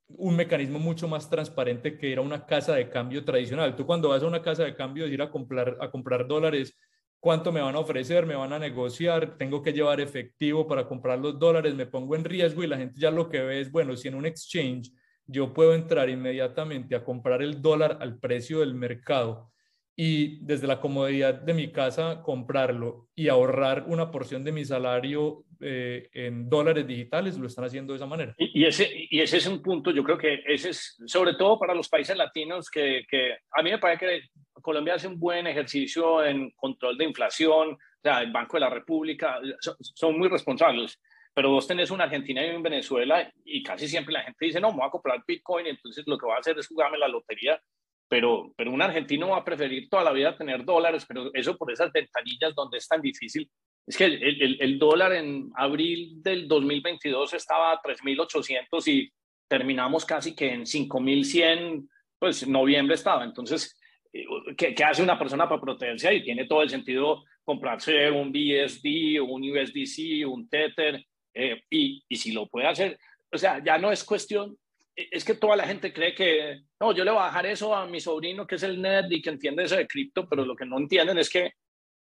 un 0.08 0.36
mecanismo 0.36 0.78
mucho 0.78 1.08
más 1.08 1.28
transparente 1.28 1.96
que 1.96 2.08
ir 2.08 2.18
a 2.18 2.22
una 2.22 2.46
casa 2.46 2.74
de 2.74 2.88
cambio 2.88 3.24
tradicional. 3.24 3.74
Tú 3.74 3.86
cuando 3.86 4.10
vas 4.10 4.22
a 4.22 4.26
una 4.26 4.42
casa 4.42 4.64
de 4.64 4.74
cambio, 4.74 5.06
ir 5.06 5.22
a 5.22 5.30
comprar, 5.30 5.76
a 5.80 5.90
comprar 5.90 6.26
dólares, 6.26 6.76
¿cuánto 7.20 7.50
me 7.52 7.60
van 7.60 7.74
a 7.74 7.78
ofrecer? 7.78 8.26
¿Me 8.26 8.34
van 8.34 8.52
a 8.52 8.58
negociar? 8.58 9.36
¿Tengo 9.38 9.62
que 9.62 9.72
llevar 9.72 10.00
efectivo 10.00 10.66
para 10.66 10.86
comprar 10.86 11.18
los 11.18 11.38
dólares? 11.38 11.74
¿Me 11.74 11.86
pongo 11.86 12.14
en 12.16 12.24
riesgo? 12.24 12.62
Y 12.62 12.66
la 12.66 12.76
gente 12.76 13.00
ya 13.00 13.10
lo 13.10 13.28
que 13.28 13.40
ve 13.40 13.60
es, 13.60 13.72
bueno, 13.72 13.96
si 13.96 14.08
en 14.08 14.14
un 14.14 14.26
exchange 14.26 14.92
yo 15.26 15.52
puedo 15.52 15.74
entrar 15.74 16.08
inmediatamente 16.08 16.94
a 16.94 17.04
comprar 17.04 17.42
el 17.42 17.62
dólar 17.62 17.98
al 18.00 18.18
precio 18.18 18.60
del 18.60 18.74
mercado 18.74 19.50
y 19.96 20.44
desde 20.44 20.66
la 20.66 20.80
comodidad 20.80 21.34
de 21.34 21.54
mi 21.54 21.70
casa 21.70 22.20
comprarlo 22.22 23.08
y 23.14 23.28
ahorrar 23.28 23.84
una 23.86 24.10
porción 24.10 24.42
de 24.42 24.52
mi 24.52 24.64
salario 24.64 25.44
eh, 25.60 26.08
en 26.12 26.48
dólares 26.48 26.86
digitales, 26.86 27.38
lo 27.38 27.46
están 27.46 27.64
haciendo 27.64 27.92
de 27.92 27.98
esa 27.98 28.06
manera. 28.06 28.34
Y, 28.36 28.64
ese, 28.64 28.90
y 29.10 29.20
ese 29.20 29.36
es 29.36 29.46
un 29.46 29.62
punto, 29.62 29.92
yo 29.92 30.02
creo 30.02 30.18
que 30.18 30.42
ese 30.46 30.70
es, 30.70 30.96
sobre 31.06 31.34
todo 31.34 31.58
para 31.58 31.74
los 31.74 31.88
países 31.88 32.16
latinos, 32.16 32.68
que, 32.68 33.04
a 33.52 33.62
mí 33.62 33.70
me 33.70 33.78
parece 33.78 34.06
que 34.06 34.20
Colombia 34.60 34.94
hace 34.94 35.06
un 35.06 35.18
buen 35.18 35.46
ejercicio 35.46 36.24
en 36.24 36.50
control 36.50 36.98
de 36.98 37.04
inflación, 37.04 37.72
o 37.72 37.78
sea, 38.02 38.20
el 38.20 38.32
Banco 38.32 38.56
de 38.56 38.62
la 38.62 38.70
República, 38.70 39.38
son 39.60 40.18
muy 40.18 40.28
responsables 40.28 41.00
pero 41.34 41.50
vos 41.50 41.66
tenés 41.66 41.90
una 41.90 42.04
Argentina 42.04 42.46
y 42.46 42.54
un 42.54 42.62
Venezuela 42.62 43.30
y 43.44 43.62
casi 43.62 43.88
siempre 43.88 44.14
la 44.14 44.22
gente 44.22 44.46
dice, 44.46 44.60
no, 44.60 44.70
me 44.70 44.78
voy 44.78 44.86
a 44.86 44.90
comprar 44.90 45.22
Bitcoin, 45.26 45.66
entonces 45.66 46.04
lo 46.06 46.16
que 46.16 46.26
voy 46.26 46.36
a 46.36 46.38
hacer 46.38 46.58
es 46.58 46.68
jugarme 46.68 46.98
la 46.98 47.08
lotería 47.08 47.60
pero, 48.08 48.52
pero 48.56 48.70
un 48.70 48.82
argentino 48.82 49.30
va 49.30 49.38
a 49.38 49.44
preferir 49.44 49.88
toda 49.88 50.04
la 50.04 50.12
vida 50.12 50.36
tener 50.36 50.64
dólares, 50.64 51.04
pero 51.06 51.30
eso 51.34 51.56
por 51.56 51.72
esas 51.72 51.90
ventanillas 51.92 52.54
donde 52.54 52.78
es 52.78 52.86
tan 52.86 53.00
difícil. 53.00 53.50
Es 53.86 53.96
que 53.96 54.04
el, 54.04 54.56
el, 54.60 54.78
dólar 54.78 55.12
en 55.12 55.50
abril 55.56 56.22
del 56.22 56.48
2022 56.48 57.34
estaba 57.34 57.72
a 57.72 57.82
3.800 57.82 58.86
y 58.88 59.10
terminamos 59.48 60.04
casi 60.04 60.34
que 60.34 60.52
en 60.52 60.62
5.100, 60.62 61.88
pues 62.18 62.46
noviembre 62.46 62.94
estaba. 62.94 63.24
Entonces, 63.24 63.78
eh, 64.12 64.24
¿qué, 64.56 64.74
¿qué, 64.74 64.84
hace 64.84 65.02
una 65.02 65.18
persona 65.18 65.48
para 65.48 65.60
protegerse 65.60 66.08
ahí? 66.08 66.22
Tiene 66.22 66.46
todo 66.46 66.62
el 66.62 66.70
sentido 66.70 67.24
comprarse 67.42 68.10
un 68.10 68.32
BSD, 68.32 69.20
un 69.20 69.42
USDC, 69.42 70.26
un 70.26 70.48
Tether, 70.48 71.04
eh, 71.34 71.62
y, 71.68 72.04
y 72.08 72.16
si 72.16 72.32
lo 72.32 72.46
puede 72.46 72.66
hacer, 72.66 72.98
o 73.32 73.36
sea, 73.36 73.62
ya 73.62 73.78
no 73.78 73.90
es 73.92 74.04
cuestión 74.04 74.56
es 74.96 75.24
que 75.24 75.34
toda 75.34 75.56
la 75.56 75.66
gente 75.66 75.92
cree 75.92 76.14
que, 76.14 76.62
no, 76.78 76.94
yo 76.94 77.04
le 77.04 77.10
voy 77.10 77.20
a 77.22 77.26
dejar 77.26 77.46
eso 77.46 77.74
a 77.74 77.86
mi 77.86 78.00
sobrino 78.00 78.46
que 78.46 78.54
es 78.54 78.62
el 78.62 78.80
NED 78.80 79.10
y 79.10 79.22
que 79.22 79.30
entiende 79.30 79.64
eso 79.64 79.76
de 79.76 79.86
cripto, 79.86 80.28
pero 80.28 80.44
lo 80.44 80.54
que 80.54 80.66
no 80.66 80.78
entienden 80.78 81.18
es 81.18 81.28
que 81.28 81.52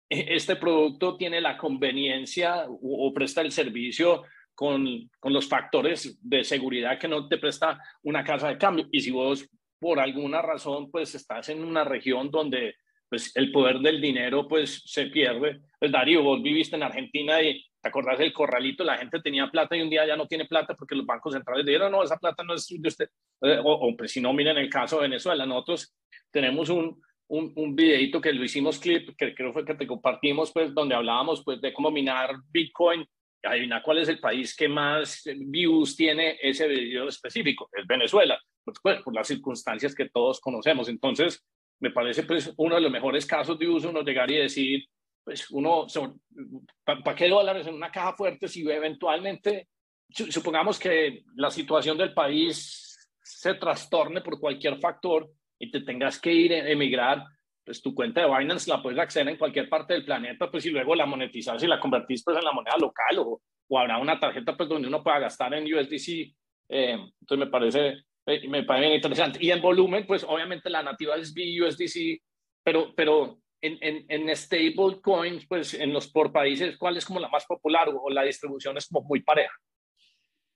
este 0.09 0.57
producto 0.57 1.15
tiene 1.15 1.39
la 1.39 1.57
conveniencia 1.57 2.65
o, 2.67 3.11
presta 3.13 3.41
el 3.41 3.51
servicio 3.51 4.23
con, 4.53 5.09
con, 5.19 5.33
los 5.33 5.47
factores 5.47 6.19
de 6.21 6.43
seguridad 6.43 6.99
que 6.99 7.07
no 7.07 7.27
te 7.27 7.37
presta 7.37 7.79
una 8.03 8.23
casa 8.23 8.49
de 8.49 8.57
cambio. 8.57 8.87
Y 8.91 9.01
si 9.01 9.11
vos 9.11 9.47
por 9.79 9.99
alguna 9.99 10.41
razón 10.41 10.91
pues 10.91 11.15
estás 11.15 11.49
en 11.49 11.63
una 11.63 11.83
región 11.83 12.29
donde 12.29 12.75
pues 13.09 13.35
el 13.35 13.51
poder 13.51 13.79
del 13.79 14.01
dinero 14.01 14.47
pues 14.47 14.83
se 14.85 15.07
pierde, 15.07 15.61
pues 15.79 15.91
Darío, 15.91 16.21
vos 16.21 16.41
viviste 16.43 16.75
en 16.75 16.83
Argentina 16.83 17.41
y 17.41 17.65
¿Te 17.83 17.89
acordás 17.89 18.17
del 18.17 18.31
corralito? 18.31 18.81
La 18.85 18.97
gente 18.97 19.19
tenía 19.19 19.51
plata 19.51 19.75
y 19.75 19.81
un 19.81 19.89
día 19.89 20.07
ya 20.07 20.15
no 20.15 20.25
tiene 20.25 20.45
plata 20.45 20.73
porque 20.73 20.95
los 20.95 21.05
bancos 21.05 21.33
centrales 21.33 21.65
dijeron, 21.65 21.91
no, 21.91 22.01
esa 22.01 22.15
plata 22.15 22.41
no 22.41 22.53
es 22.53 22.65
de 22.69 22.87
usted. 22.87 23.09
Eh, 23.41 23.59
o, 23.61 23.93
pues 23.97 24.13
si 24.13 24.21
no, 24.21 24.31
miren 24.31 24.57
el 24.57 24.69
caso 24.69 24.95
de 24.95 25.09
Venezuela. 25.09 25.45
Nosotros 25.45 25.93
tenemos 26.31 26.69
un, 26.69 27.01
un, 27.27 27.51
un, 27.57 27.75
videito 27.75 28.21
que 28.21 28.31
lo 28.31 28.41
hicimos 28.41 28.79
clip, 28.79 29.09
que 29.17 29.35
creo 29.35 29.51
fue 29.51 29.65
que 29.65 29.75
te 29.75 29.85
compartimos, 29.85 30.53
pues, 30.53 30.73
donde 30.73 30.95
hablábamos, 30.95 31.43
pues, 31.43 31.59
de 31.59 31.73
cómo 31.73 31.91
minar 31.91 32.37
Bitcoin. 32.51 33.05
Adivina 33.43 33.83
cuál 33.83 33.97
es 33.97 34.07
el 34.07 34.21
país 34.21 34.55
que 34.55 34.69
más 34.69 35.21
views 35.25 35.97
tiene 35.97 36.37
ese 36.41 36.69
video 36.69 37.09
específico. 37.09 37.69
Es 37.73 37.85
Venezuela, 37.85 38.39
pues, 38.63 38.77
pues, 38.81 39.01
por 39.01 39.13
las 39.13 39.27
circunstancias 39.27 39.93
que 39.93 40.07
todos 40.07 40.39
conocemos. 40.39 40.87
Entonces, 40.87 41.45
me 41.81 41.91
parece, 41.91 42.23
pues, 42.23 42.53
uno 42.55 42.75
de 42.75 42.81
los 42.81 42.91
mejores 42.93 43.25
casos 43.25 43.59
de 43.59 43.67
uso, 43.67 43.89
uno 43.89 44.03
llegar 44.03 44.31
y 44.31 44.37
decir, 44.37 44.85
pues 45.23 45.49
uno, 45.51 45.87
¿para 46.83 47.15
qué 47.15 47.29
dólares 47.29 47.67
en 47.67 47.75
una 47.75 47.91
caja 47.91 48.13
fuerte 48.13 48.47
si 48.47 48.69
eventualmente, 48.69 49.69
supongamos 50.09 50.77
que 50.77 51.23
la 51.35 51.49
situación 51.49 51.97
del 51.97 52.13
país 52.13 53.09
se 53.21 53.53
trastorne 53.55 54.21
por 54.21 54.39
cualquier 54.39 54.79
factor 54.79 55.29
y 55.57 55.71
te 55.71 55.81
tengas 55.81 56.19
que 56.19 56.33
ir 56.33 56.53
a 56.53 56.69
emigrar, 56.69 57.23
pues 57.63 57.81
tu 57.81 57.95
cuenta 57.95 58.21
de 58.21 58.37
Binance 58.37 58.69
la 58.69 58.81
puedes 58.81 58.99
acceder 58.99 59.29
en 59.29 59.37
cualquier 59.37 59.69
parte 59.69 59.93
del 59.93 60.03
planeta, 60.03 60.51
pues 60.51 60.65
y 60.65 60.71
luego 60.71 60.93
la 60.95 61.05
monetizas 61.05 61.63
y 61.63 61.67
la 61.67 61.79
convertís 61.79 62.23
pues 62.23 62.37
en 62.37 62.43
la 62.43 62.51
moneda 62.51 62.77
local 62.77 63.19
o, 63.19 63.41
o 63.67 63.79
habrá 63.79 63.97
una 63.97 64.19
tarjeta 64.19 64.57
pues 64.57 64.67
donde 64.67 64.87
uno 64.87 65.01
pueda 65.01 65.19
gastar 65.19 65.53
en 65.53 65.73
USDC. 65.73 66.33
Eh, 66.69 66.97
entonces 67.21 67.37
me 67.37 67.47
parece, 67.47 68.03
eh, 68.25 68.47
me 68.49 68.63
parece 68.63 68.87
bien 68.87 68.95
interesante. 68.95 69.39
Y 69.41 69.51
en 69.51 69.61
volumen, 69.61 70.05
pues 70.05 70.23
obviamente 70.23 70.69
la 70.69 70.83
nativa 70.83 71.15
es 71.15 71.33
BUSDC, 71.33 72.21
pero, 72.63 72.93
pero 72.95 73.39
en, 73.63 73.77
en, 73.81 74.05
en 74.09 74.35
stable 74.35 74.99
coins, 75.01 75.45
pues 75.47 75.73
en 75.73 75.93
los 75.93 76.07
por 76.07 76.31
países, 76.31 76.77
¿cuál 76.77 76.97
es 76.97 77.05
como 77.05 77.19
la 77.19 77.29
más 77.29 77.45
popular 77.45 77.89
o, 77.89 78.09
la 78.09 78.23
distribución 78.23 78.77
es 78.77 78.87
como 78.87 79.07
muy 79.07 79.21
pareja? 79.21 79.53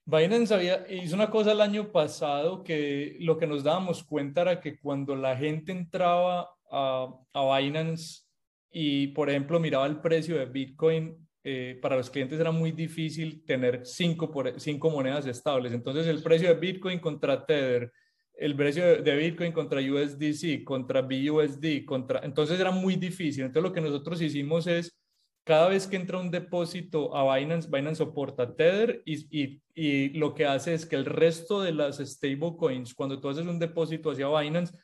Binance 0.04 0.54
había, 0.54 0.86
hizo 0.90 1.14
una 1.14 1.30
cosa 1.30 1.52
el 1.52 1.60
año 1.60 1.90
pasado 1.90 2.62
que 2.62 3.16
lo 3.20 3.38
que 3.38 3.46
nos 3.46 3.64
dábamos 3.64 4.04
cuenta 4.04 4.42
era 4.42 4.60
que 4.60 4.78
cuando 4.78 5.16
la 5.16 5.36
gente 5.36 5.72
entraba 5.72 6.50
a, 6.70 7.08
a 7.32 7.58
Binance 7.58 8.22
y, 8.70 9.08
por 9.08 9.30
ejemplo, 9.30 9.58
miraba 9.58 9.86
el 9.86 10.00
precio 10.00 10.38
de 10.38 10.46
Bitcoin, 10.46 11.28
eh, 11.44 11.78
para 11.80 11.96
los 11.96 12.10
clientes 12.10 12.38
era 12.38 12.50
muy 12.50 12.72
difícil 12.72 13.42
tener 13.44 13.86
cinco, 13.86 14.30
por, 14.30 14.60
cinco 14.60 14.90
monedas 14.90 15.26
estables. 15.26 15.72
Entonces, 15.72 16.06
el 16.06 16.22
precio 16.22 16.48
de 16.48 16.60
Bitcoin 16.60 16.98
contra 16.98 17.46
Tether, 17.46 17.90
el 18.38 18.54
precio 18.54 19.02
de 19.02 19.16
Bitcoin 19.16 19.52
contra 19.52 19.80
USDC, 19.80 20.64
contra 20.64 21.02
BUSD, 21.02 21.84
contra... 21.84 22.20
Entonces 22.20 22.58
era 22.58 22.70
muy 22.70 22.96
difícil. 22.96 23.44
Entonces 23.44 23.68
lo 23.68 23.74
que 23.74 23.80
nosotros 23.80 24.22
hicimos 24.22 24.66
es, 24.66 24.96
cada 25.44 25.68
vez 25.68 25.86
que 25.86 25.96
entra 25.96 26.18
un 26.18 26.30
depósito 26.30 27.16
a 27.16 27.36
Binance, 27.36 27.68
Binance 27.68 27.96
soporta 27.98 28.54
Tether 28.54 29.02
y, 29.04 29.40
y, 29.40 29.62
y 29.74 30.10
lo 30.10 30.34
que 30.34 30.46
hace 30.46 30.74
es 30.74 30.86
que 30.86 30.94
el 30.94 31.04
resto 31.04 31.62
de 31.62 31.72
las 31.72 31.98
stablecoins, 31.98 32.94
cuando 32.94 33.18
tú 33.20 33.28
haces 33.28 33.46
un 33.46 33.58
depósito 33.58 34.10
hacia 34.10 34.28
Binance, 34.28 34.74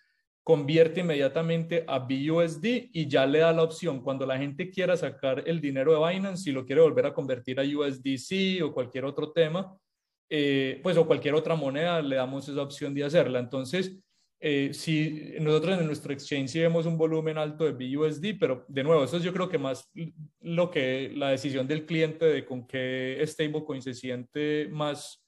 convierte 0.43 1.01
inmediatamente 1.01 1.85
a 1.87 1.99
BUSD 1.99 2.91
y 2.93 3.09
ya 3.09 3.25
le 3.25 3.39
da 3.39 3.53
la 3.53 3.63
opción 3.63 4.03
cuando 4.03 4.27
la 4.27 4.37
gente 4.37 4.71
quiera 4.71 4.97
sacar 4.97 5.43
el 5.47 5.61
dinero 5.61 5.93
de 5.93 6.13
Binance, 6.13 6.43
si 6.45 6.53
lo 6.53 6.67
quiere 6.67 6.83
volver 6.83 7.07
a 7.07 7.15
convertir 7.15 7.61
a 7.61 7.63
USDC 7.63 8.63
o 8.65 8.73
cualquier 8.73 9.05
otro 9.05 9.33
tema, 9.33 9.75
eh, 10.29 10.81
pues 10.83 10.97
o 10.97 11.07
cualquier 11.07 11.35
otra 11.35 11.55
moneda, 11.55 12.01
le 12.03 12.17
damos 12.17 12.49
esa 12.49 12.63
opción 12.63 12.95
de 12.95 13.05
hacerla. 13.05 13.39
Entonces, 13.39 13.97
eh, 14.41 14.75
si 14.75 15.33
nosotros 15.41 15.81
en 15.81 15.87
nuestro 15.87 16.13
exchange 16.13 16.55
vemos 16.57 16.85
un 16.87 16.99
volumen 16.99 17.39
alto 17.39 17.65
de 17.65 17.73
BUSD, 17.73 18.39
pero 18.39 18.65
de 18.69 18.85
nuevo, 18.85 19.05
eso 19.05 19.17
es 19.17 19.23
yo 19.23 19.33
creo 19.33 19.49
que 19.49 19.57
más 19.57 19.91
lo 20.41 20.71
que 20.71 21.11
la 21.15 21.31
decisión 21.31 21.67
del 21.67 21.87
cliente 21.87 22.27
de 22.27 22.45
con 22.45 22.67
qué 22.67 23.23
stablecoin 23.27 23.81
se 23.81 23.95
siente 23.95 24.69
más 24.71 25.25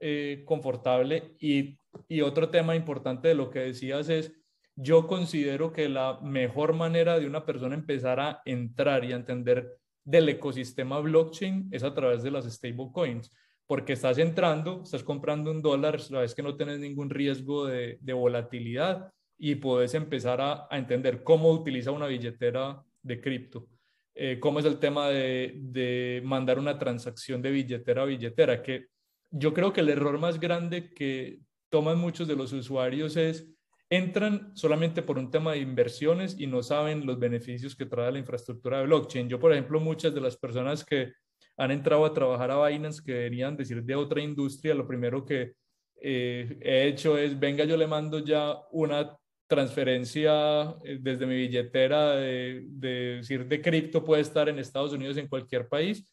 eh, 0.00 0.42
confortable. 0.44 1.34
Y, 1.40 1.78
y 2.08 2.20
otro 2.20 2.50
tema 2.50 2.76
importante 2.76 3.28
de 3.28 3.34
lo 3.34 3.50
que 3.50 3.60
decías 3.60 4.08
es, 4.10 4.32
yo 4.76 5.06
considero 5.06 5.72
que 5.72 5.88
la 5.88 6.20
mejor 6.22 6.72
manera 6.72 7.18
de 7.18 7.26
una 7.26 7.44
persona 7.44 7.74
empezar 7.74 8.20
a 8.20 8.42
entrar 8.44 9.04
y 9.04 9.12
a 9.12 9.16
entender 9.16 9.78
del 10.04 10.28
ecosistema 10.28 11.00
blockchain 11.00 11.68
es 11.72 11.82
a 11.82 11.94
través 11.94 12.22
de 12.22 12.30
las 12.30 12.44
stablecoins 12.44 13.30
porque 13.68 13.92
estás 13.92 14.16
entrando, 14.16 14.80
estás 14.82 15.04
comprando 15.04 15.50
un 15.50 15.60
dólar, 15.60 16.00
sabes 16.00 16.34
que 16.34 16.42
no 16.42 16.56
tienes 16.56 16.80
ningún 16.80 17.10
riesgo 17.10 17.66
de, 17.66 17.98
volatilidad 18.14 19.12
y 19.36 19.56
puedes 19.56 19.92
empezar 19.92 20.40
a, 20.40 20.66
entender 20.70 21.22
cómo 21.22 21.52
utiliza 21.52 21.90
una 21.90 22.06
billetera 22.06 22.82
de 23.02 23.20
cripto. 23.20 23.68
Eh, 24.14 24.40
cómo 24.40 24.58
es 24.58 24.64
el 24.64 24.78
tema 24.78 25.08
de, 25.08 25.52
de, 25.60 26.22
mandar 26.24 26.58
una 26.58 26.78
transacción 26.78 27.42
de 27.42 27.50
billetera 27.50 28.02
a 28.02 28.06
billetera, 28.06 28.62
que 28.62 28.86
yo 29.30 29.52
creo 29.52 29.70
que 29.70 29.82
el 29.82 29.90
error 29.90 30.18
más 30.18 30.40
grande 30.40 30.94
que 30.94 31.38
toman 31.68 31.98
muchos 31.98 32.26
de 32.26 32.36
los 32.36 32.54
usuarios 32.54 33.18
es 33.18 33.46
entran 33.90 34.56
solamente 34.56 35.02
por 35.02 35.18
un 35.18 35.30
tema 35.30 35.52
de 35.52 35.58
inversiones 35.58 36.36
y 36.38 36.46
no 36.46 36.62
saben 36.62 37.04
los 37.04 37.18
beneficios 37.18 37.76
que 37.76 37.86
trae 37.86 38.12
la 38.12 38.18
infraestructura 38.18 38.78
de 38.78 38.86
blockchain. 38.86 39.28
Yo, 39.28 39.38
por 39.38 39.52
ejemplo, 39.52 39.78
muchas 39.78 40.14
de 40.14 40.22
las 40.22 40.38
personas 40.38 40.84
que 40.84 41.12
han 41.58 41.72
entrado 41.72 42.04
a 42.04 42.14
trabajar 42.14 42.50
a 42.50 42.66
Binance 42.66 43.02
que 43.04 43.12
deberían 43.12 43.56
decir 43.56 43.82
de 43.82 43.94
otra 43.96 44.22
industria, 44.22 44.74
lo 44.74 44.86
primero 44.86 45.24
que 45.24 45.54
eh, 46.00 46.56
he 46.60 46.86
hecho 46.86 47.18
es, 47.18 47.38
venga, 47.38 47.64
yo 47.64 47.76
le 47.76 47.88
mando 47.88 48.20
ya 48.20 48.56
una 48.70 49.18
transferencia 49.48 50.76
eh, 50.84 50.98
desde 51.00 51.26
mi 51.26 51.34
billetera 51.34 52.14
de, 52.14 52.64
decir 52.68 53.46
de 53.46 53.60
cripto 53.60 54.04
puede 54.04 54.22
estar 54.22 54.48
en 54.48 54.60
Estados 54.60 54.92
Unidos 54.92 55.16
en 55.16 55.26
cualquier 55.26 55.68
país. 55.68 56.08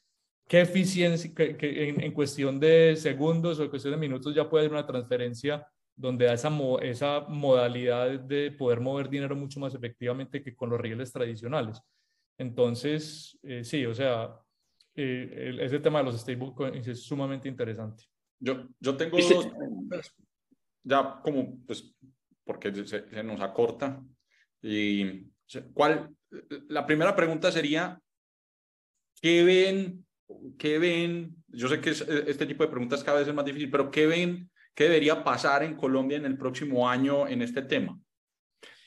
¿Qué 0.47 0.61
eficiencia, 0.61 1.31
que, 1.33 1.89
en, 1.89 2.11
cuestión 2.11 2.59
de 2.59 2.95
segundos 2.95 3.59
o 3.59 3.63
en 3.63 3.69
cuestión 3.69 3.93
de 3.93 3.99
minutos 3.99 4.33
ya 4.33 4.49
puede 4.49 4.65
haber 4.65 4.77
una 4.77 4.87
transferencia 4.87 5.67
donde 5.95 6.25
da 6.25 6.33
esa, 6.33 6.51
esa 6.81 7.21
modalidad 7.29 8.19
de 8.19 8.51
poder 8.51 8.79
mover 8.79 9.09
dinero 9.09 9.35
mucho 9.35 9.59
más 9.59 9.73
efectivamente 9.75 10.43
que 10.43 10.55
con 10.55 10.69
los 10.69 10.79
rieles 10.79 11.11
tradicionales. 11.11 11.79
Entonces, 12.37 13.37
eh, 13.43 13.63
sí, 13.63 13.85
o 13.85 13.93
sea, 13.93 14.39
eh, 14.95 15.57
ese 15.61 15.79
tema 15.79 15.99
de 15.99 16.05
los 16.05 16.19
stablecoins 16.19 16.87
es 16.87 17.03
sumamente 17.03 17.47
interesante. 17.47 18.05
Yo, 18.39 18.67
yo 18.79 18.95
tengo 18.95 19.17
dos, 19.17 19.49
ya 20.83 21.19
como, 21.23 21.57
pues, 21.65 21.95
porque 22.43 22.73
se, 22.73 23.09
se 23.09 23.23
nos 23.23 23.41
acorta. 23.41 24.03
Y, 24.61 25.27
¿cuál? 25.73 26.15
La 26.67 26.85
primera 26.85 27.15
pregunta 27.15 27.51
sería, 27.51 27.99
¿qué 29.21 29.43
ven? 29.43 30.05
¿Qué 30.57 30.79
ven? 30.79 31.35
Yo 31.47 31.67
sé 31.67 31.79
que 31.79 31.91
este 31.91 32.45
tipo 32.45 32.63
de 32.63 32.69
preguntas 32.69 33.03
cada 33.03 33.19
vez 33.19 33.27
es 33.27 33.33
más 33.33 33.45
difícil, 33.45 33.69
pero 33.69 33.91
¿qué 33.91 34.07
ven 34.07 34.49
¿Qué 34.75 34.83
debería 34.83 35.23
pasar 35.23 35.63
en 35.63 35.75
Colombia 35.75 36.17
en 36.17 36.25
el 36.25 36.37
próximo 36.37 36.87
año 36.87 37.27
en 37.29 37.41
este 37.41 37.61
tema? 37.61 37.97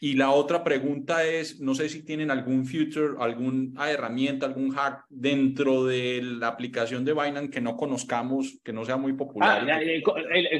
Y 0.00 0.14
la 0.14 0.30
otra 0.30 0.62
pregunta 0.62 1.24
es, 1.24 1.60
no 1.60 1.74
sé 1.74 1.88
si 1.88 2.04
tienen 2.04 2.30
algún 2.30 2.66
future, 2.66 3.14
alguna 3.18 3.90
herramienta, 3.90 4.46
algún 4.46 4.70
hack 4.70 5.04
dentro 5.08 5.84
de 5.84 6.20
la 6.22 6.48
aplicación 6.48 7.04
de 7.04 7.14
Binance 7.14 7.50
que 7.50 7.60
no 7.60 7.76
conozcamos, 7.76 8.60
que 8.62 8.72
no 8.72 8.84
sea 8.84 8.96
muy 8.96 9.14
popular. 9.14 9.68
Ah, 9.68 9.80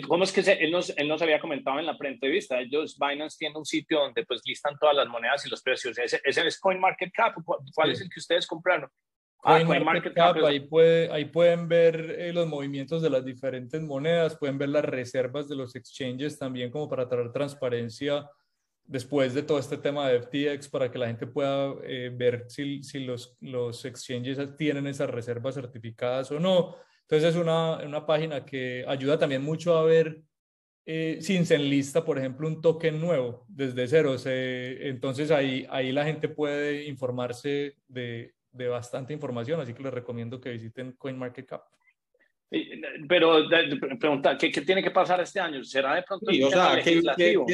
¿Cómo 0.07 0.25
es 0.25 0.33
que 0.33 0.41
él, 0.41 0.73
nos, 0.73 0.91
él, 0.97 1.07
nos, 1.07 1.23
había 1.23 1.39
comentado 1.39 1.79
en 1.79 1.87
la 1.87 1.97
pre-entrevista? 1.97 2.61
Ellos, 2.61 2.99
Binance 2.99 3.37
tiene 3.39 3.57
un 3.57 3.65
sitio 3.65 4.01
donde 4.01 4.25
pues 4.25 4.43
listan 4.45 4.77
todas 4.79 4.97
las 4.97 5.09
monedas 5.09 5.47
y 5.47 5.51
los 5.51 5.63
precios. 5.63 5.97
¿Ese, 5.99 6.21
ese 6.25 6.47
es 6.47 6.59
CoinMarketCap? 6.59 7.37
¿Cuál 7.75 7.93
es 7.93 8.01
el 8.01 8.09
que 8.09 8.19
ustedes 8.19 8.47
compraron? 8.47 8.91
Ah, 9.45 9.63
ahí, 10.47 10.61
puede, 10.61 11.13
ahí 11.13 11.27
pueden 11.27 11.69
ver 11.69 12.17
eh, 12.19 12.33
los 12.33 12.49
movimientos 12.49 13.01
de 13.03 13.09
las 13.09 13.25
diferentes 13.25 13.81
monedas, 13.81 14.37
pueden 14.37 14.59
ver 14.59 14.71
las 14.71 14.85
reservas 14.85 15.49
de 15.49 15.55
los 15.55 15.77
exchanges 15.77 16.39
también 16.39 16.73
como 16.73 16.89
para 16.89 17.09
traer 17.09 17.31
transparencia 17.31 18.29
después 18.89 19.35
de 19.35 19.43
todo 19.43 19.59
este 19.59 19.77
tema 19.77 20.09
de 20.09 20.23
FTX 20.23 20.69
para 20.69 20.91
que 20.91 20.99
la 20.99 21.07
gente 21.07 21.27
pueda 21.27 21.75
eh, 21.85 22.11
ver 22.13 22.47
si, 22.49 22.83
si 22.83 23.01
los, 23.01 23.37
los 23.41 23.85
exchanges 23.85 24.39
tienen 24.57 24.87
esas 24.87 25.11
reservas 25.11 25.55
certificadas 25.55 26.33
o 26.33 26.41
no. 26.41 26.75
Entonces 27.03 27.35
es 27.35 27.37
una, 27.37 27.77
una 27.77 28.07
página 28.07 28.45
que 28.45 28.85
ayuda 28.89 29.19
también 29.19 29.43
mucho 29.43 29.77
a 29.77 29.85
ver 29.85 30.23
eh, 30.87 31.19
sin 31.21 31.45
se 31.45 31.57
enlista, 31.57 32.03
por 32.03 32.19
ejemplo, 32.19 32.49
un 32.49 32.63
token 32.63 32.99
nuevo 32.99 33.45
desde 33.47 33.87
cero. 33.87 34.17
Se, 34.17 34.89
entonces 34.89 35.31
ahí, 35.31 35.67
ahí 35.69 35.93
la 35.93 36.07
gente 36.07 36.31
puede 36.31 36.87
informarse 36.87 37.77
de, 37.89 38.33
de 38.53 38.69
bastante 38.69 39.13
información, 39.13 39.61
así 39.61 39.75
que 39.75 39.83
les 39.83 39.93
recomiendo 39.93 40.41
que 40.41 40.49
visiten 40.49 40.93
CoinMarketCap. 40.93 41.63
Pero 43.07 43.47
pregunta, 44.01 44.39
¿qué, 44.39 44.51
¿qué, 44.51 44.63
tiene 44.63 44.83
que 44.83 44.91
pasar 44.91 45.21
este 45.21 45.39
año? 45.39 45.63
¿Será 45.63 45.95
de 45.97 46.03
pronto 46.05 46.31
sí, 46.31 46.43
o 46.43 46.49
sea, 46.49 46.77
legislativo? 46.77 47.45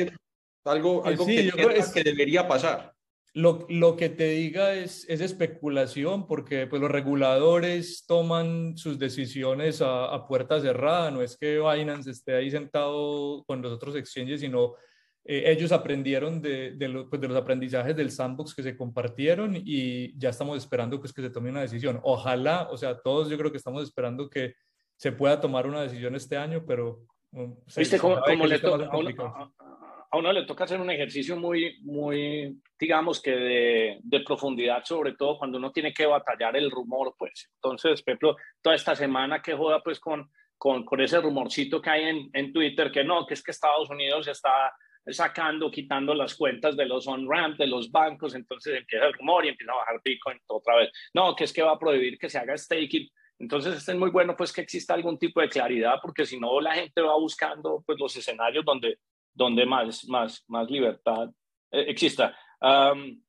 Algo, 0.65 1.05
algo 1.05 1.25
sí, 1.25 1.51
que, 1.51 1.63
es, 1.77 1.89
que 1.91 2.03
debería 2.03 2.49
pasar? 2.49 2.95
Lo, 3.33 3.67
lo, 3.69 3.97
que 3.97 4.09
te 4.09 4.29
diga 4.29 4.75
es, 4.75 5.05
es 5.09 5.21
especulación 5.21 6.27
porque 6.27 6.67
pues, 6.67 6.81
los 6.81 6.91
reguladores 6.91 8.05
toman 8.07 8.77
sus 8.77 8.99
decisiones 8.99 9.83
a, 9.83 10.05
a 10.05 10.27
puerta 10.29 10.61
cerrada, 10.61 11.11
no 11.11 11.21
es 11.21 11.37
que 11.37 11.59
Binance 11.59 12.11
esté 12.11 12.37
ahí 12.37 12.51
sentado 12.51 13.43
con 13.45 13.61
los 13.61 13.73
otros 13.73 13.97
exchanges, 13.97 14.41
sino 14.41 14.75
eh, 15.27 15.51
ellos 15.51 15.73
aprendieron 15.73 16.43
de, 16.43 16.77
pues, 17.09 17.21
de, 17.21 17.29
los 17.29 17.37
aprendizajes 17.37 17.97
del 17.97 18.11
sandbox 18.11 18.55
que 18.55 18.63
se 18.63 18.77
compartieron 18.77 19.57
y 19.57 20.17
ya 20.19 20.29
estamos 20.29 20.59
esperando 20.59 21.01
pues, 21.01 21.15
que 21.15 21.23
se 21.23 21.31
tome 21.31 21.49
una 21.49 21.63
decisión. 21.63 21.99
Ojalá, 22.03 22.69
o 22.71 22.77
sea, 22.77 23.01
todos 23.01 23.31
yo 23.31 23.39
creo 23.39 23.51
que 23.51 23.57
estamos 23.57 23.83
esperando 23.83 24.29
que 24.29 24.55
se 24.97 25.13
pueda 25.13 25.41
tomar 25.41 25.67
una 25.67 25.81
decisión 25.83 26.15
este 26.15 26.37
año, 26.37 26.65
pero... 26.67 27.01
Um, 27.33 27.57
¿Viste 27.75 27.99
cómo, 27.99 28.21
le 28.47 28.59
toca, 28.59 28.85
a, 28.85 29.51
uno, 30.17 30.33
le 30.33 30.45
toca 30.45 30.65
hacer 30.65 30.81
un 30.81 30.91
ejercicio 30.91 31.37
muy, 31.37 31.79
muy 31.81 32.61
digamos 32.79 33.23
que 33.23 33.31
de, 34.03 34.21
profundidad, 34.21 34.85
sobre 34.85 35.15
todo 35.15 35.39
cuando 35.39 35.59
uno 35.59 35.73
tiene 35.73 35.93
que 35.93 36.07
batallar 36.07 36.57
el 36.57 36.71
rumor, 36.71 37.15
pues. 37.19 37.51
Entonces, 37.57 38.03
por 38.03 38.13
ejemplo, 38.13 38.37
toda 38.63 38.77
esta 38.77 38.95
semana 38.95 39.41
que 39.41 39.55
joda 39.55 39.81
pues 39.83 40.01
con, 40.01 40.31
con, 40.59 41.01
ese 41.01 41.21
rumorcito 41.21 41.81
que 41.81 41.91
hay 41.91 42.31
en, 42.33 42.53
Twitter, 42.53 42.91
que 42.91 43.05
no, 43.05 43.27
que 43.27 43.35
es 43.35 43.43
que 43.43 43.53
Estados 43.53 43.89
Unidos 43.91 44.29
está 44.29 44.73
sacando, 45.07 45.71
quitando 45.71 46.15
las 46.15 46.35
cuentas 46.35 46.77
de 46.77 46.87
los 46.87 47.07
on-ramp, 47.07 47.59
de 47.59 47.67
los 47.67 47.91
bancos, 47.91 48.35
entonces 48.35 48.79
empieza 48.79 49.07
el 49.07 49.13
rumor 49.15 49.45
y 49.45 49.49
empieza 49.49 49.73
a 49.73 49.77
bajar 49.77 50.01
Bitcoin 50.03 50.39
otra 50.47 50.77
vez. 50.77 50.91
No, 51.13 51.35
que 51.37 51.45
es 51.45 51.53
que 51.53 51.63
va 51.63 51.73
a 51.73 51.79
prohibir 51.79 52.19
que 52.19 52.31
se 52.31 52.39
haga 52.39 52.57
staking. 52.57 53.09
Entonces, 53.39 53.87
es 53.87 53.97
muy 53.97 54.11
bueno 54.11 54.37
pues 54.37 54.53
que 54.53 54.61
exista 54.61 54.95
algún 54.95 55.19
tipo 55.19 55.41
de 55.41 55.49
claridad, 55.49 55.97
porque 56.01 56.25
si 56.25 56.39
no, 56.39 56.61
la 56.61 56.75
gente 56.75 57.01
va 57.03 57.19
buscando 57.19 57.83
pues 57.85 57.99
los 57.99 58.17
escenarios 58.17 58.65
donde, 58.65 58.99
donde 59.35 59.67
más, 59.67 60.07
más, 60.09 60.45
más 60.49 60.71
libertad 60.71 61.29
eh, 61.71 61.85
exista. 61.89 62.37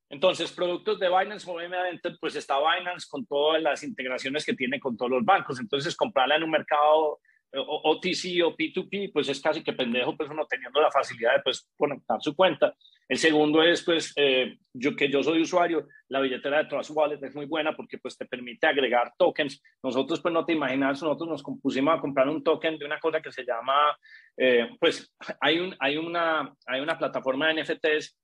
entonces, 0.09 0.51
productos 0.51 0.99
de 0.99 1.09
Binance, 1.09 1.49
obviamente, 1.49 2.11
pues 2.19 2.35
está 2.35 2.57
Binance 2.59 3.07
con 3.09 3.25
todas 3.25 3.61
las 3.61 3.83
integraciones 3.83 4.45
que 4.45 4.53
tiene 4.53 4.79
con 4.79 4.95
todos 4.95 5.11
los 5.11 5.25
bancos. 5.25 5.59
Entonces, 5.59 5.95
comprarla 5.95 6.35
en 6.35 6.43
un 6.43 6.51
mercado 6.51 7.19
OTC 7.57 8.43
o 8.43 8.55
P2P, 8.55 9.11
pues 9.13 9.29
es 9.29 9.41
casi 9.41 9.63
que 9.63 9.73
pendejo, 9.73 10.15
pues 10.15 10.29
uno 10.29 10.45
teniendo 10.45 10.81
la 10.81 10.91
facilidad 10.91 11.35
de 11.35 11.41
pues 11.41 11.69
conectar 11.77 12.21
su 12.21 12.35
cuenta. 12.35 12.75
El 13.07 13.17
segundo 13.17 13.61
es, 13.61 13.83
pues, 13.83 14.13
eh, 14.15 14.57
yo 14.73 14.95
que 14.95 15.09
yo 15.09 15.21
soy 15.21 15.41
usuario, 15.41 15.87
la 16.09 16.19
billetera 16.19 16.57
de 16.57 16.65
Trust 16.65 16.91
Wallet 16.91 17.23
es 17.23 17.35
muy 17.35 17.45
buena 17.45 17.75
porque 17.75 17.97
pues 17.99 18.17
te 18.17 18.25
permite 18.25 18.65
agregar 18.67 19.13
tokens. 19.17 19.61
Nosotros, 19.83 20.21
pues, 20.21 20.33
no 20.33 20.45
te 20.45 20.53
imaginas, 20.53 21.01
nosotros 21.01 21.29
nos 21.29 21.43
compusimos 21.43 21.97
a 21.97 22.01
comprar 22.01 22.27
un 22.29 22.43
token 22.43 22.77
de 22.77 22.85
una 22.85 22.99
cosa 22.99 23.21
que 23.21 23.31
se 23.31 23.45
llama, 23.45 23.95
eh, 24.37 24.69
pues, 24.79 25.13
hay, 25.39 25.59
un, 25.59 25.75
hay, 25.79 25.97
una, 25.97 26.53
hay 26.65 26.81
una 26.81 26.97
plataforma 26.97 27.47
de 27.47 27.63
NFTs 27.63 28.17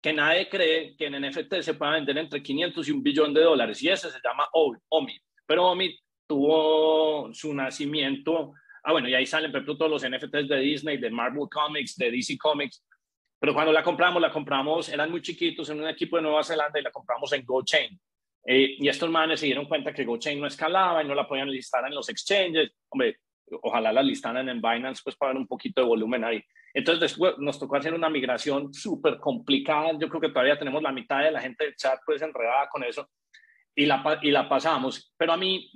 que 0.00 0.12
nadie 0.12 0.48
cree 0.48 0.96
que 0.96 1.06
en 1.06 1.20
NFT 1.20 1.60
se 1.60 1.74
pueda 1.74 1.92
vender 1.92 2.16
entre 2.16 2.42
500 2.42 2.88
y 2.88 2.92
un 2.92 3.02
billón 3.02 3.34
de 3.34 3.42
dólares 3.42 3.82
y 3.82 3.88
ese 3.88 4.10
se 4.10 4.18
llama 4.24 4.48
OMID. 4.52 5.18
Pero 5.44 5.66
OMID 5.66 5.92
tuvo 6.26 7.34
su 7.34 7.52
nacimiento 7.52 8.54
Ah, 8.82 8.92
bueno, 8.92 9.08
y 9.08 9.14
ahí 9.14 9.26
salen, 9.26 9.50
por 9.50 9.58
ejemplo, 9.58 9.76
todos 9.76 9.90
los 9.90 10.08
NFTs 10.08 10.48
de 10.48 10.58
Disney, 10.58 10.96
de 10.96 11.10
Marvel 11.10 11.48
Comics, 11.50 11.96
de 11.96 12.10
DC 12.10 12.38
Comics. 12.38 12.84
Pero 13.38 13.54
cuando 13.54 13.72
la 13.72 13.82
compramos, 13.82 14.20
la 14.20 14.30
compramos, 14.30 14.88
eran 14.88 15.10
muy 15.10 15.22
chiquitos 15.22 15.68
en 15.70 15.80
un 15.80 15.88
equipo 15.88 16.16
de 16.16 16.22
Nueva 16.22 16.42
Zelanda 16.42 16.78
y 16.78 16.82
la 16.82 16.90
compramos 16.90 17.32
en 17.32 17.44
GoChain. 17.44 17.98
Eh, 18.46 18.76
y 18.78 18.88
estos 18.88 19.10
manes 19.10 19.40
se 19.40 19.46
dieron 19.46 19.66
cuenta 19.66 19.92
que 19.92 20.04
GoChain 20.04 20.40
no 20.40 20.46
escalaba 20.46 21.02
y 21.02 21.06
no 21.06 21.14
la 21.14 21.26
podían 21.26 21.50
listar 21.50 21.86
en 21.86 21.94
los 21.94 22.08
exchanges. 22.08 22.70
Hombre, 22.88 23.18
ojalá 23.62 23.92
la 23.92 24.02
listaran 24.02 24.48
en 24.48 24.60
Binance, 24.60 25.02
pues 25.02 25.16
para 25.16 25.32
dar 25.32 25.40
un 25.40 25.46
poquito 25.46 25.80
de 25.80 25.86
volumen 25.86 26.24
ahí. 26.24 26.42
Entonces 26.72 27.00
después 27.00 27.34
nos 27.38 27.58
tocó 27.58 27.76
hacer 27.76 27.94
una 27.94 28.08
migración 28.08 28.72
súper 28.72 29.18
complicada. 29.18 29.92
Yo 29.98 30.08
creo 30.08 30.20
que 30.20 30.28
todavía 30.28 30.58
tenemos 30.58 30.82
la 30.82 30.92
mitad 30.92 31.22
de 31.22 31.30
la 31.30 31.40
gente 31.40 31.64
del 31.64 31.76
chat 31.76 31.98
pues 32.04 32.22
enredada 32.22 32.68
con 32.68 32.84
eso 32.84 33.08
y 33.74 33.86
la, 33.86 34.18
y 34.22 34.30
la 34.30 34.48
pasamos. 34.48 35.12
Pero 35.16 35.32
a 35.32 35.36
mí, 35.36 35.70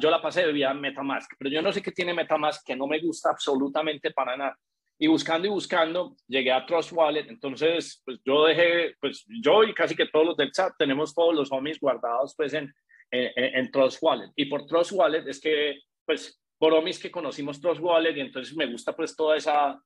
yo 0.00 0.10
la 0.10 0.22
pasé 0.22 0.46
de 0.46 0.52
vía 0.52 0.74
Metamask, 0.74 1.32
pero 1.38 1.50
yo 1.50 1.62
no 1.62 1.72
sé 1.72 1.82
qué 1.82 1.92
tiene 1.92 2.14
Metamask 2.14 2.64
que 2.64 2.76
no 2.76 2.86
me 2.86 3.00
gusta 3.00 3.30
absolutamente 3.30 4.10
para 4.10 4.36
nada. 4.36 4.58
Y 4.98 5.08
buscando 5.08 5.48
y 5.48 5.50
buscando, 5.50 6.14
llegué 6.28 6.52
a 6.52 6.64
Trust 6.64 6.92
Wallet. 6.92 7.26
Entonces, 7.28 8.00
pues 8.04 8.20
yo 8.24 8.44
dejé, 8.44 8.94
pues 9.00 9.24
yo 9.42 9.64
y 9.64 9.74
casi 9.74 9.96
que 9.96 10.06
todos 10.06 10.26
los 10.26 10.36
del 10.36 10.52
chat 10.52 10.72
tenemos 10.78 11.14
todos 11.14 11.34
los 11.34 11.50
homies 11.50 11.80
guardados 11.80 12.34
pues 12.36 12.54
en, 12.54 12.72
en, 13.10 13.70
Trust 13.70 13.98
Wallet. 14.00 14.30
Y 14.36 14.46
por 14.46 14.66
Trust 14.66 14.92
Wallet 14.92 15.26
es 15.26 15.40
que, 15.40 15.80
pues, 16.06 16.40
por 16.58 16.72
homies 16.72 17.00
que 17.00 17.10
conocimos 17.10 17.60
Trust 17.60 17.80
Wallet 17.80 18.16
y 18.16 18.20
entonces 18.20 18.56
me 18.56 18.66
gusta 18.66 18.94
pues 18.94 19.16
toda 19.16 19.36
esa, 19.36 19.82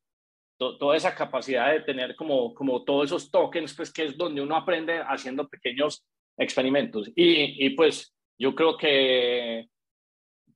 toda 0.58 0.96
esa 0.96 1.14
capacidad 1.14 1.72
de 1.72 1.80
tener 1.80 2.14
como, 2.14 2.52
como 2.54 2.84
todos 2.84 3.06
esos 3.06 3.30
tokens, 3.30 3.74
pues 3.74 3.90
que 3.90 4.04
es 4.04 4.16
donde 4.16 4.42
uno 4.42 4.56
aprende 4.56 5.00
haciendo 5.00 5.48
pequeños 5.48 6.04
experimentos. 6.36 7.10
Y, 7.14 7.66
y 7.66 7.70
pues 7.70 8.14
yo 8.38 8.54
creo 8.54 8.76
que 8.76 9.68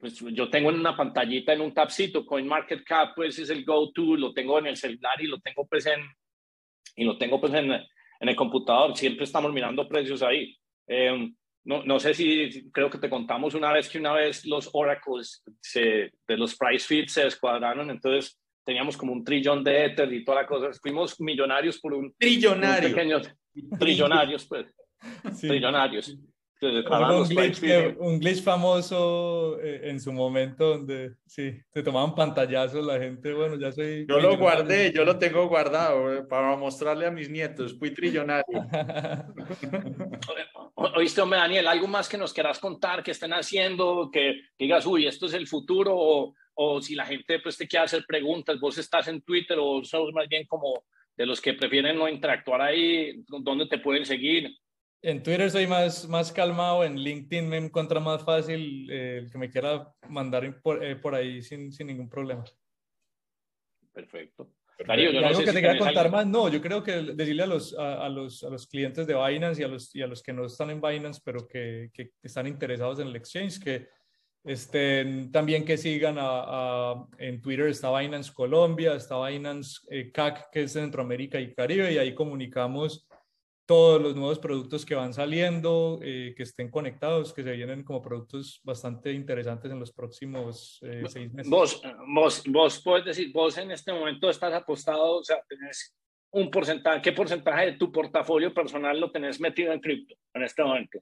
pues 0.00 0.18
yo 0.18 0.48
tengo 0.48 0.70
en 0.70 0.80
una 0.80 0.96
pantallita, 0.96 1.52
en 1.52 1.60
un 1.60 1.74
tabcito, 1.74 2.24
CoinMarketCap, 2.24 3.14
pues 3.14 3.38
es 3.38 3.50
el 3.50 3.64
go-to, 3.66 4.16
lo 4.16 4.32
tengo 4.32 4.58
en 4.58 4.68
el 4.68 4.76
celular 4.76 5.20
y 5.20 5.26
lo 5.26 5.38
tengo 5.40 5.66
pues 5.66 5.84
en, 5.84 6.00
y 6.96 7.04
lo 7.04 7.18
tengo 7.18 7.38
pues 7.38 7.52
en, 7.52 7.70
en 7.72 8.28
el 8.28 8.34
computador, 8.34 8.96
siempre 8.96 9.24
estamos 9.24 9.52
mirando 9.52 9.86
precios 9.86 10.22
ahí. 10.22 10.56
Em, 10.86 11.34
no, 11.64 11.84
no, 11.84 12.00
sé 12.00 12.14
si, 12.14 12.70
creo 12.72 12.88
que 12.88 12.96
te 12.96 13.10
contamos 13.10 13.54
una 13.54 13.72
vez 13.72 13.90
que 13.90 13.98
una 13.98 14.14
vez 14.14 14.46
los 14.46 14.70
oracles 14.72 15.42
se, 15.60 16.12
de 16.26 16.36
los 16.36 16.56
price 16.56 16.86
feeds 16.86 17.12
se 17.12 17.24
descuadraron, 17.24 17.90
entonces 17.90 18.40
teníamos 18.64 18.96
como 18.96 19.12
un 19.12 19.22
trillón 19.22 19.62
de 19.62 19.84
Ether 19.84 20.10
y 20.12 20.24
toda 20.24 20.42
la 20.42 20.46
cosa, 20.46 20.70
fuimos 20.80 21.20
millonarios 21.20 21.78
por 21.78 21.92
un... 21.92 22.14
Trillonario. 22.14 23.20
trillonarios, 23.78 24.46
pues. 24.46 24.74
Trillonarios. 25.40 26.16
Un 27.98 28.20
glitch, 28.20 28.42
famoso 28.42 29.59
eh, 29.62 29.80
en 29.84 29.98
su 29.98 30.12
momento 30.12 30.76
donde 30.76 31.14
sí, 31.26 31.59
te 31.72 31.82
tomaban 31.82 32.14
pantallazos 32.14 32.84
la 32.84 32.98
gente, 32.98 33.32
bueno, 33.32 33.59
ya 33.59 33.72
soy... 33.72 34.05
Yo 34.07 34.20
lo 34.20 34.36
guardé, 34.36 34.92
yo 34.92 35.07
lo 35.07 35.18
tengo 35.18 35.48
guardado 35.48 36.12
eh, 36.12 36.22
para 36.22 36.55
mostrarle 36.57 37.07
a 37.07 37.11
mis 37.11 37.30
nietos, 37.30 37.78
fui 37.78 37.94
trillonario. 37.94 38.44
Oíste, 40.96 41.22
hombre, 41.22 41.38
Daniel, 41.38 41.66
¿algo 41.66 41.86
más 41.86 42.11
que 42.11 42.18
nos 42.18 42.34
quieras 42.34 42.59
contar, 42.59 43.03
que 43.03 43.12
estén 43.12 43.32
haciendo, 43.32 44.11
que, 44.12 44.42
digas, 44.59 44.84
uy, 44.84 45.07
esto 45.07 45.24
es 45.26 45.32
el 45.32 45.46
futuro, 45.46 45.96
o, 45.96 46.34
o 46.55 46.82
si 46.82 46.94
la 46.94 47.07
gente 47.07 47.38
pues 47.38 47.57
te 47.57 47.66
quiere 47.66 47.86
hacer 47.86 48.05
preguntas, 48.07 48.61
vos 48.61 48.76
estás 48.76 49.09
en 49.09 49.22
Twitter 49.22 49.57
o 49.59 49.82
sos 49.82 50.12
más 50.12 50.28
bien 50.28 50.44
como 50.46 50.84
de 51.16 51.24
los 51.24 51.40
que 51.40 51.55
prefieren 51.55 51.96
no 51.96 52.07
interactuar 52.07 52.61
ahí, 52.61 53.24
¿dónde 53.28 53.66
te 53.66 53.78
pueden 53.78 54.05
seguir? 54.05 54.55
En 55.03 55.22
Twitter 55.22 55.51
soy 55.51 55.66
más, 55.66 56.07
más 56.09 56.30
calmado, 56.30 56.84
en 56.84 56.96
LinkedIn 56.96 57.48
me 57.48 57.57
encuentra 57.57 58.01
más 58.01 58.22
fácil 58.22 58.90
eh, 58.90 59.18
el 59.22 59.30
que 59.30 59.38
me 59.38 59.51
quiera 59.51 59.90
mandar 60.09 60.61
por, 60.61 60.84
eh, 60.84 60.96
por 60.96 61.14
ahí 61.14 61.40
sin, 61.40 61.72
sin, 61.72 61.86
ningún 61.86 62.09
problema. 62.09 62.44
Perfecto. 63.92 64.53
Darío, 64.86 65.11
yo 65.11 65.20
no 65.20 65.26
algo 65.26 65.40
que 65.40 65.53
te 65.53 65.61
quiera 65.61 65.78
contar 65.78 66.11
más, 66.11 66.26
no, 66.26 66.48
yo 66.48 66.61
creo 66.61 66.82
que 66.82 66.92
decirle 66.92 67.42
a 67.42 67.46
los, 67.46 67.74
a, 67.78 68.09
los, 68.09 68.42
a 68.44 68.51
los 68.51 68.66
clientes 68.66 69.07
de 69.07 69.14
Binance 69.14 69.61
y 69.61 69.64
a 69.64 69.68
los, 69.68 69.94
y 69.94 70.03
a 70.03 70.07
los 70.07 70.22
que 70.22 70.32
no 70.32 70.46
están 70.46 70.70
en 70.70 70.80
Binance, 70.80 71.20
pero 71.24 71.46
que, 71.46 71.90
que 71.92 72.12
están 72.22 72.46
interesados 72.46 72.98
en 72.98 73.09
el 73.09 73.16
exchange, 73.16 73.59
que 73.62 73.88
este, 74.44 75.28
también 75.30 75.66
que 75.66 75.76
sigan 75.76 76.16
a, 76.18 76.94
en 77.18 77.42
Twitter 77.42 77.68
está 77.68 77.96
Binance 77.98 78.32
Colombia, 78.32 78.94
está 78.94 79.22
Binance 79.26 79.80
eh, 79.90 80.11
CAC, 80.11 80.51
que 80.51 80.62
es 80.62 80.72
Centroamérica 80.72 81.38
y 81.38 81.53
Caribe, 81.53 81.92
y 81.92 81.98
ahí 81.98 82.14
comunicamos 82.14 83.07
todos 83.70 84.02
los 84.02 84.16
nuevos 84.16 84.40
productos 84.40 84.84
que 84.84 84.96
van 84.96 85.14
saliendo, 85.14 86.00
eh, 86.02 86.34
que 86.36 86.42
estén 86.42 86.72
conectados, 86.72 87.32
que 87.32 87.44
se 87.44 87.52
vienen 87.52 87.84
como 87.84 88.02
productos 88.02 88.60
bastante 88.64 89.12
interesantes 89.12 89.70
en 89.70 89.78
los 89.78 89.92
próximos 89.92 90.80
eh, 90.82 91.04
seis 91.06 91.32
meses. 91.32 91.48
Vos, 91.48 91.80
vos, 92.12 92.42
vos 92.48 92.82
puedes 92.82 93.04
decir, 93.04 93.30
vos 93.32 93.56
en 93.58 93.70
este 93.70 93.92
momento 93.92 94.28
estás 94.28 94.52
apostado, 94.54 95.18
o 95.18 95.22
sea, 95.22 95.40
tenés 95.48 95.96
un 96.32 96.50
porcentaje, 96.50 97.00
¿qué 97.00 97.12
porcentaje 97.12 97.66
de 97.66 97.72
tu 97.74 97.92
portafolio 97.92 98.52
personal 98.52 98.98
lo 98.98 99.12
tenés 99.12 99.40
metido 99.40 99.72
en 99.72 99.78
cripto 99.78 100.16
en 100.34 100.42
este 100.42 100.64
momento? 100.64 100.98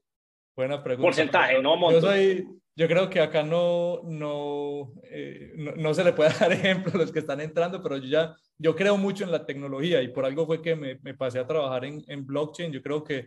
Buena 0.54 0.84
pregunta. 0.84 1.06
Porcentaje, 1.06 1.62
no 1.62 1.74
monto. 1.74 2.00
Yo, 2.02 2.06
soy, 2.06 2.46
yo 2.76 2.86
creo 2.86 3.08
que 3.08 3.20
acá 3.20 3.42
no, 3.44 4.02
no, 4.04 4.92
eh, 5.04 5.54
no, 5.56 5.74
no, 5.74 5.94
se 5.94 6.04
le 6.04 6.12
puede 6.12 6.34
dar 6.38 6.52
ejemplo 6.52 6.92
a 6.94 6.98
los 6.98 7.12
que 7.12 7.20
están 7.20 7.40
entrando, 7.40 7.82
pero 7.82 7.96
yo 7.96 8.08
ya, 8.08 8.36
yo 8.59 8.74
creo 8.74 8.96
mucho 8.96 9.24
en 9.24 9.32
la 9.32 9.46
tecnología 9.46 10.02
y 10.02 10.09
por 10.09 10.24
algo 10.24 10.46
fue 10.46 10.61
que 10.61 10.74
me, 10.74 10.98
me 11.02 11.14
pasé 11.14 11.38
a 11.38 11.46
trabajar 11.46 11.84
en, 11.84 12.04
en, 12.09 12.26
blockchain. 12.26 12.72
Yo 12.72 12.82
creo 12.82 13.04
que 13.04 13.26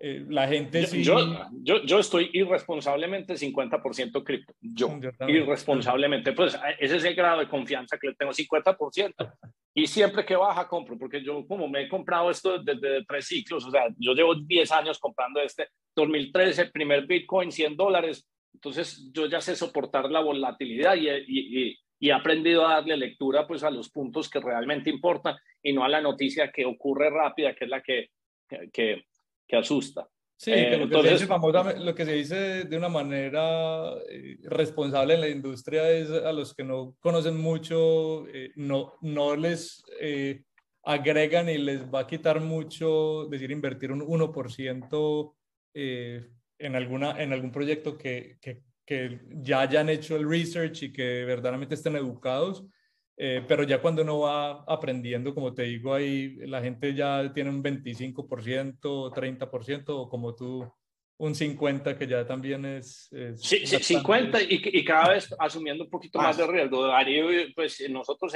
eh, 0.00 0.24
la 0.28 0.46
gente 0.46 0.82
yo, 0.82 0.86
sí... 0.86 1.02
Yo, 1.02 1.18
yo, 1.62 1.82
yo 1.82 1.98
estoy 1.98 2.30
irresponsablemente 2.32 3.34
50% 3.34 4.22
cripto. 4.24 4.54
Yo, 4.60 4.98
irresponsablemente. 5.26 6.32
Pues 6.32 6.58
ese 6.78 6.96
es 6.96 7.04
el 7.04 7.14
grado 7.14 7.40
de 7.40 7.48
confianza 7.48 7.98
que 7.98 8.08
le 8.08 8.14
tengo, 8.14 8.32
50%. 8.32 9.34
Y 9.74 9.86
siempre 9.86 10.24
que 10.24 10.36
baja 10.36 10.66
compro, 10.66 10.98
porque 10.98 11.22
yo 11.22 11.46
como 11.46 11.68
me 11.68 11.82
he 11.82 11.88
comprado 11.88 12.30
esto 12.30 12.58
desde 12.58 13.04
tres 13.04 13.26
ciclos, 13.26 13.64
o 13.64 13.70
sea, 13.70 13.88
yo 13.98 14.12
llevo 14.12 14.34
10 14.34 14.72
años 14.72 14.98
comprando 14.98 15.40
este 15.40 15.68
2013, 15.94 16.66
primer 16.66 17.06
Bitcoin, 17.06 17.52
100 17.52 17.76
dólares, 17.76 18.26
entonces 18.52 19.08
yo 19.12 19.26
ya 19.26 19.40
sé 19.40 19.54
soportar 19.54 20.10
la 20.10 20.20
volatilidad 20.20 20.96
y, 20.96 21.08
y, 21.08 21.68
y, 21.68 21.78
he 22.00 22.12
aprendido 22.12 22.66
a 22.66 22.74
darle 22.74 22.96
lectura 22.96 23.46
pues 23.46 23.62
a 23.62 23.70
los 23.70 23.90
puntos 23.90 24.28
que 24.28 24.40
realmente 24.40 24.90
importan 24.90 25.36
y 25.62 25.72
no 25.72 25.84
a 25.84 25.88
la 25.88 26.00
noticia 26.00 26.52
que 26.52 26.64
ocurre 26.64 27.10
rápida, 27.10 27.54
que 27.54 27.64
es 27.64 27.70
la 27.70 27.82
que, 27.82 28.10
que, 28.72 29.04
que 29.46 29.56
asusta. 29.56 30.08
Sí, 30.40 30.52
eh, 30.52 30.76
lo, 30.76 30.84
entonces, 30.84 31.26
que 31.26 31.34
dice 31.34 31.84
lo 31.84 31.94
que 31.96 32.04
se 32.04 32.12
dice 32.12 32.64
de 32.64 32.76
una 32.76 32.88
manera 32.88 33.92
eh, 34.08 34.36
responsable 34.44 35.14
en 35.14 35.20
la 35.20 35.28
industria 35.28 35.90
es 35.90 36.10
a 36.10 36.30
los 36.32 36.54
que 36.54 36.62
no 36.62 36.94
conocen 37.00 37.36
mucho, 37.36 38.24
eh, 38.28 38.52
no, 38.54 38.94
no 39.00 39.34
les 39.34 39.82
eh, 40.00 40.44
agregan 40.84 41.48
y 41.48 41.58
les 41.58 41.92
va 41.92 42.00
a 42.00 42.06
quitar 42.06 42.40
mucho, 42.40 43.26
decir, 43.28 43.50
invertir 43.50 43.90
un 43.90 44.00
1% 44.00 45.34
en, 45.74 46.76
alguna, 46.76 47.20
en 47.20 47.32
algún 47.32 47.50
proyecto 47.50 47.98
que, 47.98 48.38
que, 48.40 48.62
que, 48.88 49.20
ya 49.42 49.60
hayan 49.60 49.90
hecho 49.90 50.16
el 50.16 50.26
research 50.26 50.84
y 50.84 50.92
que 50.92 51.24
verdaderamente 51.26 51.74
estén 51.74 51.94
educados. 51.96 52.64
Eh, 53.18 53.44
pero 53.46 53.64
ya 53.64 53.82
cuando 53.82 54.02
uno 54.02 54.20
va 54.20 54.64
aprendiendo, 54.66 55.34
como 55.34 55.52
te 55.52 55.64
digo, 55.64 55.92
ahí 55.92 56.36
la 56.46 56.62
gente 56.62 56.94
ya 56.94 57.30
tiene 57.34 57.50
un 57.50 57.62
25%, 57.62 58.80
30%, 58.80 59.84
o 59.88 60.08
como 60.08 60.34
tú, 60.34 60.72
un 61.18 61.34
50%, 61.34 61.98
que 61.98 62.06
ya 62.06 62.24
también 62.24 62.64
es... 62.64 63.10
sí, 63.36 63.66
sí 63.66 63.96
50% 63.96 64.46
y, 64.48 64.78
y, 64.78 64.84
cada 64.84 65.10
vez 65.10 65.34
asumiendo 65.38 65.84
un 65.84 65.90
poquito 65.90 66.18
más, 66.20 66.36
de 66.36 66.46
riesgo. 66.46 66.86
Darío, 66.86 67.26
pues 67.54 67.84
nosotros 67.90 68.32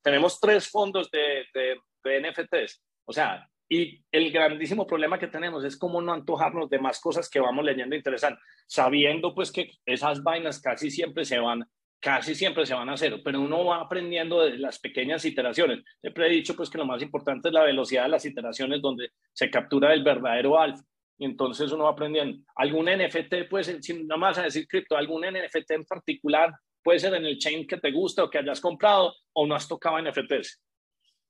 tenemos 0.00 0.40
tres 0.40 0.68
fondos 0.70 1.10
de, 1.10 1.44
de, 1.52 1.76
de 2.04 2.30
NFTs. 2.30 2.82
O 3.04 3.12
sea, 3.12 3.46
y 3.68 4.02
el 4.12 4.30
grandísimo 4.30 4.86
problema 4.86 5.18
que 5.18 5.28
tenemos 5.28 5.64
es 5.64 5.76
cómo 5.76 6.00
no 6.02 6.12
antojarnos 6.12 6.68
de 6.68 6.78
más 6.78 7.00
cosas 7.00 7.28
que 7.30 7.40
vamos 7.40 7.64
leyendo 7.64 7.96
interesantes, 7.96 8.42
sabiendo 8.66 9.34
pues 9.34 9.50
que 9.50 9.70
esas 9.86 10.22
vainas 10.22 10.60
casi 10.60 10.90
siempre 10.90 11.24
se 11.24 11.38
van, 11.38 11.64
casi 11.98 12.34
siempre 12.34 12.66
se 12.66 12.74
van 12.74 12.90
a 12.90 12.96
cero, 12.96 13.18
pero 13.24 13.40
uno 13.40 13.64
va 13.64 13.80
aprendiendo 13.80 14.42
de 14.42 14.58
las 14.58 14.78
pequeñas 14.78 15.24
iteraciones. 15.24 15.82
Siempre 16.00 16.26
he 16.26 16.30
dicho 16.30 16.54
pues 16.54 16.68
que 16.68 16.78
lo 16.78 16.86
más 16.86 17.02
importante 17.02 17.48
es 17.48 17.54
la 17.54 17.64
velocidad 17.64 18.04
de 18.04 18.10
las 18.10 18.24
iteraciones 18.26 18.82
donde 18.82 19.10
se 19.32 19.50
captura 19.50 19.94
el 19.94 20.04
verdadero 20.04 20.58
alfa. 20.58 20.82
Y 21.16 21.24
entonces 21.24 21.70
uno 21.70 21.84
va 21.84 21.90
aprendiendo. 21.90 22.44
Algún 22.56 22.86
NFT, 22.86 23.48
pues, 23.48 23.72
si 23.80 24.02
nada 24.02 24.18
más 24.18 24.36
a 24.36 24.42
decir 24.42 24.66
cripto, 24.66 24.96
algún 24.96 25.22
NFT 25.22 25.70
en 25.70 25.84
particular, 25.84 26.52
puede 26.82 26.98
ser 26.98 27.14
en 27.14 27.24
el 27.24 27.38
chain 27.38 27.66
que 27.66 27.78
te 27.78 27.92
gusta 27.92 28.24
o 28.24 28.30
que 28.30 28.38
hayas 28.38 28.60
comprado 28.60 29.14
o 29.32 29.46
no 29.46 29.54
has 29.54 29.68
tocado 29.68 30.00
NFTs. 30.02 30.60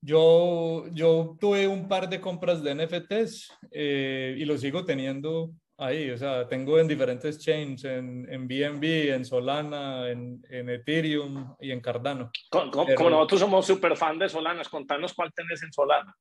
Yo, 0.05 0.84
yo 0.92 1.34
tuve 1.40 1.66
un 1.66 1.88
par 1.88 2.11
de 2.11 2.20
compras 2.20 2.62
de 2.62 2.74
NFTs 2.74 3.50
eh, 3.70 4.36
y 4.36 4.44
lo 4.44 4.59
sigo 4.59 4.84
teniendo 4.84 5.52
ahí. 5.78 6.11
O 6.11 6.18
sea, 6.18 6.46
tengo 6.46 6.78
en 6.78 6.86
diferentes 6.86 7.38
chains, 7.38 7.84
en, 7.84 8.26
en 8.30 8.46
BNB, 8.46 9.14
en 9.14 9.24
Solana, 9.24 10.11
en, 10.11 10.42
en 10.50 10.68
Ethereum 10.68 11.55
y 11.59 11.70
en 11.70 11.80
Cardano. 11.80 12.30
Como, 12.50 12.84
Pero, 12.84 13.09
nosotros 13.09 13.40
somos 13.40 13.66
súper 13.66 13.96
fan 13.96 14.18
de 14.18 14.28
Solana, 14.28 14.62
contanos 14.70 15.14
cuál 15.14 15.32
tenés 15.32 15.62
en 15.62 15.72
Solana. 15.72 16.14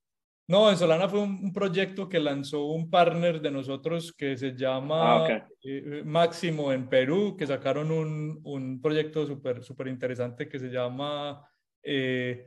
No, 0.47 0.69
en 0.69 0.77
Solana 0.77 1.09
fue 1.09 1.19
un, 1.19 1.43
un, 1.43 1.51
proyecto 1.51 2.07
que 2.07 2.21
lanzó 2.21 2.63
un 2.63 2.89
partner 2.89 3.41
de 3.41 3.51
nosotros 3.51 4.13
que 4.13 4.37
se 4.37 4.55
llama 4.55 5.11
ah, 5.11 5.23
okay. 5.23 5.41
eh, 5.63 6.03
Máximo 6.05 6.71
en 6.71 6.87
Perú, 6.87 7.35
que 7.37 7.47
sacaron 7.47 7.91
un, 7.91 8.39
un 8.45 8.81
proyecto 8.81 9.27
súper 9.27 9.61
super 9.61 9.89
interesante 9.89 10.47
que 10.47 10.57
se 10.57 10.69
llama... 10.69 11.45
Eh, 11.83 12.45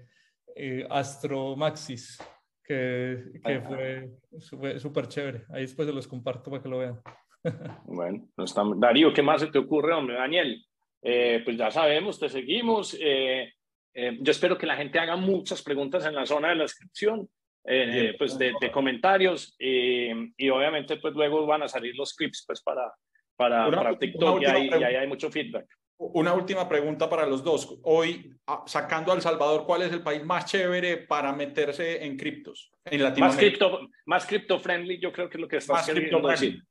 eh, 0.57 0.87
Astro 0.89 1.55
Maxis, 1.55 2.19
que, 2.65 3.23
que 3.45 3.61
fue 3.61 4.79
súper 4.81 5.07
chévere. 5.07 5.45
Ahí 5.51 5.63
después 5.63 5.87
se 5.87 5.95
los 5.95 6.09
comparto 6.09 6.51
para 6.51 6.63
que 6.63 6.69
lo 6.69 6.79
vean. 6.79 7.01
bueno, 7.85 8.29
no 8.37 8.45
está... 8.45 8.63
Darío, 8.77 9.13
¿qué 9.13 9.23
más 9.23 9.43
se 9.43 9.49
te 9.49 9.59
ocurre, 9.59 9.93
hombre? 9.93 10.17
Daniel, 10.17 10.65
eh, 11.03 11.43
pues 11.45 11.57
ya 11.57 11.71
sabemos, 11.71 12.19
te 12.19 12.29
seguimos. 12.29 12.97
Eh, 13.01 13.53
eh, 13.95 14.19
yo 14.21 14.31
espero 14.31 14.59
que 14.59 14.67
la 14.67 14.77
gente 14.77 14.99
haga 14.99 15.17
muchas 15.17 15.63
preguntas 15.63 16.05
en 16.07 16.15
la 16.15 16.27
zona 16.27 16.49
de 16.49 16.57
la 16.57 16.63
descripción. 16.65 17.29
Eh, 17.69 18.15
pues 18.17 18.39
de, 18.39 18.53
de 18.61 18.71
comentarios 18.71 19.57
y, 19.59 20.11
y, 20.37 20.51
obviamente 20.51 20.99
pues 20.99 21.15
luego 21.15 21.47
van 21.47 21.65
a 21.65 21.69
salir 21.69 21.97
los 21.97 22.15
clips 22.15 22.45
pues 22.47 22.63
para, 22.63 22.93
para, 23.35 23.67
una, 23.67 23.79
para 23.79 23.99
TikTok 23.99 24.41
y 24.41 24.45
ahí, 24.45 24.69
y 24.69 24.85
ahí 24.85 24.95
hay 24.95 25.09
mucho 25.09 25.33
feedback. 25.33 25.67
Una 25.99 26.34
última 26.34 26.68
pregunta 26.68 27.09
para 27.09 27.24
los 27.24 27.42
dos. 27.42 27.78
Hoy, 27.82 28.30
sacando 28.66 29.12
a 29.12 29.14
El 29.14 29.22
Salvador, 29.22 29.64
¿cuál 29.64 29.82
es 29.82 29.92
el 29.92 30.03
país 30.03 30.22
más 30.22 30.44
chévere 30.44 30.99
para 30.99 31.32
meterse 31.32 32.05
en 32.05 32.18
criptos? 32.18 32.70
En 32.84 33.03
Latinoamérica. 33.03 33.68
Más 33.68 33.78
cripto, 33.78 33.90
más 34.05 34.26
cripto 34.26 34.61
friendly, 34.61 35.01
yo 35.01 35.11
creo 35.11 35.30
que 35.30 35.38
es 35.38 35.40
lo 35.40 35.49
que 35.49 35.57
está 35.57 35.82
queriendo 35.84 36.28
decir. 36.28 36.62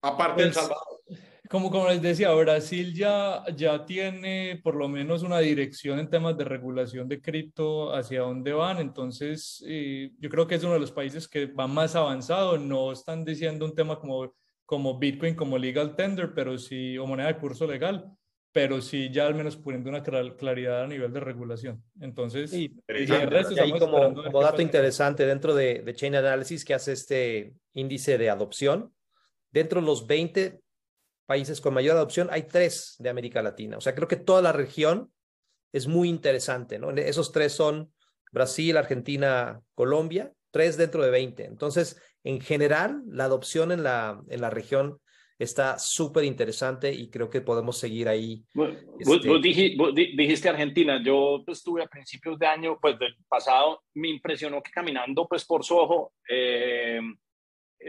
Aparte 0.00 0.34
pues, 0.34 0.46
del 0.46 0.54
Salvador. 0.54 1.00
Como, 1.50 1.70
como 1.70 1.88
les 1.88 2.00
decía, 2.00 2.32
Brasil 2.32 2.94
ya, 2.94 3.44
ya 3.54 3.84
tiene 3.84 4.58
por 4.62 4.74
lo 4.74 4.88
menos 4.88 5.22
una 5.22 5.40
dirección 5.40 5.98
en 5.98 6.08
temas 6.08 6.38
de 6.38 6.44
regulación 6.44 7.08
de 7.08 7.20
cripto 7.20 7.92
hacia 7.92 8.20
dónde 8.20 8.54
van. 8.54 8.78
Entonces, 8.78 9.62
eh, 9.66 10.12
yo 10.18 10.30
creo 10.30 10.46
que 10.46 10.54
es 10.54 10.64
uno 10.64 10.74
de 10.74 10.80
los 10.80 10.92
países 10.92 11.28
que 11.28 11.46
va 11.46 11.66
más 11.66 11.94
avanzado. 11.94 12.56
No 12.56 12.92
están 12.92 13.22
diciendo 13.24 13.66
un 13.66 13.74
tema 13.74 13.98
como, 13.98 14.32
como 14.64 14.98
Bitcoin, 14.98 15.34
como 15.34 15.58
legal 15.58 15.94
tender, 15.94 16.32
pero 16.34 16.56
sí, 16.56 16.96
o 16.96 17.06
moneda 17.06 17.26
de 17.26 17.36
curso 17.36 17.66
legal 17.66 18.16
pero 18.52 18.80
sí 18.80 19.10
ya 19.12 19.26
al 19.26 19.34
menos 19.34 19.56
poniendo 19.56 19.90
una 19.90 20.02
claridad 20.02 20.84
a 20.84 20.86
nivel 20.86 21.12
de 21.12 21.20
regulación. 21.20 21.82
Entonces, 22.00 22.52
y, 22.52 22.76
y 22.88 23.06
resto, 23.06 23.54
ahí 23.60 23.72
como, 23.78 24.14
como 24.14 24.42
dato 24.42 24.60
interesante 24.60 25.24
dentro 25.24 25.54
de, 25.54 25.82
de, 25.82 25.94
Chain 25.94 26.16
Analysis 26.16 26.64
que 26.64 26.74
hace 26.74 26.92
este 26.92 27.54
índice 27.74 28.18
de 28.18 28.30
adopción, 28.30 28.92
dentro 29.52 29.80
de 29.80 29.86
los 29.86 30.06
20 30.06 30.60
países 31.26 31.60
con 31.60 31.74
mayor 31.74 31.96
adopción 31.96 32.28
hay 32.32 32.42
tres 32.42 32.96
de 32.98 33.08
América 33.08 33.40
Latina. 33.40 33.76
O 33.76 33.80
sea, 33.80 33.94
creo 33.94 34.08
que 34.08 34.16
toda 34.16 34.42
la 34.42 34.52
región 34.52 35.12
es 35.72 35.86
muy 35.86 36.08
interesante, 36.08 36.80
¿no? 36.80 36.90
Esos 36.90 37.30
tres 37.30 37.52
son 37.52 37.92
Brasil, 38.32 38.76
Argentina, 38.76 39.60
Colombia, 39.76 40.32
tres 40.50 40.76
dentro 40.76 41.04
de 41.04 41.10
20. 41.10 41.44
Entonces, 41.44 42.00
en 42.24 42.40
general, 42.40 43.02
la 43.06 43.24
adopción 43.24 43.70
en 43.70 43.84
la, 43.84 44.20
en 44.28 44.40
la 44.40 44.50
región 44.50 45.00
está 45.40 45.78
súper 45.78 46.24
interesante 46.24 46.92
y 46.92 47.08
creo 47.08 47.30
que 47.30 47.40
podemos 47.40 47.78
seguir 47.78 48.08
ahí. 48.08 48.44
Vos, 48.54 48.70
este... 48.98 49.28
vos, 49.28 49.40
dijiste, 49.40 49.76
vos, 49.76 49.94
dijiste, 49.94 50.48
Argentina, 50.50 51.02
yo 51.02 51.42
pues, 51.46 51.58
estuve 51.58 51.82
a 51.82 51.88
principios 51.88 52.38
de 52.38 52.46
año, 52.46 52.78
pues 52.80 52.98
del 52.98 53.16
pasado, 53.26 53.82
me 53.94 54.08
impresionó 54.08 54.62
que 54.62 54.70
caminando 54.70 55.26
pues 55.26 55.46
por 55.46 55.64
Soho, 55.64 56.12
eh, 56.28 57.00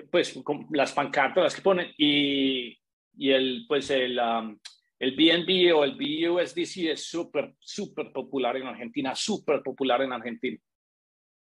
pues 0.10 0.40
con 0.44 0.68
las 0.72 0.94
pancartas 0.94 1.44
las 1.44 1.56
que 1.56 1.62
ponen 1.62 1.92
y, 1.98 2.78
y 3.18 3.32
el, 3.32 3.66
pues 3.68 3.90
el, 3.90 4.18
um, 4.18 4.58
el 4.98 5.16
BNB 5.16 5.76
o 5.76 5.84
el 5.84 5.96
BUSDC 5.96 6.92
es 6.92 7.04
súper, 7.06 7.54
súper 7.60 8.14
popular 8.14 8.56
en 8.56 8.68
Argentina, 8.68 9.14
súper 9.14 9.62
popular 9.62 10.02
en 10.04 10.14
Argentina. 10.14 10.58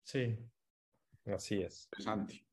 Sí. 0.03 0.35
Así 1.25 1.61
es. 1.61 1.85
Interesante. 1.85 2.43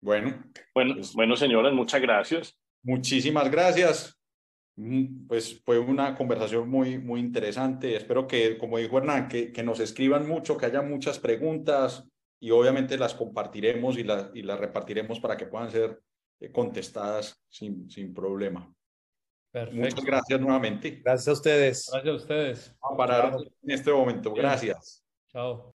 Bueno. 0.00 0.42
Bueno, 0.74 0.94
pues, 0.94 1.12
bueno, 1.12 1.36
señores, 1.36 1.72
muchas 1.72 2.00
gracias. 2.00 2.58
Muchísimas 2.82 3.50
gracias. 3.50 4.18
Mm, 4.76 5.26
pues 5.26 5.60
fue 5.64 5.78
una 5.78 6.14
conversación 6.14 6.68
muy, 6.68 6.98
muy 6.98 7.20
interesante. 7.20 7.96
Espero 7.96 8.26
que, 8.26 8.56
como 8.58 8.78
dijo 8.78 8.98
Hernán, 8.98 9.28
que, 9.28 9.52
que 9.52 9.62
nos 9.62 9.80
escriban 9.80 10.28
mucho, 10.28 10.56
que 10.56 10.66
haya 10.66 10.82
muchas 10.82 11.18
preguntas 11.18 12.08
y 12.40 12.50
obviamente 12.52 12.96
las 12.96 13.14
compartiremos 13.14 13.98
y, 13.98 14.04
las 14.04 14.30
y 14.34 14.42
las 14.42 14.60
repartiremos 14.60 15.18
para 15.18 15.36
que 15.36 15.46
puedan 15.46 15.70
ser 15.70 16.00
eh, 16.40 16.52
contestadas 16.52 17.42
sin, 17.48 17.90
sin 17.90 18.14
problema. 18.14 18.72
Perfecto. 19.50 19.80
Muchas 19.80 20.04
gracias 20.04 20.40
nuevamente. 20.40 20.90
Gracias 21.04 21.28
a 21.28 21.32
ustedes. 21.32 21.90
Gracias 21.90 22.12
a 22.12 22.16
ustedes. 22.16 22.76
Vamos 22.80 22.94
a 22.94 22.96
parar 22.96 23.36
en 23.62 23.70
este 23.70 23.92
momento. 23.92 24.32
Gracias. 24.32 25.04
Chao. 25.32 25.74